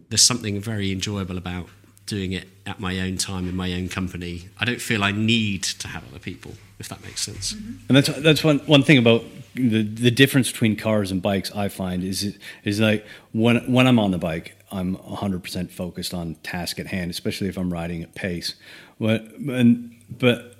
there's 0.08 0.22
something 0.22 0.60
very 0.60 0.92
enjoyable 0.92 1.38
about 1.38 1.68
doing 2.06 2.32
it 2.32 2.48
at 2.66 2.80
my 2.80 3.00
own 3.00 3.16
time 3.16 3.48
in 3.48 3.56
my 3.56 3.72
own 3.72 3.88
company. 3.88 4.48
I 4.58 4.64
don't 4.64 4.80
feel 4.80 5.02
I 5.02 5.12
need 5.12 5.62
to 5.62 5.88
have 5.88 6.06
other 6.08 6.18
people, 6.18 6.52
if 6.78 6.88
that 6.88 7.02
makes 7.02 7.22
sense. 7.22 7.54
Mm-hmm. 7.54 7.72
And 7.88 7.96
that's 7.96 8.08
that's 8.20 8.44
one 8.44 8.58
one 8.60 8.82
thing 8.82 8.98
about 8.98 9.24
the 9.54 9.82
the 9.82 10.10
difference 10.10 10.50
between 10.50 10.76
cars 10.76 11.10
and 11.10 11.22
bikes. 11.22 11.50
I 11.54 11.68
find 11.68 12.04
is 12.04 12.36
is 12.64 12.80
like 12.80 13.06
when 13.32 13.56
when 13.72 13.86
I'm 13.86 13.98
on 13.98 14.10
the 14.10 14.18
bike, 14.18 14.56
I'm 14.70 14.94
100 14.94 15.42
percent 15.42 15.70
focused 15.70 16.12
on 16.12 16.34
task 16.42 16.78
at 16.78 16.86
hand, 16.86 17.10
especially 17.10 17.48
if 17.48 17.56
I'm 17.56 17.72
riding 17.72 18.02
at 18.02 18.14
pace. 18.14 18.54
But 18.98 19.22
and 19.38 19.94
but 20.10 20.56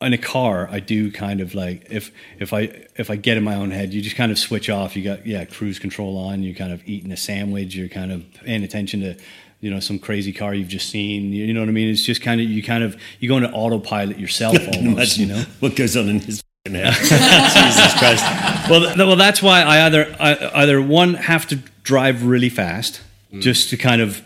in 0.00 0.12
a 0.12 0.18
car, 0.18 0.68
I 0.70 0.80
do 0.80 1.12
kind 1.12 1.40
of 1.40 1.54
like 1.54 1.86
if 1.90 2.10
if 2.38 2.52
I 2.52 2.86
if 2.96 3.10
I 3.10 3.16
get 3.16 3.36
in 3.36 3.44
my 3.44 3.54
own 3.54 3.70
head, 3.70 3.92
you 3.92 4.02
just 4.02 4.16
kind 4.16 4.32
of 4.32 4.38
switch 4.38 4.68
off. 4.70 4.96
You 4.96 5.04
got 5.04 5.26
yeah 5.26 5.44
cruise 5.44 5.78
control 5.78 6.16
on. 6.18 6.42
You're 6.42 6.54
kind 6.54 6.72
of 6.72 6.86
eating 6.88 7.12
a 7.12 7.16
sandwich. 7.16 7.74
You're 7.74 7.88
kind 7.88 8.12
of 8.12 8.24
paying 8.34 8.64
attention 8.64 9.00
to 9.00 9.16
you 9.60 9.70
know 9.70 9.80
some 9.80 9.98
crazy 9.98 10.32
car 10.32 10.54
you've 10.54 10.68
just 10.68 10.88
seen. 10.88 11.32
You, 11.32 11.52
know 11.54 11.60
what 11.60 11.68
I 11.68 11.72
mean? 11.72 11.88
It's 11.88 12.02
just 12.02 12.22
kind 12.22 12.40
of 12.40 12.48
you 12.48 12.62
kind 12.62 12.84
of 12.84 13.00
you 13.20 13.28
go 13.28 13.36
into 13.36 13.50
autopilot 13.52 14.18
yourself 14.18 14.56
almost. 14.74 15.18
You 15.18 15.26
know 15.26 15.44
what 15.60 15.76
goes 15.76 15.96
on 15.96 16.08
in 16.08 16.20
his 16.20 16.42
head. 16.66 16.94
Jesus 16.94 17.94
Christ. 17.98 18.24
well, 18.70 18.80
th- 18.80 18.96
well, 18.96 19.16
that's 19.16 19.42
why 19.42 19.62
I 19.62 19.86
either 19.86 20.14
I, 20.18 20.50
either 20.62 20.80
one 20.82 21.14
have 21.14 21.46
to 21.48 21.56
drive 21.82 22.24
really 22.24 22.48
fast 22.48 23.00
mm. 23.32 23.40
just 23.40 23.70
to 23.70 23.76
kind 23.76 24.00
of, 24.00 24.22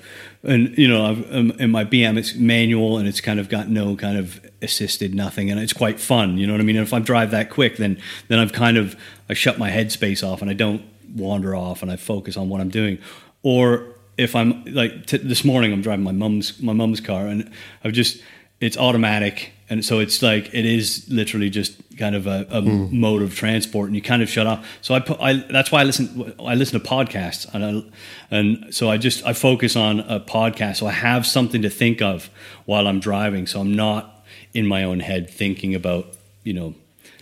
and 0.46 0.76
you 0.78 0.88
know, 0.88 1.06
I've, 1.06 1.34
um, 1.34 1.50
in 1.52 1.70
my 1.70 1.84
BM 1.84 2.16
it's 2.16 2.34
manual 2.34 2.98
and 2.98 3.06
it's 3.08 3.20
kind 3.20 3.38
of 3.40 3.48
got 3.48 3.68
no 3.68 3.96
kind 3.96 4.18
of 4.18 4.40
assisted 4.62 5.14
nothing, 5.14 5.50
and 5.50 5.60
it's 5.60 5.72
quite 5.72 6.00
fun. 6.00 6.38
You 6.38 6.46
know 6.46 6.52
what 6.54 6.60
I 6.60 6.64
mean? 6.64 6.76
And 6.76 6.86
if 6.86 6.92
I 6.92 6.98
drive 7.00 7.30
that 7.32 7.50
quick, 7.50 7.76
then 7.76 7.98
then 8.28 8.38
I've 8.38 8.52
kind 8.52 8.76
of 8.76 8.96
I 9.28 9.34
shut 9.34 9.58
my 9.58 9.70
headspace 9.70 10.26
off 10.26 10.40
and 10.40 10.50
I 10.50 10.54
don't 10.54 10.82
wander 11.14 11.54
off 11.54 11.82
and 11.82 11.90
I 11.90 11.96
focus 11.96 12.36
on 12.36 12.48
what 12.48 12.60
I'm 12.60 12.70
doing, 12.70 12.98
or 13.42 13.86
if 14.16 14.34
I'm 14.34 14.64
like 14.64 15.06
t- 15.06 15.18
this 15.18 15.44
morning 15.44 15.72
I'm 15.72 15.82
driving 15.82 16.04
my 16.04 16.12
mum's 16.12 16.60
my 16.62 16.72
mum's 16.72 17.00
car 17.00 17.26
and 17.26 17.50
I've 17.84 17.92
just 17.92 18.22
it's 18.60 18.76
automatic 18.76 19.52
and 19.68 19.84
so 19.84 19.98
it's 19.98 20.22
like 20.22 20.54
it 20.54 20.64
is 20.64 21.06
literally 21.08 21.50
just 21.50 21.80
kind 21.98 22.14
of 22.14 22.26
a, 22.26 22.46
a 22.50 22.60
mode 22.62 23.22
of 23.22 23.34
transport 23.34 23.86
and 23.86 23.96
you 23.96 24.02
kind 24.02 24.22
of 24.22 24.28
shut 24.28 24.46
off 24.46 24.66
so 24.80 24.94
i 24.94 25.00
put 25.00 25.20
i 25.20 25.34
that's 25.50 25.72
why 25.72 25.80
i 25.80 25.84
listen 25.84 26.34
i 26.40 26.54
listen 26.54 26.78
to 26.80 26.86
podcasts 26.86 27.46
and 27.54 27.64
I, 27.64 28.36
and 28.36 28.74
so 28.74 28.90
i 28.90 28.96
just 28.98 29.24
i 29.26 29.32
focus 29.32 29.76
on 29.76 30.00
a 30.00 30.20
podcast 30.20 30.76
so 30.76 30.86
i 30.86 30.92
have 30.92 31.26
something 31.26 31.62
to 31.62 31.70
think 31.70 32.02
of 32.02 32.28
while 32.66 32.86
i'm 32.86 33.00
driving 33.00 33.46
so 33.46 33.60
i'm 33.60 33.74
not 33.74 34.24
in 34.54 34.66
my 34.66 34.84
own 34.84 35.00
head 35.00 35.30
thinking 35.30 35.74
about 35.74 36.06
you 36.44 36.52
know 36.52 36.74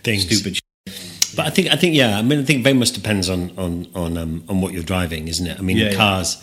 Things. 0.03 0.23
stupid 0.25 0.55
shit. 0.57 1.35
But 1.35 1.47
I 1.47 1.49
think 1.49 1.67
I 1.69 1.75
think 1.75 1.95
yeah. 1.95 2.17
I 2.17 2.21
mean, 2.21 2.39
I 2.39 2.43
think 2.43 2.63
very 2.63 2.75
much 2.75 2.91
depends 2.91 3.29
on 3.29 3.51
on 3.57 3.87
on 3.95 4.17
um, 4.17 4.43
on 4.47 4.61
what 4.61 4.71
you're 4.73 4.83
driving, 4.83 5.27
isn't 5.27 5.45
it? 5.47 5.57
I 5.57 5.61
mean, 5.61 5.77
Yeah, 5.77 5.89
yeah. 5.89 5.95
cars. 5.95 6.37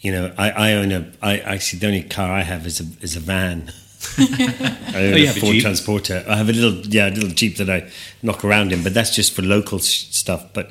You 0.00 0.12
know, 0.12 0.32
I, 0.38 0.50
I 0.50 0.72
own 0.74 0.92
a. 0.92 1.10
I 1.22 1.38
actually 1.38 1.78
the 1.80 1.86
only 1.86 2.02
car 2.02 2.30
I 2.30 2.42
have 2.42 2.66
is 2.66 2.78
a 2.80 2.84
is 3.02 3.16
a 3.16 3.20
van. 3.20 3.72
I 4.18 4.94
own 4.94 5.14
Oh, 5.14 5.16
you 5.16 5.24
a 5.24 5.26
have 5.26 5.36
a 5.36 5.40
Ford 5.40 5.52
Jeep? 5.54 5.62
Transporter. 5.62 6.24
I 6.28 6.36
have 6.36 6.48
a 6.48 6.52
little 6.52 6.74
yeah, 6.86 7.08
a 7.08 7.10
little 7.10 7.28
Jeep 7.30 7.56
that 7.56 7.68
I 7.70 7.90
knock 8.22 8.44
around 8.44 8.72
in, 8.72 8.82
but 8.82 8.94
that's 8.94 9.14
just 9.14 9.32
for 9.32 9.42
local 9.42 9.78
s- 9.78 9.86
stuff. 10.10 10.52
But 10.52 10.70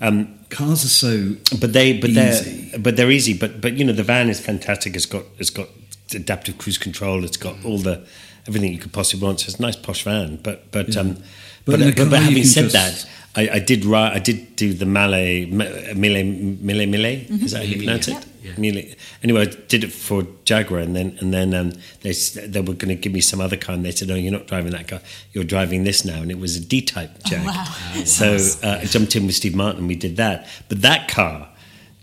um, 0.00 0.38
Cars 0.50 0.84
are 0.84 0.88
so 0.88 1.36
but 1.60 1.72
they 1.72 1.98
but 1.98 2.10
Easy. 2.10 2.68
they're 2.70 2.78
but 2.78 2.96
they're 2.96 3.10
easy. 3.10 3.34
But 3.36 3.60
but 3.60 3.74
you 3.74 3.84
know, 3.84 3.92
the 3.92 4.02
van 4.02 4.28
is 4.28 4.40
fantastic. 4.40 4.94
It's 4.96 5.06
got 5.06 5.24
it's 5.38 5.50
got 5.50 5.68
adaptive 6.14 6.58
cruise 6.58 6.78
control. 6.78 7.24
It's 7.24 7.36
got 7.36 7.56
all 7.64 7.78
the 7.78 8.06
everything 8.46 8.72
you 8.72 8.78
could 8.78 8.92
possibly 8.92 9.26
want. 9.26 9.40
So 9.40 9.46
it's 9.50 9.58
a 9.58 9.62
nice 9.62 9.76
posh 9.76 10.02
van. 10.04 10.36
But 10.36 10.70
but 10.70 10.96
um, 10.96 11.16
But 11.66 11.80
but 11.80 11.96
but, 11.96 12.10
but, 12.10 12.22
having 12.22 12.44
said 12.44 12.70
just- 12.70 12.74
that. 12.74 13.10
I, 13.38 13.56
I 13.56 13.58
did 13.58 13.84
ri 13.84 13.98
I 13.98 14.18
did 14.18 14.56
do 14.56 14.72
the 14.72 14.86
Malay 14.86 15.44
Mille 15.44 16.24
Mille 16.24 16.86
Mille. 16.86 17.26
Is 17.44 17.52
that 17.52 17.58
how 17.58 17.64
you 17.64 17.76
pronounce 17.76 18.08
it? 18.08 18.26
Mille. 18.56 18.82
Anyway, 19.22 19.42
I 19.42 19.44
did 19.44 19.84
it 19.84 19.92
for 19.92 20.26
Jaguar, 20.44 20.80
and 20.80 20.96
then 20.96 21.18
and 21.20 21.34
then 21.34 21.52
um, 21.52 21.72
they 22.00 22.12
they 22.12 22.60
were 22.60 22.72
going 22.72 22.88
to 22.88 22.94
give 22.94 23.12
me 23.12 23.20
some 23.20 23.40
other 23.40 23.58
car, 23.58 23.74
and 23.74 23.84
they 23.84 23.90
said, 23.90 24.08
"No, 24.08 24.14
you're 24.14 24.32
not 24.32 24.46
driving 24.46 24.72
that 24.72 24.88
car. 24.88 25.00
You're 25.32 25.44
driving 25.44 25.84
this 25.84 26.02
now." 26.04 26.22
And 26.22 26.30
it 26.30 26.38
was 26.38 26.56
a 26.56 26.60
D-type 26.60 27.24
Jag. 27.24 27.44
wow. 27.44 27.64
So 28.04 28.38
uh, 28.62 28.78
I 28.80 28.84
jumped 28.86 29.14
in 29.16 29.26
with 29.26 29.34
Steve 29.34 29.54
Martin, 29.54 29.80
and 29.80 29.88
we 29.88 29.96
did 29.96 30.16
that. 30.16 30.46
But 30.68 30.80
that 30.82 31.08
car, 31.08 31.48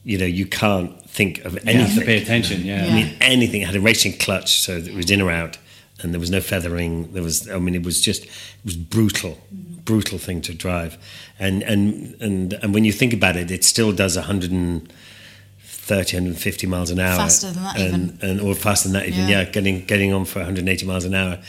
you 0.03 0.19
know, 0.19 0.25
you 0.25 0.45
can't 0.45 1.01
think 1.09 1.43
of 1.45 1.53
You 1.65 1.79
have 1.79 1.95
to 1.95 2.05
pay 2.05 2.21
attention. 2.21 2.61
Yeah. 2.61 2.85
I 2.85 2.93
mean, 2.93 3.15
anything. 3.21 3.61
It 3.61 3.67
had 3.67 3.75
a 3.75 3.81
racing 3.81 4.17
clutch, 4.17 4.59
so 4.59 4.73
it 4.77 4.93
was 4.93 5.09
in 5.09 5.21
or 5.21 5.31
out, 5.31 5.57
and 6.03 6.13
there 6.13 6.19
was 6.19 6.31
no 6.31 6.41
feathering. 6.41 7.11
There 7.13 7.23
was, 7.23 7.49
I 7.49 7.59
mean, 7.59 7.75
it 7.75 7.83
was 7.83 8.01
just, 8.01 8.25
it 8.25 8.31
was 8.65 8.75
brutal, 8.75 9.37
brutal 9.85 10.17
thing 10.17 10.41
to 10.41 10.53
drive, 10.53 10.97
and 11.39 11.63
and 11.63 12.15
and 12.21 12.53
and 12.53 12.73
when 12.73 12.85
you 12.85 12.91
think 12.91 13.13
about 13.13 13.35
it, 13.35 13.51
it 13.51 13.63
still 13.63 13.91
does 13.91 14.15
130, 14.15 16.17
150 16.17 16.67
miles 16.67 16.89
an 16.89 16.99
hour, 16.99 17.15
Faster 17.17 17.51
than 17.51 17.63
that 17.63 17.77
and, 17.79 18.13
even. 18.13 18.29
and 18.29 18.41
or 18.41 18.55
faster 18.55 18.89
than 18.89 18.93
that 18.99 19.07
even. 19.07 19.27
Yeah. 19.27 19.41
Yeah, 19.41 19.43
getting 19.45 19.85
getting 19.85 20.13
on 20.13 20.25
for 20.25 20.39
180 20.39 20.85
miles 20.85 21.05
an 21.05 21.15
hour, 21.15 21.39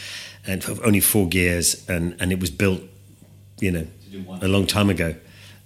and 0.46 0.62
for 0.62 0.84
only 0.84 1.00
four 1.00 1.28
gears, 1.28 1.88
and 1.88 2.16
and 2.20 2.32
it 2.32 2.40
was 2.40 2.50
built, 2.50 2.80
you 3.60 3.70
know, 3.70 3.86
a 4.40 4.48
long 4.48 4.66
time 4.66 4.90
ago. 4.90 5.14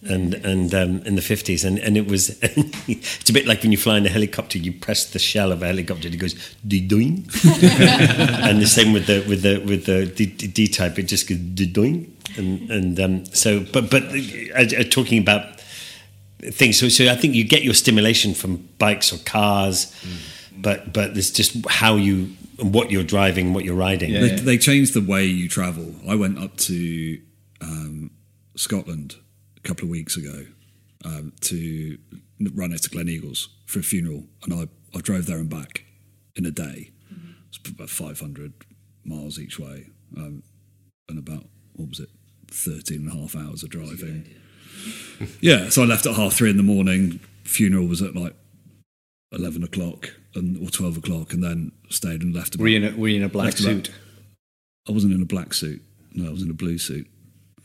And 0.00 0.34
and 0.34 0.72
um, 0.74 1.02
in 1.02 1.16
the 1.16 1.22
fifties, 1.22 1.64
and, 1.64 1.76
and 1.80 1.96
it 1.96 2.06
was 2.06 2.38
it's 2.42 3.28
a 3.28 3.32
bit 3.32 3.46
like 3.46 3.64
when 3.64 3.72
you 3.72 3.78
fly 3.78 3.98
in 3.98 4.06
a 4.06 4.08
helicopter, 4.08 4.56
you 4.56 4.72
press 4.72 5.10
the 5.10 5.18
shell 5.18 5.50
of 5.50 5.60
a 5.60 5.66
helicopter, 5.66 6.06
and 6.06 6.14
it 6.14 6.18
goes 6.18 6.34
doing, 6.64 7.28
and 7.58 8.62
the 8.62 8.66
same 8.68 8.92
with 8.92 9.08
the 9.08 9.24
with 9.28 9.42
the 9.42 9.58
with 9.66 9.86
the 9.86 10.06
D, 10.06 10.26
D 10.26 10.68
type, 10.68 11.00
it 11.00 11.08
just 11.08 11.28
goes 11.28 11.38
doing, 11.38 12.16
and 12.36 12.70
and 12.70 13.00
um, 13.00 13.24
so 13.26 13.58
but 13.72 13.90
but 13.90 14.04
uh, 14.04 14.78
uh, 14.78 14.84
talking 14.88 15.18
about 15.18 15.60
things, 16.42 16.78
so 16.78 16.88
so 16.88 17.10
I 17.10 17.16
think 17.16 17.34
you 17.34 17.42
get 17.42 17.64
your 17.64 17.74
stimulation 17.74 18.34
from 18.34 18.68
bikes 18.78 19.12
or 19.12 19.18
cars, 19.24 19.92
but 20.56 20.92
but 20.92 21.16
it's 21.16 21.30
just 21.30 21.66
how 21.68 21.96
you 21.96 22.36
what 22.62 22.90
you're 22.90 23.04
driving, 23.04 23.52
what 23.52 23.64
you're 23.64 23.74
riding. 23.74 24.10
Yeah. 24.10 24.20
they, 24.20 24.36
they 24.36 24.58
changed 24.58 24.94
the 24.94 25.00
way 25.00 25.24
you 25.24 25.48
travel. 25.48 25.94
I 26.08 26.14
went 26.14 26.38
up 26.38 26.56
to 26.58 27.20
um, 27.60 28.10
Scotland 28.56 29.16
a 29.69 29.70
couple 29.70 29.85
of 29.85 29.90
weeks 29.90 30.16
ago 30.16 30.47
um, 31.05 31.32
to 31.43 31.99
run 32.55 32.73
it 32.73 32.82
to 32.82 32.89
Gleneagles 32.90 33.49
for 33.66 33.81
a 33.81 33.82
funeral, 33.82 34.24
and 34.45 34.55
I, 34.55 34.97
I 34.97 35.01
drove 35.03 35.27
there 35.27 35.36
and 35.39 35.51
back 35.51 35.85
in 36.36 36.47
a 36.47 36.51
day. 36.51 36.90
It's 37.49 37.59
about 37.69 37.90
500 37.90 38.53
miles 39.05 39.39
each 39.39 39.59
way, 39.59 39.89
um, 40.16 40.43
and 41.09 41.19
about, 41.19 41.45
what 41.74 41.89
was 41.90 42.01
it, 42.01 42.09
13 42.51 43.01
and 43.01 43.12
a 43.12 43.15
half 43.15 43.36
hours 43.36 43.62
of 43.62 43.70
driving. 43.70 44.27
Yeah, 45.40 45.69
so 45.70 45.82
I 45.82 45.86
left 45.86 46.07
at 46.07 46.15
half 46.15 46.35
three 46.35 46.51
in 46.51 46.57
the 46.57 46.62
morning. 46.62 47.19
Funeral 47.43 47.86
was 47.89 48.01
at 48.01 48.15
like 48.15 48.36
11 49.32 49.65
o'clock 49.65 50.15
and, 50.36 50.57
or 50.65 50.70
12 50.70 50.99
o'clock, 50.99 51.32
and 51.32 51.43
then 51.43 51.73
stayed 51.90 52.23
and 52.23 52.32
left 52.32 52.55
about 52.55 52.62
Were 52.62 52.69
you 52.69 52.77
in 52.86 52.95
a, 52.95 52.97
were 52.97 53.09
you 53.09 53.16
in 53.16 53.24
a 53.24 53.28
black 53.28 53.47
Left 53.47 53.61
about- 53.61 53.86
suit? 53.86 53.90
I 54.89 54.93
wasn't 54.93 55.15
in 55.15 55.20
a 55.20 55.24
black 55.27 55.53
suit. 55.53 55.82
No, 56.12 56.28
I 56.28 56.31
was 56.31 56.43
in 56.43 56.51
a 56.51 56.55
blue 56.55 56.78
suit. 56.78 57.09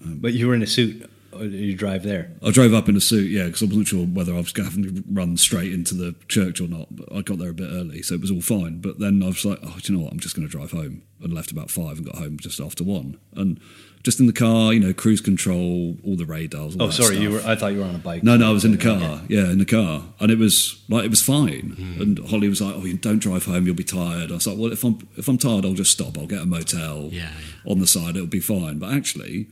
But 0.03 0.33
you 0.33 0.47
were 0.47 0.55
in 0.55 0.63
a 0.63 0.67
suit. 0.67 1.07
Or 1.37 1.45
you 1.45 1.75
drive 1.75 2.03
there? 2.03 2.31
I 2.41 2.51
drove 2.51 2.73
up 2.73 2.87
in 2.89 2.95
a 2.95 3.01
suit, 3.01 3.29
yeah, 3.31 3.45
because 3.45 3.63
I 3.63 3.65
wasn't 3.65 3.87
sure 3.87 4.05
whether 4.05 4.33
I 4.33 4.37
was 4.37 4.51
going 4.51 4.69
to 4.69 4.75
have 4.75 4.95
to 4.95 5.03
run 5.11 5.37
straight 5.37 5.73
into 5.73 5.95
the 5.95 6.15
church 6.27 6.61
or 6.61 6.67
not. 6.67 6.87
But 6.95 7.13
I 7.15 7.21
got 7.21 7.39
there 7.39 7.49
a 7.49 7.53
bit 7.53 7.69
early, 7.71 8.01
so 8.01 8.15
it 8.15 8.21
was 8.21 8.31
all 8.31 8.41
fine. 8.41 8.79
But 8.81 8.99
then 8.99 9.23
I 9.23 9.27
was 9.27 9.43
like, 9.45 9.59
oh, 9.63 9.77
do 9.81 9.91
you 9.93 9.97
know 9.97 10.03
what? 10.05 10.13
I'm 10.13 10.19
just 10.19 10.35
going 10.35 10.47
to 10.47 10.51
drive 10.51 10.71
home, 10.71 11.01
and 11.21 11.33
left 11.33 11.51
about 11.51 11.69
five 11.71 11.97
and 11.97 12.05
got 12.05 12.15
home 12.15 12.37
just 12.39 12.59
after 12.59 12.83
one. 12.83 13.17
And 13.35 13.59
just 14.03 14.19
in 14.19 14.27
the 14.27 14.33
car, 14.33 14.73
you 14.73 14.81
know, 14.81 14.93
cruise 14.93 15.21
control, 15.21 15.95
all 16.03 16.17
the 16.17 16.25
radars. 16.25 16.75
All 16.75 16.87
Oh, 16.87 16.89
sorry. 16.89 17.17
You 17.19 17.31
were. 17.31 17.41
I 17.45 17.55
thought 17.55 17.71
you 17.71 17.79
were 17.79 17.85
on 17.85 17.95
a 17.95 17.99
bike. 17.99 18.21
No, 18.21 18.35
no, 18.35 18.49
I 18.49 18.51
was 18.51 18.65
in 18.65 18.71
the 18.73 18.77
car. 18.77 19.21
Yeah, 19.29 19.49
in 19.49 19.59
the 19.59 19.65
car, 19.65 20.03
and 20.19 20.29
it 20.29 20.37
was 20.37 20.83
like 20.89 21.05
it 21.05 21.09
was 21.09 21.21
fine. 21.21 21.69
Hmm. 21.77 22.01
And 22.01 22.19
Holly 22.29 22.49
was 22.49 22.61
like, 22.61 22.75
"Oh, 22.75 22.83
you 22.83 22.97
don't 22.97 23.19
drive 23.19 23.45
home; 23.45 23.65
you'll 23.65 23.75
be 23.75 23.83
tired." 23.85 24.29
I 24.29 24.33
was 24.35 24.45
like, 24.45 24.57
"Well, 24.57 24.73
if 24.73 24.83
I'm 24.83 25.07
if 25.15 25.29
I'm 25.29 25.37
tired, 25.37 25.63
I'll 25.65 25.73
just 25.73 25.91
stop. 25.91 26.17
I'll 26.17 26.27
get 26.27 26.41
a 26.41 26.45
motel 26.45 27.07
Yeah, 27.13 27.31
on 27.65 27.79
the 27.79 27.87
side. 27.87 28.17
It'll 28.17 28.27
be 28.27 28.41
fine." 28.41 28.77
But 28.77 28.93
actually, 28.93 29.47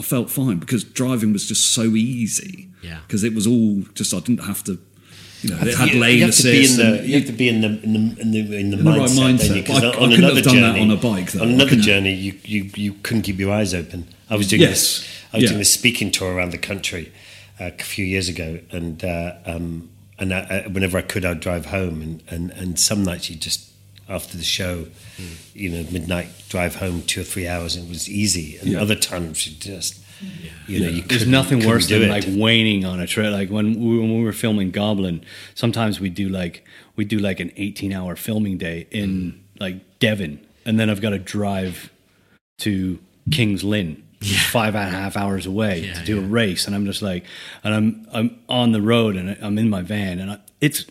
I 0.00 0.02
felt 0.02 0.30
fine 0.30 0.56
because 0.58 0.82
driving 0.82 1.32
was 1.32 1.46
just 1.46 1.72
so 1.72 1.82
easy. 1.94 2.68
Yeah. 2.82 3.00
because 3.06 3.22
it 3.24 3.34
was 3.34 3.46
all 3.46 3.82
just 3.94 4.14
I 4.14 4.20
didn't 4.20 4.44
have 4.44 4.64
to. 4.64 4.78
You 5.42 5.50
know, 5.50 5.58
it 5.60 5.74
had 5.76 5.94
lane 5.94 6.18
you 6.18 6.24
have 6.26 6.34
to 6.34 6.42
be 6.42 6.58
in 6.58 6.64
assist. 6.64 6.76
the 6.78 7.06
you 7.08 7.14
have 7.18 7.26
to 7.26 7.32
be 7.32 7.48
in 7.48 7.60
the 7.60 7.68
in 7.86 7.92
the 7.92 8.20
in 8.22 8.30
the, 8.30 8.38
in 8.40 8.70
the 8.70 8.78
In 8.78 8.84
the 8.84 8.90
right 8.90 9.10
mindset. 9.10 9.16
don't 9.16 9.36
mindset. 9.38 9.56
you? 9.56 9.62
'Cause 9.62 9.80
But 9.80 9.96
I- 9.96 9.98
on 10.04 10.12
I 10.12 10.16
another 10.16 10.34
have 10.36 10.44
done 10.44 10.54
that 10.56 10.60
journey, 10.74 10.80
on 10.80 10.90
a 10.90 10.96
bike, 10.96 11.32
though. 11.32 11.42
On 11.42 11.50
another 11.50 11.76
journey, 11.76 12.14
you, 12.14 12.32
you 12.44 12.70
you 12.76 12.92
couldn't 13.02 13.22
keep 13.22 13.38
your 13.38 13.52
eyes 13.52 13.72
open. 13.74 14.06
I 14.30 14.36
was 14.36 14.48
doing 14.48 14.62
Yes. 14.62 14.70
this. 14.70 15.08
I 15.32 15.36
was 15.36 15.42
Yeah. 15.44 15.48
doing 15.50 15.58
this 15.60 15.72
speaking 15.72 16.10
tour 16.10 16.32
around 16.34 16.52
the 16.52 16.58
country 16.58 17.12
uh, 17.60 17.70
a 17.78 17.82
few 17.82 18.04
years 18.04 18.28
ago, 18.28 18.60
and 18.70 19.02
uh, 19.04 19.32
um, 19.46 19.88
and 20.18 20.32
I, 20.34 20.40
I, 20.64 20.68
whenever 20.68 20.96
I 20.98 21.02
could, 21.02 21.24
I'd 21.24 21.40
drive 21.40 21.66
home, 21.66 22.02
and, 22.02 22.22
and, 22.28 22.50
and 22.52 22.78
some 22.78 23.02
nights 23.04 23.28
you 23.30 23.36
just 23.36 23.69
after 24.10 24.36
the 24.36 24.42
show, 24.44 24.86
you 25.54 25.70
know, 25.70 25.84
midnight 25.90 26.28
drive 26.48 26.74
home 26.76 27.02
two 27.02 27.20
or 27.22 27.24
three 27.24 27.46
hours, 27.48 27.76
and 27.76 27.86
it 27.86 27.88
was 27.88 28.08
easy, 28.08 28.58
and 28.58 28.68
Yeah. 28.72 28.80
other 28.82 28.96
times 28.96 29.46
you 29.46 29.54
just. 29.56 29.98
You 30.68 30.80
know, 30.80 30.88
you 30.90 31.00
There's 31.00 31.26
nothing 31.26 31.66
worse 31.66 31.88
than 31.88 32.02
it. 32.02 32.10
like 32.10 32.24
waning 32.28 32.84
on 32.84 33.00
a 33.00 33.06
trip. 33.06 33.32
Like 33.32 33.48
when 33.48 33.80
we, 33.80 33.98
when 33.98 34.18
we 34.18 34.22
were 34.22 34.34
filming 34.34 34.70
Goblin, 34.70 35.22
sometimes 35.54 35.98
we 35.98 36.10
do 36.10 36.28
like 36.28 36.62
we 36.94 37.06
do 37.06 37.18
like 37.18 37.40
an 37.40 37.50
18 37.56 37.90
hour 37.94 38.16
filming 38.16 38.58
day 38.58 38.86
in 38.90 39.40
like 39.58 39.76
Devon, 39.98 40.38
and 40.66 40.78
then 40.78 40.90
I've 40.90 41.00
got 41.00 41.10
to 41.10 41.18
drive 41.18 41.90
to 42.58 42.98
Kings 43.30 43.64
Lynn, 43.64 44.02
which 44.20 44.32
is 44.32 44.42
five 44.42 44.74
and 44.76 44.94
a 44.94 44.98
half 44.98 45.16
hours 45.16 45.46
away 45.46 45.86
Yeah, 45.86 45.94
to 45.94 46.04
do 46.04 46.18
a 46.18 46.22
race, 46.22 46.66
and 46.66 46.74
I'm 46.76 46.84
just 46.84 47.00
like, 47.00 47.24
and 47.64 47.72
I'm 47.74 48.06
I'm 48.12 48.38
on 48.46 48.72
the 48.72 48.82
road 48.82 49.16
and 49.16 49.38
I'm 49.40 49.56
in 49.56 49.70
my 49.70 49.80
van, 49.80 50.18
and 50.18 50.32
I, 50.32 50.38
it's 50.60 50.84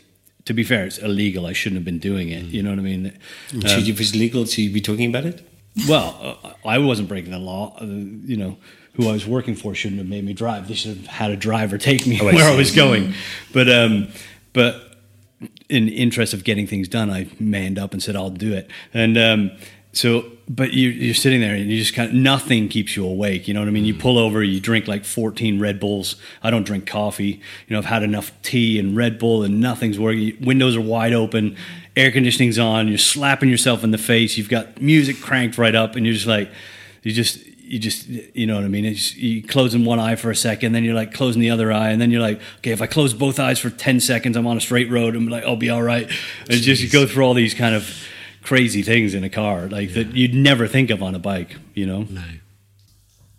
to 0.50 0.54
be 0.56 0.64
fair, 0.64 0.84
it's 0.86 0.98
illegal. 0.98 1.46
I 1.46 1.54
shouldn't 1.54 1.78
have 1.78 1.86
been 1.86 2.00
doing 2.00 2.30
it. 2.30 2.44
You 2.46 2.64
know 2.64 2.72
what 2.72 2.80
I 2.80 2.82
mean? 2.82 3.06
You, 3.52 3.62
if 3.94 4.00
it's 4.02 4.16
legal, 4.16 4.46
should 4.46 4.64
you 4.64 4.74
be 4.74 4.82
talking 4.82 5.08
about 5.08 5.26
it? 5.26 5.48
Well, 5.88 6.56
I 6.66 6.80
wasn't 6.80 7.08
breaking 7.08 7.32
the 7.32 7.38
law. 7.38 7.76
Uh, 7.80 7.86
you 7.86 8.36
know, 8.36 8.58
who 8.96 9.08
I 9.08 9.12
was 9.14 9.28
working 9.28 9.56
for 9.56 9.76
shouldn't 9.76 10.00
have 10.00 10.08
made 10.10 10.26
me 10.26 10.34
drive. 10.34 10.68
They 10.68 10.74
should 10.74 10.98
have 10.98 11.06
had 11.08 11.30
a 11.32 11.36
driver 11.38 11.78
take 11.78 12.08
me 12.08 12.20
Oh, 12.20 12.26
where 12.34 12.50
I 12.50 12.52
see. 12.54 12.58
was 12.58 12.72
going. 12.72 13.14
But 13.54 13.70
um, 13.70 14.08
but 14.54 14.98
in 15.70 15.88
interest 15.88 16.34
of 16.34 16.44
getting 16.44 16.66
things 16.66 16.88
done, 16.88 17.12
I 17.12 17.30
manned 17.40 17.78
up 17.78 17.94
and 17.94 18.02
said 18.02 18.16
I'll 18.16 18.32
do 18.32 18.52
it. 18.54 18.70
And 18.94 19.18
um, 19.20 19.52
so, 20.00 20.24
but 20.48 20.72
you, 20.72 20.88
you're 20.88 21.14
sitting 21.14 21.42
there 21.42 21.54
and 21.54 21.70
you 21.70 21.78
just 21.78 21.94
kind 21.94 22.08
of 22.08 22.16
nothing 22.16 22.70
keeps 22.70 22.96
you 22.96 23.06
awake. 23.06 23.50
You 23.50 23.54
know 23.54 23.60
what 23.60 23.68
I 23.68 23.72
mean? 23.72 23.84
You 23.84 23.94
mm. 23.94 24.00
pull 24.00 24.18
over, 24.18 24.42
you 24.42 24.62
drink 24.62 24.88
like 24.88 25.04
14 25.04 25.60
Red 25.60 25.78
Bulls. 25.78 26.16
I 26.42 26.50
don't 26.52 26.64
drink 26.64 26.88
coffee. 26.88 27.42
You 27.68 27.74
know, 27.74 27.80
I've 27.80 27.86
had 27.86 28.02
enough 28.02 28.32
tea 28.42 28.80
and 28.80 28.96
Red 28.96 29.20
Bull, 29.20 29.44
and 29.44 29.60
nothing's 29.60 30.00
working. 30.00 30.38
Windows 30.40 30.78
are 30.78 30.82
wide 30.82 31.12
open, 31.12 31.58
air 31.98 32.12
conditioning's 32.12 32.58
on. 32.58 32.88
You're 32.88 32.98
slapping 32.98 33.50
yourself 33.50 33.84
in 33.84 33.92
the 33.92 33.98
face. 33.98 34.38
You've 34.38 34.48
got 34.48 34.82
music 34.82 35.20
cranked 35.20 35.58
right 35.58 35.76
up, 35.76 35.98
and 35.98 36.06
you're 36.06 36.16
just 36.16 36.28
like, 36.28 36.50
you 37.04 37.12
just. 37.12 37.46
You 37.62 37.78
just, 37.78 38.08
you 38.08 38.48
know 38.48 38.56
what 38.56 38.64
I 38.64 38.68
mean? 38.68 38.84
It's, 38.84 39.16
you 39.16 39.44
closing 39.44 39.86
one 39.86 40.00
eye 40.00 40.16
for 40.16 40.32
a 40.32 40.36
second, 40.36 40.72
then 40.72 40.84
you're 40.84 40.96
like 40.96 41.14
closing 41.14 41.40
the 41.40 41.52
other 41.52 41.72
eye, 41.72 41.92
and 41.92 42.02
then 42.02 42.10
you're 42.10 42.20
like, 42.20 42.42
okay, 42.58 42.72
if 42.72 42.82
I 42.82 42.88
close 42.88 43.14
both 43.14 43.40
eyes 43.40 43.60
for 43.60 43.70
10 43.70 44.00
seconds, 44.00 44.36
I'm 44.36 44.48
on 44.48 44.58
a 44.58 44.60
straight 44.60 44.90
road, 44.90 45.16
I'm 45.16 45.28
like, 45.28 45.44
I'll 45.44 45.56
be 45.56 45.70
all 45.70 45.84
right. 45.84 46.10
And 46.50 46.62
just, 46.62 46.82
you 46.82 46.90
go 46.90 47.06
through 47.06 47.26
all 47.26 47.36
these 47.36 47.54
kind 47.54 47.76
of 47.76 47.88
crazy 48.42 48.82
things 48.82 49.14
in 49.14 49.24
a 49.24 49.30
car, 49.30 49.68
like 49.68 49.94
that 49.94 50.16
you'd 50.16 50.34
never 50.34 50.68
think 50.68 50.90
of 50.90 51.02
on 51.04 51.16
a 51.16 51.20
bike, 51.20 51.58
you 51.74 51.86
know? 51.86 52.04
No. 52.10 52.22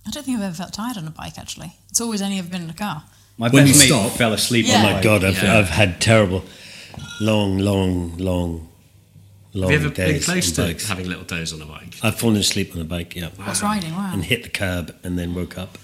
I 0.07 0.11
don't 0.11 0.25
think 0.25 0.39
I've 0.39 0.45
ever 0.45 0.55
felt 0.55 0.73
tired 0.73 0.97
on 0.97 1.07
a 1.07 1.11
bike, 1.11 1.39
actually. 1.39 1.73
It's 1.91 2.01
always 2.01 2.23
only 2.23 2.39
ever 2.39 2.49
been 2.49 2.63
in 2.63 2.71
a 2.71 2.75
car. 2.75 3.05
My 3.39 3.49
When 3.49 3.65
best 3.65 3.75
you 3.75 3.81
mate 3.97 4.03
stop- 4.09 4.19
fell 4.19 4.33
asleep 4.33 4.67
Yeah. 4.67 4.77
on 4.79 4.81
Oh 4.81 4.89
my 4.89 4.93
my 4.95 5.03
god, 5.03 5.25
I've, 5.25 5.43
Yeah. 5.43 5.59
I've 5.59 5.69
had 5.69 6.01
terrible, 6.01 6.45
long, 7.21 7.59
long, 7.59 8.17
long, 8.19 8.69
long 9.55 9.71
Have 9.73 9.81
you 9.83 9.87
ever 9.89 9.95
been 9.95 10.07
days 10.13 10.25
close 10.25 10.49
on 10.59 10.67
to 10.67 10.73
bikes. 10.73 10.89
having 10.89 11.09
little 11.09 11.25
doze 11.25 11.53
on 11.53 11.63
a 11.63 11.67
bike? 11.67 11.97
I've 12.03 12.19
fallen 12.19 12.37
asleep 12.37 12.75
on 12.75 12.81
a 12.81 12.85
bike, 12.85 13.15
yeah, 13.17 13.29
What's 13.37 13.63
riding? 13.63 13.95
Wow. 13.95 14.11
and 14.13 14.25
hit 14.25 14.43
the 14.43 14.49
curb 14.51 14.95
and 15.03 15.19
then 15.19 15.35
woke 15.35 15.57
up. 15.59 15.79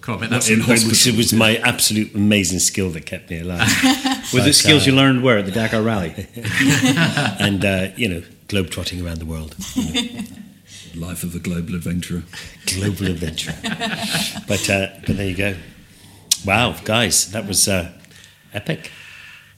Cool, 0.00 0.16
I 0.16 0.18
bet 0.18 0.30
that's 0.30 0.48
in 0.50 0.58
Which 0.58 0.82
hospital. 0.82 1.16
was 1.16 1.32
my 1.32 1.58
absolute 1.58 2.12
amazing 2.12 2.58
skill 2.58 2.90
that 2.90 3.06
kept 3.06 3.30
me 3.30 3.38
alive. 3.38 3.68
Was 4.32 4.44
the 4.44 4.52
skills 4.52 4.86
you 4.86 4.94
learned 4.94 5.22
where? 5.22 5.42
The 5.42 5.50
Dakar 5.50 5.82
Rally? 5.82 6.26
and 7.38 7.64
uh, 7.64 7.88
you 7.96 8.08
know, 8.08 8.22
globe 8.48 8.70
trotting 8.70 9.04
around 9.04 9.18
the 9.18 9.26
world. 9.26 9.56
Life 10.94 11.22
of 11.24 11.34
a 11.34 11.38
global 11.38 11.74
adventurer. 11.74 12.22
Global 12.66 13.06
adventurer. 13.06 13.54
but 14.46 14.68
uh, 14.68 14.88
but 15.06 15.16
there 15.16 15.28
you 15.28 15.36
go. 15.36 15.54
Wow, 16.44 16.76
guys, 16.84 17.30
that 17.32 17.46
was 17.46 17.66
uh, 17.68 17.92
epic. 18.52 18.90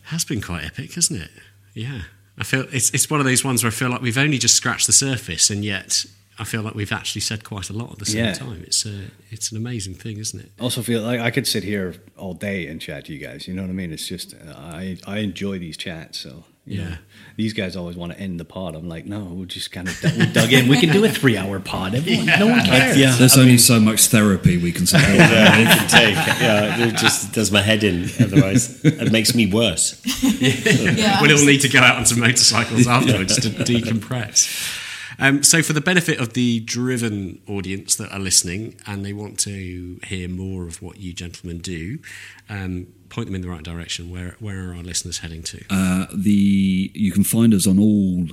Has 0.04 0.24
been 0.24 0.40
quite 0.40 0.64
epic, 0.64 0.92
hasn't 0.94 1.22
it? 1.22 1.30
Yeah. 1.72 2.02
I 2.38 2.44
feel 2.44 2.66
it's 2.72 2.90
it's 2.90 3.08
one 3.08 3.20
of 3.20 3.26
those 3.26 3.44
ones 3.44 3.62
where 3.62 3.70
I 3.70 3.74
feel 3.74 3.90
like 3.90 4.00
we've 4.00 4.18
only 4.18 4.38
just 4.38 4.54
scratched 4.54 4.86
the 4.86 4.92
surface, 4.92 5.50
and 5.50 5.64
yet 5.64 6.04
I 6.38 6.44
feel 6.44 6.62
like 6.62 6.74
we've 6.74 6.92
actually 6.92 7.20
said 7.20 7.44
quite 7.44 7.70
a 7.70 7.72
lot 7.72 7.92
at 7.92 7.98
the 7.98 8.06
same 8.06 8.24
Yeah. 8.24 8.32
time. 8.34 8.62
It's 8.66 8.84
a 8.86 9.02
it's 9.30 9.50
an 9.52 9.56
amazing 9.56 9.94
thing, 9.94 10.18
isn't 10.18 10.38
it? 10.40 10.50
Also, 10.60 10.82
feel 10.82 11.02
like 11.02 11.20
I 11.20 11.30
could 11.30 11.46
sit 11.46 11.62
here 11.64 11.94
all 12.16 12.34
day 12.34 12.66
and 12.66 12.80
chat 12.80 13.04
to 13.06 13.12
you 13.12 13.18
guys. 13.24 13.46
You 13.46 13.54
know 13.54 13.62
what 13.62 13.70
I 13.70 13.74
mean? 13.74 13.92
It's 13.92 14.06
just 14.08 14.34
uh, 14.34 14.52
I 14.56 14.96
I 15.06 15.18
enjoy 15.18 15.58
these 15.58 15.76
chats. 15.76 16.18
So 16.18 16.44
you 16.66 16.78
Yeah. 16.80 16.88
know, 16.88 16.96
these 17.36 17.52
guys 17.52 17.76
always 17.76 17.94
want 17.94 18.12
to 18.12 18.18
end 18.18 18.40
the 18.40 18.44
pod. 18.44 18.74
I'm 18.74 18.88
like, 18.88 19.04
no, 19.06 19.20
we'll 19.24 19.44
just 19.46 19.70
kind 19.70 19.86
of 19.86 20.02
we 20.02 20.26
dug 20.32 20.50
in. 20.52 20.66
We 20.66 20.78
can 20.80 20.90
do 20.90 21.04
a 21.04 21.08
three 21.10 21.36
hour 21.36 21.60
pod. 21.60 21.94
Everyone, 21.94 22.26
No 22.26 22.46
one 22.48 22.64
cares. 22.64 22.96
Yeah. 22.96 23.14
There's 23.16 23.36
only 23.36 23.58
so 23.58 23.78
much 23.78 24.06
therapy 24.06 24.56
we 24.56 24.72
can 24.72 24.86
support. 24.86 25.14
Yeah, 25.14 25.58
it 25.60 25.66
can 25.78 25.88
take. 25.88 26.14
Yeah, 26.40 26.86
it 26.88 26.96
just 26.96 27.32
does 27.32 27.50
my 27.52 27.60
head 27.60 27.84
in. 27.84 28.08
Otherwise, 28.20 28.82
it 28.84 29.12
makes 29.12 29.34
me 29.34 29.46
worse. 29.46 30.00
Yeah. 30.40 31.20
we'll 31.22 31.38
all 31.38 31.44
need 31.44 31.60
to 31.60 31.68
go 31.68 31.80
out 31.80 31.96
onto 31.96 32.16
motorcycles 32.16 32.86
afterwards 32.86 33.36
to 33.40 33.50
decompress. 33.50 34.80
Um, 35.18 35.42
so, 35.42 35.62
for 35.62 35.72
the 35.72 35.80
benefit 35.80 36.18
of 36.18 36.32
the 36.32 36.60
driven 36.60 37.40
audience 37.48 37.96
that 37.96 38.12
are 38.12 38.18
listening 38.18 38.80
and 38.86 39.04
they 39.04 39.12
want 39.12 39.38
to 39.40 40.00
hear 40.04 40.28
more 40.28 40.64
of 40.64 40.82
what 40.82 40.98
you 40.98 41.12
gentlemen 41.12 41.58
do, 41.58 41.98
um, 42.48 42.88
point 43.08 43.26
them 43.26 43.34
in 43.34 43.42
the 43.42 43.48
right 43.48 43.62
direction. 43.62 44.10
Where 44.10 44.36
where 44.38 44.70
are 44.70 44.74
our 44.74 44.82
listeners 44.82 45.18
heading 45.18 45.42
to? 45.44 45.64
Uh, 45.70 46.06
the 46.14 46.90
you 46.94 47.12
can 47.12 47.24
find 47.24 47.54
us 47.54 47.66
on 47.66 47.78
all 47.78 48.26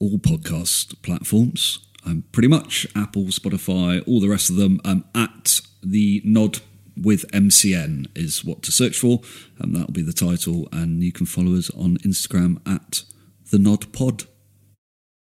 all 0.00 0.18
podcast 0.18 1.00
platforms, 1.02 1.86
um, 2.04 2.24
pretty 2.32 2.48
much 2.48 2.86
Apple, 2.94 3.24
Spotify, 3.24 4.06
all 4.06 4.20
the 4.20 4.28
rest 4.28 4.50
of 4.50 4.56
them. 4.56 4.80
Um, 4.84 5.04
at 5.14 5.60
the 5.82 6.20
nod 6.24 6.60
with 6.96 7.30
MCN 7.32 8.06
is 8.14 8.44
what 8.44 8.62
to 8.62 8.72
search 8.72 8.98
for, 8.98 9.20
and 9.58 9.74
that'll 9.74 9.92
be 9.92 10.02
the 10.02 10.12
title. 10.12 10.68
And 10.72 11.02
you 11.02 11.12
can 11.12 11.26
follow 11.26 11.54
us 11.54 11.70
on 11.70 11.98
Instagram 11.98 12.60
at 12.66 13.02
the 13.50 13.58
Nod 13.58 13.92
Pod, 13.92 14.24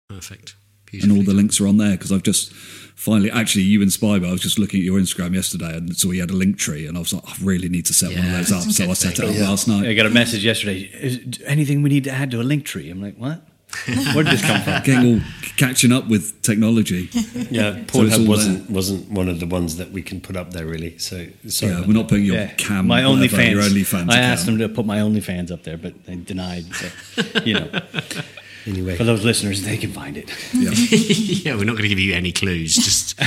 Perfect. 0.09 0.55
And 1.01 1.11
all 1.11 1.23
the 1.23 1.33
links 1.33 1.59
are 1.59 1.67
on 1.67 1.77
there 1.77 1.91
because 1.91 2.11
I've 2.11 2.23
just 2.23 2.53
finally 2.95 3.31
actually 3.31 3.63
you 3.63 3.81
inspired 3.81 4.21
me. 4.21 4.29
I 4.29 4.31
was 4.31 4.41
just 4.41 4.59
looking 4.59 4.79
at 4.79 4.83
your 4.85 4.99
Instagram 4.99 5.33
yesterday, 5.33 5.75
and 5.75 5.95
so 5.95 6.07
we 6.09 6.19
had 6.19 6.29
a 6.29 6.35
link 6.35 6.57
tree, 6.57 6.85
and 6.87 6.95
I 6.97 6.99
was 6.99 7.13
like, 7.13 7.23
I 7.27 7.33
really 7.43 7.69
need 7.69 7.85
to 7.87 7.93
set 7.93 8.13
one 8.15 8.25
of 8.25 8.31
those 8.31 8.51
up. 8.51 8.61
So 8.63 8.83
I 8.83 8.87
good 8.87 8.97
set 8.97 9.19
it 9.19 9.27
thing. 9.27 9.41
up 9.41 9.49
last 9.49 9.67
night. 9.67 9.87
I 9.87 9.93
got 9.93 10.05
a 10.05 10.09
message 10.11 10.45
yesterday. 10.45 10.81
Is 10.93 11.19
anything 11.45 11.81
we 11.81 11.89
need 11.89 12.03
to 12.05 12.11
add 12.11 12.31
to 12.31 12.41
a 12.41 12.43
link 12.43 12.65
tree? 12.65 12.89
I'm 12.89 13.01
like, 13.01 13.15
what? 13.17 13.41
Where 14.13 14.23
did 14.23 14.33
this 14.33 14.41
come 14.43 14.61
from? 14.61 14.83
Getting 14.83 15.15
all 15.15 15.21
catching 15.57 15.91
up 15.91 16.07
with 16.07 16.39
technology. 16.43 17.09
Yeah, 17.49 17.73
So 17.73 18.03
Pornhub 18.03 18.27
wasn't 18.27 18.69
wasn't 18.69 19.09
one 19.09 19.27
of 19.29 19.39
the 19.39 19.47
ones 19.47 19.77
that 19.77 19.89
we 19.91 20.03
can 20.03 20.21
put 20.21 20.35
up 20.35 20.51
there 20.53 20.67
really. 20.67 20.97
So 20.99 21.25
sorry. 21.47 21.71
yeah, 21.71 21.81
we're 21.81 21.93
not 21.93 22.07
putting 22.07 22.25
your 22.25 22.35
Yeah. 22.35 22.53
cam, 22.53 22.85
my 22.87 23.05
whatever, 23.07 23.35
OnlyFans. 23.35 23.51
your 23.51 23.61
OnlyFans. 23.63 24.11
I 24.11 24.19
asked 24.19 24.43
account. 24.43 24.59
them 24.59 24.69
to 24.69 24.75
put 24.75 24.85
my 24.85 24.99
OnlyFans 24.99 25.51
up 25.51 25.63
there, 25.63 25.77
but 25.77 26.05
they 26.05 26.15
denied. 26.17 26.65
So, 26.75 26.87
you 27.45 27.55
know, 27.55 27.67
that. 27.69 28.25
Anyway, 28.65 28.95
for 28.95 29.03
those 29.03 29.25
listeners, 29.25 29.63
they 29.63 29.77
can 29.77 29.91
find 29.91 30.15
it. 30.17 30.29
Yeah. 30.53 30.69
yeah, 31.51 31.55
we're 31.55 31.65
not 31.65 31.73
going 31.73 31.83
to 31.83 31.89
give 31.89 31.99
you 31.99 32.13
any 32.13 32.31
clues, 32.31 32.75
just 32.75 33.19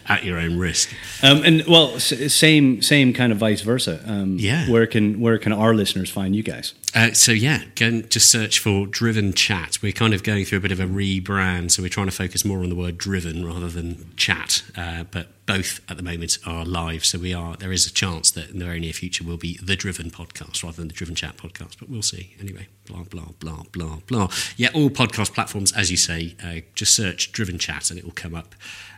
at 0.08 0.24
your 0.24 0.38
own 0.38 0.58
risk. 0.58 0.90
Um, 1.22 1.42
and 1.44 1.64
well, 1.66 1.94
s- 1.96 2.32
same 2.32 2.80
same 2.82 3.12
kind 3.12 3.30
of 3.32 3.38
vice 3.38 3.60
versa. 3.60 4.00
Um, 4.06 4.36
Yeah. 4.38 4.68
Where 4.70 4.86
can 4.86 5.20
where 5.20 5.38
can 5.38 5.52
our 5.52 5.74
listeners 5.74 6.08
find 6.10 6.34
you 6.34 6.42
guys? 6.42 6.72
Uh, 6.94 7.12
so 7.12 7.30
yeah, 7.30 7.62
go 7.76 7.86
and 7.86 8.10
just 8.10 8.30
search 8.30 8.58
for 8.58 8.86
Driven 8.86 9.32
Chat. 9.32 9.78
We're 9.80 9.92
kind 9.92 10.12
of 10.12 10.24
going 10.24 10.44
through 10.44 10.58
a 10.58 10.60
bit 10.60 10.72
of 10.72 10.80
a 10.80 10.86
rebrand, 10.86 11.70
so 11.70 11.82
we're 11.82 11.88
trying 11.88 12.08
to 12.08 12.12
focus 12.12 12.44
more 12.44 12.58
on 12.58 12.68
the 12.68 12.74
word 12.74 12.98
driven 12.98 13.46
rather 13.46 13.68
than 13.68 14.12
chat. 14.16 14.64
Uh, 14.76 15.04
but 15.04 15.28
both 15.46 15.80
at 15.88 15.96
the 15.96 16.02
moment 16.02 16.38
are 16.46 16.64
live, 16.64 17.04
so 17.04 17.18
we 17.18 17.32
are. 17.32 17.56
There 17.56 17.72
is 17.72 17.86
a 17.86 17.92
chance 17.92 18.30
that 18.32 18.50
in 18.50 18.58
the 18.58 18.64
very 18.64 18.80
near 18.80 18.92
future 18.92 19.24
will 19.24 19.36
be 19.36 19.58
the 19.62 19.76
Driven 19.76 20.10
podcast 20.10 20.64
rather 20.64 20.76
than 20.76 20.88
the 20.88 20.94
Driven 20.94 21.14
Chat 21.14 21.36
podcast, 21.36 21.78
but 21.78 21.88
we'll 21.88 22.02
see. 22.02 22.34
Anyway, 22.40 22.66
blah 22.86 23.04
blah 23.04 23.28
blah 23.38 23.62
blah 23.70 23.98
blah. 24.08 24.28
Yeah, 24.56 24.70
all 24.74 24.90
podcast 24.90 25.32
platforms, 25.32 25.72
as 25.72 25.90
you 25.90 25.96
say, 25.96 26.34
uh, 26.42 26.66
just 26.74 26.94
search 26.94 27.30
Driven 27.30 27.58
Chat 27.58 27.90
and 27.90 27.98
it 27.98 28.04
will 28.04 28.12
come 28.12 28.34
up. 28.34 28.54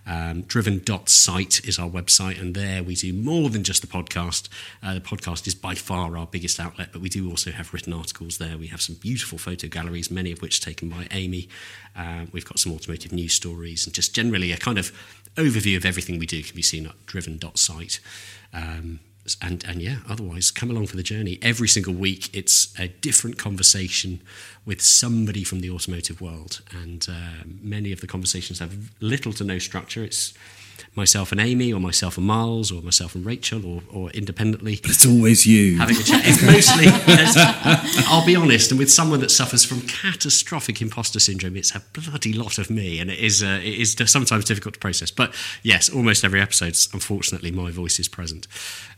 Um, 0.07 0.43
driven.site 0.43 1.65
is 1.65 1.79
our 1.79 1.89
website, 1.89 2.41
and 2.41 2.55
there 2.55 2.83
we 2.83 2.95
do 2.95 3.12
more 3.12 3.51
than 3.51 3.62
just 3.62 3.83
the 3.83 3.87
podcast. 3.87 4.49
Uh, 4.83 4.95
the 4.95 5.01
podcast 5.01 5.47
is 5.47 5.55
by 5.55 5.74
far 5.74 6.16
our 6.16 6.27
biggest 6.27 6.59
outlet, 6.59 6.89
but 6.93 7.01
we 7.01 7.09
do 7.09 7.31
also 7.31 7.51
have 7.51 7.73
written 7.73 7.93
articles 7.93 8.39
there. 8.39 8.59
We 8.59 8.66
have 8.69 8.83
some 8.83 8.97
beautiful 8.97 9.39
photo 9.39 9.69
galleries, 9.69 10.11
many 10.11 10.33
of 10.33 10.43
which 10.43 10.61
taken 10.61 10.89
by 10.89 11.07
Amy. 11.11 11.49
Uh, 11.97 12.27
we've 12.33 12.45
got 12.45 12.59
some 12.59 12.73
automotive 12.73 13.12
news 13.12 13.35
stories, 13.35 13.87
and 13.87 13.95
just 13.95 14.15
generally 14.15 14.53
a 14.53 14.57
kind 14.57 14.79
of 14.79 14.93
overview 15.37 15.77
of 15.77 15.85
everything 15.85 16.19
we 16.19 16.27
do 16.27 16.43
can 16.43 16.57
be 16.57 16.62
seen 16.62 16.87
at 16.87 17.07
driven.site. 17.07 18.01
Um, 18.53 19.01
and 19.40 19.65
and 19.65 19.81
yeah, 19.81 19.99
otherwise, 20.09 20.51
come 20.51 20.70
along 20.70 20.89
for 20.89 20.97
the 20.97 21.03
journey. 21.03 21.39
Every 21.43 21.69
single 21.69 21.94
week, 21.94 22.35
it's 22.35 22.78
a 22.78 22.89
different 22.89 23.39
conversation 23.39 24.20
with 24.65 24.81
somebody 24.81 25.44
from 25.44 25.61
the 25.61 25.70
automotive 25.70 26.20
world, 26.20 26.61
and 26.70 27.07
uh, 27.09 27.44
many 27.44 27.93
of 27.93 28.01
the 28.01 28.07
conversations 28.07 28.59
have 28.59 28.90
little 29.01 29.32
to 29.35 29.44
no 29.44 29.59
structure. 29.59 30.03
It's 30.03 30.35
myself 30.94 31.32
and 31.32 31.40
Amy, 31.40 31.73
or 31.73 31.81
myself 31.81 32.19
and 32.19 32.27
Miles, 32.27 32.70
or 32.70 32.82
myself 32.82 33.14
and 33.14 33.24
Rachel, 33.24 33.64
or, 33.64 33.82
or 33.90 34.10
independently 34.10 34.78
But 34.82 34.90
It's 34.90 35.06
always 35.06 35.47
you. 35.47 35.78
having 35.78 35.97
a 35.97 36.02
chat. 36.02 36.23
It's 36.24 36.43
mostly, 36.43 36.86
I'll 38.09 38.27
be 38.27 38.36
honest, 38.36 38.70
and 38.70 38.78
with 38.78 38.90
someone 38.93 39.20
that 39.20 39.31
suffers 39.31 39.64
from 39.64 39.81
catastrophic 39.82 40.82
imposter 40.82 41.19
syndrome, 41.20 41.56
it's 41.56 41.74
a 41.74 41.81
bloody 41.93 42.32
lot 42.32 42.59
of 42.59 42.69
me, 42.70 42.98
and 43.01 43.10
it 43.10 43.19
is 43.19 43.43
uh, 43.43 43.60
it 43.62 43.78
is 43.81 43.97
sometimes 44.06 44.44
difficult 44.44 44.74
to 44.74 44.81
process. 44.81 45.10
But 45.10 45.35
yes, 45.62 45.89
almost 45.89 46.24
every 46.24 46.40
episode, 46.40 46.77
unfortunately, 46.93 47.51
my 47.51 47.70
voice 47.70 47.98
is 47.98 48.09
present. 48.09 48.47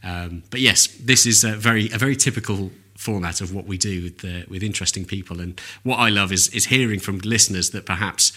Um, 0.02 0.42
but 0.50 0.60
yes, 0.60 0.86
this 0.86 1.26
is 1.26 1.44
a 1.44 1.52
very 1.52 1.90
a 1.92 1.98
very 1.98 2.16
typical 2.16 2.70
format 2.96 3.40
of 3.40 3.52
what 3.54 3.66
we 3.66 3.76
do 3.78 4.02
with 4.04 4.24
uh, 4.24 4.44
with 4.48 4.62
interesting 4.62 5.04
people, 5.04 5.40
and 5.40 5.60
what 5.84 5.96
I 5.98 6.08
love 6.08 6.32
is 6.32 6.48
is 6.48 6.66
hearing 6.66 7.00
from 7.00 7.18
listeners 7.18 7.70
that 7.70 7.86
perhaps 7.86 8.32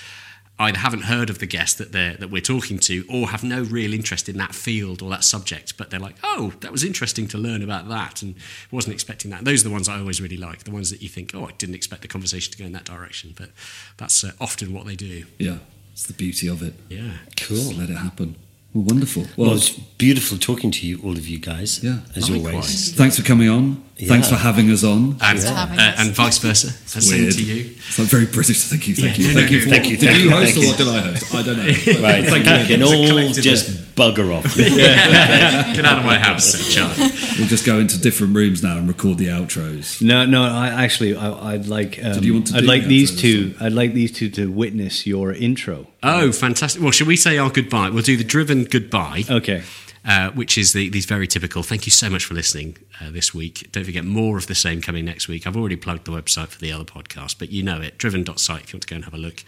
either 0.60 0.80
haven't 0.80 1.04
heard 1.04 1.30
of 1.30 1.38
the 1.40 1.46
guest 1.46 1.78
that 1.78 1.92
they're 1.92 2.16
that 2.16 2.30
we're 2.30 2.42
talking 2.42 2.80
to 2.80 3.06
or 3.10 3.28
have 3.28 3.44
no 3.44 3.62
real 3.64 3.94
interest 3.94 4.28
in 4.28 4.38
that 4.38 4.56
field 4.56 5.02
or 5.04 5.10
that 5.10 5.24
subject 5.24 5.78
but 5.78 5.90
they're 5.90 6.00
like 6.00 6.16
oh 6.24 6.54
that 6.62 6.72
was 6.72 6.84
interesting 6.84 7.28
to 7.28 7.38
learn 7.38 7.62
about 7.62 7.88
that 7.90 8.22
and 8.24 8.34
wasn't 8.72 8.94
expecting 8.94 9.30
that 9.32 9.46
those 9.46 9.62
are 9.62 9.70
the 9.70 9.74
ones 9.74 9.88
i 9.88 9.98
always 10.00 10.20
really 10.22 10.38
like 10.38 10.64
the 10.64 10.72
ones 10.72 10.90
that 10.90 11.02
you 11.02 11.10
think 11.10 11.32
oh 11.36 11.46
i 11.46 11.52
didn't 11.60 11.76
expect 11.76 12.02
the 12.02 12.08
conversation 12.08 12.52
to 12.52 12.58
go 12.58 12.66
in 12.66 12.72
that 12.72 12.86
direction 12.86 13.34
but 13.38 13.50
that's 13.98 14.24
uh, 14.24 14.32
often 14.42 14.74
what 14.74 14.86
they 14.86 14.96
do 14.96 15.26
Yeah, 15.38 15.58
it's 15.94 16.06
the 16.08 16.14
beauty 16.14 16.48
of 16.48 16.62
it. 16.64 16.74
yeah 16.90 17.18
cool. 17.36 17.74
Let 17.74 17.90
it 17.90 17.98
happen. 17.98 18.36
Well, 18.78 18.86
wonderful. 18.86 19.24
Well, 19.36 19.48
Well, 19.50 19.58
it's 19.58 19.70
beautiful 19.98 20.38
talking 20.38 20.70
to 20.72 20.86
you, 20.86 21.00
all 21.04 21.14
of 21.18 21.28
you 21.28 21.40
guys. 21.40 21.84
Yeah. 21.84 22.00
as 22.16 22.30
Likewise. 22.30 22.54
always. 22.54 22.94
thanks 22.94 23.18
for 23.18 23.24
coming 23.24 23.50
on. 23.50 23.84
Thanks 24.08 24.30
for 24.30 24.36
having 24.36 24.70
us 24.70 24.84
on. 24.84 25.18
and, 25.20 25.40
for 25.40 25.48
having 25.50 25.80
uh, 25.80 25.96
and 25.98 26.12
vice 26.12 26.38
versa 26.38 26.68
the 26.68 27.02
same 27.02 27.22
Weird. 27.24 27.34
to 27.34 27.44
you 27.44 27.72
It's 27.76 27.98
like 27.98 28.08
very 28.08 28.28
British. 28.28 28.62
Thank 28.66 28.88
you. 28.88 28.94
Thank 28.96 29.18
Yeah, 29.18 29.28
you. 29.30 29.34
Thank 29.34 29.50
you. 29.52 29.62
Thank 29.62 29.90
you, 29.90 29.98
Did 29.98 30.10
thank 30.10 30.20
you 30.20 30.30
you, 30.30 30.36
host 30.36 30.58
or 30.58 30.60
you. 30.60 30.68
what 30.68 30.78
did 30.78 30.88
I 30.90 31.00
host? 31.02 31.34
I 31.36 31.42
don't 31.42 31.58
know. 31.58 31.64
Right, 32.08 32.24
Thank 32.26 32.46
you. 32.46 32.54
you 32.54 32.68
can 32.68 32.84
all 32.84 33.08
collective 33.08 33.44
just 33.44 33.87
bugger 33.98 34.34
off. 34.34 34.56
get 35.76 35.86
out 35.86 36.00
of 36.00 36.06
my 36.06 36.18
house 36.18 36.74
Charley. 36.74 36.96
We'll 37.38 37.48
just 37.48 37.66
go 37.66 37.80
into 37.80 38.00
different 38.00 38.36
rooms 38.36 38.64
now 38.64 38.78
and 38.78 38.88
record 38.88 39.18
the 39.18 39.28
outros. 39.28 40.02
No, 40.02 40.26
no. 40.26 40.44
I 40.44 40.68
actually, 40.86 41.16
I, 41.16 41.54
I'd 41.54 41.68
like. 41.68 41.98
Um, 42.04 42.14
Did 42.14 42.26
you 42.26 42.34
want 42.36 42.48
to 42.48 42.58
I'd 42.58 42.62
do 42.62 42.68
like 42.68 42.84
that 42.84 42.88
these 42.88 43.20
two. 43.20 43.56
I'd 43.60 43.74
like 43.74 43.94
these 43.94 44.12
two 44.12 44.30
to 44.32 44.50
witness 44.52 45.06
your 45.06 45.34
intro. 45.34 45.88
oh 46.04 46.32
fantastic 46.32 46.82
well 46.82 46.92
shall 46.92 47.08
we 47.08 47.16
say 47.18 47.38
our 47.38 47.50
goodbye 47.50 47.90
we'll 47.90 48.04
do 48.04 48.16
the 48.16 48.24
driven 48.24 48.64
goodbye 48.66 49.24
Okay. 49.30 49.64
uh, 50.06 50.30
which 50.32 50.58
is 50.58 50.72
the, 50.74 50.90
these 50.90 51.06
very 51.06 51.28
typical. 51.28 51.64
Thank 51.64 51.86
you 51.88 51.92
so 51.92 52.10
much 52.10 52.24
for 52.24 52.34
listening 52.36 52.78
uh, 53.02 53.10
this 53.12 53.34
week. 53.34 53.68
Don't 53.72 53.84
forget 53.84 54.06
more 54.06 54.38
of 54.38 54.46
the 54.48 54.56
same 54.56 54.80
coming 54.82 55.06
next 55.06 55.28
week. 55.28 55.46
I've 55.48 55.58
already 55.58 55.76
plugged 55.76 56.06
the 56.06 56.12
website 56.12 56.48
for 56.50 56.60
the 56.60 56.72
other 56.72 56.86
podcast, 56.86 57.40
but 57.40 57.50
you 57.52 57.64
know 57.64 57.82
it, 57.82 57.98
driven.site 57.98 58.64
if 58.64 58.74
you 58.74 58.78
want 58.78 58.84
to 58.84 58.88
go 58.88 58.96
and 58.96 59.06
have 59.06 59.14
a 59.14 59.18
look. 59.18 59.44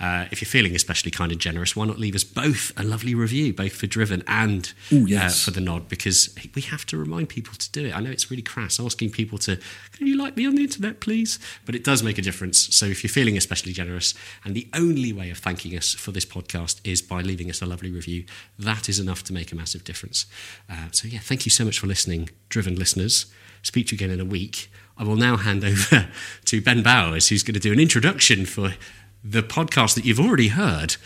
Uh, 0.00 0.26
if 0.30 0.40
you're 0.40 0.48
feeling 0.48 0.74
especially 0.74 1.10
kind 1.10 1.32
and 1.32 1.40
generous, 1.40 1.74
why 1.74 1.84
not 1.84 1.98
leave 1.98 2.14
us 2.14 2.24
both 2.24 2.72
a 2.76 2.84
lovely 2.84 3.14
review, 3.14 3.52
both 3.52 3.72
for 3.72 3.86
Driven 3.86 4.22
and 4.26 4.72
Ooh, 4.92 5.06
yes. 5.06 5.42
uh, 5.42 5.44
for 5.46 5.50
the 5.50 5.60
Nod, 5.60 5.88
because 5.88 6.34
we 6.54 6.62
have 6.62 6.86
to 6.86 6.96
remind 6.96 7.28
people 7.28 7.54
to 7.54 7.72
do 7.72 7.86
it. 7.86 7.96
I 7.96 8.00
know 8.00 8.10
it's 8.10 8.30
really 8.30 8.42
crass 8.42 8.78
asking 8.78 9.10
people 9.10 9.38
to, 9.38 9.58
can 9.92 10.06
you 10.06 10.16
like 10.16 10.36
me 10.36 10.46
on 10.46 10.54
the 10.54 10.62
internet, 10.62 11.00
please? 11.00 11.38
But 11.66 11.74
it 11.74 11.84
does 11.84 12.02
make 12.02 12.18
a 12.18 12.22
difference. 12.22 12.74
So 12.74 12.86
if 12.86 13.02
you're 13.02 13.10
feeling 13.10 13.36
especially 13.36 13.72
generous, 13.72 14.14
and 14.44 14.54
the 14.54 14.68
only 14.72 15.12
way 15.12 15.30
of 15.30 15.38
thanking 15.38 15.76
us 15.76 15.94
for 15.94 16.12
this 16.12 16.24
podcast 16.24 16.80
is 16.84 17.02
by 17.02 17.20
leaving 17.20 17.50
us 17.50 17.60
a 17.60 17.66
lovely 17.66 17.90
review, 17.90 18.24
that 18.58 18.88
is 18.88 19.00
enough 19.00 19.24
to 19.24 19.32
make 19.32 19.50
a 19.52 19.56
massive 19.56 19.84
difference. 19.84 20.26
Uh, 20.70 20.88
so 20.92 21.08
yeah, 21.08 21.20
thank 21.20 21.44
you 21.44 21.50
so 21.50 21.64
much 21.64 21.78
for 21.78 21.86
listening, 21.86 22.30
Driven 22.48 22.76
listeners. 22.76 23.26
Speak 23.62 23.88
to 23.88 23.94
you 23.94 23.96
again 23.96 24.10
in 24.10 24.20
a 24.20 24.24
week. 24.24 24.70
I 24.96 25.04
will 25.04 25.16
now 25.16 25.36
hand 25.36 25.64
over 25.64 26.08
to 26.46 26.60
Ben 26.60 26.82
Bowers, 26.82 27.28
who's 27.28 27.42
going 27.42 27.54
to 27.54 27.60
do 27.60 27.72
an 27.72 27.80
introduction 27.80 28.46
for 28.46 28.74
the 29.24 29.42
podcast 29.42 29.94
that 29.94 30.04
you've 30.04 30.20
already 30.20 30.48
heard, 30.48 30.96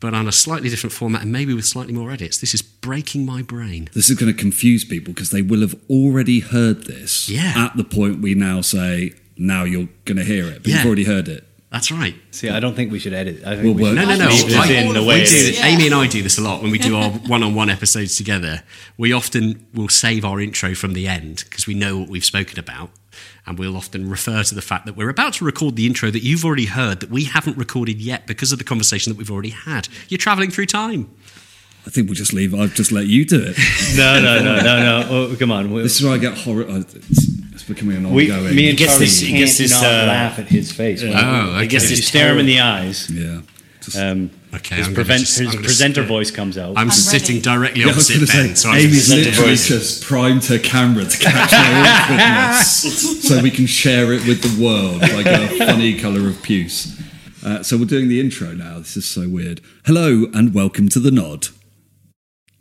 but 0.00 0.14
on 0.14 0.26
a 0.26 0.32
slightly 0.32 0.68
different 0.68 0.92
format 0.92 1.22
and 1.22 1.30
maybe 1.32 1.54
with 1.54 1.64
slightly 1.64 1.92
more 1.92 2.10
edits. 2.10 2.38
This 2.38 2.54
is 2.54 2.62
Breaking 2.62 3.24
My 3.24 3.42
Brain. 3.42 3.88
This 3.92 4.10
is 4.10 4.16
going 4.18 4.32
to 4.34 4.38
confuse 4.38 4.84
people 4.84 5.12
because 5.14 5.30
they 5.30 5.42
will 5.42 5.60
have 5.60 5.76
already 5.88 6.40
heard 6.40 6.84
this 6.86 7.28
Yeah. 7.28 7.52
at 7.56 7.76
the 7.76 7.84
point 7.84 8.20
we 8.20 8.34
now 8.34 8.60
say, 8.62 9.14
now 9.36 9.64
you're 9.64 9.88
going 10.04 10.16
to 10.18 10.24
hear 10.24 10.46
it. 10.46 10.62
But 10.62 10.66
Yeah. 10.68 10.76
you've 10.78 10.86
already 10.86 11.04
heard 11.04 11.28
it. 11.28 11.46
That's 11.70 11.90
right. 11.90 12.14
See, 12.32 12.50
I 12.50 12.60
don't 12.60 12.74
think 12.76 12.92
we 12.92 12.98
should 12.98 13.14
edit. 13.14 13.42
I 13.46 13.52
think 13.54 13.64
We'll 13.64 13.74
we 13.74 13.82
work- 13.84 13.94
No, 13.94 14.04
no, 14.04 14.16
no. 14.16 14.28
leave 14.28 14.44
this 14.44 14.54
I- 14.56 14.72
in 14.72 14.92
the 14.92 15.00
we 15.00 15.06
way 15.06 15.22
it 15.22 15.28
do. 15.28 15.52
Yeah. 15.54 15.66
Amy 15.68 15.86
and 15.86 15.94
I 15.94 16.06
do 16.06 16.22
this 16.22 16.36
a 16.36 16.42
lot 16.42 16.60
when 16.62 16.70
we 16.70 16.76
do 16.78 16.96
our 16.96 17.08
one-on-one 17.28 17.70
episodes 17.70 18.14
together. 18.16 18.62
We 18.98 19.12
often 19.14 19.64
will 19.72 19.88
save 19.88 20.22
our 20.24 20.38
intro 20.38 20.74
from 20.74 20.92
the 20.92 21.06
end 21.08 21.44
because 21.48 21.66
we 21.66 21.72
know 21.72 21.96
what 21.96 22.10
we've 22.10 22.24
spoken 22.26 22.58
about, 22.58 22.90
and 23.46 23.58
we'll 23.58 23.76
often 23.76 24.08
refer 24.08 24.42
to 24.44 24.54
the 24.54 24.62
fact 24.62 24.86
that 24.86 24.96
we're 24.96 25.08
about 25.08 25.34
to 25.34 25.44
record 25.44 25.76
the 25.76 25.86
intro 25.86 26.10
that 26.10 26.22
you've 26.22 26.44
already 26.44 26.66
heard 26.66 27.00
that 27.00 27.10
we 27.10 27.24
haven't 27.24 27.56
recorded 27.56 28.00
yet 28.00 28.26
because 28.26 28.52
of 28.52 28.58
the 28.58 28.64
conversation 28.64 29.12
that 29.12 29.16
we've 29.18 29.30
already 29.30 29.50
had. 29.50 29.88
You're 30.08 30.18
travelling 30.18 30.50
through 30.50 30.66
time. 30.66 31.10
I 31.84 31.90
think 31.90 32.06
we'll 32.06 32.14
just 32.14 32.32
leave. 32.32 32.54
I'll 32.54 32.68
just 32.68 32.92
let 32.92 33.06
you 33.06 33.24
do 33.24 33.42
it. 33.44 33.56
No, 33.96 34.20
no, 34.20 34.42
no, 34.42 34.56
no, 34.62 34.78
no. 34.78 35.06
Oh, 35.10 35.36
come 35.36 35.50
on. 35.50 35.72
We, 35.72 35.82
This 35.82 35.96
is 35.98 36.04
where 36.04 36.14
I 36.14 36.18
get 36.18 36.38
horror. 36.38 36.62
uh, 36.68 36.76
It's, 36.78 36.94
it's 37.52 37.64
becoming 37.64 37.96
an 37.96 38.10
we, 38.12 38.30
ongoing. 38.30 38.54
me 38.54 38.68
and 38.70 38.78
gets 38.78 38.92
Charley 38.92 39.06
this- 39.06 39.18
he 39.20 39.26
can't 39.28 39.38
gets 39.40 39.58
this, 39.58 39.72
not 39.72 39.84
uh, 39.84 40.06
laugh 40.06 40.38
at 40.38 40.46
his 40.46 40.70
face. 40.70 41.02
Oh, 41.04 41.08
I 41.12 41.66
guess 41.66 41.84
If 41.84 41.90
you 41.90 41.96
this 41.96 42.06
stare 42.06 42.32
him 42.32 42.38
in 42.38 42.46
the 42.46 42.60
eyes. 42.60 43.10
yeah. 43.10 43.40
Just, 43.82 43.96
Um, 43.96 44.30
Okay, 44.54 44.76
his, 44.76 44.88
prevent, 44.88 45.20
just- 45.20 45.38
his 45.38 45.56
presenter 45.56 46.02
sit- 46.02 46.08
voice 46.08 46.30
comes 46.30 46.56
out. 46.58 46.70
I'm, 46.76 46.88
I'm 46.88 46.90
sitting 46.90 47.36
ready. 47.36 47.40
directly 47.40 47.80
yeah, 47.80 47.86
I 47.88 47.90
opposite 47.90 48.14
going 48.16 48.26
Ben, 48.26 48.48
say, 48.48 48.54
so 48.54 48.68
I'm 48.70 48.78
Amy's 48.78 49.08
just 49.08 49.10
literally 49.10 49.50
voice. 49.50 49.66
just 49.68 50.04
primed 50.04 50.44
her 50.44 50.58
camera 50.58 51.04
to 51.04 51.18
catch 51.18 51.52
my 51.52 51.98
awkwardness 52.52 53.22
so 53.28 53.42
we 53.42 53.50
can 53.50 53.66
share 53.66 54.12
it 54.12 54.26
with 54.26 54.42
the 54.42 54.62
world 54.62 55.00
like 55.00 55.26
a 55.26 55.48
funny 55.66 55.98
colour 55.98 56.28
of 56.28 56.42
puce. 56.42 57.00
Uh, 57.44 57.62
so 57.62 57.76
we're 57.78 57.86
doing 57.86 58.08
the 58.08 58.20
intro 58.20 58.52
now. 58.52 58.78
This 58.78 58.96
is 58.96 59.04
so 59.08 59.28
weird. 59.28 59.60
Hello 59.86 60.26
and 60.34 60.54
welcome 60.54 60.88
to 60.90 61.00
the 61.00 61.10
Nod. 61.10 61.48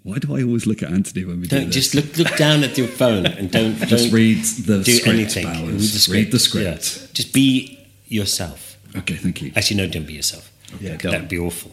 Why 0.03 0.18
do 0.18 0.35
I 0.35 0.41
always 0.41 0.65
look 0.65 0.81
at 0.81 0.91
Anthony 0.91 1.26
when 1.26 1.41
we 1.41 1.48
do 1.48 1.57
Don't 1.57 1.65
this? 1.68 1.76
just 1.76 1.93
look 1.93 2.18
look 2.18 2.35
down 2.38 2.64
at 2.64 2.76
your 2.77 2.88
phone 2.88 3.27
and 3.27 3.52
don't 3.52 3.76
Just 3.77 4.06
don't 4.06 4.11
read 4.14 4.38
the 4.43 4.81
do 4.81 4.93
script, 4.93 5.07
anything. 5.38 5.45
Read 5.68 5.77
the 5.77 5.88
script. 5.99 6.15
Read 6.15 6.31
the 6.31 6.39
script. 6.39 6.99
Yeah. 7.02 7.07
Just 7.14 7.34
be 7.34 7.77
yourself. 8.07 8.77
Okay, 8.95 9.15
thank 9.18 9.41
you. 9.43 9.52
Actually, 9.56 9.77
no, 9.77 9.88
don't 9.88 10.07
be 10.07 10.14
yourself. 10.14 10.51
Yeah, 10.80 10.98
That'd 10.98 11.27
be 11.30 11.38
awful. 11.38 11.72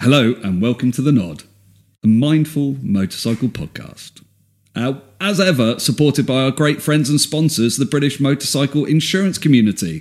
Hello 0.00 0.34
and 0.42 0.60
welcome 0.60 0.90
to 0.92 1.02
The 1.02 1.12
Nod, 1.12 1.44
a 2.02 2.06
mindful 2.06 2.76
motorcycle 2.82 3.48
podcast. 3.48 4.22
Uh, 4.74 4.94
as 5.20 5.38
ever, 5.38 5.78
supported 5.78 6.26
by 6.26 6.42
our 6.42 6.50
great 6.50 6.82
friends 6.82 7.08
and 7.08 7.20
sponsors, 7.20 7.76
the 7.76 7.84
British 7.84 8.18
motorcycle 8.18 8.84
insurance 8.84 9.38
community. 9.38 10.00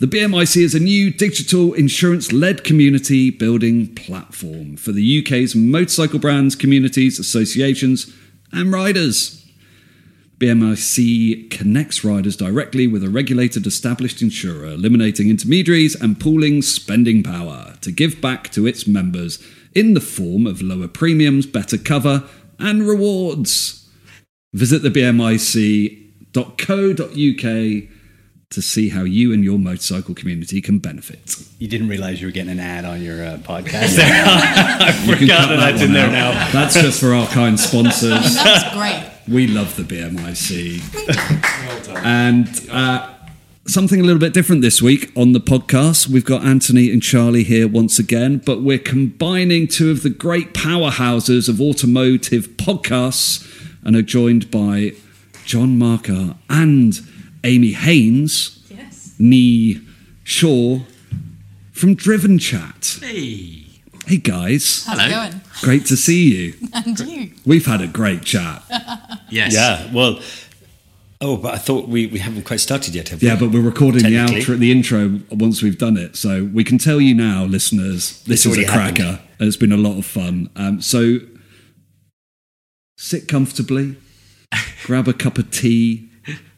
The 0.00 0.06
BMIC 0.08 0.56
is 0.62 0.74
a 0.74 0.80
new 0.80 1.10
digital 1.12 1.72
insurance 1.72 2.32
led 2.32 2.64
community 2.64 3.30
building 3.30 3.94
platform 3.94 4.76
for 4.76 4.92
the 4.92 5.20
UK's 5.24 5.54
motorcycle 5.54 6.18
brands, 6.18 6.56
communities, 6.56 7.18
associations, 7.18 8.12
and 8.52 8.72
riders. 8.72 9.43
BMIC 10.38 11.50
connects 11.50 12.04
riders 12.04 12.36
directly 12.36 12.86
with 12.86 13.04
a 13.04 13.08
regulated 13.08 13.66
established 13.66 14.20
insurer, 14.20 14.66
eliminating 14.66 15.30
intermediaries 15.30 15.94
and 15.94 16.18
pooling 16.18 16.60
spending 16.60 17.22
power 17.22 17.76
to 17.80 17.92
give 17.92 18.20
back 18.20 18.50
to 18.50 18.66
its 18.66 18.86
members 18.86 19.38
in 19.74 19.94
the 19.94 20.00
form 20.00 20.46
of 20.46 20.60
lower 20.60 20.88
premiums, 20.88 21.46
better 21.46 21.78
cover, 21.78 22.24
and 22.58 22.86
rewards. 22.86 23.88
Visit 24.52 24.82
the 24.82 24.90
BMIC.co.uk 24.90 25.94
to 28.50 28.62
see 28.62 28.88
how 28.90 29.02
you 29.04 29.32
and 29.32 29.42
your 29.42 29.58
motorcycle 29.58 30.14
community 30.14 30.60
can 30.60 30.78
benefit. 30.78 31.36
You 31.58 31.66
didn't 31.68 31.88
realize 31.88 32.20
you 32.20 32.28
were 32.28 32.32
getting 32.32 32.52
an 32.52 32.60
ad 32.60 32.84
on 32.84 33.02
your 33.02 33.24
uh, 33.24 33.38
podcast 33.38 33.96
there. 33.96 34.06
I 34.26 34.94
You 35.06 35.16
can 35.16 35.18
forgot 35.20 35.48
that 35.48 35.56
that's 35.56 35.82
in 35.82 35.92
there 35.92 36.06
out. 36.06 36.12
now. 36.34 36.50
That's 36.52 36.74
just 36.74 37.00
for 37.00 37.14
our 37.14 37.26
kind 37.28 37.58
sponsors. 37.58 38.12
That 38.36 38.64
was 38.64 38.64
great. 38.74 39.10
We 39.34 39.46
love 39.46 39.74
the 39.76 39.82
BMIC. 39.82 40.80
and 42.04 42.68
uh, 42.70 43.10
something 43.66 44.00
a 44.00 44.02
little 44.04 44.20
bit 44.20 44.34
different 44.34 44.62
this 44.62 44.82
week 44.82 45.10
on 45.16 45.32
the 45.32 45.40
podcast. 45.40 46.08
We've 46.08 46.24
got 46.24 46.44
Anthony 46.44 46.90
and 46.92 47.02
Charley 47.02 47.42
here 47.44 47.66
once 47.66 47.98
again, 47.98 48.38
but 48.44 48.62
we're 48.62 48.78
combining 48.78 49.66
two 49.66 49.90
of 49.90 50.02
the 50.02 50.10
great 50.10 50.52
powerhouses 50.52 51.48
of 51.48 51.60
automotive 51.60 52.48
podcasts 52.56 53.50
and 53.82 53.96
are 53.96 54.02
joined 54.02 54.50
by 54.50 54.92
John 55.44 55.78
Marcar 55.78 56.36
and 56.48 57.00
Amy 57.44 57.72
Haynes, 57.72 58.58
Yes. 58.70 59.14
Nee 59.18 59.80
Shore 60.24 60.82
from 61.72 61.94
Driven 61.94 62.38
Chat. 62.38 62.98
Hey. 63.00 63.60
Hey 64.06 64.16
guys, 64.18 64.84
How's 64.86 65.00
Hello. 65.00 65.22
it 65.26 65.30
going? 65.30 65.40
great 65.62 65.86
to 65.86 65.96
see 65.96 66.34
you. 66.34 66.54
And 66.74 66.98
you? 67.00 67.30
We've 67.46 67.64
had 67.66 67.80
a 67.80 67.86
great 67.86 68.22
chat. 68.24 68.62
Yes. 69.30 69.52
Yeah. 69.54 69.92
Well. 69.92 70.20
Oh, 71.20 71.36
but 71.38 71.54
I 71.54 71.58
thought 71.58 71.88
we, 71.88 72.06
we 72.06 72.18
haven't 72.18 72.44
quite 72.44 72.60
started 72.60 72.94
yet, 72.94 73.08
have 73.08 73.20
we? 73.22 73.26
Yeah, 73.28 73.36
but 73.36 73.50
we're 73.50 73.62
recording 73.62 74.02
the 74.04 74.10
Technically. 74.14 74.42
outro, 74.54 74.58
the 74.58 74.70
intro 74.70 75.20
once 75.30 75.60
we've 75.62 75.78
done 75.78 75.96
it. 75.96 76.14
So 76.16 76.44
we 76.44 76.62
can 76.62 76.76
tell 76.78 77.00
you 77.00 77.14
now, 77.14 77.44
listeners, 77.44 78.22
this 78.24 78.44
It's 78.46 78.56
is 78.56 78.64
a 78.64 78.70
cracker. 78.70 79.02
happened. 79.02 79.28
It's 79.40 79.56
been 79.56 79.72
a 79.72 79.76
lot 79.78 79.98
of 79.98 80.04
fun. 80.06 80.50
Um, 80.54 80.80
so 80.82 81.18
sit 82.98 83.26
comfortably, 83.26 83.96
grab 84.84 85.08
a 85.08 85.14
cup 85.14 85.38
of 85.38 85.50
tea, 85.50 86.10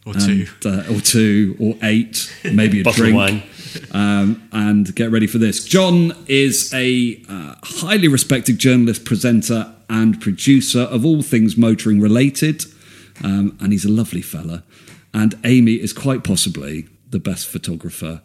Or 0.07 0.15
two. 0.15 0.47
and, 0.65 0.89
uh, 0.89 0.95
or 0.95 1.01
two, 1.01 1.57
or 1.59 1.77
eight, 1.83 2.33
maybe 2.45 2.81
a 2.81 2.85
drink, 2.85 3.17
wine. 3.17 3.43
Um, 3.91 4.49
and 4.53 4.95
get 4.95 5.11
ready 5.11 5.27
for 5.27 5.39
this. 5.39 5.65
John 5.65 6.13
is 6.29 6.73
a 6.73 7.21
uh, 7.29 7.57
highly 7.65 8.07
respected 8.07 8.59
journalist, 8.59 9.05
presenter, 9.05 9.75
and 9.91 10.21
producer 10.21 10.83
of 10.83 11.05
all 11.05 11.23
things 11.23 11.57
motoring 11.57 12.01
related, 12.01 12.65
um, 13.25 13.59
and 13.61 13.73
he's 13.73 13.85
a 13.85 13.91
lovely 13.91 14.23
fella. 14.23 14.63
And 15.13 15.35
Amy 15.45 15.75
is 15.75 15.93
quite 15.93 16.23
possibly 16.23 16.87
the 17.11 17.19
best 17.19 17.49
photographer 17.49 18.23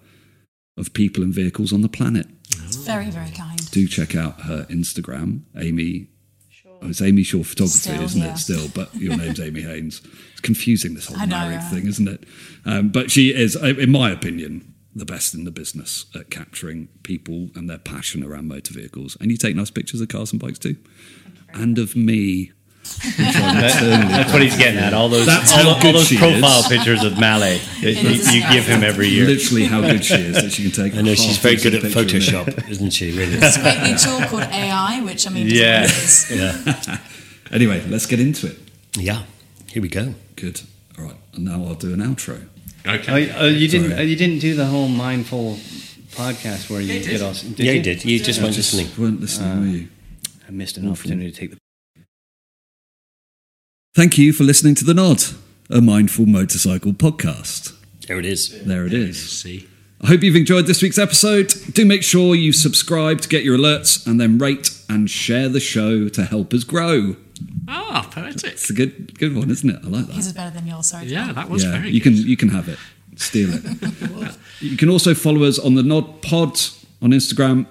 of 0.77 0.93
people 0.93 1.23
and 1.23 1.33
vehicles 1.33 1.73
on 1.73 1.81
the 1.81 1.89
planet. 1.89 2.27
It's 2.63 2.75
very, 2.75 3.09
very 3.09 3.31
kind. 3.31 3.71
Do 3.71 3.87
check 3.87 4.15
out 4.15 4.41
her 4.41 4.65
Instagram, 4.69 5.41
Amy. 5.57 6.07
It's 6.83 7.01
Amy 7.01 7.23
Shore 7.23 7.43
Photography, 7.43 7.77
Still, 7.79 8.01
isn't 8.01 8.21
yeah. 8.21 8.33
it? 8.33 8.37
Still, 8.37 8.67
but 8.73 8.93
your 8.95 9.15
name's 9.15 9.39
Amy 9.39 9.61
Haynes. 9.71 10.01
It's 10.31 10.41
confusing 10.41 10.93
this 10.95 11.07
whole 11.07 11.17
know, 11.19 11.27
married 11.27 11.57
right? 11.57 11.71
thing, 11.71 11.87
isn't 11.87 12.07
it? 12.07 12.23
Um, 12.65 12.89
but 12.89 13.11
she 13.11 13.33
is, 13.33 13.55
uh, 13.55 13.75
in 13.77 13.91
my 13.91 14.09
opinion, 14.09 14.73
the 14.95 15.05
best 15.05 15.33
in 15.33 15.45
the 15.45 15.51
business 15.51 16.05
at 16.15 16.29
capturing 16.29 16.87
people 17.03 17.49
and 17.55 17.69
their 17.69 17.77
passion 17.77 18.23
around 18.23 18.47
motor 18.47 18.73
vehicles. 18.73 19.15
And 19.21 19.31
you 19.31 19.37
take 19.37 19.55
nice 19.55 19.71
pictures 19.71 20.01
of 20.01 20.09
cars 20.09 20.31
and 20.31 20.41
bikes 20.41 20.59
too, 20.59 20.77
and 21.53 21.77
of 21.77 21.95
me. 21.95 22.51
Which 22.83 23.15
That's 23.15 24.31
what 24.33 24.41
he's 24.41 24.57
getting 24.57 24.79
at. 24.79 24.93
All 24.93 25.09
those, 25.09 25.25
That's 25.25 25.51
all, 25.53 25.69
all 25.75 25.79
those 25.93 26.15
profile 26.15 26.59
is. 26.59 26.67
pictures 26.67 27.03
of 27.03 27.17
Malle 27.19 27.39
that 27.39 27.81
you, 27.81 28.09
you 28.39 28.41
give 28.51 28.65
him 28.67 28.83
every 28.83 29.07
year. 29.07 29.25
Literally, 29.25 29.65
how 29.65 29.81
good 29.81 30.03
she 30.05 30.13
is 30.15 30.35
that 30.35 30.51
she 30.51 30.63
can 30.63 30.71
take. 30.71 30.95
I 30.95 31.01
know 31.01 31.15
she's 31.15 31.37
very 31.37 31.55
good 31.55 31.73
at 31.75 31.81
half-decent 31.83 32.11
picture 32.11 32.37
of 32.37 32.47
me. 32.47 32.53
Photoshop, 32.53 32.69
isn't 32.69 32.89
she? 32.91 33.11
Really? 33.17 33.37
It's 33.41 33.57
a 33.57 33.61
great 33.61 33.81
new 33.81 33.97
tool 33.97 34.19
called 34.27 34.43
AI, 34.53 35.01
which 35.01 35.25
I 35.25 35.31
mean, 35.31 35.47
Yeah. 35.47 35.81
what 35.81 35.89
it 35.91 35.97
is. 35.97 36.31
yeah. 36.87 36.97
Anyway, 37.51 37.83
let's 37.89 38.05
get 38.05 38.19
into 38.21 38.47
it. 38.47 38.57
Yeah. 38.97 39.23
Here 39.67 39.81
we 39.81 39.89
go. 39.89 40.13
Good. 40.37 40.61
All 40.97 41.03
right, 41.05 41.15
and 41.33 41.43
now 41.43 41.63
I'll 41.65 41.75
do 41.75 41.93
an 41.93 41.99
outro. 41.99 42.47
Okay. 42.87 43.29
Oh, 43.31 43.35
oh, 43.41 43.47
you 43.47 43.67
didn't. 43.67 43.89
Sorry. 43.89 44.01
uh, 44.01 44.05
you 44.05 44.15
didn't 44.15 44.39
do 44.39 44.55
the 44.55 44.65
whole 44.67 44.87
mindful 44.87 45.55
podcast 46.13 46.69
where 46.69 46.79
you 46.81 47.01
get 47.03 47.21
us. 47.21 47.41
Did 47.41 47.59
yeah, 47.59 47.71
you 47.71 47.77
you 47.79 47.83
did. 47.83 48.05
You 48.05 48.19
just 48.19 48.39
I 48.39 48.43
weren't 48.43 48.55
just 48.55 48.73
listening. 48.73 49.03
weren't 49.03 49.19
listening, 49.21 49.59
were 49.59 49.65
you? 49.67 49.87
I 50.47 50.51
missed 50.51 50.77
an 50.77 50.89
opportunity 50.89 51.29
to 51.31 51.37
take 51.37 51.51
the. 51.51 51.57
Thank 53.93 54.17
you 54.17 54.31
for 54.31 54.45
listening 54.45 54.73
to 54.75 54.85
The 54.85 54.93
Nod, 54.93 55.21
a 55.69 55.81
mindful 55.81 56.25
motorcycle 56.25 56.93
podcast. 56.93 57.75
There 58.07 58.17
it 58.17 58.25
is. 58.25 58.63
There 58.63 58.85
it 58.85 58.93
is. 58.93 59.41
See. 59.41 59.67
I 59.99 60.07
hope 60.07 60.23
you've 60.23 60.37
enjoyed 60.37 60.65
this 60.65 60.81
week's 60.81 60.97
episode. 60.97 61.53
Do 61.73 61.85
make 61.85 62.01
sure 62.01 62.33
you 62.33 62.53
subscribe 62.53 63.19
to 63.19 63.27
get 63.27 63.43
your 63.43 63.57
alerts 63.57 64.07
and 64.07 64.17
then 64.17 64.37
rate 64.37 64.81
and 64.87 65.09
share 65.09 65.49
the 65.49 65.59
show 65.59 66.07
to 66.07 66.23
help 66.23 66.53
us 66.53 66.63
grow. 66.63 67.17
Ah, 67.67 68.07
poetic. 68.09 68.53
It's 68.53 68.69
a 68.69 68.73
good 68.73 69.19
good 69.19 69.35
one, 69.35 69.51
isn't 69.51 69.69
it? 69.69 69.79
I 69.83 69.87
like 69.89 70.07
that. 70.07 70.15
His 70.15 70.25
that. 70.25 70.29
is 70.29 70.33
better 70.37 70.55
than 70.57 70.67
yours. 70.67 70.87
Sorry. 70.87 71.07
Yeah, 71.07 71.33
that 71.33 71.49
was 71.49 71.65
yeah, 71.65 71.71
very 71.71 71.89
you 71.89 71.99
good. 71.99 72.15
can 72.15 72.27
you 72.29 72.37
can 72.37 72.47
have 72.47 72.69
it. 72.69 72.79
Steal 73.17 73.49
it. 73.51 74.37
you 74.61 74.77
can 74.77 74.87
also 74.87 75.13
follow 75.13 75.43
us 75.43 75.59
on 75.59 75.75
the 75.75 75.83
Nod 75.83 76.21
Pod 76.21 76.57
on 77.01 77.09
Instagram. 77.11 77.65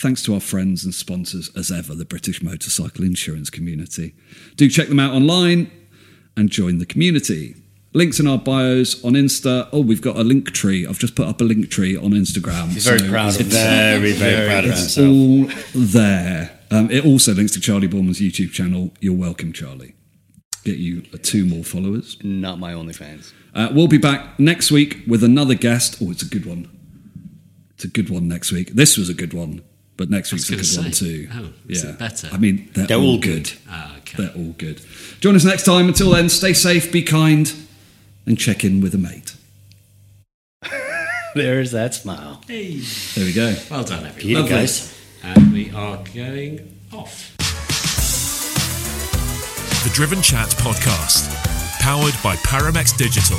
Thanks 0.00 0.22
to 0.24 0.34
our 0.34 0.40
friends 0.40 0.84
and 0.84 0.94
sponsors, 0.94 1.50
as 1.56 1.72
ever, 1.72 1.92
the 1.94 2.04
British 2.04 2.40
motorcycle 2.40 3.04
insurance 3.04 3.50
community. 3.50 4.14
Do 4.56 4.68
check 4.68 4.88
them 4.88 5.00
out 5.00 5.12
online 5.12 5.72
and 6.36 6.48
join 6.50 6.78
the 6.78 6.86
community. 6.86 7.56
Links 7.94 8.20
in 8.20 8.28
our 8.28 8.38
bios 8.38 9.02
on 9.04 9.14
Insta. 9.14 9.68
Oh, 9.72 9.80
we've 9.80 10.00
got 10.02 10.14
a 10.16 10.22
link 10.22 10.52
tree. 10.52 10.86
I've 10.86 11.00
just 11.00 11.16
put 11.16 11.26
up 11.26 11.40
a 11.40 11.44
link 11.44 11.68
tree 11.68 11.96
on 11.96 12.12
Instagram. 12.12 12.68
He's 12.68 12.84
very 12.86 13.00
So 13.00 13.08
proud 13.08 13.34
of 13.34 13.40
it's- 13.40 13.52
that. 13.54 13.98
Very, 13.98 14.12
very 14.12 14.46
proud 14.46 14.64
of 14.66 14.70
It's 14.70 14.94
himself. 14.94 15.74
all 15.74 15.80
there. 15.82 16.60
Um, 16.70 16.90
it 16.92 17.04
also 17.04 17.34
links 17.34 17.52
to 17.54 17.60
Charley 17.60 17.88
Boorman's 17.88 18.20
YouTube 18.20 18.52
channel. 18.52 18.92
You're 19.00 19.14
welcome, 19.16 19.52
Charley. 19.52 19.94
Get 20.64 20.76
you 20.78 21.02
uh, 21.12 21.16
two 21.20 21.44
more 21.44 21.64
followers. 21.64 22.18
Not 22.22 22.60
my 22.60 22.72
OnlyFans. 22.72 23.32
Uh, 23.52 23.70
we'll 23.72 23.88
be 23.88 23.98
back 23.98 24.38
next 24.38 24.70
week 24.70 24.98
with 25.08 25.24
another 25.24 25.54
guest. 25.54 25.96
Oh, 26.00 26.10
it's 26.12 26.22
a 26.22 26.28
good 26.28 26.46
one. 26.46 26.68
It's 27.74 27.84
a 27.84 27.88
good 27.88 28.10
one 28.10 28.28
next 28.28 28.52
week. 28.52 28.72
This 28.74 28.96
was 28.98 29.08
a 29.08 29.14
good 29.14 29.32
one, 29.32 29.62
but 29.98 30.08
next 30.08 30.32
week's 30.32 30.48
a 30.48 30.52
good 30.52 30.58
was 30.60 30.74
one 30.76 30.84
gonna 30.84 30.94
say, 30.94 31.04
too. 31.06 31.28
oh, 31.34 31.50
is 31.68 31.84
it 31.84 31.98
better? 31.98 32.28
I 32.32 32.38
mean, 32.38 32.70
they're, 32.72 32.86
They're 32.86 32.96
all, 32.96 33.10
all 33.12 33.18
good. 33.18 33.44
good. 33.44 33.52
Ah, 33.68 33.96
okay. 33.98 34.22
They're 34.22 34.34
all 34.34 34.52
good. 34.56 34.80
Join 35.20 35.36
us 35.36 35.44
next 35.44 35.64
time. 35.64 35.88
Until 35.88 36.10
then, 36.12 36.30
stay 36.30 36.54
safe, 36.54 36.90
be 36.90 37.02
kind, 37.02 37.52
and 38.24 38.38
check 38.38 38.64
in 38.64 38.80
with 38.80 38.94
a 38.94 38.98
mate. 38.98 39.34
There's 41.34 41.72
that 41.72 41.94
smile. 41.94 42.42
Hey. 42.46 42.78
There 43.14 43.24
we 43.26 43.32
go. 43.34 43.54
Well 43.70 43.84
done, 43.84 44.06
everyone. 44.06 44.28
You 44.30 44.36
Lovely. 44.38 44.50
guys. 44.50 44.98
And 45.22 45.52
we 45.52 45.70
are 45.72 46.02
going 46.14 46.74
off. 46.92 47.34
The 49.84 49.90
Driven 49.94 50.22
Chat 50.22 50.48
Podcast, 50.50 51.28
powered 51.80 52.14
by 52.22 52.36
Paramex 52.36 52.96
Digital. 52.96 53.38